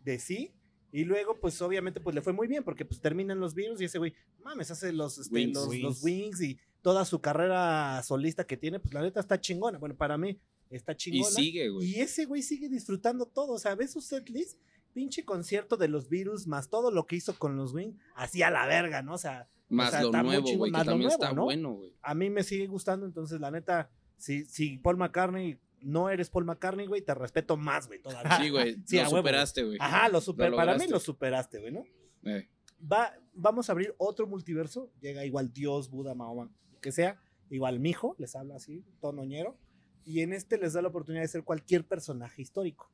de 0.04 0.18
sí. 0.18 0.52
Y 0.92 1.04
luego, 1.04 1.38
pues 1.38 1.60
obviamente, 1.62 2.00
pues 2.00 2.14
le 2.14 2.22
fue 2.22 2.32
muy 2.32 2.48
bien, 2.48 2.64
porque 2.64 2.84
pues 2.84 3.00
terminan 3.00 3.38
los 3.38 3.54
virus 3.54 3.80
y 3.80 3.84
ese 3.84 3.98
güey, 3.98 4.14
mames, 4.42 4.70
hace 4.70 4.92
los, 4.92 5.16
este, 5.18 5.34
Wings. 5.34 5.54
los, 5.54 5.68
Wings. 5.68 5.82
los 5.82 6.02
wings 6.02 6.40
y 6.42 6.58
toda 6.82 7.04
su 7.04 7.20
carrera 7.20 8.02
solista 8.02 8.44
que 8.44 8.56
tiene, 8.56 8.80
pues 8.80 8.94
la 8.94 9.02
neta 9.02 9.20
está 9.20 9.40
chingona. 9.40 9.78
Bueno, 9.78 9.96
para 9.96 10.18
mí 10.18 10.38
está 10.70 10.92
Y 10.92 10.96
chingona. 10.96 11.30
sigue, 11.30 11.68
güey. 11.68 11.88
Y 11.88 12.00
ese 12.00 12.24
güey 12.24 12.42
sigue 12.42 12.68
disfrutando 12.68 13.26
todo. 13.26 13.52
O 13.54 13.58
sea, 13.58 13.74
ves 13.74 13.92
su 13.92 14.00
setlist, 14.00 14.58
pinche 14.96 15.26
concierto 15.26 15.76
de 15.76 15.88
los 15.88 16.08
virus, 16.08 16.46
más 16.46 16.70
todo 16.70 16.90
lo 16.90 17.06
que 17.06 17.16
hizo 17.16 17.38
con 17.38 17.54
los 17.54 17.74
Wings, 17.74 17.98
así 18.14 18.42
a 18.42 18.50
la 18.50 18.64
verga, 18.64 19.02
¿no? 19.02 19.12
O 19.12 19.18
sea, 19.18 19.46
Más 19.68 19.88
o 19.88 19.90
sea, 19.90 20.00
lo 20.00 20.06
está 20.06 20.22
nuevo, 20.22 20.56
güey, 20.56 20.72
que 20.72 20.78
también 20.78 21.00
nuevo, 21.00 21.12
está 21.22 21.34
¿no? 21.34 21.44
bueno, 21.44 21.72
güey. 21.74 21.92
a 22.00 22.14
mí 22.14 22.30
me 22.30 22.42
sigue 22.42 22.66
gustando. 22.66 23.04
Entonces, 23.04 23.38
la 23.38 23.50
neta, 23.50 23.90
si, 24.16 24.46
si 24.46 24.78
Paul 24.78 24.96
McCartney 24.96 25.60
no 25.82 26.08
eres 26.08 26.30
Paul 26.30 26.46
McCartney, 26.46 26.86
güey, 26.86 27.02
te 27.02 27.12
respeto 27.12 27.58
más, 27.58 27.88
güey, 27.88 28.00
todavía. 28.00 28.38
Sí, 28.38 28.48
güey. 28.48 28.78
Sí, 28.86 28.96
lo 28.96 29.10
superaste, 29.10 29.64
güey. 29.64 29.76
Ajá, 29.82 30.08
lo 30.08 30.22
super, 30.22 30.50
Lo 30.50 30.56
para 30.56 30.78
mí 30.78 30.86
lo 30.86 30.98
superaste, 30.98 31.60
güey, 31.60 31.72
¿no? 31.74 31.84
Eh, 32.24 32.48
Va, 32.90 33.12
vamos 33.34 33.68
a 33.68 33.72
abrir 33.72 33.94
otro 33.98 34.26
multiverso. 34.26 34.90
Llega 35.00 35.26
igual 35.26 35.52
Dios, 35.52 35.90
Buda, 35.90 36.14
Mahoma, 36.14 36.50
que 36.80 36.90
sea. 36.90 37.20
Igual 37.50 37.80
Mijo, 37.80 38.16
les 38.18 38.34
habla 38.34 38.56
así, 38.56 38.82
tonoñero. 39.02 39.58
Y 40.06 40.20
en 40.20 40.32
este 40.32 40.56
les 40.56 40.72
da 40.72 40.80
la 40.80 40.88
oportunidad 40.88 41.22
de 41.22 41.28
ser 41.28 41.44
cualquier 41.44 41.86
personaje 41.86 42.40
histórico. 42.40 42.90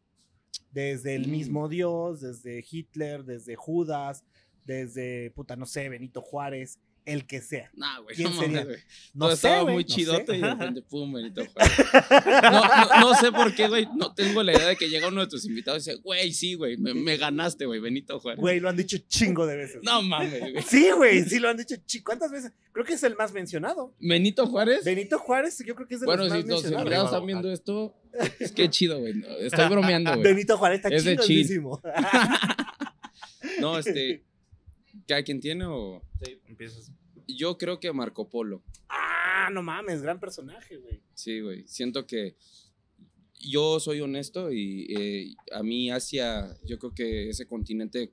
Desde 0.72 1.14
el 1.14 1.28
mismo 1.28 1.68
Dios, 1.68 2.20
desde 2.20 2.64
Hitler, 2.68 3.24
desde 3.24 3.56
Judas, 3.56 4.24
desde, 4.64 5.30
puta, 5.32 5.54
no 5.54 5.66
sé, 5.66 5.88
Benito 5.88 6.20
Juárez, 6.20 6.78
el 7.04 7.26
que 7.26 7.40
sea. 7.40 7.70
Nah, 7.74 7.98
güey. 8.00 8.14
¿Quién 8.16 8.30
no 8.30 8.34
mames, 8.36 8.46
sería? 8.50 8.64
güey. 8.64 8.78
No 9.14 9.26
sé, 9.28 9.34
estaba 9.34 9.64
muy 9.64 9.82
no 9.84 9.88
sé. 9.88 9.94
chidote 9.94 10.36
y 10.36 10.40
de 10.40 10.50
repente, 10.50 10.82
pum, 10.82 11.12
Benito 11.12 11.42
Juárez. 11.46 11.72
No, 12.52 12.60
no, 12.64 13.00
no 13.00 13.14
sé 13.16 13.32
por 13.32 13.54
qué, 13.54 13.68
güey. 13.68 13.88
No 13.96 14.14
tengo 14.14 14.42
la 14.42 14.52
idea 14.52 14.68
de 14.68 14.76
que 14.76 14.88
llega 14.88 15.08
uno 15.08 15.20
de 15.22 15.26
tus 15.26 15.44
invitados 15.44 15.86
y 15.86 15.90
dice, 15.90 16.02
güey, 16.02 16.32
sí, 16.32 16.54
güey, 16.54 16.76
me, 16.76 16.94
me 16.94 17.16
ganaste, 17.16 17.66
güey, 17.66 17.80
Benito 17.80 18.18
Juárez. 18.20 18.40
Güey, 18.40 18.60
lo 18.60 18.68
han 18.68 18.76
dicho 18.76 18.96
chingo 19.08 19.46
de 19.46 19.56
veces. 19.56 19.80
No 19.82 20.02
mames, 20.02 20.40
güey. 20.40 20.62
Sí, 20.62 20.90
güey, 20.96 21.22
sí 21.24 21.38
lo 21.38 21.48
han 21.48 21.56
dicho. 21.56 21.74
¿Cuántas 22.04 22.30
veces? 22.30 22.52
Creo 22.72 22.84
que 22.86 22.94
es 22.94 23.02
el 23.02 23.16
más 23.16 23.32
mencionado. 23.32 23.94
¿Benito 23.98 24.46
Juárez? 24.46 24.84
Benito 24.84 25.18
Juárez, 25.18 25.62
yo 25.66 25.74
creo 25.74 25.86
que 25.88 25.94
es 25.94 26.00
de 26.00 26.06
Bueno, 26.06 26.24
los 26.24 26.30
más 26.32 26.42
si 26.42 26.48
los 26.48 26.62
mencionados. 26.62 26.84
invitados 26.86 27.10
están 27.10 27.26
viendo 27.26 27.52
esto, 27.52 27.94
es 28.38 28.52
que 28.52 28.70
chido, 28.70 28.98
güey. 29.00 29.14
No, 29.14 29.26
estoy 29.38 29.68
bromeando, 29.68 30.10
güey. 30.12 30.22
Benito 30.22 30.56
Juárez 30.56 30.76
está 30.84 30.88
Es 30.94 31.02
chingoncísimo. 31.04 31.80
No, 33.60 33.78
este. 33.78 34.24
¿Cada 35.06 35.22
quien 35.22 35.40
tiene 35.40 35.64
o.? 35.66 36.02
Sí, 36.22 36.38
empiezas. 36.46 36.92
Yo 37.26 37.56
creo 37.58 37.80
que 37.80 37.92
Marco 37.92 38.28
Polo. 38.28 38.62
ah, 38.88 39.48
no 39.52 39.62
mames, 39.62 40.02
gran 40.02 40.20
personaje, 40.20 40.76
güey. 40.76 41.02
Sí, 41.14 41.40
güey. 41.40 41.66
Siento 41.66 42.06
que 42.06 42.36
yo 43.40 43.80
soy 43.80 44.00
honesto 44.00 44.52
y 44.52 44.86
eh, 44.96 45.34
a 45.52 45.62
mí 45.62 45.90
Asia, 45.90 46.56
yo 46.64 46.78
creo 46.78 46.94
que 46.94 47.28
ese 47.28 47.46
continente 47.46 48.12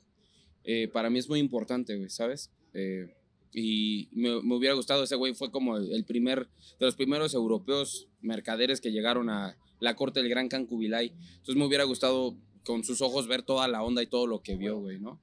eh, 0.63 0.87
para 0.87 1.09
mí 1.09 1.19
es 1.19 1.29
muy 1.29 1.39
importante, 1.39 1.95
güey, 1.95 2.09
¿sabes? 2.09 2.51
Eh, 2.73 3.15
y 3.53 4.09
me, 4.11 4.41
me 4.41 4.55
hubiera 4.55 4.75
gustado, 4.75 5.03
ese 5.03 5.15
güey 5.15 5.33
fue 5.33 5.51
como 5.51 5.77
el 5.77 6.05
primer, 6.05 6.49
de 6.79 6.85
los 6.85 6.95
primeros 6.95 7.33
europeos 7.33 8.07
mercaderes 8.21 8.81
que 8.81 8.91
llegaron 8.91 9.29
a 9.29 9.57
la 9.79 9.95
corte 9.95 10.19
del 10.19 10.29
gran 10.29 10.49
Khan 10.49 10.65
Kubilai. 10.65 11.07
Entonces 11.07 11.55
me 11.55 11.65
hubiera 11.65 11.83
gustado 11.83 12.37
con 12.63 12.83
sus 12.83 13.01
ojos 13.01 13.27
ver 13.27 13.41
toda 13.41 13.67
la 13.67 13.81
onda 13.83 14.03
y 14.03 14.07
todo 14.07 14.27
lo 14.27 14.41
que 14.41 14.55
vio, 14.55 14.79
güey, 14.79 14.99
¿no? 14.99 15.21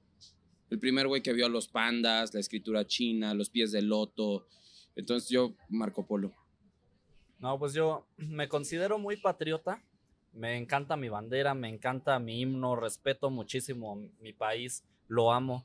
El 0.71 0.79
primer 0.79 1.07
güey 1.07 1.23
que 1.23 1.33
vio 1.33 1.47
a 1.47 1.49
los 1.49 1.69
pandas, 1.69 2.35
la 2.35 2.41
escritura 2.41 2.87
china, 2.87 3.35
los 3.35 3.51
pies 3.51 3.73
del 3.73 3.89
loto. 3.89 4.47
Entonces 4.97 5.29
yo, 5.29 5.55
Marco 5.69 6.07
Polo. 6.07 6.33
No, 7.39 7.59
pues 7.59 7.75
yo 7.75 8.07
me 8.17 8.49
considero 8.49 8.99
muy 8.99 9.17
patriota. 9.17 9.83
Me 10.33 10.57
encanta 10.57 10.97
mi 10.97 11.09
bandera, 11.09 11.55
me 11.55 11.69
encanta 11.69 12.19
mi 12.19 12.41
himno, 12.41 12.77
respeto 12.77 13.31
muchísimo 13.31 13.97
mi 14.21 14.33
país, 14.33 14.85
lo 15.09 15.33
amo. 15.33 15.65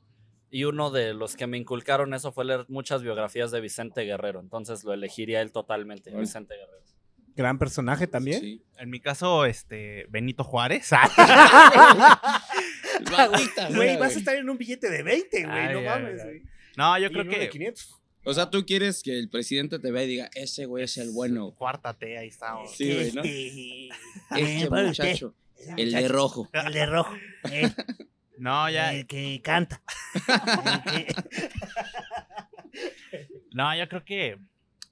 Y 0.50 0.64
uno 0.64 0.90
de 0.90 1.14
los 1.14 1.34
que 1.34 1.46
me 1.46 1.56
inculcaron 1.56 2.14
eso 2.14 2.30
fue 2.30 2.44
leer 2.44 2.66
muchas 2.68 3.02
biografías 3.02 3.50
de 3.50 3.60
Vicente 3.60 4.02
Guerrero. 4.02 4.40
Entonces 4.40 4.84
lo 4.84 4.92
elegiría 4.92 5.40
él 5.40 5.50
totalmente. 5.50 6.14
Vicente 6.14 6.54
Guerrero. 6.54 6.82
Gran 7.34 7.58
personaje 7.58 8.06
también. 8.06 8.40
Sí. 8.40 8.62
En 8.76 8.90
mi 8.90 9.00
caso, 9.00 9.46
este, 9.46 10.06
Benito 10.10 10.44
Juárez. 10.44 10.90
Güey, 13.74 13.96
vas 13.96 14.14
a 14.16 14.18
estar 14.18 14.36
en 14.36 14.48
un 14.48 14.58
billete 14.58 14.90
de 14.90 15.02
20, 15.02 15.44
güey. 15.46 15.72
No 15.72 15.78
ay, 15.80 15.84
mames, 15.84 16.24
güey. 16.24 16.42
No, 16.76 16.98
yo 16.98 17.06
Y 17.06 17.10
creo 17.10 17.22
uno 17.22 17.32
de 17.32 17.38
que 17.38 17.50
500. 17.50 17.98
O 18.24 18.34
sea, 18.34 18.50
tú 18.50 18.64
quieres 18.64 19.02
que 19.02 19.18
el 19.18 19.28
presidente 19.28 19.78
te 19.80 19.90
vea 19.90 20.04
y 20.04 20.06
diga, 20.06 20.30
ese 20.34 20.66
güey 20.66 20.84
es 20.84 20.96
el 20.96 21.10
bueno. 21.10 21.52
cuártate, 21.56 22.16
ahí 22.18 22.28
estamos. 22.28 22.74
Sí, 22.76 22.92
güey, 22.94 23.12
¿no? 23.12 23.22
Este, 23.22 23.88
Este 24.30 24.64
usted, 24.68 24.86
muchacho, 24.86 25.34
el 25.76 25.90
de 25.92 26.08
rojo. 26.08 26.48
El 26.52 26.72
de 26.72 26.86
rojo. 26.86 27.14
eh, 27.50 27.70
No, 28.38 28.68
ya, 28.70 28.92
El 28.94 29.06
que 29.06 29.40
canta. 29.42 29.82
El 30.14 31.04
que- 31.04 31.14
no, 33.52 33.76
yo 33.76 33.88
creo 33.88 34.04
que, 34.04 34.38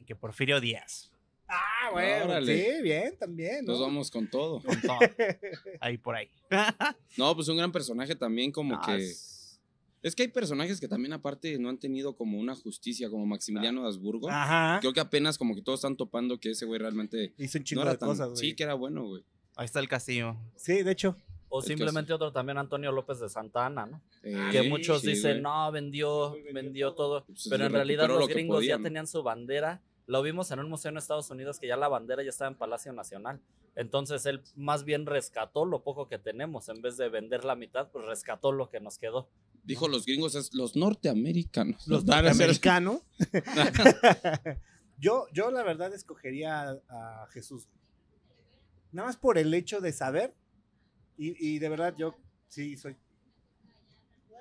que 0.07 0.15
Porfirio 0.15 0.61
Díaz. 0.61 1.10
Ah, 1.53 1.91
bueno, 1.93 2.25
Órale. 2.27 2.77
sí, 2.77 2.83
bien, 2.83 3.17
también. 3.19 3.65
¿no? 3.65 3.73
Nos 3.73 3.81
vamos 3.81 4.11
con 4.11 4.29
todo. 4.31 4.63
Con 4.63 4.81
todo. 4.81 4.99
Ahí 5.81 5.99
por 5.99 6.15
ahí. 6.15 6.29
No, 7.17 7.35
pues 7.35 7.49
un 7.49 7.57
gran 7.57 7.73
personaje 7.73 8.15
también 8.15 8.53
como 8.53 8.75
No, 8.77 8.81
que... 8.83 8.97
es- 8.97 9.61
Es 10.03 10.15
que 10.15 10.23
hay 10.23 10.29
personajes 10.29 10.81
que 10.81 10.89
también 10.89 11.13
aparte 11.13 11.59
no 11.59 11.69
han 11.69 11.79
tenido 11.79 12.17
como 12.17 12.39
una 12.39 12.55
justicia, 12.55 13.11
como 13.11 13.27
Maximiliano 13.27 13.83
de 13.83 13.89
Habsburgo. 13.89 14.31
Ajá. 14.31 14.79
Creo 14.81 14.93
que 14.95 15.01
apenas 15.01 15.37
como 15.37 15.55
que 15.55 15.61
todos 15.63 15.81
están 15.81 15.97
topando 15.97 16.39
que 16.39 16.53
ese 16.53 16.65
güey 16.67 16.79
realmente 16.79 17.35
Hizo 17.37 17.59
un 17.59 17.63
no 17.63 17.65
chingo 17.67 17.85
de 17.85 17.97
tan... 17.99 18.09
cosas, 18.09 18.29
güey. 18.31 18.39
sí, 18.41 18.55
que 18.55 18.63
era 18.63 18.75
bueno, 18.75 19.05
güey. 19.07 19.23
Ahí 19.57 19.65
está 19.67 19.81
el 19.81 19.89
castillo. 19.89 20.37
Sí, 20.57 20.83
de 20.83 20.93
hecho. 20.93 21.17
O 21.51 21.61
simplemente 21.61 22.13
otro 22.13 22.31
también, 22.33 22.57
Antonio 22.59 22.93
López 22.93 23.19
de 23.19 23.29
Santana, 23.29 23.85
¿no? 23.85 24.01
Eh, 24.23 24.49
Que 24.53 24.63
muchos 24.71 25.01
sí, 25.03 25.09
dicen, 25.09 25.33
güey. 25.33 25.43
no, 25.43 25.73
vendió, 25.73 26.35
vendió 26.55 26.93
todo. 26.95 27.25
Pues, 27.27 27.49
Pero 27.51 27.67
en 27.67 27.73
realidad 27.73 28.07
lo 28.09 28.21
los 28.21 28.29
gringos 28.29 28.59
podía, 28.59 28.69
ya 28.71 28.79
¿no? 28.79 28.85
tenían 28.85 29.07
su 29.09 29.23
bandera. 29.25 29.83
Lo 30.11 30.23
vimos 30.23 30.51
en 30.51 30.59
un 30.59 30.69
museo 30.69 30.91
en 30.91 30.97
Estados 30.97 31.31
Unidos 31.31 31.61
que 31.61 31.69
ya 31.69 31.77
la 31.77 31.87
bandera 31.87 32.25
ya 32.25 32.31
estaba 32.31 32.51
en 32.51 32.57
Palacio 32.57 32.93
Nacional. 32.93 33.41
Entonces 33.77 34.27
él 34.27 34.43
más 34.57 34.83
bien 34.83 35.07
rescató 35.07 35.65
lo 35.65 35.85
poco 35.85 36.09
que 36.09 36.19
tenemos. 36.19 36.69
En 36.69 36.83
vez 36.83 36.97
de 36.97 37.09
vender 37.09 37.45
la 37.45 37.55
mitad, 37.55 37.93
pues 37.93 38.07
rescató 38.07 38.51
lo 38.51 38.69
que 38.71 38.81
nos 38.81 38.99
quedó. 38.99 39.31
Dijo 39.63 39.87
los 39.87 40.05
gringos, 40.07 40.35
es 40.35 40.53
los 40.53 40.75
norteamericanos. 40.75 41.87
Los 41.87 42.05
norteamericanos. 42.05 43.03
yo, 44.99 45.29
yo 45.33 45.53
la 45.53 45.63
verdad 45.63 45.95
escogería 45.95 46.71
a, 46.89 47.23
a 47.23 47.27
Jesús. 47.29 47.69
Nada 48.91 49.07
más 49.07 49.17
por 49.17 49.39
el 49.39 49.55
hecho 49.55 49.81
de 49.81 49.93
saber. 49.93 50.35
Y, 51.17 51.37
y 51.39 51.61
de 51.61 51.69
verdad 51.69 51.95
yo 51.97 52.17
sí 52.49 52.77
soy, 52.77 52.97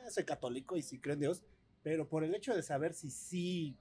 soy 0.10 0.24
católico 0.24 0.78
y 0.78 0.82
sí 0.82 0.98
creo 0.98 1.14
en 1.14 1.20
Dios. 1.20 1.44
Pero 1.84 2.10
por 2.10 2.24
el 2.24 2.34
hecho 2.34 2.56
de 2.56 2.64
saber 2.64 2.96
si 2.96 3.12
sí, 3.12 3.78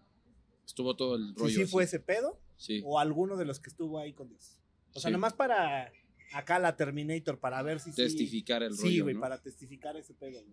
Estuvo 0.68 0.94
todo 0.96 1.16
el 1.16 1.34
rollo. 1.34 1.54
sí 1.54 1.62
así. 1.62 1.70
fue 1.72 1.84
ese 1.84 1.98
pedo 1.98 2.38
Sí. 2.58 2.82
o 2.84 2.98
alguno 3.00 3.36
de 3.36 3.44
los 3.46 3.58
que 3.58 3.70
estuvo 3.70 3.98
ahí 3.98 4.12
con 4.12 4.28
Dios. 4.28 4.60
O 4.94 5.00
sea, 5.00 5.08
Sí. 5.08 5.12
nomás 5.12 5.32
para 5.32 5.90
acá 6.34 6.58
la 6.58 6.76
Terminator, 6.76 7.38
para 7.40 7.62
ver 7.62 7.80
si 7.80 7.90
sí- 7.90 7.96
Testificar 7.96 8.62
el 8.62 8.74
Sí, 8.74 8.82
rollo, 8.82 9.04
güey, 9.04 9.14
¿no? 9.14 9.20
para 9.20 9.40
testificar 9.40 9.96
ese 9.96 10.12
pedo. 10.14 10.40
O 10.40 10.44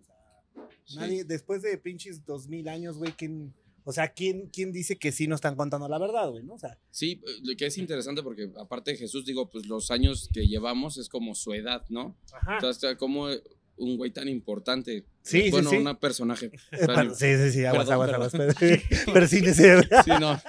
sea, 0.56 0.74
Sí. 0.86 0.96
nadie, 0.96 1.24
después 1.24 1.60
de 1.62 1.76
pinches 1.78 2.24
dos 2.24 2.48
mil 2.48 2.66
años, 2.68 2.96
güey, 2.96 3.12
¿quién, 3.12 3.52
o 3.84 3.92
sea, 3.92 4.08
¿quién, 4.14 4.48
¿quién 4.48 4.72
dice 4.72 4.96
que 4.98 5.12
sí 5.12 5.26
nos 5.26 5.36
están 5.38 5.54
contando 5.54 5.86
la 5.88 5.98
verdad, 5.98 6.30
güey? 6.30 6.42
¿no? 6.44 6.54
O 6.54 6.58
sea, 6.58 6.78
Sí, 6.90 7.20
lo 7.42 7.54
que 7.56 7.66
es 7.66 7.76
interesante 7.76 8.22
porque 8.22 8.50
aparte 8.56 8.92
de 8.92 8.96
Jesús, 8.96 9.26
digo, 9.26 9.50
pues 9.50 9.66
los 9.66 9.90
años 9.90 10.30
que 10.32 10.46
llevamos 10.46 10.96
es 10.96 11.08
como 11.10 11.34
su 11.34 11.52
edad, 11.52 11.84
¿no? 11.90 12.16
ajá. 12.32 12.54
Entonces, 12.54 12.96
como 12.96 13.28
un 13.78 13.96
güey 13.96 14.10
tan 14.10 14.28
importante. 14.28 15.04
Sí, 15.22 15.42
sí, 15.44 15.50
bueno, 15.50 15.70
sí. 15.70 15.76
un 15.76 15.96
personaje. 15.96 16.50
Sí, 17.16 17.36
sí, 17.36 17.50
sí, 17.52 17.64
aguas, 17.64 17.86
Perdón, 17.88 18.14
aguas, 18.14 18.32
perdón. 18.32 18.56
aguas. 18.56 19.04
Pero, 19.12 19.26
sí, 19.26 19.40
sí. 19.54 19.62
Sí, 20.04 20.10
no. 20.20 20.40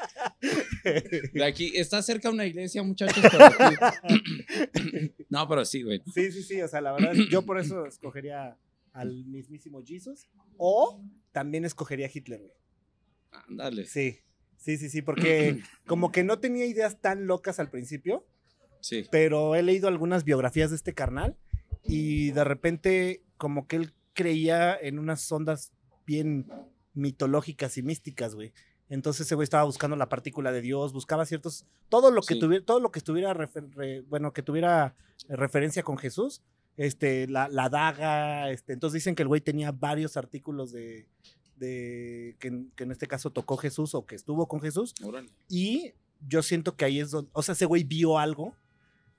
De 1.34 1.44
aquí, 1.46 1.72
está 1.76 2.02
cerca 2.02 2.30
una 2.30 2.46
iglesia, 2.46 2.84
muchachos. 2.84 3.24
pero 3.32 3.46
aquí- 3.46 5.12
No, 5.30 5.48
pero 5.48 5.66
sí, 5.66 5.84
güey. 5.84 6.02
sí, 6.14 6.32
sí, 6.32 6.44
sí, 6.44 6.62
o 6.62 6.68
sea, 6.68 6.82
la 6.82 6.94
verdad, 6.94 7.14
yo 7.30 7.42
por 7.44 7.60
eso 7.60 7.86
escogería 7.86 8.58
al 8.94 9.26
mismísimo 9.26 9.82
Jesus. 9.86 10.28
O 10.58 11.04
también 11.32 11.66
escogería 11.66 12.08
a 12.08 12.12
Hitler, 12.14 12.40
güey. 12.40 12.54
Ándale. 13.50 13.86
Sí, 13.86 14.20
sí, 14.58 14.78
sí, 14.78 14.90
sí, 14.90 15.02
porque 15.02 15.60
como 15.86 16.12
que 16.12 16.24
no 16.24 16.40
tenía 16.40 16.66
ideas 16.66 17.00
tan 17.02 17.28
locas 17.28 17.60
al 17.60 17.70
principio. 17.70 18.26
Sí. 18.80 19.06
pero 19.12 19.56
he 19.56 19.64
leído 19.64 19.88
algunas 19.88 20.24
biografías 20.24 20.70
de 20.70 20.76
este 20.76 20.94
carnal 20.94 21.36
y 21.88 22.32
de 22.32 22.44
repente 22.44 23.24
como 23.38 23.68
que 23.68 23.76
él 23.78 23.94
creía 24.14 24.76
en 24.80 25.00
unas 25.00 25.32
ondas 25.32 25.72
bien 26.06 26.48
mitológicas 26.94 27.78
y 27.78 27.84
místicas, 27.84 28.36
güey. 28.36 28.54
Entonces 28.90 29.26
ese 29.28 29.36
güey 29.36 29.44
estaba 29.44 29.64
buscando 29.66 29.96
la 29.96 30.10
partícula 30.10 30.52
de 30.52 30.62
Dios, 30.62 30.94
buscaba 30.94 31.26
ciertos 31.26 31.66
todo 31.90 32.10
lo 32.12 32.22
que 32.22 32.36
Sí. 32.36 32.40
tuviera 32.40 32.64
todo 32.66 32.80
lo 32.80 32.92
que 32.92 33.00
estuviera 33.00 33.34
refer- 33.34 33.70
re- 33.76 34.02
bueno, 34.02 34.32
que 34.34 34.42
tuviera 34.42 34.96
referencia 35.28 35.84
con 35.84 35.98
Jesús, 35.98 36.42
este 36.78 37.28
la, 37.28 37.48
la 37.50 37.70
daga, 37.70 38.50
este, 38.52 38.74
entonces 38.74 38.96
dicen 39.02 39.16
que 39.16 39.24
el 39.24 39.28
güey 39.28 39.42
tenía 39.42 39.72
varios 39.72 40.16
artículos 40.18 40.72
de 40.72 41.08
de 41.58 42.36
que, 42.40 42.48
en- 42.50 42.72
que 42.76 42.84
en 42.84 42.92
este 42.92 43.08
caso 43.08 43.32
tocó 43.32 43.58
Jesús 43.58 43.96
o 43.96 44.06
que 44.06 44.14
estuvo 44.16 44.48
con 44.48 44.62
Jesús 44.62 44.94
y 45.50 45.94
yo 46.28 46.42
siento 46.44 46.76
que 46.76 46.86
ahí 46.86 47.00
es 47.00 47.12
donde, 47.12 47.30
o 47.34 47.42
sea, 47.44 47.54
ese 47.54 47.66
güey 47.66 47.84
vio 47.84 48.18
algo 48.20 48.56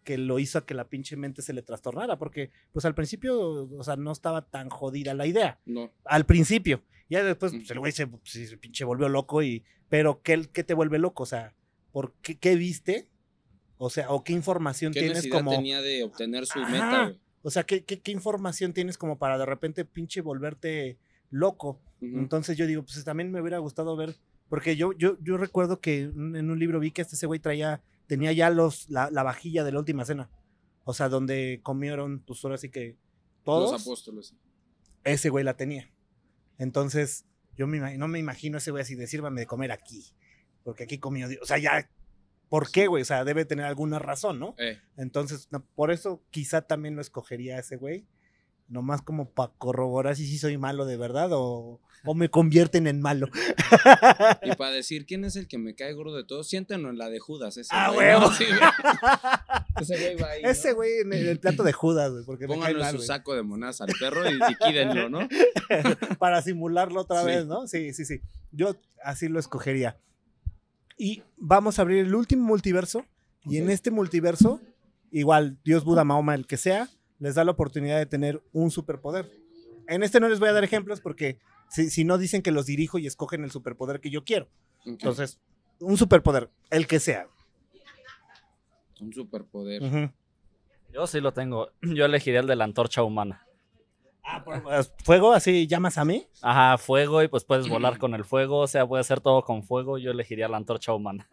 que 0.08 0.16
lo 0.16 0.38
hizo 0.38 0.56
a 0.58 0.64
que 0.64 0.72
la 0.72 0.88
pinche 0.88 1.16
mente 1.16 1.42
se 1.42 1.52
le 1.52 1.60
trastornara, 1.60 2.16
porque 2.16 2.50
pues 2.72 2.86
al 2.86 2.94
principio, 2.94 3.38
o 3.76 3.84
sea, 3.84 3.96
no 3.96 4.10
estaba 4.10 4.40
tan 4.40 4.70
jodida 4.70 5.12
la 5.12 5.26
idea, 5.26 5.58
No. 5.66 5.92
al 6.06 6.24
principio. 6.24 6.80
Ya 7.10 7.22
después, 7.22 7.52
pues, 7.52 7.70
el 7.70 7.78
güey 7.78 7.92
se, 7.92 8.08
se- 8.24 8.56
pinche 8.56 8.84
volvió 8.86 9.10
loco 9.10 9.42
y, 9.42 9.64
pero 9.90 10.22
¿qué, 10.22 10.48
qué 10.50 10.64
te 10.64 10.72
vuelve 10.72 10.98
loco? 10.98 11.24
O 11.24 11.26
sea, 11.26 11.52
¿por 11.92 12.14
qué, 12.22 12.38
qué 12.38 12.56
viste? 12.56 13.06
O 13.76 13.90
sea, 13.90 14.08
o 14.10 14.24
qué 14.24 14.32
información 14.32 14.94
¿Qué 14.94 15.00
tienes 15.00 15.28
como, 15.28 15.50
tenía 15.50 15.82
de 15.82 16.04
obtener 16.04 16.46
su 16.46 16.58
Ajá. 16.60 16.70
meta, 16.72 17.04
güey? 17.04 17.20
o 17.42 17.50
sea, 17.50 17.64
¿qué, 17.64 17.84
qué, 17.84 18.00
qué 18.00 18.10
información 18.12 18.72
tienes 18.72 18.96
como 18.96 19.18
para 19.18 19.36
de 19.36 19.44
repente 19.44 19.84
pinche 19.84 20.22
volverte 20.22 20.96
loco? 21.30 21.78
Entonces 22.00 22.56
yo 22.56 22.66
digo, 22.66 22.82
pues 22.82 23.04
también 23.04 23.30
me 23.30 23.40
hubiera 23.42 23.58
gustado 23.58 23.94
ver, 23.94 24.14
porque 24.48 24.74
yo, 24.76 24.92
yo, 24.94 25.18
yo 25.20 25.36
recuerdo 25.36 25.80
que 25.80 26.00
en 26.02 26.34
en 26.36 26.50
un 26.50 26.58
libro 26.58 26.80
vi 26.80 26.92
que 26.92 27.02
este 27.02 27.14
ese 27.16 27.26
güey 27.26 27.40
traía, 27.40 27.82
tenía 28.08 28.32
ya 28.32 28.50
los, 28.50 28.90
la, 28.90 29.08
la 29.12 29.22
vajilla 29.22 29.62
de 29.62 29.70
la 29.70 29.78
última 29.78 30.04
cena. 30.04 30.28
O 30.84 30.92
sea, 30.94 31.08
donde 31.08 31.60
comieron, 31.62 32.18
pues 32.20 32.44
ahora 32.44 32.58
sí 32.58 32.70
que 32.70 32.96
todos, 33.44 33.70
Los 33.72 33.82
apóstoles. 33.82 34.34
ese 35.04 35.28
güey 35.28 35.44
la 35.44 35.56
tenía. 35.56 35.92
Entonces, 36.58 37.24
yo 37.56 37.66
me, 37.66 37.96
no 37.96 38.08
me 38.08 38.18
imagino 38.18 38.58
ese 38.58 38.70
güey 38.72 38.82
así 38.82 38.94
de 38.96 39.06
sírvame 39.06 39.40
de 39.42 39.46
comer 39.46 39.70
aquí, 39.70 40.12
porque 40.64 40.84
aquí 40.84 40.98
comió 40.98 41.28
Dios. 41.28 41.42
O 41.42 41.46
sea, 41.46 41.58
ya, 41.58 41.88
¿por 42.48 42.70
qué, 42.70 42.86
güey? 42.88 43.02
O 43.02 43.06
sea, 43.06 43.24
debe 43.24 43.44
tener 43.44 43.64
alguna 43.66 43.98
razón, 43.98 44.38
¿no? 44.40 44.54
Eh, 44.58 44.80
Entonces, 44.96 45.48
no, 45.50 45.64
por 45.74 45.90
eso 45.90 46.24
quizá 46.30 46.62
también 46.62 46.96
lo 46.96 47.00
escogería 47.02 47.56
a 47.56 47.60
ese 47.60 47.76
güey. 47.76 48.06
Nomás 48.68 49.00
como 49.02 49.30
para 49.30 49.52
corroborar 49.56 50.14
si 50.16 50.26
sí 50.26 50.38
soy 50.38 50.58
malo 50.58 50.84
de 50.84 50.98
verdad 50.98 51.30
o, 51.32 51.80
o 52.04 52.14
me 52.14 52.28
convierten 52.28 52.86
en 52.86 53.00
malo. 53.00 53.28
y 54.42 54.54
para 54.56 54.72
decir 54.72 55.06
quién 55.06 55.24
es 55.24 55.36
el 55.36 55.48
que 55.48 55.56
me 55.58 55.74
cae 55.74 55.94
gordo 55.94 56.16
de 56.16 56.24
todos, 56.24 56.48
siéntenlo 56.48 56.90
en 56.90 56.98
la 56.98 57.08
de 57.08 57.18
Judas. 57.18 57.56
Ese 57.56 57.70
¡Ah, 57.72 57.90
güey, 57.90 58.08
ese 59.80 59.96
güey 59.96 60.16
va 60.16 60.30
ahí. 60.30 60.42
¿no? 60.42 60.48
Ese 60.50 60.72
güey 60.72 61.00
en 61.00 61.12
el, 61.12 61.40
plato 61.40 61.62
de 61.62 61.72
Judas, 61.72 62.12
güey, 62.12 62.24
porque 62.24 62.46
Pónganlo 62.46 62.84
en 62.84 62.92
su 62.92 63.02
saco 63.02 63.34
de 63.34 63.42
monedas 63.42 63.80
al 63.80 63.88
perro 63.98 64.28
y 64.28 64.34
liquídenlo, 64.34 65.08
¿no? 65.08 65.26
Para 66.18 66.42
simularlo 66.42 67.00
otra 67.00 67.20
Sí. 67.20 67.26
vez, 67.26 67.46
¿no? 67.46 67.66
Sí, 67.66 67.92
sí, 67.94 68.04
sí. 68.04 68.20
Yo 68.52 68.76
así 69.02 69.28
lo 69.28 69.38
escogería. 69.40 69.98
Y 70.98 71.22
vamos 71.36 71.78
a 71.78 71.82
abrir 71.82 72.04
el 72.04 72.14
último 72.14 72.44
multiverso. 72.44 73.04
Y 73.44 73.56
en 73.56 73.70
este 73.70 73.90
multiverso, 73.90 74.60
igual, 75.10 75.58
Dios, 75.64 75.84
Buda, 75.84 76.04
Mahoma, 76.04 76.34
el 76.34 76.46
que 76.46 76.58
sea, 76.58 76.88
les 77.18 77.34
da 77.34 77.44
la 77.44 77.50
oportunidad 77.52 77.98
de 77.98 78.06
tener 78.06 78.42
un 78.52 78.70
superpoder. 78.70 79.30
En 79.86 80.02
este 80.02 80.20
no 80.20 80.28
les 80.28 80.38
voy 80.40 80.48
a 80.48 80.52
dar 80.52 80.64
ejemplos 80.64 81.00
porque 81.00 81.38
si, 81.70 81.90
si 81.90 82.04
no 82.04 82.18
dicen 82.18 82.42
que 82.42 82.50
los 82.50 82.66
dirijo 82.66 82.98
y 82.98 83.06
escogen 83.06 83.42
el 83.44 83.50
superpoder 83.50 84.00
que 84.00 84.10
yo 84.10 84.24
quiero. 84.24 84.48
Entonces, 84.84 85.40
un 85.80 85.96
superpoder, 85.96 86.50
el 86.70 86.86
que 86.86 87.00
sea. 87.00 87.28
Un 89.00 89.12
superpoder. 89.12 90.10
Yo 90.92 91.06
sí 91.06 91.20
lo 91.20 91.32
tengo. 91.32 91.70
Yo 91.82 92.04
elegiría 92.04 92.40
el 92.40 92.46
de 92.46 92.56
la 92.56 92.64
antorcha 92.64 93.02
humana. 93.02 93.44
Ah, 94.24 94.44
por- 94.44 94.62
¿Fuego? 95.04 95.32
¿Así 95.32 95.66
llamas 95.66 95.96
a 95.98 96.04
mí? 96.04 96.26
Ajá, 96.42 96.76
fuego 96.78 97.22
y 97.22 97.28
pues 97.28 97.44
puedes 97.44 97.68
volar 97.68 97.98
con 97.98 98.14
el 98.14 98.24
fuego, 98.24 98.58
o 98.58 98.66
sea, 98.66 98.86
puede 98.86 99.00
hacer 99.00 99.20
todo 99.20 99.42
con 99.42 99.62
fuego. 99.62 99.98
Yo 99.98 100.10
elegiría 100.10 100.48
la 100.48 100.56
antorcha 100.58 100.92
humana. 100.92 101.28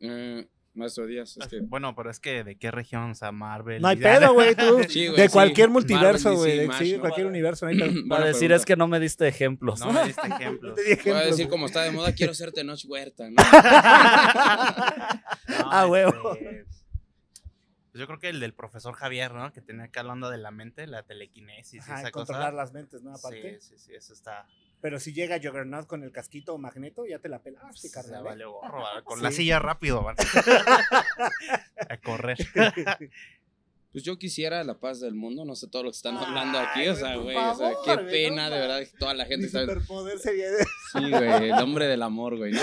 Eh, 0.00 0.46
Maestro 0.74 1.06
Díaz, 1.06 1.36
es 1.36 1.46
que... 1.46 1.60
Bueno, 1.60 1.94
pero 1.94 2.10
es 2.10 2.18
que 2.18 2.42
de 2.42 2.56
qué 2.56 2.70
región, 2.70 3.10
o 3.12 3.14
sea, 3.14 3.30
Marvel. 3.32 3.80
No 3.80 3.88
hay 3.88 3.96
pedo, 3.96 4.32
güey, 4.34 4.54
tú. 4.56 4.80
Sí, 4.88 5.06
güey, 5.06 5.20
de 5.20 5.28
sí. 5.28 5.32
cualquier 5.32 5.70
multiverso, 5.70 6.34
güey. 6.34 6.68
Sí, 6.78 6.90
de 6.90 6.96
¿no? 6.96 7.00
cualquier 7.00 7.26
universo. 7.26 7.70
no. 7.70 8.08
Para 8.08 8.24
decir 8.26 8.40
pregunta. 8.48 8.56
es 8.56 8.64
que 8.66 8.76
no 8.76 8.88
me 8.88 8.98
diste 9.00 9.28
ejemplos. 9.28 9.78
No 9.80 9.92
me 9.92 10.04
diste 10.04 10.28
No 10.28 10.34
ejemplos. 10.36 10.74
te 10.74 10.82
di 10.82 10.86
Voy 10.88 10.92
a 10.92 11.00
ejemplos, 11.00 11.24
decir 11.26 11.46
güey. 11.46 11.48
como 11.50 11.66
está 11.66 11.82
de 11.82 11.92
moda, 11.92 12.12
quiero 12.12 12.34
ser 12.34 12.50
Tenoch 12.52 12.84
Huerta, 12.88 13.30
¿no? 13.30 13.36
No, 15.48 15.70
Ah, 15.70 15.86
huevo. 15.86 16.32
este, 16.34 16.64
pues 16.64 18.00
yo 18.00 18.06
creo 18.08 18.18
que 18.18 18.28
el 18.28 18.40
del 18.40 18.54
profesor 18.54 18.94
Javier, 18.94 19.32
¿no? 19.32 19.52
Que 19.52 19.60
tenía 19.60 19.84
acá 19.84 20.00
hablando 20.00 20.28
de 20.30 20.38
la 20.38 20.50
mente, 20.50 20.86
la 20.88 21.04
telequinesis 21.04 21.74
y 21.86 21.90
Ajá, 21.90 22.00
esa 22.00 22.10
controlar 22.10 22.50
cosa. 22.50 22.56
las 22.56 22.72
mentes, 22.72 23.02
¿no? 23.02 23.14
Aparte. 23.14 23.60
Sí, 23.60 23.68
sí, 23.76 23.78
sí, 23.78 23.94
eso 23.94 24.12
está. 24.12 24.46
Pero 24.84 25.00
si 25.00 25.14
llega 25.14 25.40
Juggernaut 25.42 25.86
con 25.86 26.02
el 26.02 26.12
casquito 26.12 26.52
o 26.52 26.58
magneto, 26.58 27.06
ya 27.06 27.18
te 27.18 27.30
la 27.30 27.38
pelaste, 27.42 27.90
carnal. 27.90 28.20
¿eh? 28.20 28.22
vale 28.22 28.44
gorro, 28.44 28.84
¿verdad? 28.84 29.02
Con 29.02 29.16
Sí. 29.16 29.24
la 29.24 29.32
silla 29.32 29.58
rápido, 29.58 30.02
van. 30.02 30.14
A 31.88 31.96
correr. 32.02 32.36
Pues 33.92 34.02
yo 34.02 34.18
quisiera 34.18 34.62
la 34.64 34.78
paz 34.80 34.98
del 35.00 35.14
mundo, 35.14 35.44
no 35.44 35.54
sé 35.54 35.68
todo 35.68 35.84
lo 35.84 35.90
que 35.90 35.96
están 35.96 36.16
Ay, 36.18 36.24
hablando 36.26 36.58
aquí, 36.58 36.88
o 36.88 36.96
sea, 36.96 37.14
güey, 37.16 37.36
o 37.36 37.54
sea, 37.54 37.72
qué 37.84 37.96
pena, 38.02 38.48
no 38.48 38.54
de 38.56 38.60
verdad, 38.60 38.88
toda 38.98 39.14
la 39.14 39.24
gente 39.24 39.42
Mi 39.42 39.46
está... 39.46 39.60
superpoder 39.60 40.18
sería 40.18 40.50
de... 40.50 40.64
Sí, 40.92 41.10
güey, 41.10 41.50
el 41.50 41.62
hombre 41.62 41.86
del 41.86 42.02
amor, 42.02 42.36
güey, 42.36 42.52
¿no? 42.52 42.60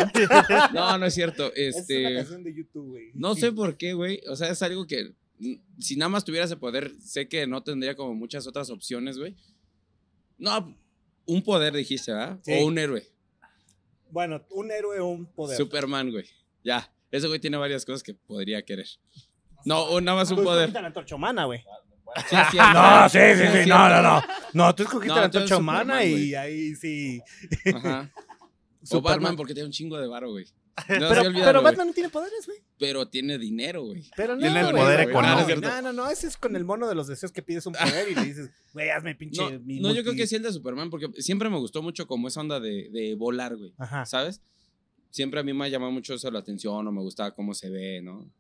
No, 0.73 0.98
no 0.98 1.06
es 1.06 1.14
cierto, 1.14 1.53
Es 1.56 1.73
una 1.76 1.81
este... 1.81 2.15
canción 2.18 2.43
de 2.43 2.53
YouTube, 2.53 2.89
güey. 2.89 3.11
No 3.14 3.34
sé 3.35 3.53
por 3.53 3.77
qué, 3.77 3.93
güey, 3.93 4.22
o 4.27 4.35
sea, 4.35 4.49
es 4.49 4.61
algo 4.61 4.85
que 4.85 5.14
si 5.80 5.95
nada 5.95 6.10
más 6.10 6.26
tuviera 6.26 6.45
ese 6.45 6.57
poder, 6.57 6.91
sé 6.99 7.30
que 7.30 7.48
no 7.48 7.64
tendría 7.64 7.95
como 7.95 8.14
muchas 8.14 8.45
otras 8.45 8.69
opciones, 8.69 9.18
güey. 9.18 9.38
No, 10.38 10.76
un 11.26 11.41
poder 11.43 11.73
dijiste, 11.73 12.11
¿verdad? 12.11 12.39
Sí. 12.43 12.53
O 12.53 12.65
un 12.65 12.77
héroe. 12.77 13.07
Bueno, 14.10 14.41
un 14.52 14.72
héroe 14.72 14.99
o 14.99 15.07
un 15.07 15.26
poder. 15.26 15.57
Superman, 15.57 16.11
güey. 16.11 16.26
Ya, 16.64 16.91
ese 17.11 17.27
güey 17.27 17.39
tiene 17.39 17.57
varias 17.57 17.85
cosas 17.85 18.03
que 18.03 18.14
podría 18.14 18.61
querer. 18.64 18.88
No, 19.65 20.02
nada 20.02 20.18
más 20.18 20.31
un 20.31 20.38
Tú 20.38 20.43
poder. 20.43 20.61
escogiste 20.64 20.81
la 20.81 20.88
antorcha 20.88 21.15
humana, 21.15 21.45
güey. 21.45 21.60
Sí, 22.30 22.35
cierto. 22.52 22.73
No, 22.73 23.10
sí, 23.10 23.19
sí, 23.35 23.64
sí, 23.64 23.69
no, 23.69 23.89
no, 23.89 24.02
no. 24.02 24.22
No, 24.53 24.76
tú 24.76 24.84
escogiste 24.84 25.07
No, 25.14 25.15
la 25.19 25.26
antorcha 25.26 25.57
humana 25.57 26.02
Superman, 26.02 26.19
y 26.19 26.35
ahí 26.35 26.76
sí. 26.76 27.22
Ajá. 27.73 28.11
O 28.84 28.85
Superman. 28.88 29.03
Batman 29.22 29.35
porque 29.38 29.53
tiene 29.53 29.68
un 29.68 29.72
chingo 29.72 29.95
de 29.99 30.07
varo, 30.07 30.31
güey. 30.31 30.48
No, 30.77 30.84
Pero, 30.88 31.22
sí, 31.22 31.27
olvídalo, 31.27 31.45
pero. 31.45 31.61
Batman 31.61 31.88
no 31.88 31.93
tiene 31.93 32.10
poderes, 32.10 32.45
güey. 32.45 32.60
Pero 32.80 33.07
tiene 33.07 33.38
dinero, 33.38 33.84
güey. 33.84 34.03
Pero 34.15 34.35
no, 34.35 34.41
Tiene 34.41 34.61
el 34.61 34.72
poder 34.72 35.03
güey, 35.03 35.10
económico. 35.10 35.61
No, 35.61 35.69
no, 35.69 35.81
no, 35.81 35.93
no, 35.93 36.10
ese 36.10 36.27
es 36.27 36.38
con 36.38 36.56
el 36.56 36.64
mono 36.65 36.88
de 36.88 36.95
los 36.95 37.07
deseos 37.07 37.31
que 37.31 37.41
pides 37.41 37.65
un 37.65 37.73
poder 37.73 38.10
y 38.10 38.15
le 38.15 38.23
dices, 38.26 38.49
güey, 38.73 38.89
hazme 38.89 39.14
pinche. 39.15 39.41
No, 39.41 39.60
mi 39.60 39.80
no, 39.80 39.93
yo 39.93 40.02
creo 40.03 40.15
que 40.15 40.26
sí 40.27 40.35
el 40.35 40.43
de 40.43 40.52
Superman, 40.52 40.89
porque 40.89 41.10
siempre 41.22 41.49
me 41.49 41.57
gustó 41.57 41.81
mucho 41.81 42.07
como 42.07 42.27
esa 42.30 42.39
onda 42.39 42.60
de, 42.60 42.89
de 42.89 43.15
volar, 43.15 43.56
güey. 43.57 43.73
Ajá. 43.77 44.06
¿Sabes? 44.06 44.41
Siempre 45.11 45.41
a 45.41 45.43
mí 45.43 45.53
me 45.53 45.65
ha 45.65 45.68
llamado 45.68 45.91
mucho 45.91 46.14
eso 46.14 46.31
la 46.31 46.39
atención 46.39 46.88
o 46.88 46.91
me 46.91 47.02
gustaba 47.02 47.35
cómo 47.35 47.53
se 47.53 47.69
ve, 47.69 48.02
¿no? 48.02 48.31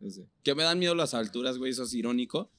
Que 0.41 0.55
me 0.55 0.63
dan 0.63 0.79
miedo 0.79 0.95
las 0.95 1.13
alturas, 1.13 1.57
güey, 1.57 1.71
eso 1.71 1.83
es 1.83 1.93
irónico, 1.93 2.49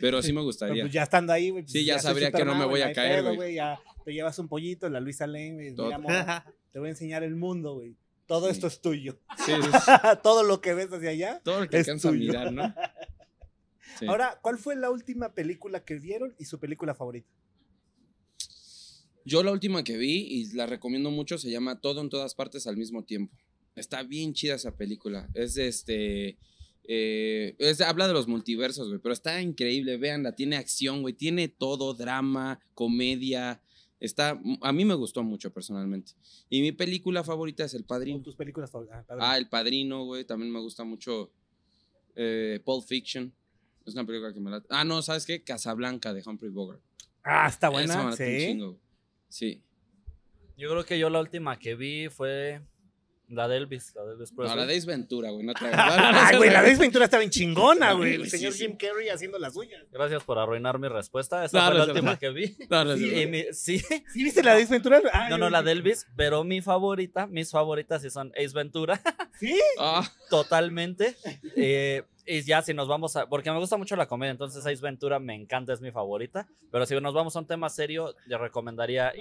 pero 0.00 0.20
sí 0.20 0.32
me 0.32 0.38
Pero, 0.38 0.44
gustaría. 0.46 0.82
pues 0.82 0.92
ya 0.92 1.04
estando 1.04 1.32
ahí, 1.32 1.50
güey. 1.50 1.62
pues, 1.62 1.72
Sí, 1.72 1.84
ya 1.84 2.00
soy 2.00 2.08
sabría 2.10 2.32
que 2.32 2.44
no 2.44 2.56
me 2.56 2.64
voy 2.64 2.80
a 2.80 2.92
caer, 2.92 3.22
güey. 3.36 3.54
Ya 3.54 3.78
te 4.04 4.12
llevas 4.12 4.36
un 4.40 4.48
pollito, 4.48 4.88
la 4.88 4.98
Luisa 4.98 5.28
Lane, 5.28 5.52
güey. 5.54 5.74
Te 6.72 6.78
voy 6.78 6.88
a 6.88 6.90
enseñar 6.90 7.22
el 7.22 7.36
mundo, 7.36 7.74
güey. 7.74 7.94
Todo 8.26 8.46
Sí. 8.46 8.52
esto 8.52 8.66
es 8.68 8.80
tuyo. 8.80 9.18
Sí. 9.44 9.52
Todo 10.22 10.42
lo 10.42 10.60
que 10.60 10.74
ves 10.74 10.92
hacia 10.92 11.10
allá. 11.10 11.40
todo 11.44 11.60
lo 11.60 11.68
que 11.68 11.78
Es 11.78 11.88
alcanza 11.88 12.08
a 12.08 12.12
mirar, 12.12 12.52
¿no? 12.52 12.74
Sí. 13.98 14.06
Ahora, 14.06 14.38
¿cuál 14.40 14.56
fue 14.56 14.74
la 14.74 14.90
última 14.90 15.34
película 15.34 15.84
que 15.84 15.96
vieron 15.98 16.34
y 16.38 16.46
su 16.46 16.58
película 16.58 16.94
favorita? 16.94 17.28
Yo 19.24 19.42
la 19.42 19.52
última 19.52 19.84
que 19.84 19.96
vi 19.98 20.26
y 20.28 20.52
la 20.54 20.66
recomiendo 20.66 21.10
mucho 21.10 21.36
se 21.38 21.50
llama 21.50 21.80
Todo 21.80 22.00
en 22.00 22.08
todas 22.08 22.34
partes 22.34 22.66
al 22.66 22.76
mismo 22.76 23.04
tiempo. 23.04 23.36
Está 23.76 24.02
bien 24.02 24.32
chida 24.34 24.54
esa 24.56 24.76
película. 24.76 25.28
Es 25.34 25.54
de 25.54 25.68
este. 25.68 26.38
eh, 26.84 27.54
es 27.58 27.80
habla 27.80 28.08
de 28.08 28.14
los 28.14 28.26
multiversos, 28.28 28.88
güey, 28.88 28.98
pero 29.00 29.12
está 29.12 29.40
increíble. 29.40 29.96
Véanla, 29.98 30.32
tiene 30.34 30.56
acción, 30.56 31.02
güey, 31.02 31.14
tiene 31.14 31.48
todo: 31.48 31.94
drama, 31.94 32.60
comedia. 32.74 33.60
Está. 34.02 34.40
A 34.62 34.72
mí 34.72 34.84
me 34.84 34.94
gustó 34.94 35.22
mucho 35.22 35.52
personalmente. 35.52 36.12
Y 36.50 36.60
mi 36.60 36.72
película 36.72 37.22
favorita 37.22 37.64
es 37.64 37.74
El 37.74 37.82
¿O 37.82 37.86
Padrino. 37.86 38.20
tus 38.20 38.34
películas 38.34 38.70
favoritas? 38.70 39.04
Ah, 39.08 39.16
Ah, 39.20 39.38
El 39.38 39.48
Padrino, 39.48 40.04
güey. 40.04 40.24
También 40.24 40.50
me 40.52 40.58
gusta 40.60 40.82
mucho. 40.84 41.30
Eh, 42.16 42.60
Pulp 42.64 42.84
Fiction. 42.84 43.32
Es 43.86 43.94
una 43.94 44.04
película 44.04 44.32
que 44.32 44.40
me 44.40 44.50
la. 44.50 44.62
Ah, 44.70 44.84
no, 44.84 45.00
¿sabes 45.02 45.24
qué? 45.24 45.42
Casablanca 45.42 46.12
de 46.12 46.22
Humphrey 46.26 46.50
Bogart. 46.50 46.80
Ah, 47.22 47.46
está 47.48 47.68
Esa 47.68 47.76
me 47.78 47.86
buena. 47.86 48.06
un 48.06 48.16
Sí. 48.16 48.38
chingo. 48.38 48.78
Sí. 49.28 49.62
Yo 50.56 50.68
creo 50.70 50.84
que 50.84 50.98
yo 50.98 51.08
la 51.08 51.20
última 51.20 51.58
que 51.58 51.74
vi 51.76 52.08
fue 52.08 52.60
la 53.32 53.48
de 53.48 53.56
Elvis, 53.56 53.92
la 53.94 54.04
de 54.04 54.12
Elvis 54.14 54.32
No, 54.32 54.54
la 54.56 54.66
de 54.66 54.76
Ace 54.76 54.86
Ventura, 54.86 55.30
güey. 55.30 55.44
No 55.44 55.54
te 55.54 55.64
Ay, 55.72 56.36
güey, 56.36 56.50
la 56.50 56.62
de 56.62 56.70
Ace 56.72 56.80
Ventura 56.80 57.04
está 57.06 57.18
bien 57.18 57.30
chingona, 57.30 57.92
güey. 57.92 58.14
El 58.14 58.30
señor. 58.30 58.52
Jim 58.52 58.76
Carrey 58.76 59.08
haciendo 59.08 59.38
las 59.38 59.54
suyas. 59.54 59.82
Gracias 59.90 60.22
por 60.24 60.38
arruinar 60.38 60.78
mi 60.78 60.88
respuesta. 60.88 61.44
Esa 61.44 61.58
No, 61.58 61.64
fue 61.66 61.74
no 61.78 61.86
la 61.86 61.92
última 61.92 62.18
que 62.18 62.30
vi. 62.30 62.56
No, 62.70 62.84
no, 62.84 62.96
Sí, 62.96 63.10
no. 63.10 63.20
Y 63.20 63.26
mi- 63.26 63.44
sí, 63.52 63.78
¿Sí 63.78 64.22
viste 64.24 64.42
la 64.42 64.54
de 64.54 64.62
Ace 64.62 64.72
Ventura? 64.72 65.00
Ay, 65.12 65.30
no, 65.30 65.38
no, 65.38 65.50
la 65.50 65.62
de 65.62 65.72
Elvis, 65.72 66.06
pero 66.16 66.44
mi 66.44 66.60
favorita, 66.62 67.26
mis 67.26 67.50
favoritas 67.50 68.02
sí 68.02 68.10
son 68.10 68.32
Ace 68.36 68.52
Ventura, 68.54 69.00
¿Sí? 69.40 69.58
Ah, 69.78 70.08
totalmente. 70.30 71.16
Eh, 71.56 72.02
y 72.26 72.42
ya 72.42 72.62
si 72.62 72.72
nos 72.74 72.86
vamos 72.88 73.16
a, 73.16 73.26
porque 73.28 73.50
me 73.50 73.58
gusta 73.58 73.76
mucho 73.76 73.96
la 73.96 74.06
comedia, 74.06 74.30
entonces 74.30 74.64
Ace 74.64 74.80
Ventura 74.82 75.18
me 75.18 75.34
encanta, 75.34 75.72
es 75.72 75.80
mi 75.80 75.90
favorita. 75.90 76.46
Pero 76.70 76.86
si 76.86 77.00
nos 77.00 77.14
vamos 77.14 77.34
a 77.34 77.38
un 77.40 77.46
tema 77.46 77.68
serio, 77.68 78.14
yo 78.28 78.38
recomendaría, 78.38 79.12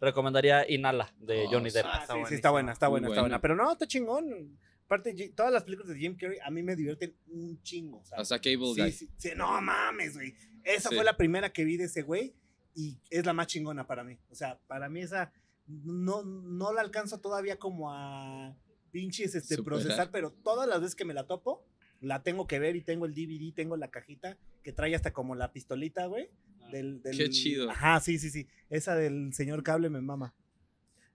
recomendaría 0.00 0.68
Inhala 0.70 1.12
de 1.20 1.46
Oh, 1.46 1.50
Johnny 1.52 1.70
Depp. 1.70 1.86
Ah, 1.86 1.98
está 2.02 2.14
sí, 2.14 2.20
sí, 2.28 2.34
está 2.36 2.50
buena, 2.50 2.72
está 2.72 2.86
Muy 2.88 3.00
buena, 3.00 3.08
está 3.08 3.20
buena. 3.22 3.38
buena. 3.38 3.40
Pero 3.40 3.56
no, 3.56 3.72
está 3.72 3.86
chingón. 3.86 4.58
Aparte, 4.84 5.14
todas 5.36 5.52
las 5.52 5.64
películas 5.64 5.92
de 5.92 5.98
Jim 5.98 6.16
Carrey 6.16 6.38
a 6.42 6.50
mí 6.50 6.62
me 6.62 6.74
divierten 6.74 7.14
un 7.28 7.60
chingo. 7.62 8.02
¿sabes? 8.04 8.22
hasta 8.32 8.38
Cable 8.40 8.74
Sí, 8.74 8.80
Guy. 8.80 8.92
sí, 8.92 9.08
sí, 9.16 9.30
no 9.36 9.60
mames, 9.60 10.14
güey. 10.14 10.34
Esa 10.64 10.88
Sí. 10.88 10.94
fue 10.94 11.04
la 11.04 11.16
primera 11.16 11.52
que 11.52 11.64
vi 11.64 11.76
de 11.76 11.84
ese 11.84 12.02
güey 12.02 12.34
y 12.74 12.98
es 13.10 13.26
la 13.26 13.32
más 13.34 13.48
chingona 13.48 13.86
para 13.86 14.02
mí. 14.04 14.18
O 14.30 14.34
sea, 14.34 14.58
para 14.66 14.88
mí 14.88 15.00
esa 15.00 15.32
no, 15.66 16.22
no 16.22 16.72
la 16.72 16.80
alcanzo 16.80 17.20
todavía 17.20 17.58
como 17.58 17.92
a 17.92 18.56
pinches 18.90 19.34
este, 19.34 19.56
Superar. 19.56 19.80
procesar, 19.80 20.10
pero 20.10 20.30
todas 20.32 20.66
las 20.66 20.80
veces 20.80 20.94
que 20.94 21.04
me 21.04 21.12
la 21.12 21.26
topo, 21.26 21.66
la 22.00 22.22
tengo 22.22 22.46
que 22.46 22.58
ver 22.58 22.74
y 22.76 22.80
tengo 22.82 23.04
el 23.04 23.12
DVD, 23.12 23.52
tengo 23.54 23.76
la 23.76 23.88
cajita 23.90 24.38
que 24.62 24.72
trae 24.72 24.94
hasta 24.94 25.12
como 25.12 25.34
la 25.34 25.52
pistolita, 25.52 26.06
güey. 26.06 26.30
Del, 26.70 27.02
del- 27.02 27.16
Qué 27.16 27.30
chido. 27.30 27.70
Ajá, 27.70 28.00
sí, 28.00 28.18
sí, 28.18 28.30
sí. 28.30 28.46
Esa 28.70 28.94
del 28.94 29.32
señor 29.32 29.62
cable 29.62 29.88
me 29.90 30.00
mama. 30.00 30.34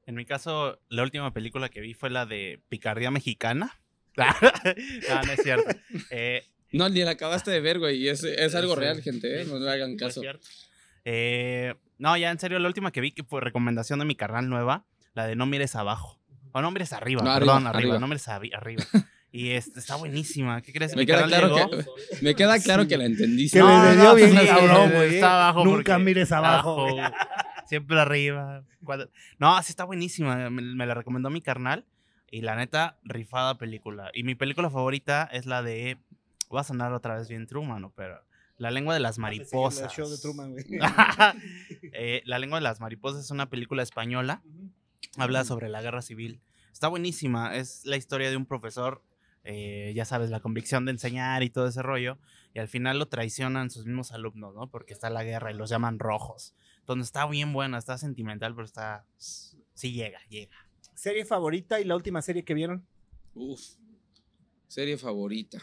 En 0.05 0.15
mi 0.15 0.25
caso, 0.25 0.80
la 0.89 1.03
última 1.03 1.34
película 1.34 1.69
que 1.69 1.80
vi 1.81 1.93
fue 1.93 2.09
la 2.09 2.25
de 2.25 2.61
Picardía 2.69 3.11
Mexicana. 3.11 3.80
no, 4.17 4.25
no 5.25 5.31
es 5.31 5.41
cierto. 5.43 5.69
Eh, 6.11 6.43
No, 6.71 6.89
ni 6.89 7.03
la 7.03 7.11
acabaste 7.11 7.51
de 7.51 7.61
ver, 7.61 7.80
güey. 7.80 7.97
Y 8.01 8.09
es, 8.09 8.23
es 8.23 8.55
algo 8.55 8.73
Sí. 8.73 8.80
real, 8.81 9.01
gente, 9.01 9.41
¿eh? 9.41 9.45
No 9.45 9.59
le 9.59 9.69
hagan 9.71 9.95
caso. 9.95 10.21
Eh, 11.05 11.73
no, 11.97 12.17
ya 12.17 12.31
en 12.31 12.39
serio, 12.39 12.59
la 12.59 12.67
última 12.67 12.91
que 12.91 13.01
vi 13.01 13.11
que 13.11 13.23
fue 13.23 13.41
recomendación 13.41 13.99
de 13.99 14.05
mi 14.05 14.15
carnal 14.15 14.49
nueva, 14.49 14.85
la 15.13 15.25
de 15.27 15.35
No 15.35 15.45
mires 15.45 15.75
abajo. 15.75 16.19
O 16.51 16.61
No 16.61 16.71
mires 16.71 16.93
arriba, 16.93 17.21
No, 17.23 17.34
perdón, 17.34 17.67
arriba, 17.67 17.69
arriba, 17.69 17.77
arriba. 17.95 17.99
no 17.99 18.07
mires 18.07 18.27
arriba. 18.27 18.84
Y 19.34 19.49
este, 19.49 19.80
está 19.80 19.95
buenísima. 19.95 20.61
¿Qué 20.61 20.72
crees? 20.72 20.95
Me 20.95 21.01
Mi 21.01 21.05
queda 21.07 21.22
carnal 21.27 21.39
claro 21.49 21.55
llegó- 21.72 21.95
que, 21.95 22.22
me 22.23 22.35
queda 22.35 22.60
claro 22.60 22.88
que 22.88 22.97
la 22.97 23.05
entendiste. 23.05 23.57
Que 23.57 23.64
No, 23.64 23.84
le 23.84 23.95
dio 23.95 24.03
no, 24.03 24.15
bien 24.15 24.30
sí, 24.30 24.45
cabrón, 24.47 24.91
güey. 24.93 25.15
está 25.15 25.34
abajo 25.49 25.65
Nunca 25.65 25.97
mires 25.99 26.31
abajo. 26.31 26.88
Siempre 27.65 27.99
arriba. 27.99 28.64
Cuando- 28.84 29.10
No, 29.39 29.61
sí 29.64 29.72
está 29.72 29.85
buenísima. 29.85 30.49
Me, 30.51 30.61
me 30.61 30.85
la 30.85 30.93
recomendó 30.93 31.30
mi 31.31 31.41
carnal. 31.41 31.84
Y 32.30 32.41
la 32.41 32.55
neta, 32.55 32.97
rifada 33.03 33.57
película. 33.57 34.11
Y 34.14 34.23
mi 34.23 34.35
película 34.35 34.69
favorita 34.69 35.27
es 35.31 35.45
la 35.47 35.64
de. 35.64 35.97
Voy 36.49 36.60
a 36.60 36.64
sonar 36.64 36.93
otra 36.93 37.15
vez 37.18 37.27
bien 37.27 37.47
Truman, 37.47 37.81
¿no? 37.81 37.91
Pero. 37.95 38.23
La 38.60 38.69
lengua 38.69 38.93
de 38.93 38.99
las 38.99 39.18
Ah, 39.18 39.22
mariposas. 39.22 39.84
el 39.84 39.89
show 39.89 40.07
de 40.10 40.18
Truman, 40.19 40.51
güey. 40.51 40.64
Eh, 41.93 42.22
la 42.26 42.39
lengua 42.39 42.60
de 42.60 42.64
las 42.64 42.80
mariposas 42.80 43.26
es 43.26 43.31
una 43.31 43.49
película 43.49 43.84
española. 43.84 44.41
Habla 45.18 45.43
sobre 45.43 45.69
la 45.69 45.81
guerra 45.81 46.01
civil. 46.01 46.39
Está 46.72 46.88
buenísima. 46.88 47.55
Es 47.55 47.85
la 47.85 47.97
historia 47.97 48.30
de 48.30 48.38
un 48.38 48.45
profesor. 48.45 49.01
Eh, 49.43 49.91
ya 49.95 50.05
sabes, 50.05 50.29
la 50.29 50.39
convicción 50.39 50.85
de 50.85 50.91
enseñar 50.91 51.43
y 51.43 51.49
todo 51.49 51.67
ese 51.67 51.81
rollo. 51.81 52.17
Y 52.53 52.59
al 52.59 52.67
final 52.67 52.99
lo 52.99 53.07
traicionan 53.07 53.69
sus 53.71 53.85
mismos 53.85 54.11
alumnos, 54.11 54.53
¿no? 54.55 54.69
Porque 54.69 54.93
está 54.93 55.09
la 55.09 55.23
guerra 55.23 55.51
y 55.51 55.55
los 55.55 55.69
llaman 55.69 55.99
rojos. 55.99 56.53
Entonces 56.79 57.07
está 57.07 57.25
bien 57.27 57.51
buena, 57.53 57.77
está 57.77 57.97
sentimental, 57.97 58.53
pero 58.55 58.65
está. 58.65 59.05
Sí 59.17 59.91
llega, 59.93 60.19
llega. 60.29 60.55
¿Serie 60.93 61.25
favorita 61.25 61.79
y 61.81 61.85
la 61.85 61.95
última 61.95 62.21
serie 62.21 62.43
que 62.45 62.53
vieron? 62.53 62.85
Uf. 63.33 63.61
Serie 64.67 64.97
favorita. 64.97 65.59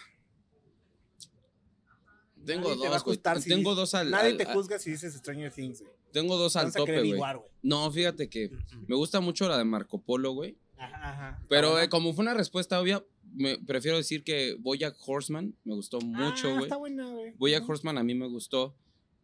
Tengo 2.45 2.71
Nadie 2.75 2.89
dos, 2.89 3.05
güey. 3.05 3.19
Tengo 3.19 3.37
dices- 3.37 3.77
dos 3.77 3.95
al, 3.95 4.11
Nadie 4.11 4.31
al- 4.31 4.37
te 4.39 4.45
juzga 4.47 4.79
si 4.79 4.91
dices 4.91 5.15
Stranger 5.15 5.53
Things, 5.53 5.81
güey. 5.83 5.93
Tengo 6.13 6.37
dos 6.37 6.57
al 6.57 6.73
tope, 6.73 7.03
güey. 7.15 7.21
No, 7.63 7.91
fíjate 7.93 8.29
que 8.29 8.51
me 8.89 8.97
gusta 8.97 9.21
mucho 9.21 9.49
la 9.49 9.59
de 9.59 9.65
Marco 9.65 10.01
Polo, 10.01 10.33
güey. 10.33 10.57
Ajá, 10.79 11.11
ajá. 11.11 11.43
Pero 11.49 11.79
eh, 11.79 11.89
como 11.91 12.13
fue 12.15 12.23
una 12.23 12.35
respuesta 12.35 12.81
obvia, 12.81 13.05
me, 13.33 13.59
prefiero 13.59 13.97
decir 13.97 14.25
que 14.25 14.57
Bojack 14.59 14.97
Horseman 15.07 15.57
me 15.65 15.75
gustó 15.75 16.01
mucho, 16.01 16.49
Ah, 16.49 16.53
güey. 16.53 16.63
Está 16.65 16.77
buena, 16.77 17.07
güey. 17.09 17.55
Horseman 17.57 17.99
a 17.99 18.05
mí 18.05 18.15
me 18.15 18.29
gustó. 18.29 18.77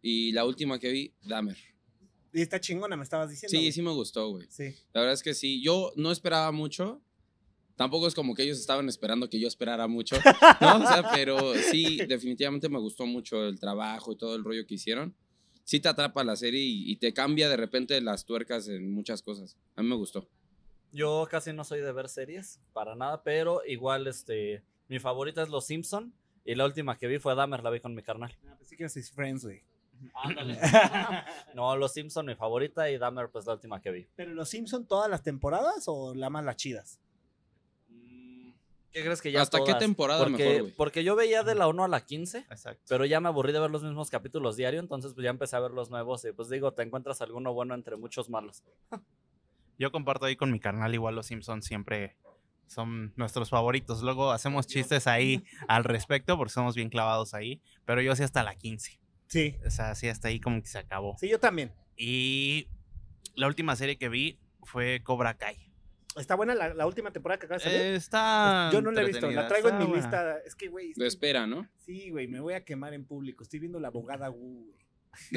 Y 0.03 0.33
la 0.33 0.45
última 0.45 0.79
que 0.79 0.91
vi, 0.91 1.15
Dahmer. 1.25 1.57
Y 2.33 2.43
está 2.43 2.61
chingona, 2.61 2.97
me 2.97 3.03
estabas 3.03 3.31
diciendo. 3.31 3.59
Sí, 3.59 3.73
sí 3.73 3.83
me 3.83 3.91
gustó, 3.93 4.29
güey. 4.29 4.47
Sí. 4.51 4.75
La 4.93 5.01
verdad 5.01 5.15
es 5.15 5.23
que 5.23 5.35
sí. 5.35 5.63
Yo 5.63 5.93
no 5.97 6.13
esperaba 6.13 6.53
mucho. 6.53 7.01
Tampoco 7.77 8.07
es 8.07 8.15
como 8.15 8.35
que 8.35 8.43
ellos 8.43 8.59
estaban 8.59 8.89
esperando 8.89 9.29
que 9.29 9.39
yo 9.39 9.49
esperara 9.49 9.87
mucho, 9.87 10.17
¿no? 10.61 10.77
O 10.77 10.87
sea, 10.87 11.11
pero 11.13 11.55
sí, 11.71 11.99
definitivamente 12.09 12.69
me 12.69 12.79
gustó 12.79 13.05
mucho 13.05 13.47
el 13.47 13.59
trabajo 13.61 14.13
y 14.13 14.17
todo 14.17 14.35
el 14.35 14.45
rollo 14.45 14.67
que 14.67 14.75
hicieron. 14.75 15.15
Sí 15.65 15.81
te 15.81 15.89
atrapa 15.89 16.25
la 16.25 16.37
serie 16.37 16.61
y, 16.63 16.91
y 16.91 16.97
te 16.97 17.13
cambia 17.13 17.49
de 17.49 17.57
repente 17.57 18.01
las 18.01 18.25
tuercas 18.25 18.69
en 18.69 18.93
muchas 18.93 19.21
cosas. 19.21 19.57
A 19.75 19.83
mí 19.83 19.89
me 19.89 19.97
gustó. 19.97 20.29
Yo 20.97 21.29
casi 21.31 21.53
no 21.53 21.63
soy 21.63 21.83
de 21.83 21.93
ver 21.93 22.09
series, 22.09 22.59
para 22.73 22.95
nada, 22.95 23.23
pero 23.23 23.61
igual, 23.67 24.07
este, 24.07 24.63
mi 24.89 24.99
favorita 24.99 25.43
es 25.43 25.51
Los 25.51 25.67
Simpson 25.67 26.15
y 26.43 26.55
la 26.55 26.65
última 26.65 26.97
que 26.97 27.07
vi 27.07 27.19
fue 27.19 27.35
Dahmer, 27.35 27.63
la 27.63 27.69
vi 27.69 27.81
con 27.81 27.95
mi 27.95 28.01
carnal. 28.01 28.35
Ah, 28.49 28.55
pensé 28.57 28.79
que 28.79 28.85
decir 28.85 29.05
Friends, 29.05 29.45
güey. 29.45 29.63
Ándale. 30.15 30.59
no, 31.55 31.77
Los 31.77 31.93
Simpson 31.93 32.25
mi 32.25 32.35
favorita 32.35 32.91
y 32.91 32.97
Dahmer 32.97 33.29
pues 33.29 33.45
la 33.45 33.53
última 33.53 33.79
que 33.79 33.91
vi. 33.91 34.07
¿Pero 34.17 34.33
los 34.33 34.49
Simpson 34.49 34.87
todas 34.87 35.11
las 35.11 35.23
temporadas 35.23 35.85
o 35.87 36.15
la 36.15 36.31
más 36.31 36.47
las 36.47 36.57
chidas? 36.57 36.99
¿Qué 38.91 39.05
crees 39.05 39.21
que 39.21 39.31
ya 39.31 39.43
¿Hasta 39.43 39.59
qué 39.59 39.67
todas? 39.67 39.79
temporada 39.81 40.25
porque, 40.25 40.45
mejor, 40.45 40.61
güey? 40.63 40.75
Porque 40.75 41.05
yo 41.05 41.15
veía 41.15 41.43
de 41.43 41.55
la 41.55 41.69
1 41.69 41.85
a 41.85 41.89
la 41.89 42.07
15, 42.07 42.39
Exacto. 42.39 42.83
pero 42.89 43.05
ya 43.05 43.21
me 43.21 43.29
aburrí 43.29 43.53
de 43.53 43.61
ver 43.61 43.71
los 43.71 43.83
mismos 43.83 44.09
capítulos 44.09 44.57
diario, 44.57 44.81
entonces 44.81 45.13
pues 45.13 45.25
ya 45.25 45.29
empecé 45.29 45.57
a 45.57 45.61
ver 45.61 45.73
los 45.73 45.91
nuevos 45.91 46.25
y 46.25 46.33
pues 46.33 46.49
digo, 46.49 46.73
te 46.73 46.83
encuentras 46.83 47.21
alguno 47.21 47.53
bueno 47.53 47.75
entre 47.75 47.97
muchos 47.97 48.31
malos. 48.31 48.63
Yo 49.79 49.93
comparto 49.93 50.27
ahí 50.27 50.37
con 50.37 50.51
mi 50.51 50.61
carnal, 50.61 50.95
igual 50.95 51.15
los 51.15 51.27
Simpsons 51.27 51.65
siempre 51.67 52.17
son 52.67 53.13
nuestros 53.17 53.51
favoritos. 53.51 54.03
Luego 54.03 54.33
hacemos 54.33 54.67
chistes 54.67 55.07
ahí 55.07 55.45
al 55.69 55.85
respecto 55.85 56.37
porque 56.37 56.53
somos 56.53 56.75
bien 56.75 56.89
clavados 56.89 57.35
ahí, 57.35 57.61
pero 57.85 58.01
yo 58.01 58.15
sí 58.17 58.23
hasta 58.23 58.43
la 58.43 58.55
15. 58.55 58.99
Sí. 59.29 59.57
O 59.67 59.71
sea, 59.71 59.95
sí 59.95 60.09
hasta 60.09 60.29
ahí 60.29 60.41
como 60.41 60.61
que 60.61 60.69
se 60.69 60.79
acabó. 60.79 61.17
Sí, 61.19 61.29
yo 61.29 61.39
también. 61.41 61.73
Y 61.97 62.69
la 63.35 63.47
última 63.47 63.77
serie 63.77 63.99
que 63.99 64.09
vi 64.09 64.39
fue 64.63 65.03
Cobra 65.03 65.35
Kai. 65.37 65.57
Está 66.17 66.35
buena 66.35 66.55
la, 66.55 66.73
la 66.73 66.87
última 66.87 67.11
temporada 67.11 67.39
que 67.39 67.45
acaba 67.47 67.59
de 67.59 67.65
salir. 67.65 67.81
Eh, 67.81 67.97
está 67.97 68.71
yo 68.73 68.81
no 68.81 68.91
la 68.91 69.03
he 69.03 69.07
visto, 69.07 69.31
la 69.31 69.47
traigo 69.49 69.69
en 69.69 69.79
mi 69.79 69.85
buena. 69.85 70.01
lista. 70.03 70.39
Es 70.47 70.55
que, 70.55 70.69
güey. 70.69 70.95
Lo 70.97 71.05
espera, 71.05 71.47
¿no? 71.47 71.69
Sí, 71.77 72.09
güey, 72.11 72.27
me 72.27 72.41
voy 72.41 72.55
a 72.55 72.65
quemar 72.65 72.95
en 72.95 73.05
público. 73.05 73.43
Estoy 73.43 73.61
viendo 73.61 73.79
la 73.79 73.89
abogada 73.89 74.31
Wu, 74.31 74.71
güey. 74.71 74.86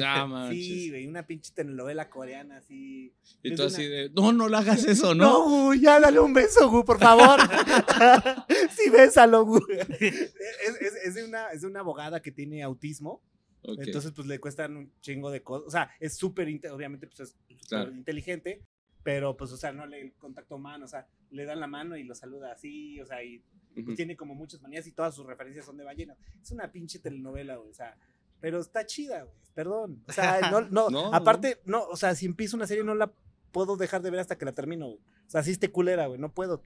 Ah. 0.02 0.48
Sí, 0.50 0.90
güey, 0.90 1.06
una 1.06 1.26
pinche 1.26 1.52
telenovela 1.54 2.08
coreana 2.10 2.58
así. 2.58 3.12
Y 3.42 3.54
tú 3.54 3.62
una- 3.62 3.66
así 3.72 3.84
de, 3.86 4.10
no, 4.10 4.32
no 4.32 4.48
le 4.48 4.56
hagas 4.56 4.84
eso, 4.84 5.14
¿no? 5.14 5.24
No, 5.24 5.44
Gu, 5.48 5.74
ya 5.74 6.00
dale 6.00 6.20
un 6.20 6.32
beso, 6.34 6.68
Gu, 6.70 6.84
por 6.84 6.98
favor. 6.98 7.38
sí, 8.76 8.90
bésalo, 8.90 9.44
Gu. 9.44 9.60
Es, 10.00 10.34
es- 10.80 10.94
es 11.04 11.14
de 11.14 11.24
una, 11.24 11.48
es 11.48 11.62
de 11.62 11.66
una 11.66 11.80
abogada 11.80 12.20
que 12.22 12.32
tiene 12.32 12.62
autismo. 12.62 13.22
Ok, 13.62 13.78
Entonces, 13.82 14.12
pues 14.12 14.26
le 14.26 14.40
cuestan 14.40 14.76
un 14.76 14.92
chingo 15.00 15.30
de 15.30 15.42
cosas. 15.42 15.66
O 15.66 15.70
sea, 15.70 15.90
es 16.00 16.16
súper, 16.16 16.48
obviamente, 16.72 17.06
pues 17.06 17.20
es 17.20 17.36
súper 17.48 17.66
Claro. 17.68 17.92
inteligente. 17.92 18.62
Pero, 19.02 19.36
pues, 19.36 19.50
o 19.52 19.56
sea, 19.56 19.72
no 19.72 19.86
le 19.86 20.00
el 20.00 20.12
contacto 20.14 20.56
humano. 20.56 20.84
O 20.84 20.88
sea, 20.88 21.06
le 21.30 21.44
dan 21.44 21.60
la 21.60 21.66
mano 21.66 21.96
y 21.96 22.04
lo 22.04 22.14
saluda 22.14 22.52
así. 22.52 23.00
O 23.00 23.06
sea, 23.06 23.22
y 23.22 23.42
pues, 23.74 23.86
Ujú. 23.86 23.94
tiene 23.96 24.16
como 24.16 24.34
muchas 24.34 24.60
manías 24.62 24.86
y 24.86 24.92
todas 24.92 25.14
sus 25.14 25.26
referencias 25.26 25.64
son 25.66 25.76
de 25.76 25.84
ballenas. 25.84 26.18
Es 26.42 26.50
una 26.52 26.70
pinche 26.72 26.98
telenovela, 26.98 27.56
güey. 27.56 27.70
O 27.70 27.74
sea, 27.74 27.96
pero 28.40 28.60
está 28.60 28.84
chida, 28.86 29.22
güey. 29.24 29.34
Perdón. 29.54 30.02
O 30.08 30.12
sea, 30.12 30.40
no, 30.50 30.60
no, 30.62 30.90
No, 30.90 31.12
aparte, 31.14 31.60
no, 31.64 31.82
o 31.84 31.96
sea, 31.96 32.14
si 32.14 32.26
empiezo 32.26 32.56
una 32.56 32.66
serie 32.66 32.84
no 32.84 32.94
la 32.94 33.12
puedo 33.52 33.76
dejar 33.76 34.00
de 34.02 34.10
ver 34.10 34.20
hasta 34.20 34.38
que 34.38 34.44
la 34.44 34.52
termino, 34.52 34.86
güey. 34.86 34.98
O 35.26 35.30
sea, 35.30 35.42
sí 35.42 35.50
esté 35.50 35.70
culera, 35.70 36.06
güey. 36.06 36.18
No 36.20 36.32
puedo. 36.32 36.64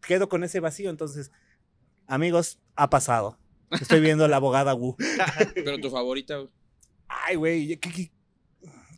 Quedo 0.00 0.28
con 0.28 0.42
ese 0.44 0.60
vacío. 0.60 0.90
Entonces, 0.90 1.30
amigos, 2.06 2.58
ha 2.76 2.90
pasado. 2.90 3.38
Estoy 3.70 4.00
viendo 4.00 4.26
la 4.28 4.36
abogada 4.36 4.74
Wu. 4.74 4.96
Pero 5.54 5.78
tu 5.78 5.90
favorita, 5.90 6.36
güey. 6.36 6.48
Ay, 7.08 7.36
güey. 7.36 7.68
qui- 7.80 7.92
qui- 7.92 8.10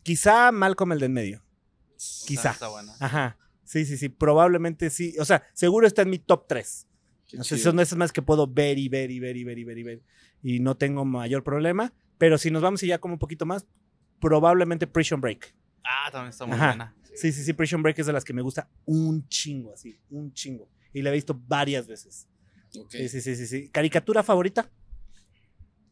Quizá 0.03 0.51
Malcolm 0.53 0.93
el 0.93 0.99
de 1.01 1.07
en 1.07 1.13
medio. 1.13 1.45
Quizá. 2.27 2.51
Está 2.53 2.69
buena. 2.69 2.95
Ajá. 3.01 3.39
Sí, 3.65 3.85
sí, 3.87 3.97
sí. 3.97 4.09
Probablemente 4.09 4.91
sí. 4.91 5.15
O 5.21 5.25
sea, 5.25 5.43
seguro 5.55 5.87
está 5.87 6.03
en 6.03 6.11
mi 6.11 6.19
top 6.19 6.47
3. 6.49 6.87
Qué 7.29 7.39
O 7.39 7.45
sea, 7.45 7.57
chido. 7.57 7.71
son 7.71 7.81
esas 7.81 7.97
más 7.99 8.13
que 8.13 8.21
puedo 8.23 8.47
ver 8.47 8.79
y 8.79 8.89
ver 8.89 9.11
y 9.11 9.21
ver 9.21 9.37
y 9.37 9.45
ver 9.45 9.59
y 9.59 9.65
ver 9.65 9.79
y 9.79 9.83
ver. 9.83 10.03
Y 10.43 10.61
no 10.61 10.77
tengo 10.77 11.05
mayor 11.05 11.45
problema. 11.45 11.93
Pero 12.23 12.39
si 12.39 12.53
nos 12.53 12.63
vamos 12.63 12.81
y 12.85 12.87
ya 12.87 12.99
como 12.99 13.15
un 13.15 13.19
poquito 13.19 13.45
más, 13.47 13.67
probablemente 14.21 14.87
Prison 14.87 15.21
Break. 15.21 15.53
Ah, 15.83 16.09
también 16.13 16.31
está 16.31 16.47
muy 16.47 16.55
Ajá. 16.55 16.69
buena. 16.69 16.95
Sí, 17.17 17.33
sí, 17.33 17.43
sí. 17.43 17.53
Prison 17.53 17.83
Break 17.83 17.99
es 17.99 18.07
de 18.07 18.13
las 18.13 18.25
que 18.25 18.33
me 18.33 18.43
gusta 18.43 18.71
un 18.85 19.27
chingo, 19.27 19.73
así. 19.73 19.99
Un 20.09 20.33
chingo. 20.33 20.69
Y 20.93 21.03
la 21.03 21.11
he 21.11 21.15
visto 21.15 21.37
varias 21.49 21.89
veces. 21.89 22.29
Sí, 22.91 23.09
sí, 23.09 23.21
sí, 23.21 23.35
sí. 23.35 23.69
¿Caricatura 23.71 24.23
favorita? 24.23 24.71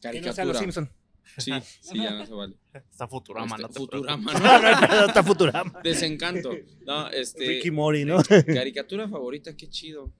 Que 0.01 0.20
no 0.20 0.32
sea 0.32 0.44
Los 0.44 0.57
Caricatura. 0.57 0.59
Simpson. 0.61 0.90
Sí, 1.36 1.52
sí, 1.81 1.98
ya 1.98 2.12
no 2.12 2.24
se 2.24 2.32
vale. 2.32 2.57
Está 2.74 3.09
Futurama, 3.09 3.57
Este, 3.57 3.62
no 3.62 3.69
te 3.69 3.78
Futurama. 3.81 4.32
¿no? 4.35 4.89
No, 5.01 5.07
está 5.07 5.24
Futurama. 5.24 5.81
Desencanto. 5.82 6.52
No, 6.86 7.09
este. 7.09 7.44
Ricky 7.44 7.73
Mori, 7.73 8.05
¿no? 8.05 8.19
Caricatura 8.47 9.09
favorita, 9.09 9.57
qué 9.57 9.69
chido. 9.69 10.12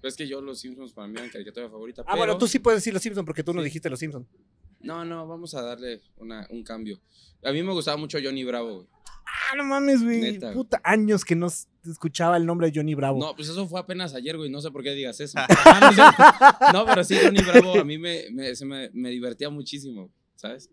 Pues 0.00 0.14
es 0.14 0.16
que 0.16 0.26
yo 0.26 0.40
los 0.40 0.60
Simpsons 0.60 0.94
para 0.94 1.08
mí 1.08 1.14
eran 1.18 1.28
caricatura 1.28 1.68
favorita. 1.68 2.02
Ah, 2.06 2.16
bueno, 2.16 2.32
pero- 2.32 2.38
tú 2.38 2.48
sí 2.48 2.58
puedes 2.58 2.78
decir 2.78 2.94
Los 2.94 3.02
Simpson 3.02 3.26
porque 3.26 3.42
tú 3.42 3.52
no 3.52 3.60
dijiste 3.62 3.90
Los 3.90 3.98
Simpson. 3.98 4.26
No, 4.86 5.04
no, 5.04 5.26
vamos 5.26 5.54
a 5.54 5.62
darle 5.62 6.00
una, 6.16 6.46
un 6.50 6.62
cambio. 6.62 7.00
A 7.44 7.52
mí 7.52 7.62
me 7.62 7.72
gustaba 7.72 7.96
mucho 7.96 8.18
Johnny 8.22 8.44
Bravo, 8.44 8.74
güey. 8.74 8.86
Ah, 9.26 9.56
no 9.56 9.64
mames, 9.64 10.02
güey. 10.02 10.20
Neta, 10.20 10.46
güey. 10.46 10.56
Puta, 10.56 10.80
años 10.84 11.24
que 11.24 11.34
no 11.34 11.48
escuchaba 11.84 12.36
el 12.36 12.46
nombre 12.46 12.70
de 12.70 12.78
Johnny 12.78 12.94
Bravo. 12.94 13.18
No, 13.18 13.34
pues 13.34 13.48
eso 13.48 13.66
fue 13.68 13.80
apenas 13.80 14.14
ayer, 14.14 14.36
güey. 14.36 14.48
No 14.50 14.60
sé 14.60 14.70
por 14.70 14.82
qué 14.82 14.92
digas 14.92 15.20
eso. 15.20 15.38
Ah, 15.48 16.70
no, 16.72 16.86
pero 16.86 17.04
sí, 17.04 17.16
Johnny 17.22 17.42
Bravo 17.42 17.80
a 17.80 17.84
mí 17.84 17.98
me, 17.98 18.24
me, 18.30 18.54
se 18.54 18.64
me, 18.64 18.90
me 18.92 19.10
divertía 19.10 19.50
muchísimo, 19.50 20.10
¿sabes? 20.36 20.70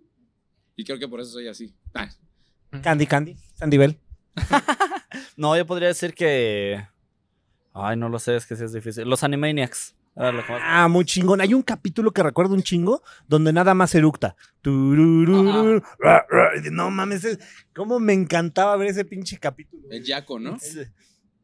Y 0.76 0.84
creo 0.84 1.00
que 1.00 1.08
por 1.08 1.20
eso 1.20 1.32
soy 1.32 1.48
así. 1.48 1.74
Ah, 1.94 2.10
Candy 2.82 3.06
Candy, 3.06 3.36
Sandy 3.56 3.78
Bell. 3.78 3.98
No, 5.36 5.58
yo 5.58 5.66
podría 5.66 5.88
decir 5.88 6.14
que... 6.14 6.86
Ay, 7.74 7.98
no 7.98 8.10
lo 8.10 8.20
sé, 8.20 8.36
es 8.36 8.46
que 8.46 8.56
sí 8.56 8.64
es 8.64 8.74
difícil. 8.74 9.08
Los 9.08 9.24
Animaniacs. 9.24 9.96
Ah, 10.16 10.88
muy 10.88 11.06
chingón. 11.06 11.42
Hay 11.42 11.54
un 11.54 11.64
capítulo 11.64 12.12
que 12.12 12.22
recuerdo 12.22 12.54
un 12.54 12.62
chingo 12.64 13.02
donde 13.28 13.52
nada 13.52 13.74
más 13.74 13.96
eructa. 13.96 14.36
Turururu, 14.62 15.82
ra, 16.00 16.26
ra, 16.30 16.52
y 16.58 16.62
de, 16.62 16.72
No 16.72 16.92
mames, 16.92 17.24
es- 17.26 17.40
cómo 17.76 18.00
me 18.00 18.14
encantaba 18.14 18.76
ver 18.78 18.90
ese 18.90 19.06
pinche 19.06 19.38
capítulo. 19.40 19.88
el 19.90 20.04
Yaco, 20.04 20.40
¿no? 20.40 20.58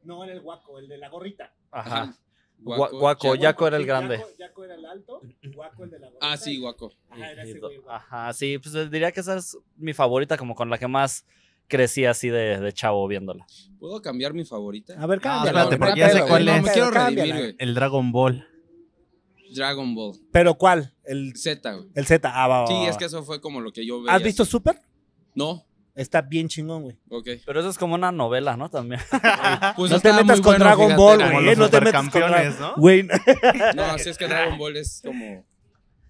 No, 0.04 0.24
era 0.24 0.34
el 0.34 0.42
guaco, 0.42 0.80
el 0.80 0.88
de 0.88 0.98
la 0.98 1.10
gorrita. 1.10 1.54
Ajá. 1.72 2.16
Guaco, 2.62 2.84
Gua- 2.96 3.00
Guaco, 3.00 3.28
Yaco. 3.36 3.42
Yaco 3.42 3.68
era 3.68 3.78
el 3.78 3.84
Sí, 3.84 3.88
grande. 3.88 4.18
Yaco- 4.20 4.38
Yaco 4.38 4.66
era 4.66 4.76
el 4.76 4.86
alto, 4.86 5.22
guaco 5.56 5.84
el 5.86 5.90
de 5.92 6.00
la 6.00 6.08
gorrita. 6.08 6.32
Ah, 6.32 6.38
sí, 6.38 6.60
Guaco. 6.60 6.92
Ajá, 7.10 7.32
era 7.32 7.44
ese 7.44 7.60
güey. 7.60 7.80
Ajá, 7.88 8.34
sí, 8.34 8.58
pues 8.60 8.76
eh, 8.76 8.90
diría 8.90 9.12
que 9.12 9.20
esa 9.22 9.38
es 9.38 9.58
mi 9.78 9.94
favorita, 9.94 10.38
como 10.38 10.56
con 10.56 10.70
la 10.70 10.78
que 10.78 10.88
más 10.88 11.26
crecí 11.68 12.06
así 12.06 12.30
de, 12.30 12.60
de 12.60 12.74
chavo 12.74 13.08
viéndola. 13.08 13.46
¿Puedo 13.80 14.02
cambiar 14.02 14.34
mi 14.34 14.44
favorita? 14.46 14.94
A 15.02 15.06
ver, 15.08 15.20
No, 15.20 15.24
cámbiala. 15.24 15.62
espérate, 15.64 15.78
porque 15.78 16.00
ya 16.00 16.10
sé 16.10 16.20
cuál 16.28 16.44
güey, 16.44 16.56
es. 16.56 16.62
No, 16.62 16.68
me 16.68 16.74
quiero 16.74 16.92
redimir, 16.92 17.36
güey. 17.36 17.56
El 17.60 17.74
Dragon 17.76 18.12
Ball. 18.12 18.48
Dragon 19.54 19.96
Ball. 19.96 20.18
¿Pero 20.32 20.56
cuál? 20.56 20.94
El, 21.04 21.36
Z, 21.36 21.74
güey. 21.74 21.90
el 21.96 22.06
Z. 22.06 22.32
Ah, 22.34 22.48
va, 22.48 22.62
va, 22.62 22.68
Sí, 22.68 22.74
va. 22.74 22.90
es 22.90 22.98
que 22.98 23.06
eso 23.06 23.24
fue 23.24 23.42
como 23.42 23.62
lo 23.62 23.72
que 23.72 23.86
yo 23.86 24.02
veía. 24.02 24.16
¿Has 24.16 24.24
visto 24.24 24.46
Super? 24.46 24.82
No, 25.36 25.66
Está 26.00 26.22
bien 26.22 26.48
chingón, 26.48 26.84
güey. 26.84 26.96
ok. 27.10 27.28
Pero 27.46 27.60
eso 27.60 27.70
es 27.70 27.78
como 27.78 27.96
una 27.96 28.10
novela, 28.10 28.56
¿no? 28.56 28.70
También. 28.70 29.02
Pues 29.76 29.92
No 29.92 30.00
te 30.00 30.14
metas 30.14 30.40
con 30.40 30.52
bueno, 30.52 30.64
Dragon 30.64 30.86
fíjate, 30.86 31.02
Ball, 31.02 31.18
güey, 31.18 31.32
Como 31.34 31.56
no 31.56 31.70
te 31.70 31.82
metas 31.82 32.10
con 32.10 32.22
¿no? 32.22 32.76
Güey, 32.78 33.04
No, 33.76 33.98
sí 33.98 34.10
es 34.10 34.18
que 34.18 34.28
Dragon 34.28 34.58
Ball 34.58 34.78
es 34.78 35.02
como. 35.04 35.46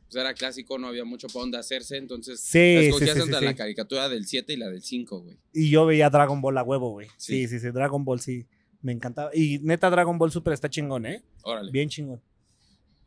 Pues 0.06 0.16
era 0.24 0.34
clásico, 0.36 0.78
no 0.78 0.88
había 0.88 1.06
mucho 1.06 1.28
para 1.28 1.40
dónde 1.42 1.58
hacerse, 1.58 1.98
entonces. 1.98 2.40
Sí, 2.40 2.50
sí, 2.52 2.86
escogías 2.86 3.12
sí, 3.12 3.16
sí, 3.16 3.26
entre 3.26 3.40
sí. 3.40 3.46
la 3.46 3.56
caricatura 3.56 4.10
del 4.10 4.28
7 4.28 4.54
y 4.54 4.58
la 4.58 4.68
del 4.70 4.84
5, 4.84 5.22
güey. 5.22 5.38
Y 5.54 5.72
yo 5.72 5.88
veía 5.88 6.10
Dragon 6.12 6.40
Ball 6.40 6.58
a 6.60 6.64
huevo, 6.64 6.92
güey. 6.92 7.08
Sí. 7.18 7.48
Sí. 7.48 7.48
sí, 7.48 7.60
sí, 7.60 7.72
Dragon 7.72 8.06
Ball 8.06 8.20
sí. 8.20 8.46
Me 8.82 8.92
encantaba. 8.92 9.32
Y 9.34 9.58
neta, 9.60 9.90
Dragon 9.90 10.20
Ball 10.20 10.32
Super 10.32 10.54
está 10.54 10.70
chingón, 10.70 11.08
¿eh? 11.08 11.24
Órale. 11.42 11.72
Bien 11.72 11.90
chingón. 11.90 12.22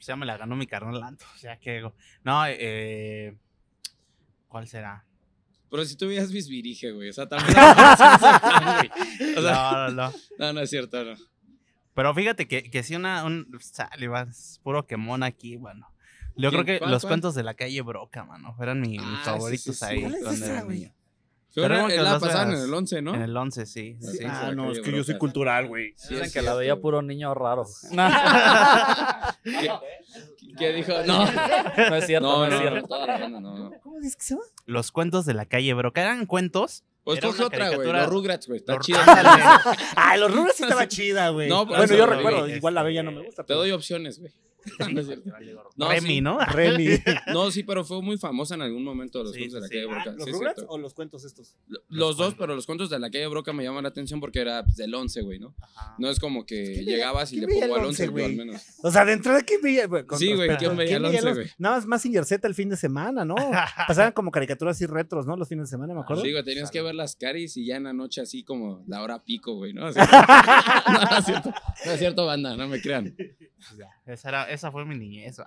Pues 0.03 0.09
ya 0.09 0.16
me 0.16 0.27
la 0.27 0.37
ganó 0.37 0.57
mi 0.57 0.66
carnal 0.66 0.99
Lanto. 0.99 1.24
O 1.33 1.39
sea, 1.39 1.61
que. 1.61 1.89
No, 2.24 2.43
eh. 2.49 3.37
¿Cuál 4.49 4.66
será? 4.66 5.05
Pero 5.70 5.85
si 5.85 5.97
tú 5.97 6.09
veías 6.09 6.33
Bisbirige, 6.33 6.91
güey. 6.91 7.09
O 7.09 7.12
sea, 7.12 7.29
también. 7.29 7.57
o 7.57 9.41
sea, 9.43 9.70
No, 9.73 9.73
no, 9.73 9.91
no. 9.91 10.12
no, 10.39 10.53
no 10.55 10.61
es 10.61 10.70
cierto, 10.70 11.05
no. 11.05 11.15
Pero 11.95 12.12
fíjate 12.15 12.49
que, 12.49 12.69
que 12.69 12.83
sí 12.83 12.97
una, 12.97 13.23
un, 13.24 13.47
sale, 13.61 14.09
va, 14.09 14.23
es 14.23 14.59
puro 14.65 14.89
quemón 14.89 15.23
aquí, 15.23 15.55
bueno. 15.55 15.87
Yo 16.35 16.51
creo 16.51 16.65
que 16.65 16.81
¿Cuál, 16.81 16.91
los 16.91 17.03
cuál? 17.03 17.11
cuentos 17.12 17.37
de 17.37 17.45
la 17.45 17.55
calle 17.55 17.81
Broca, 17.83 18.24
mano, 18.24 18.57
eran 18.61 18.81
mi- 18.81 18.99
mis 18.99 19.19
Ah, 19.20 19.23
favoritos 19.24 19.62
sí, 19.62 19.73
sí. 19.74 19.85
ahí. 19.85 20.01
¿Cuál 20.01 20.15
es 20.16 20.23
cuando 20.24 20.45
esa, 20.47 20.62
güey? 20.62 20.93
Pero 21.55 21.87
que 21.89 21.97
la 21.99 22.19
pasaban 22.19 22.53
en 22.55 22.61
el 22.62 22.73
11, 22.73 23.03
¿no? 23.03 23.15
En 23.15 23.23
el 23.23 23.37
11, 23.37 23.66
sí. 23.66 23.97
Sí, 24.01 24.19
sí. 24.19 24.24
ah, 24.27 24.53
no, 24.55 24.73
es 24.73 24.81
que 24.81 24.91
yo 24.91 25.05
soy 25.05 25.19
cultural, 25.19 25.69
güey. 25.69 25.93
Sí, 25.97 26.15
Dicen 26.15 26.27
es 26.27 26.33
que 26.33 26.41
la 26.41 26.53
cierto, 26.53 26.59
veía 26.59 26.77
puro 26.81 27.03
niño 27.03 27.35
raro. 27.35 27.65
¿Qué, 29.45 29.70
qué 30.59 30.73
dijo? 30.73 30.93
No. 31.07 31.27
No 31.91 31.97
es 31.97 32.07
cierto, 32.07 32.27
no, 32.27 32.39
No, 32.39 32.45
es 32.47 32.53
no, 32.53 32.59
cierto. 32.59 33.07
la 33.07 33.19
banda, 33.19 33.41
no, 33.41 33.59
no. 33.59 33.73
¿Cómo 33.83 33.99
dices 33.99 34.16
que 34.16 34.23
se 34.23 34.35
llama? 34.35 34.47
Los 34.66 34.93
cuentos 34.93 35.27
de 35.27 35.35
la 35.35 35.47
calle 35.47 35.74
Broca 35.74 36.01
eran 36.01 36.27
cuentos. 36.27 36.85
Pues 37.05 37.20
coge 37.20 37.39
una 37.39 37.47
otra, 37.47 37.70
güey. 37.74 37.93
Los 37.93 38.09
Rugrats, 38.09 38.47
güey. 38.47 38.59
Está. 38.61 38.74
Ándale. 38.74 39.43
Ah, 39.97 40.16
los 40.16 40.33
rubros 40.33 40.55
sí 40.55 40.62
estaba 40.62 40.87
chida, 40.87 41.31
güey. 41.31 41.49
No, 41.49 41.66
bueno, 41.66 41.85
yo 41.93 42.07
recuerdo, 42.07 42.49
igual 42.49 42.74
la 42.74 42.83
bella 42.83 43.03
no 43.03 43.11
me 43.11 43.24
gusta. 43.24 43.45
Te 43.45 43.55
doy 43.55 43.73
opciones, 43.73 44.20
güey. 44.20 44.33
No, 44.93 45.01
es 45.01 45.06
cierto. 45.06 45.30
No, 45.76 45.89
Remy, 45.90 46.09
sí. 46.09 46.20
¿no? 46.20 46.39
Remy. 46.47 46.89
No, 47.32 47.51
sí, 47.51 47.62
pero 47.62 47.84
fue 47.84 48.02
muy 48.02 48.18
famosa 48.18 48.55
en 48.55 48.62
algún 48.62 48.84
momento 48.84 49.18
de 49.18 49.24
los 49.24 49.32
Sí, 49.34 49.40
cuentos 49.40 49.55
de 49.55 49.60
la 49.60 49.66
sí, 49.68 49.74
calle. 49.74 49.86
Broca. 49.86 50.10
Ah, 50.10 50.14
¿Los 50.18 50.30
Rugrats 50.30 50.55
cierto. 50.56 50.72
o 50.72 50.78
los 50.78 50.94
cuentos 50.94 51.24
estos? 51.24 51.56
Lo- 51.68 51.80
Los 51.89 52.16
dos, 52.16 52.34
pero 52.34 52.55
los 52.55 52.66
cuentos 52.66 52.90
de 52.90 52.98
la 52.98 53.10
calle 53.10 53.26
Broca 53.26 53.52
me 53.52 53.62
llaman 53.64 53.82
la 53.84 53.89
atención 53.90 54.20
porque 54.20 54.40
era 54.40 54.64
pues, 54.64 54.76
del 54.76 54.94
11, 54.94 55.20
güey, 55.22 55.39
¿no? 55.39 55.55
Ajá. 55.60 55.94
No 55.98 56.09
es 56.10 56.18
como 56.20 56.44
que 56.47 56.62
¿Quién 56.64 56.84
veía- 56.86 56.97
llegabas 56.97 57.32
y 57.32 57.40
le 57.40 57.47
pongo 57.48 57.64
el 57.64 57.72
al 57.72 57.86
11, 57.86 57.86
11, 57.86 58.02
yo 58.05 58.09
al 58.09 58.10
güey? 58.12 58.36
menos. 58.36 58.62
O 58.82 58.90
sea, 58.90 59.05
de 59.05 59.12
entrada, 59.12 59.43
¿quién 59.43 59.60
veía? 59.62 59.86
güey, 59.86 60.05
con- 60.05 60.18
Sí, 60.18 60.32
güey, 60.34 60.56
¿quién 60.56 60.76
veía 60.76 60.97
el 60.97 61.02
veía 61.02 61.18
11, 61.20 61.22
los- 61.26 61.34
güey? 61.39 61.51
Nada 61.59 61.76
más 61.76 61.86
más 61.86 62.02
Z 62.02 62.47
el 62.48 62.55
fin 62.55 62.68
de 62.68 62.76
semana, 62.76 63.24
¿no? 63.24 63.34
Pasaban 63.89 64.12
como 64.12 64.30
caricaturas 64.30 64.76
así 64.76 64.86
retros, 64.86 65.26
¿no? 65.26 65.36
Los 65.36 65.48
fines 65.48 65.68
de 65.68 65.70
semana, 65.70 65.94
me 65.94 66.01
acuerdo. 66.01 66.22
Sí, 66.22 66.30
güey, 66.32 66.44
tenías 66.44 66.70
que 66.70 66.82
ver 66.82 66.94
las 66.94 67.16
caris 67.16 67.56
y 67.56 67.66
ya 67.66 67.76
en 67.76 67.84
la 67.84 67.93
noche 67.93 68.20
así 68.20 68.43
como 68.44 68.84
la 68.86 69.02
hora 69.02 69.22
pico, 69.24 69.55
güey, 69.55 69.72
¿no? 69.72 69.82
No, 69.82 69.89
es 69.89 71.24
cierto, 71.24 71.52
no 71.86 71.93
es 71.93 71.98
cierto, 71.98 72.26
banda, 72.26 72.56
no 72.56 72.68
me 72.68 72.80
crean. 72.80 73.14
Esa, 74.06 74.28
era, 74.28 74.51
esa 74.53 74.70
fue 74.70 74.85
mi 74.85 74.97
niñez. 74.97 75.41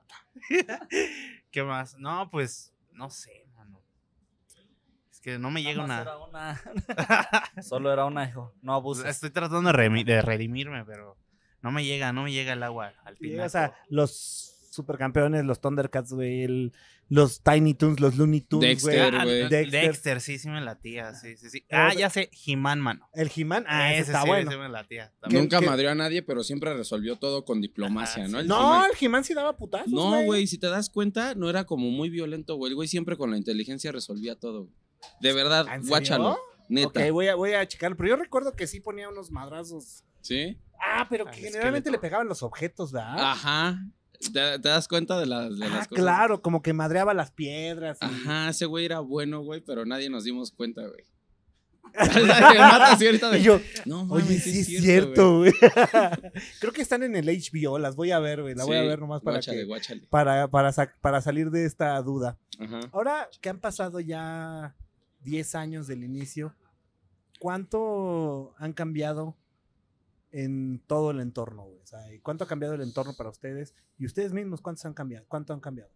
¿Qué 1.51 1.63
más? 1.63 1.97
No, 1.97 2.29
pues, 2.29 2.73
no 2.93 3.09
sé, 3.09 3.47
mano. 3.55 3.81
que 5.21 5.39
no 5.39 5.51
me 5.51 5.63
llega 5.63 5.83
una... 5.83 5.97
más 5.97 6.01
era 6.01 6.17
una. 6.17 7.61
Solo 7.61 7.91
era 7.91 8.05
una, 8.05 8.27
hijo. 8.27 8.53
No 8.61 8.73
abuses. 8.73 9.05
Estoy 9.05 9.31
tratando 9.31 9.71
de, 9.71 10.03
de 10.03 10.21
redimirme, 10.21 10.85
pero 10.85 11.17
no 11.61 11.71
me 11.71 11.83
llega, 11.83 12.13
no 12.13 12.23
me 12.23 12.31
llega 12.31 12.53
el 12.53 12.63
agua 12.63 12.93
al 13.03 13.17
final. 13.17 13.45
o 13.45 13.49
sea, 13.49 13.75
los 13.89 14.54
supercampeones, 14.75 15.45
los 15.45 15.59
Thundercats, 15.61 16.11
güey, 16.13 16.43
el- 16.43 16.73
los 17.09 17.41
Tiny 17.41 17.73
Toons, 17.75 17.99
los 17.99 18.15
Looney 18.17 18.41
Tunes, 18.41 18.67
Dexter, 18.83 19.11
güey. 19.11 19.21
Ah, 19.21 19.23
güey. 19.23 19.49
Dexter. 19.49 19.81
Dexter. 19.85 20.21
sí, 20.21 20.39
sí 20.39 20.49
me 20.49 20.59
latía, 20.61 21.13
sí, 21.13 21.37
sí, 21.37 21.49
sí. 21.49 21.63
Pero- 21.69 21.81
Ah, 21.83 21.93
ya 21.93 22.09
sé, 22.09 22.29
He-Man, 22.45 22.81
mano. 22.81 23.07
El 23.13 23.31
He-Man, 23.35 23.65
ah, 23.67 23.91
ese, 23.93 24.01
ese 24.01 24.11
está 24.11 24.21
sí, 24.23 24.27
bueno. 24.27 24.49
ese 24.51 24.59
me 24.59 24.69
latía. 24.69 25.07
¿Qué- 25.09 25.19
también. 25.21 25.41
Nunca 25.43 25.59
qué? 25.59 25.65
madrió 25.67 25.91
a 25.91 25.95
nadie, 25.95 26.21
pero 26.23 26.43
siempre 26.43 26.73
resolvió 26.73 27.15
todo 27.17 27.45
con 27.45 27.61
diplomacia, 27.61 28.23
Ajá, 28.23 28.31
¿no? 28.31 28.37
sí. 28.39 28.41
El 28.43 28.47
No, 28.47 28.85
el 28.85 28.91
He-Man 28.99 29.23
sí 29.23 29.33
daba 29.33 29.55
putazos, 29.55 29.91
No, 29.91 30.21
güey, 30.23 30.47
si 30.47 30.57
te 30.57 30.67
das 30.67 30.89
cuenta, 30.89 31.35
no 31.35 31.49
era 31.49 31.63
como 31.65 31.89
muy 31.91 32.09
violento, 32.09 32.55
güey. 32.55 32.71
El 32.71 32.75
güey 32.75 32.87
siempre 32.87 33.15
con 33.17 33.31
la 33.31 33.37
inteligencia 33.37 33.91
resolvía 33.91 34.35
todo, 34.35 34.63
güey. 34.65 34.75
De 35.21 35.33
verdad, 35.33 35.67
guáchalo. 35.87 36.37
Neta. 36.67 36.87
Ok, 37.05 37.11
voy 37.11 37.27
a, 37.27 37.35
voy 37.35 37.53
a 37.53 37.67
checarlo. 37.67 37.95
Pero 37.95 38.09
yo 38.09 38.15
recuerdo 38.15 38.55
que 38.55 38.65
sí 38.65 38.79
ponía 38.79 39.07
unos 39.07 39.29
madrazos. 39.29 40.03
¿Sí? 40.21 40.57
Ah, 40.83 41.05
pero 41.07 41.25
que 41.25 41.33
generalmente 41.33 41.89
esqueleto. 41.89 41.91
le 41.91 41.99
pegaban 41.99 42.27
los 42.27 42.41
objetos, 42.41 42.91
¿verdad? 42.91 43.19
Ajá. 43.19 43.85
¿Te, 44.19 44.59
te 44.59 44.69
das 44.69 44.87
cuenta 44.87 45.19
de, 45.19 45.25
las 45.25 45.57
de 45.57 45.65
Ah, 45.65 45.69
las 45.69 45.87
cosas? 45.87 46.03
claro, 46.03 46.41
como 46.41 46.61
que 46.61 46.73
madreaba 46.73 47.13
las 47.13 47.31
piedras. 47.31 47.97
y- 48.01 48.05
Ajá, 48.05 48.49
ese 48.49 48.65
güey 48.65 48.85
era 48.85 48.99
bueno, 48.99 49.41
güey, 49.41 49.61
pero 49.61 49.85
nadie 49.85 50.09
nos 50.09 50.23
dimos 50.23 50.51
cuenta, 50.51 50.81
güey. 50.81 51.05
De- 53.31 53.41
yo, 53.41 53.59
No, 53.85 54.01
oye, 54.09 54.23
mames, 54.25 54.43
sí 54.43 54.59
es 54.59 54.67
cierto, 54.83 55.37
güey. 55.39 55.53
Creo 56.59 56.73
que 56.73 56.81
están 56.81 57.03
en 57.03 57.15
el 57.15 57.27
HBO, 57.27 57.79
las 57.79 57.95
voy 57.95 58.11
a 58.11 58.19
ver, 58.19 58.41
güey. 58.41 58.53
La 58.55 58.65
voy 58.65 58.75
a 58.77 58.81
ver 58.81 58.99
nomás 58.99 59.21
para 59.21 59.37
guáchale, 59.37 59.59
que, 59.59 59.63
guáchale. 59.65 60.01
para, 60.09 60.47
para, 60.49 60.71
sa- 60.73 60.93
para 61.01 61.21
salir 61.21 61.51
de 61.51 61.65
esta 61.65 62.01
duda. 62.01 62.37
Ajá. 62.59 62.79
Ahora 62.91 63.29
que 63.41 63.49
han 63.49 63.59
pasado 63.59 63.99
ya 64.01 64.75
10 65.23 65.55
años 65.55 65.87
del 65.87 66.03
inicio, 66.03 66.53
¿cuánto 67.39 68.53
han 68.57 68.73
cambiado 68.73 69.35
en 70.37 70.81
todo 70.85 71.11
el 71.11 71.21
entorno, 71.21 71.63
güey? 71.63 71.79
O 71.79 71.85
sea, 71.87 71.99
¿cuánto 72.21 72.43
ha 72.43 72.47
cambiado 72.47 72.73
el 72.75 72.81
entorno 72.81 73.13
para 73.15 73.29
ustedes? 73.29 73.73
Y 73.97 74.05
ustedes 74.05 74.33
mismos, 74.33 74.59
¿cuántos 74.61 74.85
han 74.85 74.93
cambiado? 74.93 75.25
¿Cuánto 75.29 75.53
han 75.53 75.61
cambiado? 75.61 75.89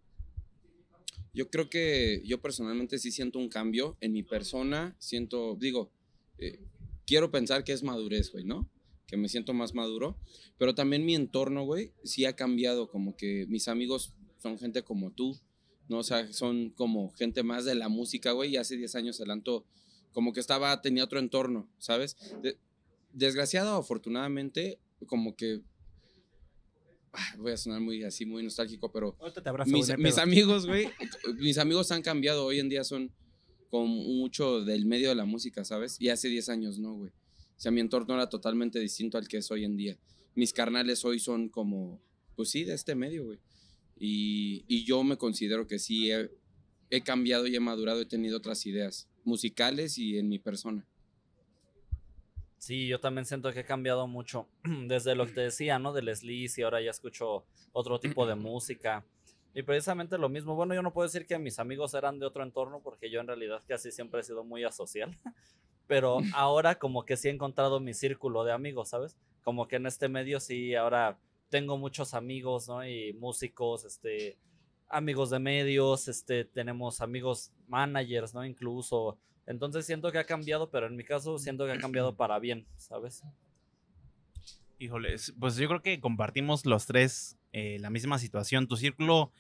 Yo 1.34 1.50
creo 1.50 1.70
que 1.70 2.22
yo 2.26 2.42
personalmente 2.42 2.98
sí 3.00 3.12
siento 3.12 3.38
un 3.38 3.50
cambio 3.50 3.98
en 4.02 4.14
mi 4.14 4.24
persona. 4.24 4.96
Siento, 4.98 5.56
digo, 5.56 5.92
eh, 6.38 6.60
quiero 7.06 7.32
pensar 7.32 7.64
que 7.64 7.74
es 7.74 7.84
madurez, 7.84 8.32
güey, 8.32 8.46
¿no? 8.46 8.68
Que 9.08 9.18
me 9.18 9.28
siento 9.30 9.54
más 9.54 9.74
maduro. 9.76 10.18
Pero 10.58 10.74
también 10.74 11.06
mi 11.06 11.16
entorno, 11.16 11.66
güey, 11.66 11.92
sí 12.04 12.26
ha 12.26 12.36
cambiado. 12.36 12.90
Como 12.90 13.16
que 13.16 13.46
mis 13.50 13.68
amigos 13.68 14.14
son 14.38 14.58
gente 14.58 14.84
como 14.84 15.12
tú, 15.12 15.38
¿no? 15.90 15.98
O 16.00 16.04
sea, 16.04 16.32
son 16.32 16.70
como 16.72 17.12
gente 17.12 17.44
más 17.44 17.66
de 17.66 17.76
la 17.76 17.90
música, 17.90 18.32
güey. 18.32 18.52
Y 18.52 18.58
hace 18.58 18.78
10 18.78 18.96
años 18.96 19.20
adelanto, 19.20 19.66
como 20.14 20.32
que 20.34 20.40
estaba, 20.40 20.82
tenía 20.82 21.04
otro 21.04 21.20
entorno, 21.20 21.70
¿sabes? 21.78 22.16
De- 22.42 22.58
desgraciado 23.12 23.78
afortunadamente, 23.78 24.80
como 25.06 25.36
que. 25.36 25.62
ah, 27.14 27.36
Voy 27.38 27.52
a 27.52 27.58
sonar 27.58 27.82
muy 27.82 28.04
así, 28.04 28.26
muy 28.26 28.44
nostálgico, 28.44 28.92
pero 28.92 29.16
te 29.34 29.50
abrazo. 29.50 29.72
mis, 29.72 30.18
amigos, 30.18 30.66
güey, 30.66 30.90
mis 31.40 31.58
amigos 31.58 31.92
han 31.92 32.02
cambiado. 32.02 32.46
Hoy 32.46 32.60
en 32.60 32.70
día 32.70 32.84
son 32.84 33.12
con 33.70 33.88
mucho 33.88 34.64
del 34.64 34.86
medio 34.86 35.10
de 35.10 35.16
la 35.16 35.26
música, 35.26 35.64
¿sabes? 35.64 36.00
Y 36.00 36.10
hace 36.10 36.28
10 36.28 36.50
años 36.50 36.80
no, 36.80 36.96
güey. 36.96 37.12
O 37.12 37.62
sea, 37.62 37.72
mi 37.72 37.82
entorno 37.82 38.16
era 38.16 38.30
totalmente 38.30 38.80
distinto 38.80 39.18
al 39.18 39.28
que 39.28 39.38
es 39.38 39.52
hoy 39.52 39.66
en 39.66 39.76
día. 39.76 39.98
Mis 40.34 40.54
carnales 40.54 41.04
hoy 41.06 41.20
son 41.20 41.50
como, 41.50 42.02
pues 42.36 42.50
sí, 42.50 42.64
de 42.64 42.74
este 42.74 42.96
medio, 42.96 43.26
güey. 43.26 43.40
Y, 44.00 44.64
y 44.68 44.86
yo 44.86 45.04
me 45.04 45.18
considero 45.18 45.68
que 45.68 45.78
sí 45.78 46.10
he, 46.10 46.32
he 46.90 47.02
cambiado 47.02 47.48
y 47.48 47.56
he 47.56 47.60
madurado, 47.60 48.02
he 48.02 48.06
tenido 48.06 48.38
otras 48.38 48.66
ideas 48.66 49.10
musicales 49.24 49.98
y 49.98 50.18
en 50.18 50.30
mi 50.30 50.40
persona. 50.40 50.88
Sí, 52.60 52.88
yo 52.88 53.00
también 53.00 53.26
siento 53.26 53.54
que 53.54 53.62
he 53.62 53.66
cambiado 53.66 54.06
mucho. 54.06 54.48
Desde 54.88 55.16
lo 55.16 55.26
que 55.26 55.32
te 55.32 55.42
decía, 55.42 55.80
¿no? 55.80 55.94
Del 55.94 56.14
sleaze 56.14 56.62
y 56.62 56.64
ahora 56.64 56.82
ya 56.82 56.92
escucho 56.92 57.46
otro 57.72 58.00
tipo 58.00 58.28
de 58.28 58.36
música. 58.36 59.06
Y 59.54 59.64
precisamente 59.64 60.18
lo 60.18 60.28
mismo. 60.28 60.56
Bueno, 60.56 60.76
yo 60.76 60.82
no 60.82 60.92
puedo 60.92 61.08
decir 61.08 61.26
que 61.26 61.40
mis 61.40 61.58
amigos 61.58 61.94
eran 61.94 62.20
de 62.20 62.26
otro 62.26 62.44
entorno 62.44 62.82
porque 62.84 63.10
yo 63.10 63.22
en 63.22 63.28
realidad 63.28 63.64
casi 63.66 63.92
siempre 63.92 64.20
he 64.20 64.24
sido 64.24 64.44
muy 64.44 64.66
asocial. 64.66 65.10
Pero 65.88 66.20
ahora 66.36 66.76
como 66.76 67.06
que 67.06 67.16
sí 67.16 67.30
he 67.30 67.32
encontrado 67.32 67.80
mi 67.80 67.94
círculo 67.94 68.44
de 68.44 68.52
amigos, 68.52 68.90
¿sabes? 68.90 69.18
Como 69.42 69.68
que 69.70 69.78
en 69.78 69.86
este 69.86 70.10
medio 70.10 70.42
sí 70.42 70.76
ahora 70.76 71.18
tengo 71.50 71.78
muchos 71.78 72.14
amigos, 72.14 72.68
¿no? 72.68 72.86
Y 72.86 73.14
músicos, 73.14 73.86
este, 73.86 74.38
amigos 74.90 75.30
de 75.30 75.40
medios, 75.40 76.10
este, 76.10 76.44
tenemos 76.44 77.00
amigos 77.00 77.54
managers, 77.68 78.34
¿no? 78.34 78.46
Incluso. 78.46 79.18
Entonces 79.50 79.88
siento 79.88 80.12
que 80.12 80.20
ha 80.20 80.26
cambiado, 80.26 80.70
pero 80.70 80.86
en 80.86 80.96
mi 80.96 81.04
caso 81.04 81.40
siento 81.40 81.66
que 81.66 81.72
ha 81.72 81.80
cambiado 81.80 82.16
para 82.16 82.38
bien, 82.38 82.68
¿sabes? 82.78 83.24
Híjoles, 84.78 85.34
pues 85.40 85.56
yo 85.58 85.68
creo 85.68 85.82
que 85.82 86.00
compartimos 86.00 86.66
los 86.68 86.86
tres 86.86 87.36
eh, 87.52 87.78
la 87.80 87.90
misma 87.90 88.20
situación. 88.20 88.68
Tu 88.68 88.78
círculo 88.78 89.32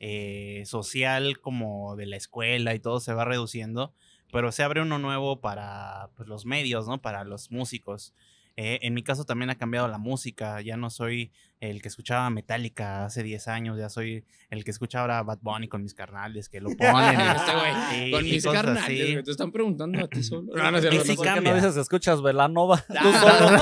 eh, 0.00 0.62
social 0.64 1.38
como 1.38 1.96
de 1.96 2.06
la 2.06 2.16
escuela 2.16 2.74
y 2.74 2.80
todo 2.80 2.98
se 2.98 3.12
va 3.12 3.26
reduciendo, 3.26 3.92
pero 4.32 4.52
se 4.52 4.62
abre 4.62 4.80
uno 4.80 4.98
nuevo 4.98 5.40
para 5.40 6.08
pues, 6.16 6.28
los 6.28 6.46
medios, 6.46 6.88
¿no? 6.88 7.02
Para 7.02 7.24
los 7.24 7.50
músicos. 7.50 8.14
Eh, 8.60 8.80
en 8.82 8.92
mi 8.92 9.04
caso 9.04 9.24
también 9.24 9.50
ha 9.50 9.54
cambiado 9.54 9.86
la 9.86 9.98
música. 9.98 10.60
Ya 10.62 10.76
no 10.76 10.90
soy 10.90 11.30
el 11.60 11.80
que 11.80 11.86
escuchaba 11.86 12.28
Metallica 12.28 13.04
hace 13.04 13.22
10 13.22 13.46
años, 13.46 13.78
ya 13.78 13.88
soy 13.88 14.24
el 14.50 14.64
que 14.64 14.72
escucha 14.72 15.00
ahora 15.00 15.22
Bad 15.22 15.38
Bunny 15.42 15.68
con 15.68 15.80
mis 15.80 15.94
carnales 15.94 16.48
que 16.48 16.60
lo 16.60 16.70
ponen. 16.70 17.20
y- 17.20 17.22
Este 17.92 18.10
con 18.10 18.26
y 18.26 18.30
mis 18.32 18.44
carnales, 18.44 18.82
así. 18.82 19.22
Te 19.22 19.30
están 19.30 19.52
preguntando 19.52 20.04
a 20.04 20.08
ti 20.08 20.24
solo. 20.24 20.52
No, 20.56 20.80
sí 20.80 20.86
no 20.86 20.90
¿Por 20.90 21.06
sé. 21.06 21.16
qué 21.16 21.22
cambia. 21.22 21.50
no 21.52 21.56
dices 21.56 21.74
que 21.74 21.80
escuchas 21.82 22.20
Velanova? 22.20 22.78
Tú 22.88 22.94
Ah, 22.98 23.20
solo. 23.20 23.56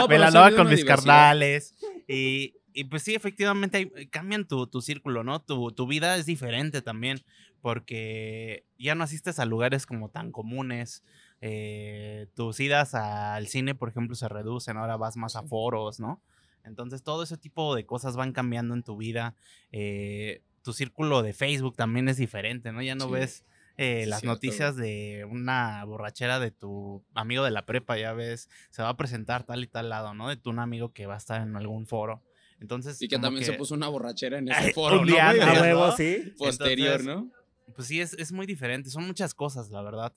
No, 0.00 0.08
pero 0.08 0.08
Velanova 0.08 0.46
ha 0.46 0.52
con 0.56 0.68
mis 0.70 0.82
carnales. 0.84 1.74
Y, 2.08 2.54
y 2.72 2.84
pues 2.84 3.02
sí, 3.02 3.14
efectivamente 3.14 3.76
hay- 3.76 4.06
cambian 4.06 4.46
tu, 4.48 4.66
tu 4.66 4.80
círculo, 4.80 5.24
¿no? 5.24 5.42
Tu, 5.42 5.72
tu 5.72 5.86
vida 5.86 6.16
es 6.16 6.24
diferente 6.24 6.80
también, 6.80 7.22
porque 7.60 8.64
ya 8.78 8.94
no 8.94 9.04
asistes 9.04 9.38
a 9.38 9.44
lugares 9.44 9.84
como 9.84 10.08
tan 10.08 10.32
comunes. 10.32 11.02
Eh, 11.40 12.26
tus 12.34 12.58
idas 12.60 12.94
al 12.94 13.46
cine, 13.48 13.74
por 13.74 13.88
ejemplo, 13.88 14.14
se 14.16 14.28
reducen, 14.28 14.76
ahora 14.76 14.96
vas 14.96 15.16
más 15.16 15.36
a 15.36 15.42
foros, 15.42 16.00
¿no? 16.00 16.20
Entonces 16.64 17.02
todo 17.02 17.22
ese 17.22 17.36
tipo 17.36 17.74
de 17.74 17.86
cosas 17.86 18.16
van 18.16 18.32
cambiando 18.32 18.74
en 18.74 18.82
tu 18.82 18.96
vida. 18.96 19.34
eh, 19.72 20.42
tu 20.62 20.72
círculo 20.72 21.22
de 21.22 21.32
Facebook 21.32 21.76
también 21.76 22.08
es 22.08 22.16
diferente, 22.16 22.72
¿no? 22.72 22.82
Ya 22.82 22.96
no 22.96 23.06
Sí. 23.06 23.12
ves 23.12 23.44
eh, 23.76 24.00
Sí, 24.04 24.10
las 24.10 24.20
cierto, 24.22 24.32
noticias 24.34 24.74
de 24.74 25.24
una 25.30 25.84
borrachera 25.84 26.40
de 26.40 26.50
tu 26.50 27.04
amigo 27.14 27.44
de 27.44 27.52
la 27.52 27.66
prepa, 27.66 27.96
ya 27.96 28.12
ves, 28.14 28.48
se 28.70 28.82
va 28.82 28.88
a 28.88 28.96
presentar 28.96 29.44
tal 29.44 29.62
y 29.62 29.68
tal 29.68 29.90
lado, 29.90 30.12
¿no? 30.14 30.28
De 30.28 30.36
tu 30.36 30.50
un 30.50 30.58
amigo 30.58 30.92
que 30.92 31.06
va 31.06 31.14
a 31.14 31.18
estar 31.18 31.40
en 31.42 31.54
algún 31.56 31.86
foro. 31.86 32.20
Entonces, 32.58 33.00
Y 33.00 33.06
que 33.06 33.18
también 33.18 33.44
se 33.44 33.52
puso 33.52 33.74
una 33.74 33.86
borrachera 33.86 34.38
en 34.38 34.48
ese 34.70 34.72
foro, 34.72 35.02
un 35.02 35.06
¿no, 35.08 35.14
huevo, 35.14 35.86
¿no? 35.88 35.92
sí. 35.96 36.32
Posterior, 36.38 37.00
Entonces, 37.00 37.06
¿no? 37.06 37.30
Pues 37.76 37.86
sí, 37.86 38.00
es, 38.00 38.14
es 38.14 38.32
muy 38.32 38.46
diferente, 38.46 38.90
son 38.90 39.06
muchas 39.06 39.34
cosas, 39.34 39.70
la 39.70 39.82
verdad, 39.82 40.12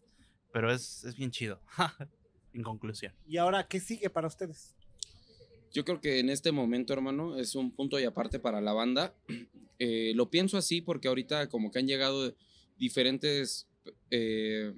pero 0.52 0.72
es, 0.72 1.04
es 1.04 1.16
bien 1.16 1.32
chido. 1.32 1.60
en 2.54 2.64
conclusión. 2.64 3.14
Y 3.28 3.38
ahora, 3.38 3.68
¿qué 3.68 3.80
sigue 3.80 4.10
para 4.10 4.28
ustedes? 4.28 4.76
Yo 5.72 5.86
creo 5.86 6.02
que 6.02 6.20
en 6.20 6.30
este 6.30 6.52
momento, 6.52 6.94
hermano, 6.94 7.38
es 7.38 7.56
un 7.56 7.72
punto 7.72 8.00
y 8.00 8.04
aparte 8.04 8.40
para 8.40 8.62
la 8.62 8.74
banda. 8.74 9.16
Eh, 9.82 10.12
lo 10.14 10.30
pienso 10.30 10.58
así 10.58 10.82
porque 10.82 11.08
ahorita 11.08 11.48
como 11.48 11.72
que 11.72 11.80
han 11.80 11.88
llegado 11.88 12.36
diferentes 12.78 13.66
eh, 14.12 14.74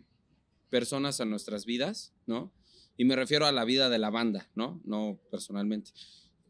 personas 0.69 1.19
a 1.19 1.25
nuestras 1.25 1.65
vidas, 1.65 2.13
¿no? 2.27 2.53
Y 2.97 3.05
me 3.05 3.15
refiero 3.15 3.47
a 3.47 3.51
la 3.51 3.65
vida 3.65 3.89
de 3.89 3.97
la 3.97 4.11
banda, 4.11 4.51
¿no? 4.53 4.79
No 4.85 5.19
personalmente. 5.31 5.89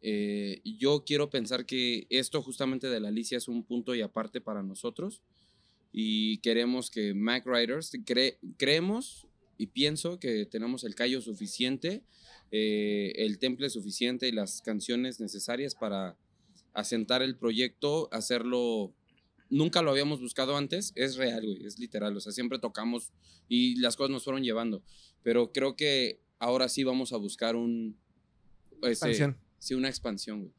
Eh, 0.02 0.60
yo 0.66 1.02
quiero 1.06 1.30
pensar 1.30 1.64
que 1.64 2.06
esto 2.10 2.42
justamente 2.42 2.90
de 2.90 3.00
la 3.00 3.08
Alicia 3.08 3.38
es 3.38 3.48
un 3.48 3.64
punto 3.64 3.94
y 3.94 4.02
aparte 4.02 4.42
para 4.42 4.62
nosotros 4.62 5.22
y 5.92 6.38
queremos 6.38 6.90
que 6.90 7.14
Mac 7.14 7.44
Riders, 7.46 7.92
cre- 8.04 8.38
creemos 8.56 9.26
y 9.58 9.66
pienso 9.68 10.18
que 10.18 10.46
tenemos 10.46 10.84
el 10.84 10.94
callo 10.94 11.20
suficiente, 11.20 12.02
eh, 12.50 13.12
el 13.16 13.38
temple 13.38 13.68
suficiente 13.70 14.26
y 14.28 14.32
las 14.32 14.62
canciones 14.62 15.20
necesarias 15.20 15.74
para 15.74 16.16
asentar 16.74 17.22
el 17.22 17.36
proyecto, 17.36 18.08
hacerlo. 18.12 18.94
Nunca 19.50 19.82
lo 19.82 19.90
habíamos 19.90 20.20
buscado 20.20 20.56
antes, 20.56 20.92
es 20.94 21.16
real, 21.16 21.44
güey, 21.44 21.66
es 21.66 21.78
literal, 21.78 22.16
o 22.16 22.20
sea, 22.20 22.32
siempre 22.32 22.58
tocamos 22.58 23.12
y 23.48 23.76
las 23.80 23.96
cosas 23.96 24.10
nos 24.10 24.24
fueron 24.24 24.42
llevando, 24.42 24.82
pero 25.22 25.52
creo 25.52 25.76
que 25.76 26.20
ahora 26.38 26.70
sí 26.70 26.84
vamos 26.84 27.12
a 27.12 27.18
buscar 27.18 27.54
un... 27.54 27.98
ese- 28.80 28.90
Expansión. 28.90 29.36
Sí, 29.58 29.74
una 29.74 29.88
expansión, 29.90 30.40
güey. 30.40 30.52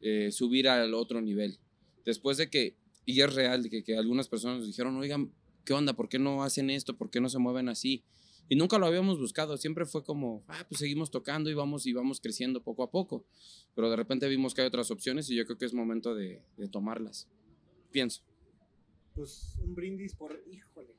Eh, 0.00 0.30
subir 0.30 0.68
al 0.68 0.94
otro 0.94 1.20
nivel. 1.20 1.58
Después 2.04 2.36
de 2.36 2.48
que, 2.48 2.76
y 3.06 3.20
es 3.22 3.34
real, 3.34 3.62
de 3.62 3.70
que, 3.70 3.82
que 3.82 3.96
algunas 3.96 4.28
personas 4.28 4.58
nos 4.58 4.66
dijeron, 4.66 4.96
oigan, 4.98 5.32
¿qué 5.64 5.72
onda? 5.72 5.94
¿Por 5.94 6.08
qué 6.10 6.18
no 6.18 6.42
hacen 6.42 6.68
esto? 6.68 6.96
¿Por 6.96 7.08
qué 7.10 7.20
no 7.20 7.28
se 7.30 7.38
mueven 7.38 7.68
así? 7.70 8.04
Y 8.48 8.54
nunca 8.56 8.78
lo 8.78 8.86
habíamos 8.86 9.18
buscado, 9.18 9.56
siempre 9.56 9.86
fue 9.86 10.04
como, 10.04 10.44
ah, 10.48 10.64
pues 10.68 10.78
seguimos 10.80 11.10
tocando 11.10 11.48
y 11.50 11.54
vamos 11.54 11.86
y 11.86 11.92
vamos 11.92 12.20
creciendo 12.20 12.62
poco 12.62 12.82
a 12.84 12.90
poco. 12.90 13.24
Pero 13.74 13.88
de 13.90 13.96
repente 13.96 14.28
vimos 14.28 14.54
que 14.54 14.60
hay 14.60 14.66
otras 14.68 14.90
opciones 14.90 15.28
y 15.30 15.34
yo 15.36 15.44
creo 15.46 15.56
que 15.58 15.64
es 15.64 15.72
momento 15.74 16.14
de, 16.14 16.42
de 16.56 16.68
tomarlas. 16.68 17.26
Pienso. 17.90 18.22
Pues 19.14 19.56
un 19.62 19.74
brindis 19.74 20.14
por, 20.14 20.40
híjole. 20.50 20.94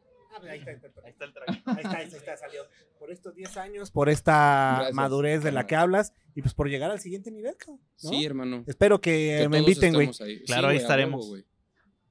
ahí 0.49 0.59
está, 0.59 0.71
ahí 0.71 0.75
está, 0.77 1.01
ahí 1.05 1.11
está 1.11 1.25
el 1.25 1.33
traguito. 1.33 1.69
Ahí 1.71 1.77
está, 1.77 1.97
ahí 1.97 2.07
está, 2.07 2.37
salió. 2.37 2.63
Por 2.99 3.11
estos 3.11 3.35
10 3.35 3.57
años, 3.57 3.91
por 3.91 4.09
esta 4.09 4.73
Gracias. 4.77 4.95
madurez 4.95 5.43
de 5.43 5.51
la 5.51 5.67
que 5.67 5.75
hablas 5.75 6.13
y 6.35 6.41
pues 6.41 6.53
por 6.53 6.67
llegar 6.67 6.91
al 6.91 6.99
siguiente 6.99 7.31
nivel, 7.31 7.55
¿no? 7.67 7.79
Sí, 7.95 8.25
hermano. 8.25 8.63
Espero 8.67 8.99
que, 8.99 9.37
Que 9.41 9.49
me 9.49 9.59
inviten, 9.59 9.93
güey. 9.93 10.09
Claro, 10.45 10.67
Sí, 10.69 10.71
ahí 10.73 10.77
a 10.77 10.81
estaremos. 10.81 11.29
huevo, 11.29 11.45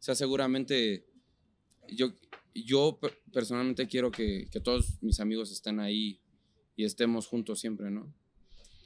sea, 0.06 0.14
seguramente 0.14 1.04
yo, 1.88 2.12
yo 2.54 2.98
per- 3.00 3.18
personalmente 3.32 3.86
quiero 3.88 4.10
que, 4.10 4.48
que 4.50 4.60
todos 4.60 5.02
mis 5.02 5.18
amigos 5.20 5.50
estén 5.50 5.80
ahí 5.80 6.20
y 6.76 6.84
estemos 6.84 7.26
juntos 7.26 7.58
siempre, 7.60 7.90
¿no? 7.90 8.12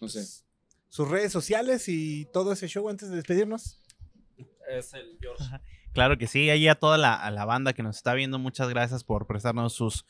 No 0.01 0.09
sé. 0.09 0.24
Sus 0.88 1.09
redes 1.09 1.30
sociales 1.30 1.88
y 1.88 2.26
todo 2.32 2.52
ese 2.52 2.66
show 2.68 2.88
antes 2.88 3.10
de 3.10 3.16
despedirnos. 3.16 3.80
Es 4.68 4.94
el 4.94 5.18
George. 5.20 5.44
Claro 5.93 6.17
que 6.19 6.29
sí, 6.29 6.49
ahí 6.51 6.69
a 6.69 6.77
toda 6.77 6.99
la, 6.99 7.45
banda 7.45 7.73
que 7.73 7.83
nos 7.83 7.97
está 7.97 8.15
viendo, 8.15 8.39
muchas 8.39 8.69
gracias 8.69 9.03
por 9.03 9.27
prestarnos 9.27 9.73
sus, 9.73 10.05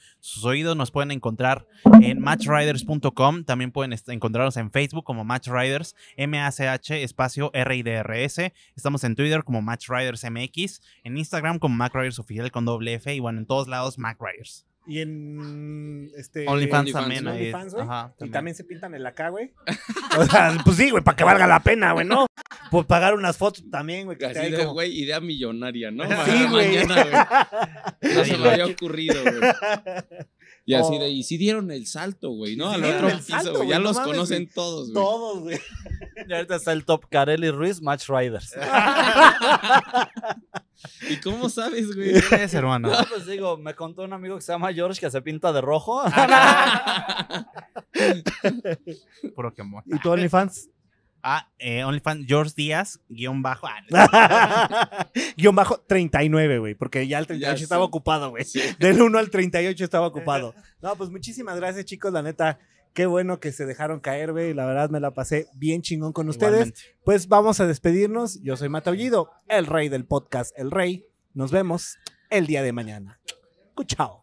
oídos. 0.44 0.76
Nos 0.76 0.90
pueden 0.90 1.10
encontrar 1.10 1.66
en 2.02 2.20
matchriders.com, 2.20 3.44
también 3.44 3.72
pueden 3.72 3.98
encontrarnos 4.08 4.58
en 4.58 4.70
Facebook 4.70 5.04
como 5.04 5.24
Matchriders, 5.24 5.96
M-A-C-H, 6.16 7.02
espacio 7.02 7.50
R-I-D-R-S. 7.54 8.52
Estamos 8.76 9.04
en 9.04 9.14
Twitter 9.14 9.42
como 9.42 9.62
Matchriders 9.62 10.24
MX, 10.30 10.82
en 11.02 11.16
Instagram 11.16 11.58
como 11.58 11.76
MacRiders 11.76 12.18
Oficial 12.18 12.50
con 12.50 12.66
doble 12.66 12.94
F 12.94 13.14
y 13.14 13.20
bueno, 13.20 13.38
en 13.38 13.46
todos 13.46 13.66
lados 13.66 13.98
MacRiders. 13.98 14.69
Y 14.86 15.00
en 15.00 16.10
este 16.16 16.48
OnlyFans 16.48 16.92
también 16.92 17.24
güey. 17.24 17.52
Ajá, 17.52 18.14
Y 18.20 18.30
también 18.30 18.54
se 18.56 18.64
pintan 18.64 18.94
el 18.94 19.06
acá, 19.06 19.28
güey. 19.28 19.52
O 20.18 20.24
sea, 20.24 20.56
pues 20.64 20.76
sí, 20.76 20.90
güey, 20.90 21.04
para 21.04 21.16
que 21.16 21.22
valga 21.24 21.46
la 21.46 21.60
pena, 21.62 21.92
güey, 21.92 22.04
¿no? 22.06 22.26
Por 22.70 22.86
pagar 22.86 23.14
unas 23.14 23.36
fotos 23.36 23.62
también, 23.70 24.06
güey. 24.06 24.18
Así 24.24 24.50
de, 24.50 24.56
como- 24.58 24.72
güey, 24.72 24.92
idea 25.00 25.20
millonaria, 25.20 25.90
¿no? 25.90 26.04
Sí, 26.24 26.46
güey. 26.50 26.78
No 28.14 28.24
se 28.24 28.36
me 28.38 28.48
había 28.50 28.66
ocurrido, 28.66 29.22
güey. 29.22 29.52
Y 30.70 30.74
así 30.74 30.94
Oh. 30.94 31.00
de, 31.00 31.10
y 31.10 31.24
si 31.24 31.36
dieron 31.36 31.70
el 31.72 31.86
salto, 31.88 32.30
güey, 32.30 32.54
¿no? 32.56 32.68
Sí 32.72 32.76
Al 32.76 32.84
otro 32.84 33.08
piso, 33.18 33.54
güey. 33.56 33.68
Ya 33.68 33.80
los 33.80 33.98
conocen 33.98 34.48
todos, 34.48 34.92
güey. 34.92 34.94
Todos, 34.94 35.40
güey. 35.40 35.58
Y 36.28 36.32
ahorita 36.32 36.56
está 36.56 36.72
el 36.72 36.84
top 36.84 37.06
Carelli 37.10 37.50
Ruiz, 37.50 37.80
Match 37.80 38.08
Riders. 38.08 38.54
¿Y 41.08 41.16
cómo 41.16 41.48
sabes, 41.48 41.94
güey? 41.94 42.12
¿Qué 42.28 42.44
es, 42.44 42.54
hermano? 42.54 42.90
No, 42.90 42.96
pues 43.08 43.26
digo, 43.26 43.56
me 43.56 43.74
contó 43.74 44.02
un 44.02 44.12
amigo 44.12 44.36
que 44.36 44.42
se 44.42 44.52
llama 44.52 44.72
George 44.72 45.00
que 45.00 45.10
se 45.10 45.20
pinta 45.22 45.52
de 45.52 45.60
rojo. 45.60 46.02
Puro 49.34 49.52
quemón. 49.54 49.82
¿Y 49.86 49.98
tu 49.98 50.10
OnlyFans? 50.10 50.68
Ah, 51.22 51.48
eh, 51.58 51.84
OnlyFans 51.84 52.26
George 52.26 52.52
Díaz, 52.56 53.00
guion 53.08 53.42
bajo. 53.42 53.66
Ah, 53.66 55.08
Guión 55.36 55.54
bajo 55.54 55.80
39, 55.80 56.58
güey, 56.58 56.74
porque 56.74 57.06
ya 57.06 57.18
el 57.18 57.26
38 57.26 57.58
Ya 57.58 57.62
estaba 57.62 57.84
ocupado, 57.84 58.30
güey. 58.30 58.44
Sí. 58.44 58.60
Del 58.78 59.00
1 59.02 59.18
al 59.18 59.30
38 59.30 59.84
estaba 59.84 60.06
ocupado. 60.06 60.54
No, 60.82 60.96
pues 60.96 61.10
muchísimas 61.10 61.56
gracias, 61.56 61.84
chicos. 61.84 62.10
La 62.10 62.22
neta, 62.22 62.58
qué 62.94 63.04
bueno 63.04 63.38
que 63.38 63.52
se 63.52 63.66
dejaron 63.66 64.00
caer, 64.00 64.32
güey. 64.32 64.54
La 64.54 64.64
verdad 64.64 64.88
me 64.88 64.98
la 64.98 65.10
pasé 65.10 65.48
bien 65.54 65.82
chingón 65.82 66.12
con 66.14 66.28
ustedes. 66.30 66.52
igualmente. 66.52 66.80
Pues 67.04 67.28
vamos 67.28 67.60
a 67.60 67.66
despedirnos. 67.66 68.40
Yo 68.42 68.56
soy 68.56 68.70
Mataullido, 68.70 69.30
el 69.48 69.66
rey 69.66 69.90
del 69.90 70.06
podcast, 70.06 70.58
el 70.58 70.70
rey. 70.70 71.04
Nos 71.34 71.50
vemos 71.50 71.98
el 72.30 72.46
día 72.46 72.62
de 72.62 72.72
mañana. 72.72 73.20
Chao. 73.86 74.19